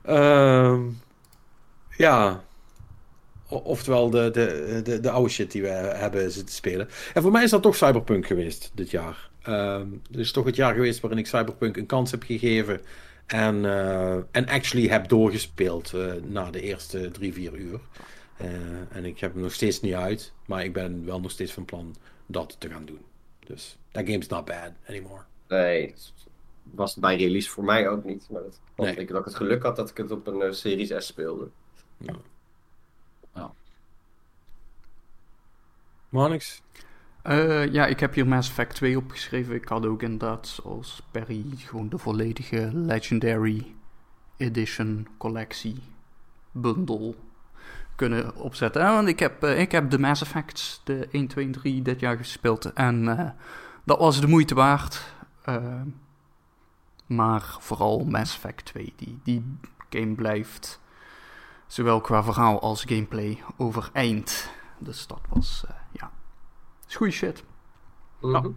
[0.03, 0.81] Ehm,
[1.97, 2.43] Ja.
[3.47, 6.89] Oftewel de, de, de, de oude shit die we hebben zitten spelen.
[7.13, 9.29] En voor mij is dat toch Cyberpunk geweest dit jaar.
[9.43, 12.81] Ehm het is toch het jaar geweest waarin ik Cyberpunk een kans heb gegeven.
[13.25, 17.79] En, eh, en actually heb doorgespeeld eh, na de eerste drie, vier uur.
[18.37, 20.33] Eh, en ik heb hem nog steeds niet uit.
[20.45, 21.95] Maar ik ben wel nog steeds van plan
[22.25, 23.01] dat te gaan doen.
[23.39, 25.21] Dus that game's not bad anymore.
[25.47, 26.13] Nee, het
[26.63, 28.27] was bij release voor mij ook niet.
[28.29, 28.95] Maar dat Nee.
[28.95, 31.49] ik dat ik het geluk had dat ik het op een Series S speelde.
[36.13, 36.61] Manix?
[37.23, 39.55] Eh, ja, ik heb hier Mass Effect 2 opgeschreven.
[39.55, 43.75] Ik had ook inderdaad, zoals Perry, gewoon de volledige Legendary
[44.37, 45.83] Edition collectie
[46.51, 47.15] bundle
[47.95, 48.81] kunnen opzetten.
[48.81, 51.81] Eh, Want ik heb, eh, ik heb de Mass Effects, de 1, 2 en 3,
[51.81, 52.73] dit jaar gespeeld.
[52.73, 53.05] En
[53.83, 55.13] dat was de moeite waard.
[57.05, 59.57] Maar vooral Mass Effect 2, die, die
[59.89, 60.79] game blijft
[61.67, 64.49] zowel qua verhaal als gameplay overeind.
[64.77, 66.11] Dus dat was, ja,
[66.93, 67.43] is goede shit.
[68.21, 68.51] Mhm.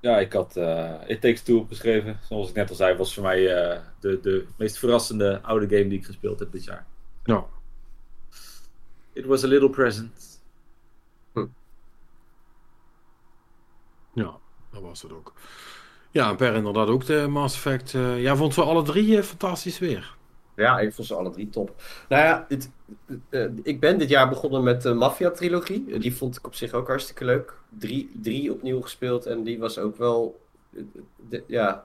[0.00, 2.18] Ja, ik had eh It Takes Two opgeschreven.
[2.28, 5.88] Zoals ik net al zei, was voor mij eh, de, de meest verrassende oude game
[5.88, 6.86] die ik gespeeld heb dit jaar.
[7.24, 7.46] Ja.
[9.12, 10.40] It was a little present.
[14.14, 14.38] Ja,
[14.70, 15.32] dat was het ook.
[16.10, 17.94] Ja, en Per inderdaad ook de Mass Effect.
[17.94, 20.16] eh ja, vond ze alle drie fantastisch weer.
[20.58, 21.82] Ja, ik vond ze alle drie top.
[22.08, 22.70] Nou ja, dit,
[23.28, 25.84] eh, ik ben dit jaar begonnen met de Mafia-trilogie.
[25.92, 27.54] Eh, Die vond ik op zich ook hartstikke leuk.
[27.78, 30.40] Drie, drie opnieuw gespeeld en die was ook wel...
[30.74, 30.82] eh,
[31.28, 31.84] de- ja,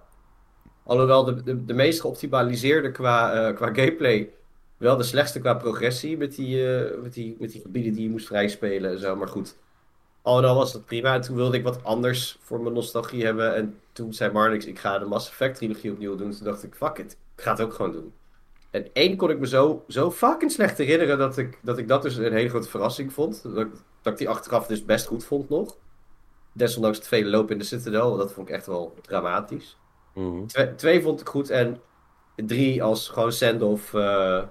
[0.84, 4.30] alhoewel de, de, meest geoptimaliseerde qua, eh, qua gameplay...
[4.78, 8.10] Wel de slechtste qua progressie met die, eh, met, die, met die gebieden die je
[8.10, 9.16] moest vrijspelen en zo.
[9.16, 9.56] Maar goed,
[10.22, 11.14] al al was dat prima.
[11.14, 13.56] En toen wilde ik wat anders voor mijn nostalgie hebben.
[13.56, 16.32] En toen zei Marnix, ik ga de Mass Effect trilogie opnieuw doen.
[16.32, 18.14] Toen dacht ik, fuck it, ik ga het ook gewoon doen.
[18.74, 22.02] En één kon ik me zo, zo fucking slecht herinneren dat ik, dat ik dat
[22.02, 23.44] dus een hele grote verrassing vond.
[23.44, 23.72] Dat, ik-
[24.02, 25.76] dat ik die achteraf dus best goed vond nog.
[26.54, 29.78] Desondanks het vele lopen in de Citadel, dat vond ik echt wel dramatisch.
[30.48, 31.82] Twee, twee vond ik goed en
[32.36, 34.44] drie als gewoon send-off eh,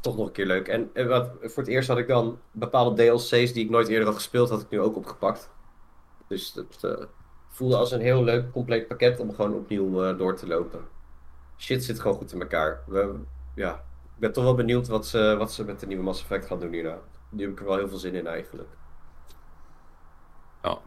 [0.00, 0.68] toch nog een keer leuk.
[0.68, 4.06] En, en wat, voor het eerst had ik dan bepaalde DLC's die ik nooit eerder
[4.06, 5.50] had gespeeld, had ik nu ook opgepakt.
[6.28, 7.04] Dus dat eh,
[7.48, 10.80] voelde als een heel leuk compleet pakket om gewoon opnieuw eh, door te lopen.
[11.58, 12.82] Shit zit gewoon goed in elkaar.
[12.86, 13.14] We,
[13.54, 13.74] ja,
[14.14, 16.60] ik ben toch wel benieuwd wat ze, wat ze met de nieuwe Mass Effect gaan
[16.60, 16.98] doen hierna.
[17.28, 18.68] Nu heb ik er wel heel veel zin in eigenlijk.
[20.62, 20.78] Ja.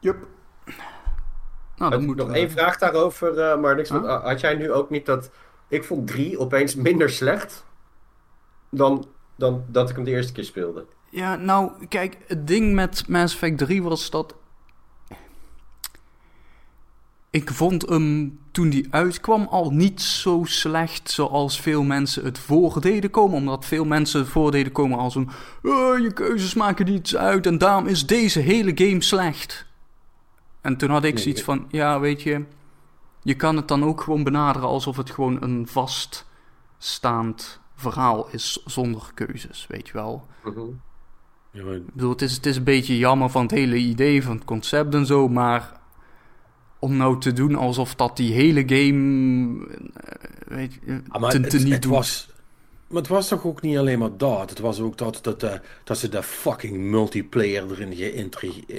[0.00, 0.26] Yup.
[1.76, 3.88] Nou, dan Had- moet nog één vraag daarover, eh, maar niks.
[3.90, 4.22] Huh?
[4.24, 5.30] Had jij nu ook niet dat...
[5.68, 7.64] Ik vond drie opeens minder slecht
[8.70, 9.06] dan,
[9.36, 10.86] dan dat ik hem de eerste keer speelde.
[11.10, 14.36] Ja, nou, kijk, het ding met Mass Effect 3 was dat.
[17.34, 23.10] Ik vond hem toen die uitkwam al niet zo slecht zoals veel mensen het voordeden
[23.10, 23.36] komen.
[23.36, 25.28] Omdat veel mensen het voordeden komen als een.
[25.62, 25.70] "Eh,
[26.02, 29.66] je keuzes maken niets uit en daarom is deze hele game slecht.
[30.60, 32.44] En toen had ik zoiets van: ja, weet je.
[33.22, 35.66] Je kan het dan ook gewoon benaderen alsof het gewoon een
[36.78, 40.26] vaststaand verhaal is zonder keuzes, weet je wel.
[41.50, 44.22] Ja, maar- Ik bedoel, het is, het is een beetje jammer van het hele idee,
[44.22, 45.82] van het concept en zo, maar
[46.84, 51.38] om nou te doen alsof dat die hele game, eh, weet je, Ah, maar te,
[51.40, 52.28] het, niet was,
[52.86, 54.50] maar het was toch ook niet alleen maar dat.
[54.50, 55.52] Het was ook dat, dat, eh,
[55.84, 57.92] dat ze de fucking multiplayer erin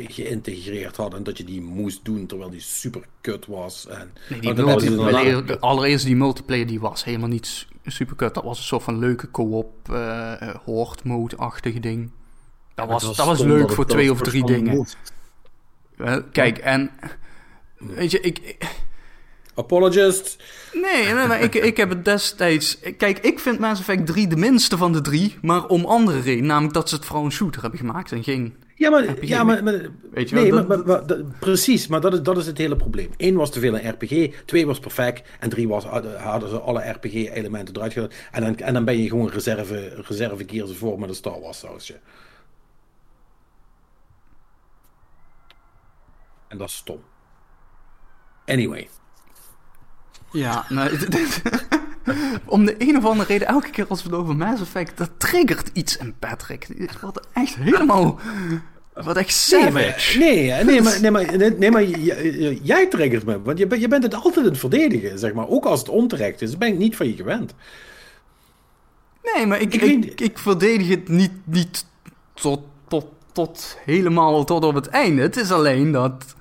[0.08, 1.18] geïntegreerd hadden.
[1.18, 3.88] En dat je die moest doen terwijl die super kut was.
[3.88, 8.34] En, Nee, die dat multiplayer, de- allereerst die multiplayer, die was helemaal niet super kut.
[8.34, 12.12] Dat was een soort van leuke co-op, eh horde mode-achtige ding.
[12.76, 14.76] Dat was, dat was leuk dat voor twee dat of drie dingen.
[14.76, 14.98] moest.
[15.98, 16.92] Eh, kijk, en
[17.78, 18.84] weet je, ik, ik-
[19.58, 20.44] Apologist.
[20.74, 22.80] Nee, nee, maar ik, ik heb het destijds...
[22.98, 26.46] Kijk, ik vind Mass Effect 3 de minste van de drie, maar om andere reden.
[26.46, 28.56] Namelijk dat ze het vooral een shooter hebben gemaakt en geen...
[28.78, 29.28] Ja, maar, RPG.
[29.28, 31.04] ja, maar, maar- Weet je nee, wel, dat- maar-
[31.40, 33.10] precies, maar dat is, dat is het hele probleem.
[33.18, 36.90] Eén was te veel een RPG, twee was perfect en drie was, hadden, ze alle
[36.90, 38.10] RPG-elementen eruit gedaan.
[38.32, 41.60] En dan, en dan ben je gewoon reserve, reserve Gears War met een Star Wars
[41.60, 42.00] sausje.
[46.48, 47.00] En dat is stom.
[48.46, 48.90] Anyway.
[50.32, 51.42] Ja, nee, dit-
[52.46, 55.10] om de een of andere reden, elke keer als we het over Mass Effect, dat
[55.18, 56.68] triggert iets in Patrick.
[57.02, 58.20] Wordt echt helemaal...
[58.94, 60.18] Wordt echt Nee, savage.
[60.20, 61.84] maar, nee, nee, maar, nee, maar, nee, nee, maar
[62.64, 63.42] jij triggert me.
[63.42, 65.48] Want je, bent- je bent het altijd aan het verdedigen, zeg maar.
[65.48, 67.54] Ook als het onterecht is, ben ik niet van je gewend.
[69.36, 71.86] Nee, maar ik, Ik ik, weet- ik, verdedig het niet, niet
[72.34, 75.22] tot, tot, tot helemaal tot op het einde.
[75.22, 76.36] Het is alleen dat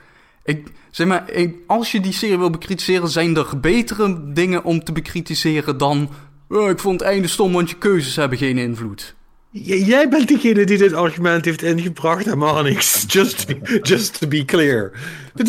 [0.44, 1.24] Ik, zeg maar,
[1.66, 6.10] als je die serie wil bekritiseren, zijn er betere dingen om te bekritiseren dan...
[6.48, 9.14] "Oh, ik vond het einde stom, want je keuzes hebben geen invloed.
[9.50, 13.04] J- jij bent degene die dit argument heeft ingebracht, helemaal niks.
[13.06, 14.92] Just to be, just to be clear.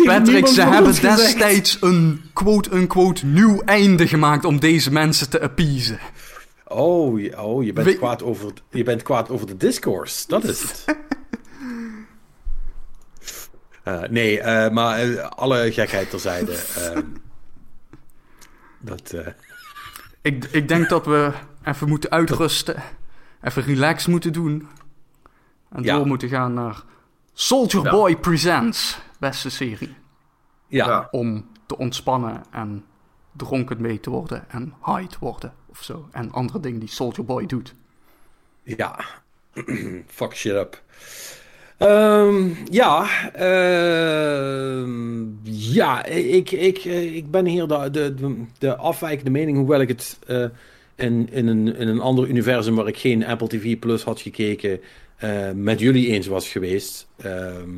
[0.04, 6.00] Patrick, ze hebben destijds een quote-unquote nieuw einde gemaakt om deze mensen te appeasen.
[6.68, 10.24] Oh, oh je, bent We- kwaad over, je bent kwaad over de discourse.
[10.28, 10.86] Dat is het.
[13.86, 16.64] Eh, nee, eh, maar eh, alle gekheid terzijde.
[16.78, 17.04] ehm,
[18.80, 19.28] dat, eh,
[20.22, 21.32] Ik, ik denk dat we
[21.64, 22.84] even moeten uitrusten.
[23.42, 24.68] Even relax moeten doen.
[25.70, 25.96] En Ja.
[25.96, 26.84] door moeten gaan naar
[27.34, 27.92] Soldier Ja.
[27.92, 29.00] Boy Presents.
[29.20, 29.96] Beste serie.
[30.68, 31.08] ja, Ja.
[31.12, 32.86] Om te ontspannen en
[33.32, 34.50] dronken mee te worden.
[34.50, 36.08] En high te worden of zo.
[36.12, 37.74] En andere dingen die Soldier Boy doet.
[38.64, 39.00] ja.
[40.08, 40.82] Fuck shit up.
[41.78, 44.86] Ehm, ja, ehm,
[45.44, 49.88] ja, ik, ik, eh, ik ben hier de, de, de, de afwijkende mening, hoewel ik
[49.88, 50.46] het eh,
[50.96, 54.80] in, in, een, in een ander universum waar ik geen Apple TV Plus had gekeken,
[55.18, 57.08] eh, met jullie eens was geweest.
[57.18, 57.70] Ehm,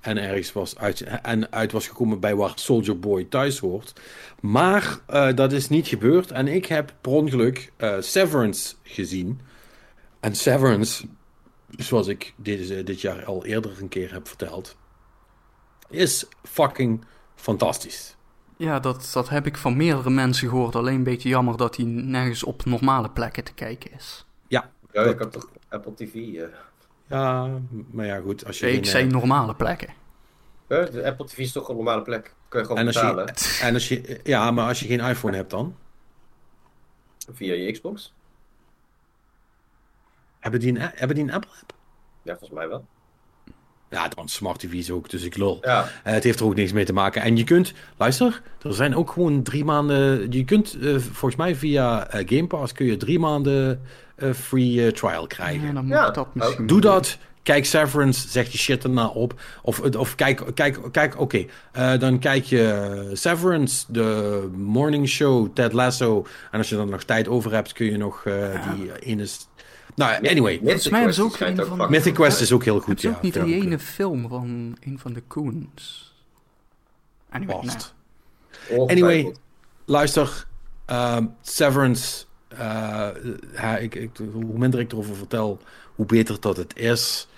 [0.00, 3.92] en ergens was uit, en uit was gekomen bij waar Soldier Boy thuis hoort.
[4.40, 4.98] Maar
[5.34, 6.30] dat is niet gebeurd.
[6.30, 9.40] En ik heb per ongeluk Severance gezien.
[10.20, 11.04] En Severance,
[11.76, 14.76] zoals ik dit, eh, dit jaar al eerder een keer heb verteld,
[15.88, 18.16] is fucking fantastisch.
[18.56, 20.76] Ja, dat, dat heb ik van meerdere mensen gehoord.
[20.76, 24.26] Alleen een beetje jammer dat hij nergens op normale plekken te kijken is.
[24.48, 26.14] Ja, Ja, dat- ik had toch Apple TV.
[26.14, 26.42] eh.
[27.06, 27.58] ja,
[27.90, 28.46] maar ja, goed.
[28.46, 29.88] Als je Ik zei eh, normale plekken.
[30.66, 32.34] De Apple TV is toch een normale plek?
[32.48, 35.00] Kun je gewoon en als betalen je, en als je, ja, maar als je geen
[35.00, 35.76] iPhone hebt dan?
[37.32, 38.14] via je Xbox?
[40.40, 41.72] Hebben die een, hebben die een Apple-app?
[42.22, 42.84] Ja, volgens mij wel.
[43.90, 45.58] Ja, dan Smart TV's ook, dus ik lul.
[45.62, 47.22] Ja, Eh, het heeft er ook niks mee te maken.
[47.22, 50.30] En je kunt, luister, er zijn ook gewoon drie maanden.
[50.32, 53.82] Je kunt eh, volgens mij via eh, Game Pass kun je drie maanden
[54.16, 55.66] eh, free trial krijgen.
[55.66, 56.90] Ja, dan moet Ja, dat misschien Doe doen.
[56.92, 57.18] dat.
[57.42, 59.40] Kijk Severance, zeg je shit erna op.
[59.62, 61.44] Of, of kijk, kijk, kijk oké.
[61.72, 66.26] eh, dan kijk je Severance, de morning show, Ted Lasso.
[66.50, 69.26] En als je dan nog tijd over hebt, kun je nog eh, die ene...
[69.94, 70.60] Nou, anyway.
[70.62, 73.10] Mij Quest ook een van Mythic Quest is ook heel Het goed, is ja.
[73.10, 76.14] ook niet die ene film van een van de Coens.
[77.30, 78.90] Anyway, nou.
[78.90, 79.34] Anyway,
[79.84, 80.46] luister.
[80.86, 82.24] ehm, Severance.
[82.48, 83.08] eh,
[83.54, 85.60] ja, ik, ik, hoe minder ik erover vertel,
[85.94, 87.28] hoe beter dat het is.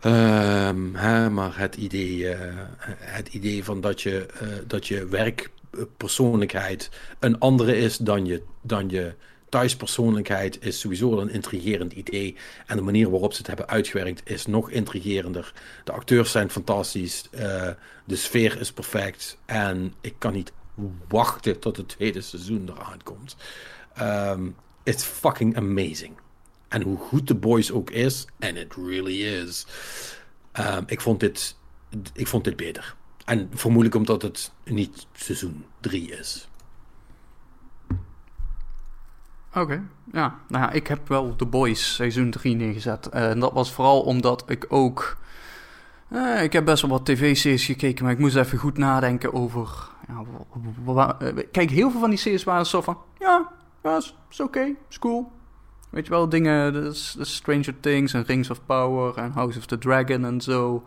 [0.00, 2.54] Ehm, hè, maar het idee, eh,
[2.98, 8.88] het idee van dat je, eh, dat je werkpersoonlijkheid een andere is dan je, dan
[8.88, 9.14] je
[9.54, 12.36] thuispersoonlijkheid is sowieso een intrigerend idee.
[12.66, 15.52] En de manier waarop ze het hebben uitgewerkt is nog intrigerender.
[15.84, 17.28] De acteurs zijn fantastisch.
[17.30, 17.70] eh,
[18.04, 19.38] de sfeer is perfect.
[19.46, 20.52] En ik kan niet
[21.08, 23.36] wachten tot het tweede seizoen eraan komt.
[23.94, 24.48] Ehm,
[24.82, 26.12] it's fucking amazing.
[26.68, 29.66] En hoe goed de boys ook is, en it really is.
[30.52, 31.56] ehm, ik, vond dit,
[32.12, 32.94] ik vond dit beter.
[33.24, 36.48] En vermoedelijk omdat het niet seizoen 3 is.
[39.56, 40.38] Oké, ja.
[40.48, 43.08] Nou ja, ik heb wel The Boys seizoen 3 neergezet.
[43.08, 45.16] Eh, En dat was vooral omdat ik ook...
[46.08, 49.68] eh, ik heb best wel wat tv-series gekeken, maar ik moest even goed nadenken over...
[50.86, 52.98] Ja, eh, kijk, heel veel van die series waren zo van...
[53.18, 53.48] Ja,
[53.82, 55.32] ja is, is oké, is cool.
[55.90, 56.72] Weet je wel, dingen...
[56.72, 56.80] de
[57.16, 60.84] de Stranger Things en Rings of Power en House of the Dragon en zo.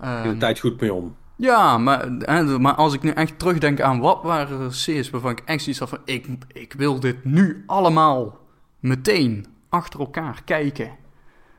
[0.00, 1.16] Je Ehm, de tijd goed mee om.
[1.40, 5.30] Ja, maar, hè, maar als ik nu echt terugdenk aan wat waren er series waarvan
[5.30, 6.00] ik echt zoiets had van...
[6.04, 8.38] Ik, ik wil dit nu allemaal
[8.78, 10.96] meteen achter elkaar kijken.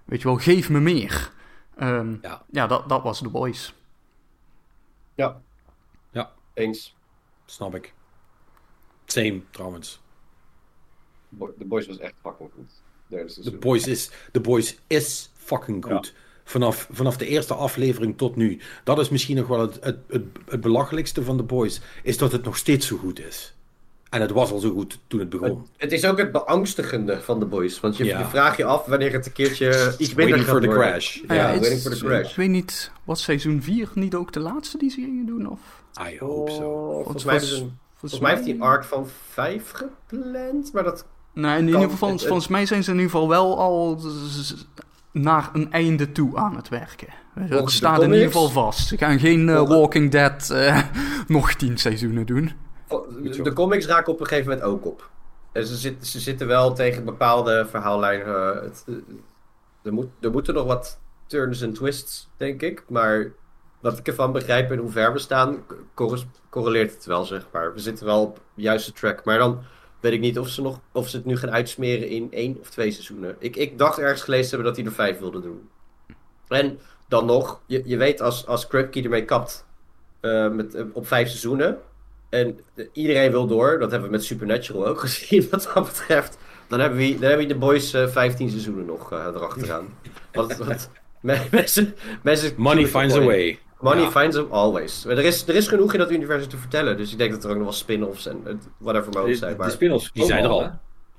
[0.05, 1.31] Weet je wel, geef me meer.
[1.75, 2.43] Ehm, Ja.
[2.51, 3.75] ja, dat, dat was The Boys.
[5.15, 5.41] Ja.
[6.11, 6.31] Ja.
[6.53, 6.95] Eens.
[7.45, 7.93] Snap ik.
[9.05, 10.01] Same, trouwens.
[11.39, 12.71] The Boys was echt fucking goed.
[13.43, 13.57] The.
[13.59, 16.13] Boys is, The Boys is fucking goed.
[16.51, 18.59] Vanaf, vanaf de eerste aflevering tot nu.
[18.83, 21.81] Dat is misschien nog wel het, het, het, het belachelijkste van The Boys.
[22.03, 23.55] Is dat het nog steeds zo goed is.
[24.09, 25.67] En het was al zo goed toen het begon.
[25.77, 27.79] Het is ook het beangstigende van The Boys.
[27.79, 28.19] Want je, Ja.
[28.19, 30.83] je vraagt je af wanneer het een keertje iets minder Waiting gaat for the worden.
[30.91, 31.15] crash.
[31.15, 32.29] Ja, Nou ja, waiting for the crash.
[32.29, 35.49] Ik weet niet, was seizoen 4 niet ook de laatste die ze gingen doen?
[35.49, 35.59] Of?
[36.11, 36.61] I hope so.
[36.63, 39.71] Oh, volgens mij, hebben ze een- Volgens, volgens mij heeft hij een arc van vijf
[39.71, 40.73] gepland.
[40.73, 41.05] Maar dat...
[41.33, 43.99] Nee, in ieder geval, volgens mij zijn ze in ieder geval wel al
[45.11, 47.07] naar een einde toe aan het werken.
[47.49, 48.87] De staat in ieder geval vast.
[48.87, 50.81] Ze gaan geen eh, Walking Dead eh,
[51.27, 52.51] nog tien seizoenen doen.
[53.21, 55.09] De, de comics raken op een gegeven moment ook op.
[55.51, 58.25] En ze, zitten ze zitten wel tegen bepaalde verhaallijnen.
[58.55, 58.85] eh, het-
[59.83, 62.83] er, moet, er moeten nog wat turns en twists, denk ik.
[62.89, 63.31] Maar
[63.79, 65.57] wat ik ervan begrijp en hoe ver we staan,
[66.49, 67.73] correleert het wel, zeg maar.
[67.73, 69.25] We zitten wel op de juiste track.
[69.25, 69.61] Maar dan
[70.01, 72.69] weet ik niet of ze, nog, of ze het nu gaan uitsmeren in één of
[72.69, 73.35] twee seizoenen.
[73.39, 75.69] Ik, ik dacht ergens gelezen te hebben dat hij er vijf wilde doen.
[76.47, 79.65] En dan nog, je, je weet als, als Krupke ermee kapt
[80.19, 81.77] eh, met, eh, op vijf seizoenen.
[82.29, 83.79] En eh, iedereen wil door.
[83.79, 86.37] Dat hebben we met Supernatural ook gezien wat dat betreft.
[86.67, 89.87] Dan hebben we, dan hebben we de boys eh 15 seizoenen nog erachteraan.
[90.33, 90.89] Want, want
[91.21, 92.53] me- mensen, mensen...
[92.57, 93.59] Money finds a way.
[93.81, 94.11] Money Ja.
[94.11, 95.05] finds them always.
[95.05, 96.97] Maar er is, er is genoeg in dat universum te vertellen.
[96.97, 99.51] Dus ik denk dat er ook nog wel spin-offs en whatever mogen De, zijn.
[99.51, 100.71] de Maar, spin-offs Die zijn er al.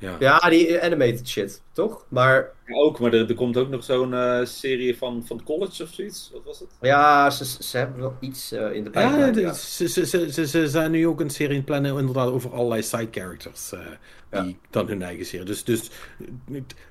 [0.02, 0.16] Ja.
[0.18, 2.04] ja, die animated shit, toch?
[2.08, 5.82] Maar Ja, ook, maar er, er komt ook nog zo'n eh, serie van, van college
[5.82, 6.30] of zoiets.
[6.32, 6.68] Wat was het?
[6.80, 10.46] ja, ze, ze hebben wel iets eh, in de Ja, de- Ja, Ze, ze, ze,
[10.48, 13.72] ze, zijn nu ook een serie in het plannen inderdaad over allerlei side characters.
[13.72, 15.46] eh, die dan hun eigen serie.
[15.46, 15.90] Dus, dus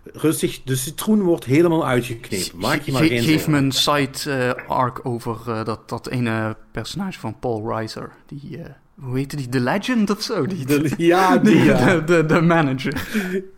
[0.03, 2.59] rustig, de citroen wordt helemaal uitgeknepen.
[2.59, 3.51] Maak je maar Ge- geen geef zorgen.
[3.51, 8.11] me een side arc over dat, dat ene personage van Paul Reiser.
[8.25, 8.59] Die,
[9.01, 9.49] hoe heette die?
[9.49, 10.45] The Legend of zo?
[10.45, 11.95] Die, De- ja, die, die- ja.
[11.95, 13.07] de, de, de manager.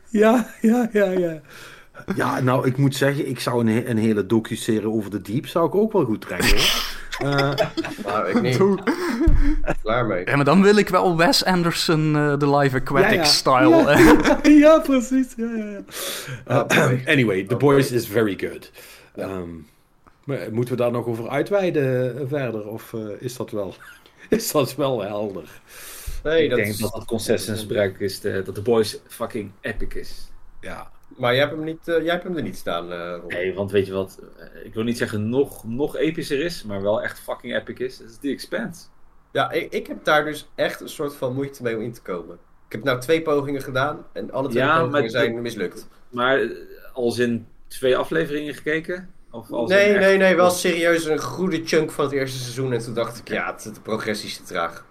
[0.09, 1.41] Ja, ja, ja, ja.
[2.15, 5.67] Ja, nou, ik moet zeggen, ik zou een, een hele docu-serie over de diep zou
[5.67, 6.81] ik ook wel goed trekken, hoor.
[7.19, 7.51] Eh,
[8.05, 8.57] Nou, ik niet.
[9.83, 10.25] Klaar mee.
[10.25, 13.23] Ja, maar dan wil ik wel Wes Anderson, eh, de live aquatic ja, ja.
[13.23, 13.69] style.
[13.69, 14.59] Ja, eh.
[14.63, 15.27] ja, precies.
[15.37, 15.79] Ja, ja, ja.
[16.47, 17.03] Oh, boy.
[17.13, 18.71] anyway, The Boys is very good.
[19.15, 19.49] Ehm,
[20.23, 22.67] maar moeten we daar nog over uitweiden eh, verder?
[22.67, 23.75] Of eh, is, dat wel,
[24.35, 25.61] is dat wel helder?
[26.23, 26.77] Nee, ik dat denk is...
[26.77, 30.31] dat het is de- dat de boys fucking epic is.
[30.61, 30.91] Ja.
[31.17, 33.15] Maar jij hebt hem, niet, eh, jij hebt hem er niet staan, eh.
[33.27, 34.19] Nee, want weet je wat?
[34.39, 37.97] eh, Ik wil niet zeggen nog, nog epischer is, maar wel echt fucking epic is.
[37.97, 38.85] Dat is The Expanse.
[39.31, 42.01] Ja, ik, ik heb daar dus echt een soort van moeite mee om in te
[42.01, 42.35] komen.
[42.67, 45.87] Ik heb nou twee pogingen gedaan en alle twee Ja, pogingen zijn mislukt.
[46.09, 46.49] Maar
[46.93, 49.12] als in twee afleveringen gekeken?
[49.33, 52.73] Of als Nee, echt- nee, nee, wel serieus een goede chunk van het eerste seizoen.
[52.73, 54.85] En toen dacht ik, ja, het, de progressie is te traag.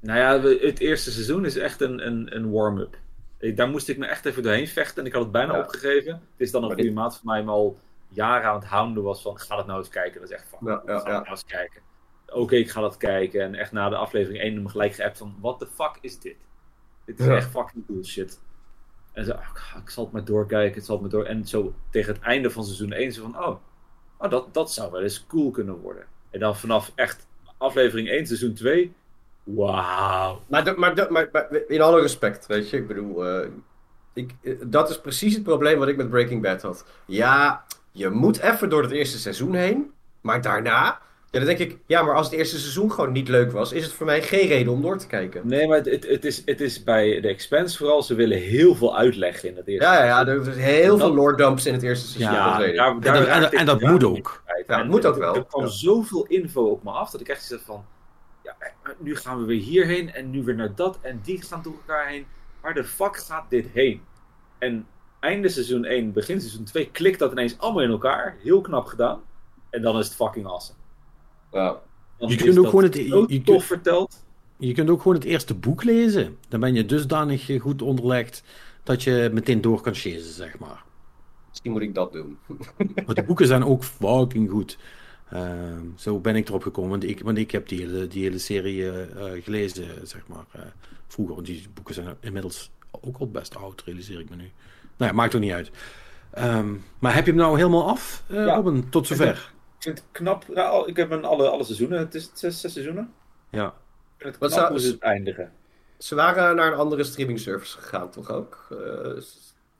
[0.00, 2.96] Nou ja, het eerste seizoen is echt een, een, een warm-up.
[3.54, 5.60] Daar moest ik me echt even doorheen vechten en ik had het bijna Ja.
[5.60, 6.12] opgegeven.
[6.12, 8.64] Het is dan een Maar goede dit- maat van mij me al jaren aan het
[8.68, 10.20] houden was van, ga dat nou eens kijken.
[10.20, 11.80] Dat is echt fucking Ja, ja, ga nou eens kijken.
[12.32, 13.40] Oké, ik ga dat kijken.
[13.42, 16.36] En echt na de aflevering 1 me gelijk geappt van, what the fuck is dit?
[17.04, 18.40] Dit is echt fucking bullshit.
[19.18, 21.24] En zo, ah, ik- zal het maar doorkijken, het zal het door.
[21.24, 23.56] En zo tegen het einde van seizoen 1 zo van, oh,
[24.18, 26.04] oh dat, dat zou wel eens cool kunnen worden.
[26.30, 28.92] En dan vanaf echt aflevering 1, seizoen 2,
[29.44, 30.42] wauw.
[30.46, 33.48] Maar, maar, maar in alle respect, weet je, ik bedoel, eh,
[34.12, 36.84] ik, eh, dat is precies het probleem wat ik met Breaking Bad had.
[37.06, 41.00] Ja, je moet even door het eerste seizoen heen, maar daarna,
[41.30, 43.84] ja, dan denk ik, ja, maar als het eerste seizoen gewoon niet leuk was, is
[43.84, 45.40] het voor mij geen reden om door te kijken.
[45.48, 48.74] Nee, maar het, het, het is, het is bij de Expanse vooral, ze willen heel
[48.74, 49.84] veel uitleggen in het eerste.
[49.86, 52.44] Ja, ja, ja, er zijn heel Dat- veel lore dumps in het eerste seizoen, Ja,
[52.58, 54.42] dat daar- En dat, en, en moet ook.
[54.66, 55.34] Ja, En moet ook er- wel.
[55.34, 55.68] Er kwam Ja.
[55.68, 57.84] zoveel info op me af dat ik echt zat van,
[58.44, 58.56] ja,
[58.98, 62.08] nu gaan we weer hierheen en nu weer naar dat en die gaan door elkaar
[62.08, 62.26] heen.
[62.60, 64.00] Waar de fuck gaat dit heen?
[64.58, 64.86] En
[65.20, 68.36] einde seizoen 1, begin seizoen 2 klikt dat ineens allemaal in elkaar.
[68.42, 69.20] Heel knap gedaan.
[69.70, 70.77] En dan is het fucking awesome.
[71.52, 71.80] Ja.
[72.18, 74.24] Je kunt ook gewoon het- je- je tof verteld.
[74.58, 76.36] Je kunt ook gewoon het eerste boek lezen.
[76.48, 78.42] Dan ben je dusdanig eh, goed onderlegd
[78.82, 80.84] dat je meteen door kan chasen, zeg maar.
[81.48, 82.38] Misschien moet ik dat doen.
[83.06, 84.78] Maar die boeken zijn ook fucking goed.
[85.30, 88.38] Ehm, zo ben ik erop gekomen, want ik, want ik heb die hele, die hele
[88.38, 89.02] serie eh,
[89.34, 90.60] eh, gelezen, zeg maar, eh,
[91.06, 91.34] vroeger.
[91.34, 92.70] Want die boeken zijn inmiddels
[93.00, 94.50] ook al best oud, realiseer ik me nu.
[94.96, 95.70] Nou ja, maakt ook niet uit.
[96.30, 98.54] Ehm, maar heb je hem nou helemaal af, Ja.
[98.54, 99.52] Robin, tot zover?
[99.78, 100.44] Ik vind het knap.
[100.56, 101.98] Al- ik heb een alle, alle seizoenen.
[101.98, 103.12] Het is zes, zes seizoenen.
[103.50, 103.66] Ja.
[103.66, 103.72] Ik
[104.16, 105.52] vind het Wat knap zou- hoe ze het eindigen.
[105.98, 108.66] Ze waren naar een andere streaming service gegaan, toch ook?
[108.70, 109.22] Eh,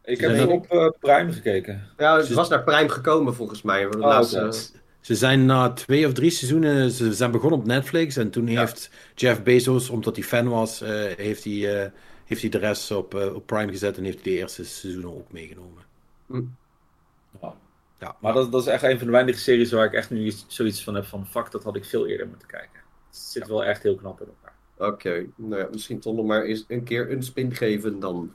[0.05, 1.89] Ik heb zijn op eh, Prime gekeken.
[1.97, 3.89] ja, het Ze- was naar Prime gekomen volgens mij.
[3.91, 4.53] De Oh, laatste.
[5.01, 8.61] Ze zijn na twee of drie seizoenen, ze zijn begonnen op Netflix en toen Ja.
[8.61, 11.91] heeft Jeff Bezos, omdat hij fan was, eh, heeft, hij, eh,
[12.25, 15.33] heeft hij de rest op, op Prime gezet en heeft hij de eerste seizoenen ook
[15.33, 15.83] meegenomen.
[17.41, 17.55] Ja.
[18.01, 20.25] Ja, Maar dat, dat is echt een van de weinige series waar ik echt nu
[20.25, 22.81] iets- zoiets van heb van fuck, dat had ik veel eerder moeten kijken.
[23.09, 24.55] Het zit wel echt heel knap in elkaar.
[24.93, 28.33] Oké, nou ja, misschien toch nog maar eens een keer een spin geven dan.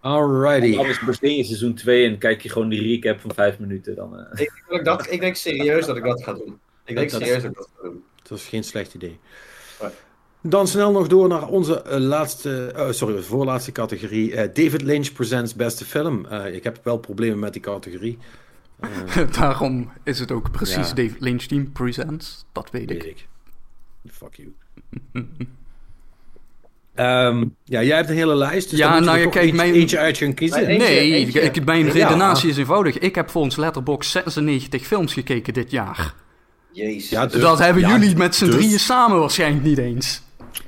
[0.00, 0.76] Alrighty.
[0.78, 3.94] Anders begin je seizoen 2 en kijk je gewoon die recap van 5 minuten.
[3.94, 6.58] Dan, eh, Ik, ik, dacht, ik denk serieus dat ik dat ga doen.
[6.84, 8.02] Ik denk Dat- dat- serieus dat ik dat ga doen.
[8.22, 9.18] Dat is geen slecht idee.
[10.40, 14.34] Dan snel nog door naar onze eh, laatste, eh, sorry, voorlaatste categorie.
[14.34, 16.26] Eh, David Lynch presents beste film.
[16.26, 18.18] Eh, ik heb wel problemen met die categorie.
[18.80, 18.88] Eh,
[19.38, 20.94] Daarom is het ook precies Ja.
[20.94, 22.44] David Lynch Team Presents.
[22.52, 23.02] Dat weet ik.
[23.02, 23.28] weet ik.
[24.12, 24.52] Fuck you.
[26.94, 28.70] Ehm, ja, jij hebt een hele lijst.
[28.70, 30.66] Dus Ja, je nou er ja, toch kijk, eentje, mijn- eentje uit gaan kiezen.
[30.66, 30.78] Nee,
[31.12, 31.40] eentje.
[31.40, 31.92] ik, mijn Ja.
[31.92, 32.98] redenatie is eenvoudig.
[32.98, 36.14] Ik heb volgens Letterboxd 96 films gekeken dit jaar.
[36.72, 37.10] Jezus.
[37.10, 40.22] Ja, dus- dat hebben ja, jullie met z'n dus- drieën samen waarschijnlijk niet eens.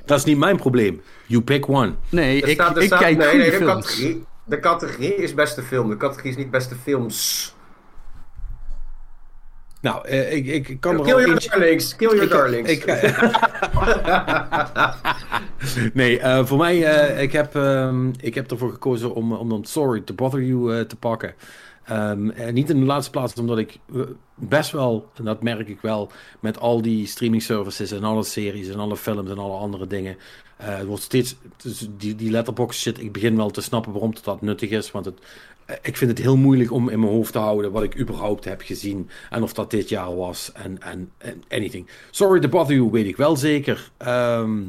[0.05, 1.01] Dat is niet mijn probleem.
[1.27, 1.95] You pick one.
[2.09, 3.67] Nee, Er ik, staat- ik staat- kijk nee, de films.
[3.87, 5.89] categorie, de categorie is beste film.
[5.89, 7.55] De categorie is niet beste films.
[9.81, 11.51] Nou, eh, ik, ik kan er Kill al your eentje...
[11.51, 11.97] darlings.
[11.97, 12.71] Kill your Ik- darlings.
[12.71, 12.85] ik-
[15.95, 19.65] nee, eh, voor mij, eh, ik, heb, ehm, ik heb ervoor gekozen om, om dan
[19.65, 21.35] Sorry to Bother You eh, te pakken.
[21.85, 24.01] Ehm, en niet in de laatste plaats, omdat ik eh,
[24.35, 28.69] best wel, en dat merk ik wel, met al die streaming services en alle series
[28.69, 30.17] en alle films en alle andere dingen.
[30.57, 34.15] eh, het wordt steeds, dus die, die letterbox shit, ik begin wel te snappen waarom
[34.15, 34.91] dat, dat nuttig is.
[34.91, 35.25] Want het, eh,
[35.83, 38.61] ik vind het heel moeilijk om in mijn hoofd te houden wat ik überhaupt heb
[38.63, 39.11] gezien.
[39.31, 41.89] En of dat dit jaar was en, en, en anything.
[42.11, 43.91] Sorry to bother you, weet ik wel zeker.
[43.97, 44.61] Ehm,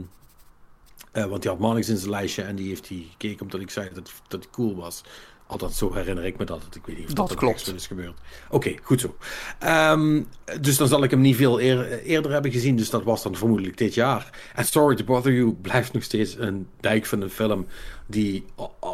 [1.11, 3.69] eh, want die had Marnix in zijn lijstje en die heeft hij gekeken omdat ik
[3.69, 5.03] zei dat, dat hij cool was.
[5.47, 6.61] Althans, zo herinner ik me dat.
[6.75, 7.73] Ik weet niet of dat, Dat klopt.
[7.75, 8.13] is gebeurd.
[8.49, 9.15] Oké, goed zo.
[9.59, 10.23] Ehm,
[10.61, 12.75] dus dan zal ik hem niet veel eer- eerder hebben gezien.
[12.75, 14.51] Dus dat was dan vermoedelijk dit jaar.
[14.55, 17.67] En Sorry to Bother You blijft nog steeds een dijk van een film
[18.07, 18.45] die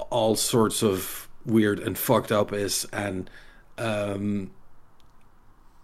[0.10, 2.90] all sorts of weird and fucked up is.
[2.90, 3.28] En,
[3.76, 4.46] ehm,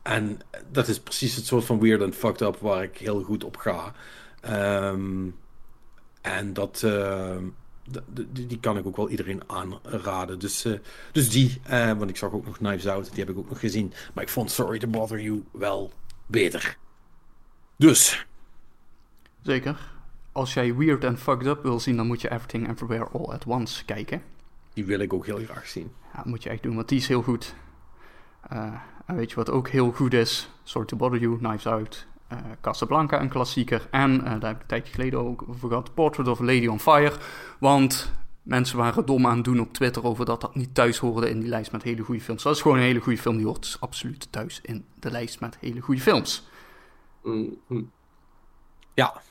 [0.02, 0.40] en
[0.72, 3.58] dat is precies het soort van weird and fucked up waar ik heel goed op
[3.58, 3.94] ga.
[4.42, 5.30] Ehm,
[6.22, 7.44] en dat, ehm,
[8.32, 10.40] die kan ik ook wel iedereen aanraden.
[10.40, 10.74] Dus, eh,
[11.12, 13.60] dus die, eh, want ik zag ook nog Knives Out, die heb ik ook nog
[13.60, 13.94] gezien.
[14.14, 15.92] Maar ik vond Sorry to Bother You wel
[16.26, 16.78] beter.
[17.78, 18.26] Dus,
[19.42, 19.78] Zeker.
[20.32, 23.46] Als jij Weird and Fucked Up wil zien, dan moet je Everything Everywhere All at
[23.46, 24.22] Once kijken.
[24.74, 25.92] Die wil ik ook heel graag zien.
[26.12, 27.56] Ja, dat moet je echt doen, want die is heel goed.
[28.50, 28.74] Eh,
[29.06, 30.50] en weet je wat ook heel goed is?
[30.64, 33.88] Sorry to Bother You, Knives Out, eh, Casablanca, een klassieker.
[33.92, 36.68] En, eh, daar heb ik een tijdje geleden ook over gehad, Portrait of a Lady
[36.68, 37.14] on Fire.
[37.60, 41.30] Want mensen waren dom aan het doen op Twitter over dat dat niet thuis hoorde
[41.30, 42.44] in die lijst met hele goede films.
[42.44, 45.40] Dat is gewoon een hele goede film, die hoort dus absoluut thuis in de lijst
[45.40, 46.48] met hele goede films.
[47.22, 47.84] Mhm.
[48.94, 49.22] Ja,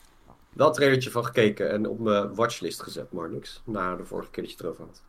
[0.53, 3.63] Wel een trailertje van gekeken en op mijn watchlist gezet, Marnix.
[3.65, 5.03] Na de vorige keer dat je het erover had.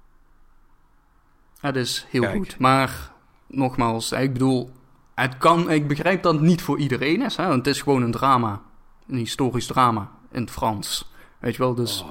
[1.62, 2.36] Het is heel Kijk.
[2.36, 2.60] goed.
[2.60, 3.12] Maar
[3.48, 4.72] nogmaals, ik bedoel,
[5.16, 7.36] het kan, ik begrijp dat het niet voor iedereen is.
[7.36, 7.48] Hè?
[7.48, 8.62] Want het is gewoon een drama.
[9.08, 11.12] Een historisch drama in het Frans.
[11.40, 12.06] Weet je wel, dus.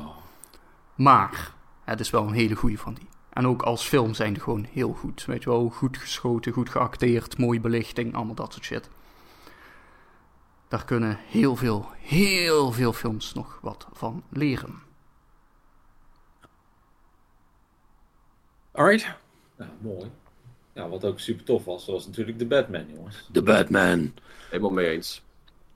[0.94, 1.54] Maar
[1.84, 3.08] het is wel een hele goede van die.
[3.30, 5.24] En ook als film zijn die gewoon heel goed.
[5.24, 8.88] Weet je wel, goed geschoten, goed geacteerd, mooie belichting, allemaal dat soort shit.
[10.68, 14.82] Daar kunnen heel veel, heel veel films nog wat van leren.
[18.72, 19.19] alright.
[19.60, 20.10] Ja, mooi.
[20.72, 23.28] Ja, wat ook super tof was, was natuurlijk de Batman, jongens.
[23.32, 24.12] The Batman.
[24.50, 25.22] Helemaal mee eens.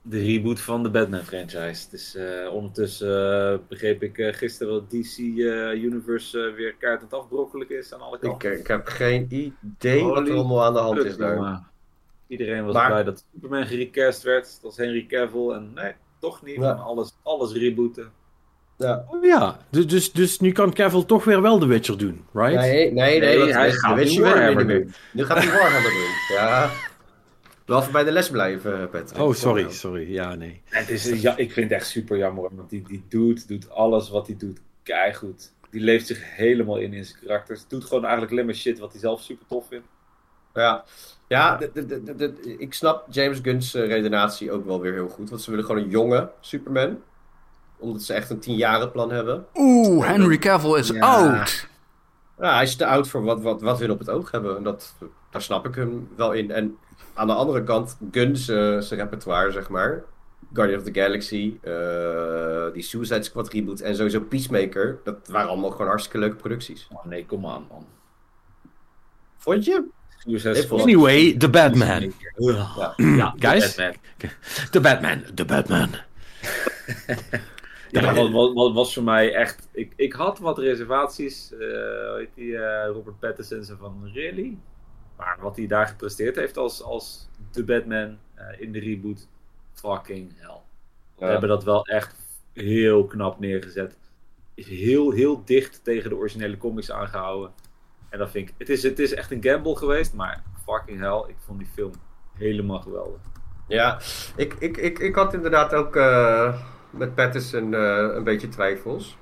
[0.01, 1.89] De reboot van de Batman franchise.
[1.89, 7.03] Dus eh, ondertussen eh, begreep ik eh, gisteren dat DC eh, Universe weer kaart aan
[7.05, 8.59] het afbrokkelijk is aan alle Ik, kanten.
[8.59, 11.63] ik heb geen idee wat er allemaal aan de hand is daar.
[12.27, 14.43] Iedereen was Maar- blij dat Superman gerecast werd.
[14.45, 15.49] Dat was Henry Cavill.
[15.49, 16.55] En nee, toch niet.
[16.55, 16.61] Ja.
[16.61, 18.11] We gaan alles, alles rebooten.
[18.77, 19.05] Ja.
[19.09, 22.55] Oh ja, dus, dus, dus nu kan Cavill toch weer wel The Witcher doen, right?
[22.55, 23.53] Nee, nee, nee.
[23.53, 25.25] Hij gaat dat weet nu Warhammer doen.
[25.25, 26.37] Gaat hij Warhammer doen.
[26.37, 26.69] Ja.
[27.65, 29.21] Wel even bij de les blijven, Patrick.
[29.21, 30.11] Oh, sorry, sorry.
[30.11, 30.61] Ja, nee.
[30.65, 32.49] Het is, eh, ja, ik vind het echt super jammer.
[32.55, 34.59] Want die, die dude doet alles wat hij doet
[35.13, 35.51] goed.
[35.71, 37.67] Die leeft zich helemaal in in zijn karakters.
[37.67, 39.85] Doet gewoon eigenlijk alleen maar shit wat hij zelf super tof vindt.
[40.53, 40.83] Ja,
[41.27, 45.07] ja de- de- de- de- ik snap James Gunn's eh, redenatie ook wel weer heel
[45.07, 45.29] goed.
[45.29, 46.97] Want ze willen gewoon een jonge Superman.
[47.85, 49.45] Omdat ze echt een tienjarenplan hebben.
[49.55, 50.99] Oeh, Henry Cavill is Ja.
[51.15, 51.67] oud.
[52.39, 54.57] Ja, hij is te oud voor wat, wat, wat hun op het oog hebben.
[54.57, 54.93] En dat,
[55.31, 56.51] daar snap ik hem wel in.
[56.51, 56.77] En
[57.13, 60.03] aan de andere kant, Gunn's eh, zijn repertoire, zeg maar.
[60.53, 64.99] Guardian of the Galaxy, eh, die Suicide Squad reboot en sowieso Peacemaker.
[65.03, 66.87] Dat waren allemaal gewoon hartstikke leuke producties.
[66.91, 67.85] Oh nee, kom aan man.
[69.37, 69.83] Vond je?
[70.71, 72.13] Anyway, The Batman.
[72.35, 72.93] Ja.
[72.97, 73.75] Ja, Guys?
[73.75, 73.93] Batman.
[74.71, 75.21] The Batman.
[75.35, 75.89] The Batman.
[78.01, 79.67] Ja, wat, wat, wat was voor mij echt.
[79.71, 81.51] Ik, ik had wat reservaties.
[81.53, 82.57] eh hoe heet die?
[82.57, 84.57] eh, Robert Pattinson van really?
[85.17, 89.27] Maar wat hij daar gepresteerd heeft als, als de Batman eh, in de reboot.
[89.73, 90.59] Fucking hell.
[91.17, 91.31] We Ja.
[91.31, 92.15] hebben dat wel echt
[92.53, 93.97] heel knap neergezet.
[94.53, 97.51] Is heel, heel dicht tegen de originele comics aangehouden.
[98.09, 98.55] En dat vind ik.
[98.57, 101.23] Het is, het is echt een gamble geweest, maar fucking hell.
[101.27, 101.91] Ik vond die film
[102.33, 103.21] helemaal geweldig.
[103.67, 103.99] Ja,
[104.35, 106.61] ik, ik, ik, ik had inderdaad ook eh,
[106.97, 109.17] met Pattinson eh, een beetje twijfels.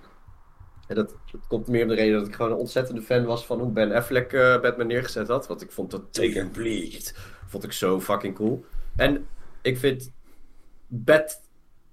[0.88, 3.46] En dat, dat komt meer om de reden dat ik gewoon een ontzettende fan was
[3.46, 5.48] van hoe Ben Affleck eh, Batman neergezet had.
[5.48, 7.16] Want ik vond dat Zeker Bleed.
[7.48, 8.66] Vond ik zo fucking cool.
[8.96, 9.28] En
[9.62, 10.12] ik vind
[10.88, 11.42] Bat,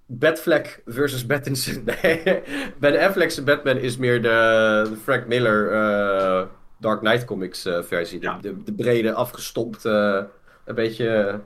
[0.07, 1.85] Batfleck versus Pattinson.
[2.03, 2.43] Nee,
[2.79, 6.47] ben Affleck's Batman is meer de, de Frank Miller eh,
[6.79, 8.21] Dark Knight comics versie.
[8.21, 8.39] De, Ja.
[8.41, 10.29] de, de brede, afgestompte,
[10.65, 11.41] een beetje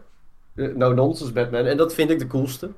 [0.55, 1.65] no-nonsense Batman.
[1.67, 2.71] En dat vind ik de coolste.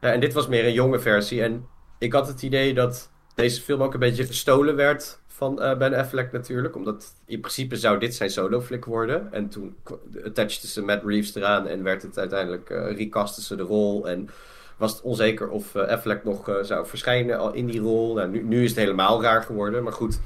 [0.00, 1.42] Ja, en dit was meer een jonge versie.
[1.42, 1.66] En
[1.98, 5.94] ik had het idee dat deze film ook een beetje gestolen werd van eh, Ben
[5.94, 6.76] Affleck natuurlijk.
[6.76, 9.32] Omdat in principe zou dit zijn solo-flick worden.
[9.32, 9.76] En toen
[10.24, 14.08] attachten ze Matt Reeves eraan en werd het uiteindelijk eh recasten ze de rol.
[14.08, 14.28] En
[14.76, 18.14] was het onzeker of eh, Affleck nog eh, zou verschijnen al in die rol.
[18.14, 20.20] Nou, nu, nu is het helemaal raar geworden, maar goed.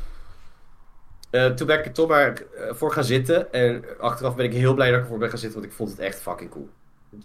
[1.35, 3.53] Eh, toen ben ik er toch maar eh, voor gaan zitten.
[3.53, 5.91] En achteraf ben ik heel blij dat ik ervoor ben gaan zitten, want ik vond
[5.91, 6.69] het echt fucking cool.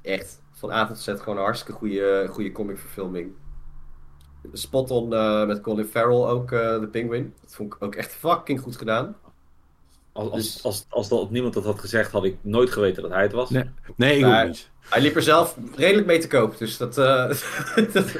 [0.01, 3.31] Echt, van A tot Z gewoon een hartstikke goede, goede comicverfilming.
[4.53, 7.33] Spot on eh, met Colin Farrell ook, eh, de Penguin.
[7.41, 9.15] Dat vond ik ook echt fucking goed gedaan.
[10.13, 13.11] Als, als, Dus- als, als dat niemand dat had gezegd, had ik nooit geweten dat
[13.11, 13.49] hij het was.
[13.49, 13.63] Nee,
[13.95, 14.69] nee ik Maar- ook niet.
[14.89, 17.29] Hij liep er zelf redelijk mee te koop, dus dat, eh,
[17.93, 18.15] dat-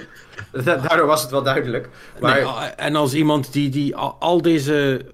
[0.66, 1.90] daardoor was het wel duidelijk.
[2.20, 5.06] Maar Nee, a- en als iemand die, die al, al deze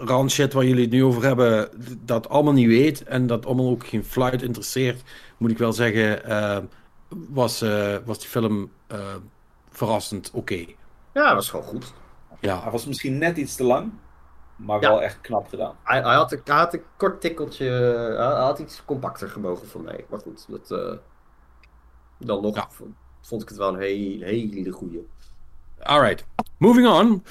[0.00, 3.86] randshit waar jullie het nu over hebben, dat allemaal niet weet en dat allemaal ook
[3.86, 5.02] geen fluit interesseert,
[5.38, 6.58] moet ik wel zeggen, eh,
[7.08, 9.14] was, eh, was die film eh,
[9.68, 10.54] verrassend oké.
[11.12, 11.92] ja, dat was gewoon goed.
[12.40, 13.92] Ja, Hij was misschien net iets te lang,
[14.56, 14.88] maar Ja.
[14.88, 15.76] wel echt knap gedaan.
[15.82, 17.64] Hij, hij, had, een, hij had een kort tikkeltje,
[18.16, 20.06] hij had iets compacter gemogen voor mij.
[20.08, 20.96] Maar goed, dat, eh,
[22.18, 22.70] dan nog Ja.
[22.70, 24.48] vond, vond ik het wel een hele, hele
[25.86, 25.98] goeie.
[25.98, 26.24] alright.
[26.58, 27.24] Moving on.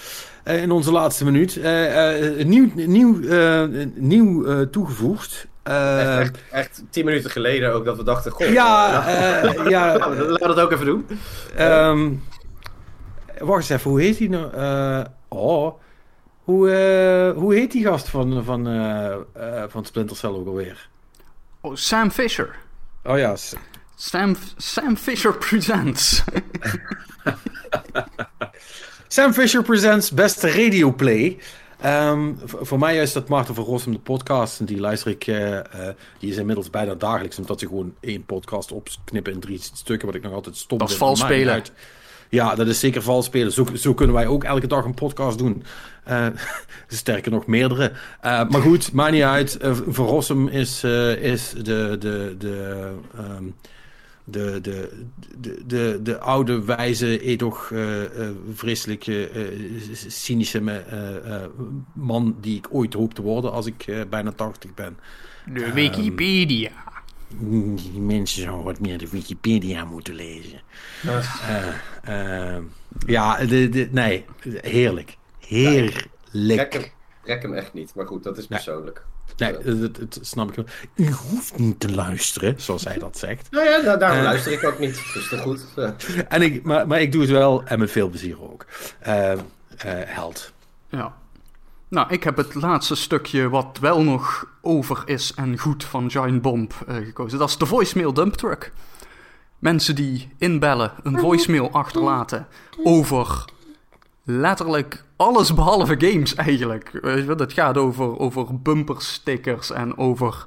[0.43, 1.57] Eh, in onze laatste minuut.
[1.57, 3.63] Eh, eh, nieuw nieuw, eh,
[3.95, 5.47] nieuw eh, toegevoegd.
[5.63, 9.67] Eh, Echt, echt, echt tien minuten geleden ook dat we dachten, goh, ja, eh, eh,
[9.69, 11.07] ja, laten we dat ook even doen.
[11.55, 12.11] Ehm,
[13.39, 14.53] wacht eens even, hoe heet die nou?
[14.53, 15.73] Eh, oh,
[16.43, 20.89] hoe, hoe heet die gast van, van, eh, eh, van Splinter Cell ook alweer?
[21.61, 22.55] Oh, Sam Fisher.
[23.03, 23.35] Oh ja,
[23.95, 26.23] Sam, Sam Fisher Presents.
[29.07, 31.37] Sam Fisher presents beste radioplay.
[31.81, 34.59] Ehm, v- voor mij is dat Maarten van Rossum de podcast.
[34.59, 35.63] En die luister ik, eh, eh,
[36.19, 37.37] die is inmiddels bijna dagelijks.
[37.39, 40.05] Omdat ze gewoon één podcast opknippen in drie stukken.
[40.07, 41.53] Wat ik nog altijd stom Dat is vals spelen.
[41.53, 41.71] uit.
[42.29, 43.51] Ja, dat is zeker vals spelen.
[43.51, 45.63] Zo, zo kunnen wij ook elke dag een podcast doen.
[46.03, 46.27] Eh,
[46.87, 47.91] sterker nog, meerdere.
[48.21, 49.57] Maar goed, maakt niet uit.
[49.87, 50.83] Van Rossum is,
[51.19, 53.43] is de, de, de, ehm,
[54.23, 55.03] de, de,
[55.37, 59.43] de, de, de oude, wijze, edoch, eh eh, vreselijke, eh,
[60.07, 60.61] cynische
[61.93, 64.97] man die ik ooit hoop te worden als ik eh, bijna 80 ben.
[65.45, 66.71] De Wikipedia.
[67.75, 70.61] Die mensen zouden wat meer de Wikipedia moeten lezen.
[73.05, 74.25] Ja, de, de, nee,
[74.61, 75.17] heerlijk.
[75.39, 76.07] Heerlijk.
[76.31, 76.83] Rek hem,
[77.23, 79.05] rek hem echt niet, maar goed, dat is persoonlijk.
[79.37, 80.65] Nee, dat, dat snap ik wel.
[80.95, 83.51] U hoeft niet te luisteren, zoals hij dat zegt.
[83.51, 84.23] Nou ja, daar, daarom Eh.
[84.23, 85.65] luister ik ook niet, dus toch goed.
[85.75, 85.95] Ja.
[86.27, 88.65] En ik, maar, maar ik doe het wel en met veel plezier ook.
[88.99, 89.37] Eh, eh,
[90.05, 90.51] held.
[90.89, 91.13] Ja.
[91.87, 96.41] Nou, ik heb het laatste stukje wat wel nog over is en goed van Giant
[96.41, 97.39] Bomb eh, gekozen.
[97.39, 98.71] Dat is de voicemail dump truck.
[99.59, 102.47] Mensen die inbellen, een voicemail achterlaten
[102.83, 103.45] over
[104.23, 106.89] letterlijk alles behalve games eigenlijk.
[107.01, 110.45] Weet je Het gaat over, over bumperstickers en over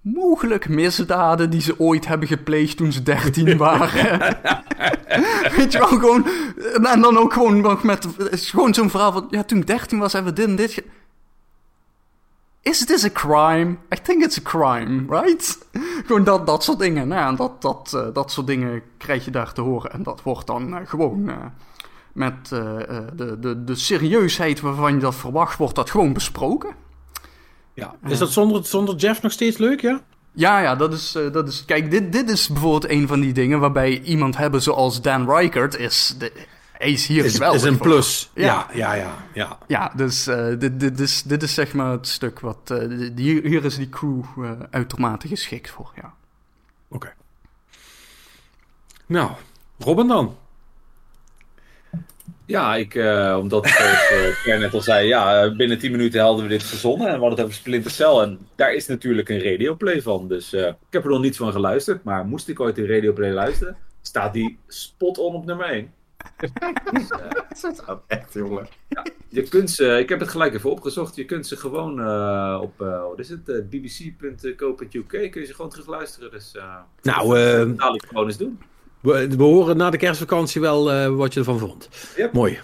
[0.00, 4.18] mogelijk misdaden die ze ooit hebben gepleegd toen ze 13 waren.
[5.56, 6.26] Weet je wel, gewoon...
[6.82, 8.04] En dan ook gewoon nog met...
[8.18, 9.26] Het is gewoon zo'n verhaal van...
[9.30, 10.82] Ja, toen ik 13 was, hebben we dit en dit...
[12.62, 13.78] Is this a crime?
[13.94, 15.58] I think it's a crime, right?
[16.06, 17.08] Gewoon dat, dat soort dingen.
[17.08, 19.92] Nou, dat, dat, eh, dat soort dingen krijg je daar te horen.
[19.92, 21.28] En dat wordt dan eh, gewoon...
[21.28, 21.36] eh,
[22.12, 26.74] met de, de, de serieusheid waarvan je dat verwacht, wordt dat gewoon besproken.
[27.74, 27.94] Ja.
[28.06, 30.00] Is dat zonder, zonder Jeff nog steeds leuk, ja?
[30.32, 31.64] Ja, ja, dat is, dat is...
[31.64, 35.76] Kijk, dit, dit is bijvoorbeeld een van die dingen waarbij iemand hebben zoals Dan Reichert
[35.76, 36.14] is...
[36.18, 36.32] De,
[36.80, 37.86] hij is hier Is, geweldig is een voor.
[37.86, 38.30] plus.
[38.34, 38.44] Ja.
[38.44, 39.14] Ja, ja, ja.
[39.34, 39.58] ja.
[39.66, 42.70] Ja, dus eh, dit, dit, is, dit is zeg maar het stuk wat...
[42.70, 46.14] eh, hier, hier is die crew eh, uitermate geschikt voor, ja.
[46.88, 47.12] Oké.
[49.06, 49.30] Nou,
[49.78, 50.36] Robin dan?
[52.46, 56.42] Ja, ik, eh, omdat, zoals uh, Pierre net al zei, ja, binnen 10 minuten hadden
[56.42, 57.06] we dit verzonnen.
[57.06, 58.16] En we hadden het over Splinter Cell.
[58.22, 60.28] En daar is natuurlijk een radioplay van.
[60.28, 62.04] Dus eh, ik heb er nog niet van geluisterd.
[62.04, 65.92] Maar moest ik ooit een radioplay luisteren, staat die spot on op nummer 1.
[67.60, 68.68] Dat is ook echt, jongen.
[69.28, 71.16] Je kunt ze, ik heb het gelijk even opgezocht.
[71.16, 75.54] Je kunt ze gewoon eh, op, eh, wat is het, eh, bbc.co.uk kun je ze
[75.54, 76.30] gewoon terugluisteren.
[76.30, 77.34] Dus eh Nou,
[77.68, 78.60] dat zal ik gewoon eens doen.
[79.00, 81.88] we, we horen na de kerstvakantie wel eh, wat je ervan vond.
[82.16, 82.32] Yep.
[82.32, 82.60] Mooi.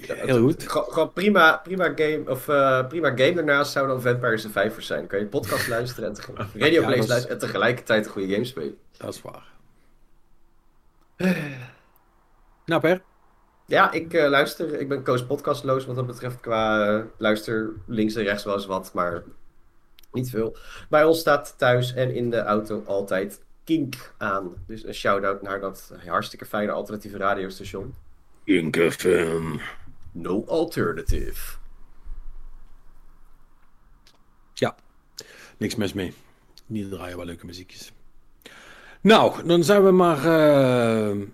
[0.00, 0.64] Heel goed.
[0.68, 2.44] Gewoon prima, prima, game, of,
[2.88, 5.06] prima game daarnaast zou dan Vampire Survivors zijn.
[5.06, 8.76] Kan je podcast luisteren en tegelijk, radio Ja, luisteren en tegelijkertijd een goede game spelen.
[8.96, 9.46] Dat is waar.
[12.68, 13.02] Nou, Per?
[13.66, 14.80] Ja, ik eh, luister.
[14.80, 18.66] Ik ben Koos podcastloos wat dat betreft qua eh, luister links en rechts wel eens
[18.66, 18.92] wat.
[18.94, 19.22] Maar
[20.12, 20.56] Niet veel.
[20.88, 24.54] Bij ons staat thuis en in de auto altijd Kink aan.
[24.66, 27.94] Dus een shout-out naar dat hartstikke fijne alternatieve radiostation.
[28.44, 29.58] Kink FM.
[30.12, 31.56] No alternative.
[34.54, 34.76] Ja,
[35.56, 36.14] niks mis mee.
[36.66, 37.92] Die draaien wel leuke muziekjes.
[39.00, 41.26] Nou, dan zijn we maar uh,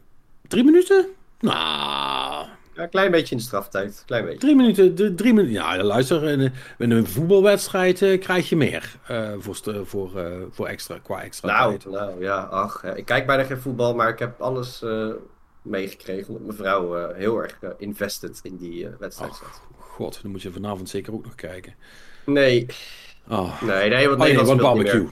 [0.48, 1.14] drie minuten?
[1.40, 2.46] Nou...
[2.74, 4.02] Ja, een klein beetje in de straftijd.
[4.06, 4.38] Klein beetje.
[4.38, 4.94] Drie minuten.
[4.94, 5.54] De, drie minuten.
[5.54, 6.24] Ja, luister.
[6.24, 8.96] In, in een voetbalwedstrijd uh, krijg je meer.
[9.10, 11.94] Uh, voor, voor, uh, voor extra, qua extra nou, tijd.
[11.94, 12.42] Nou, ja.
[12.42, 14.84] Ach, ik kijk bijna geen voetbal, maar ik heb alles
[15.62, 16.28] meegekregen.
[16.28, 19.62] Omdat mijn vrouw heel erg invested in die wedstrijd zat.
[19.78, 21.74] God, dan moet je vanavond zeker ook nog kijken.
[22.26, 22.66] Nee.
[23.28, 23.62] Oh.
[23.62, 25.08] Nee, nee, want oh, Nederland nee, barbecue.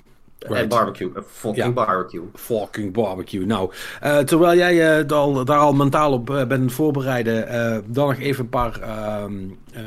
[0.47, 0.63] Right.
[0.63, 1.11] En barbecue.
[1.29, 1.71] Fucking ja.
[1.71, 2.23] barbecue.
[2.35, 3.47] Fucking barbecue.
[3.47, 3.73] Nou,
[4.03, 8.45] uh, terwijl jij uh, al, daar al mentaal op uh, bent voorbereiden, dan nog even
[8.45, 9.33] een paar ehm,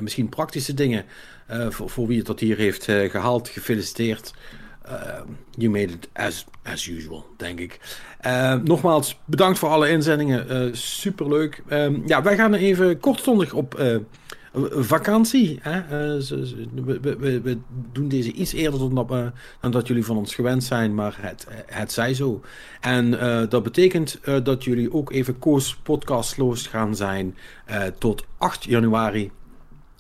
[0.01, 1.05] misschien praktische dingen
[1.69, 3.49] voor, voor, wie het tot hier heeft gehaald.
[3.49, 4.33] Gefeliciteerd.
[5.51, 7.79] you made it as, as usual, denk ik.
[8.63, 10.77] nogmaals, bedankt voor alle inzendingen.
[10.77, 11.63] superleuk.
[12.05, 13.79] Ja, wij gaan even kortstondig op
[14.71, 15.59] vakantie.
[15.61, 15.77] Hè?
[15.77, 16.21] Uh,
[16.85, 17.57] we, we, we,
[17.91, 19.33] doen deze iets eerder dan
[19.71, 22.41] dat, jullie van ons gewend zijn, maar het, het zij zo.
[22.81, 27.35] En uh, dat betekent uh, dat jullie ook even Koos podcastloos gaan zijn
[27.97, 29.31] tot 8 januari.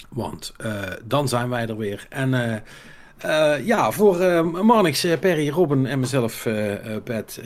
[0.09, 0.53] Want
[1.03, 2.07] dan zijn wij er weer.
[2.09, 2.63] En
[3.63, 6.47] ja, voor Marnix, Perry, Robin en mezelf,
[7.03, 7.41] Pet,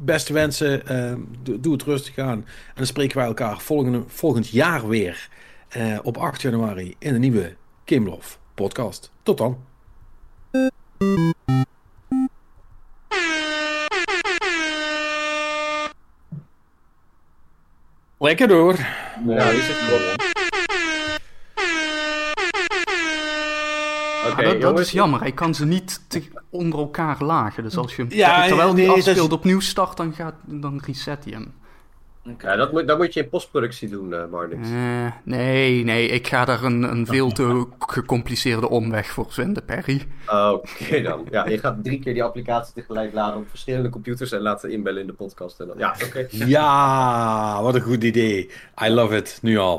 [0.00, 0.82] beste wensen.
[1.42, 2.38] doe, doe het rustig aan.
[2.38, 5.28] En dan spreken wij elkaar volgende, volgend jaar weer.
[5.76, 9.10] Uh, op 8 januari in de nieuwe Kimlof podcast.
[9.22, 9.58] Tot dan.
[18.18, 18.76] Lekker door.
[19.26, 20.24] Ja, die zit erop.
[24.32, 25.20] Okay, ja, dat, dat, is jammer.
[25.20, 27.62] Hij kan ze niet te, onder elkaar lagen.
[27.62, 29.36] Dus als je ja, terwijl die nee, afspeelt is...
[29.36, 31.54] opnieuw start, dan, gaat, dan reset hij hem.
[32.32, 32.50] Okay.
[32.50, 34.68] Ja, dat moet, dat moet je in postproductie doen, uh, Marnix.
[34.68, 40.06] Uh, nee, nee, ik ga daar een, een veel te gecompliceerde omweg voor vinden, Perry.
[40.26, 41.26] Oké okay, dan.
[41.30, 45.00] Ja, je gaat drie keer die applicatie tegelijk laden op verschillende computers en laten inbellen
[45.00, 45.60] in de podcast.
[45.60, 46.26] En dan, ja, oké.
[46.30, 48.50] Ja, wat een goed idee.
[48.84, 49.74] I love it, nu al.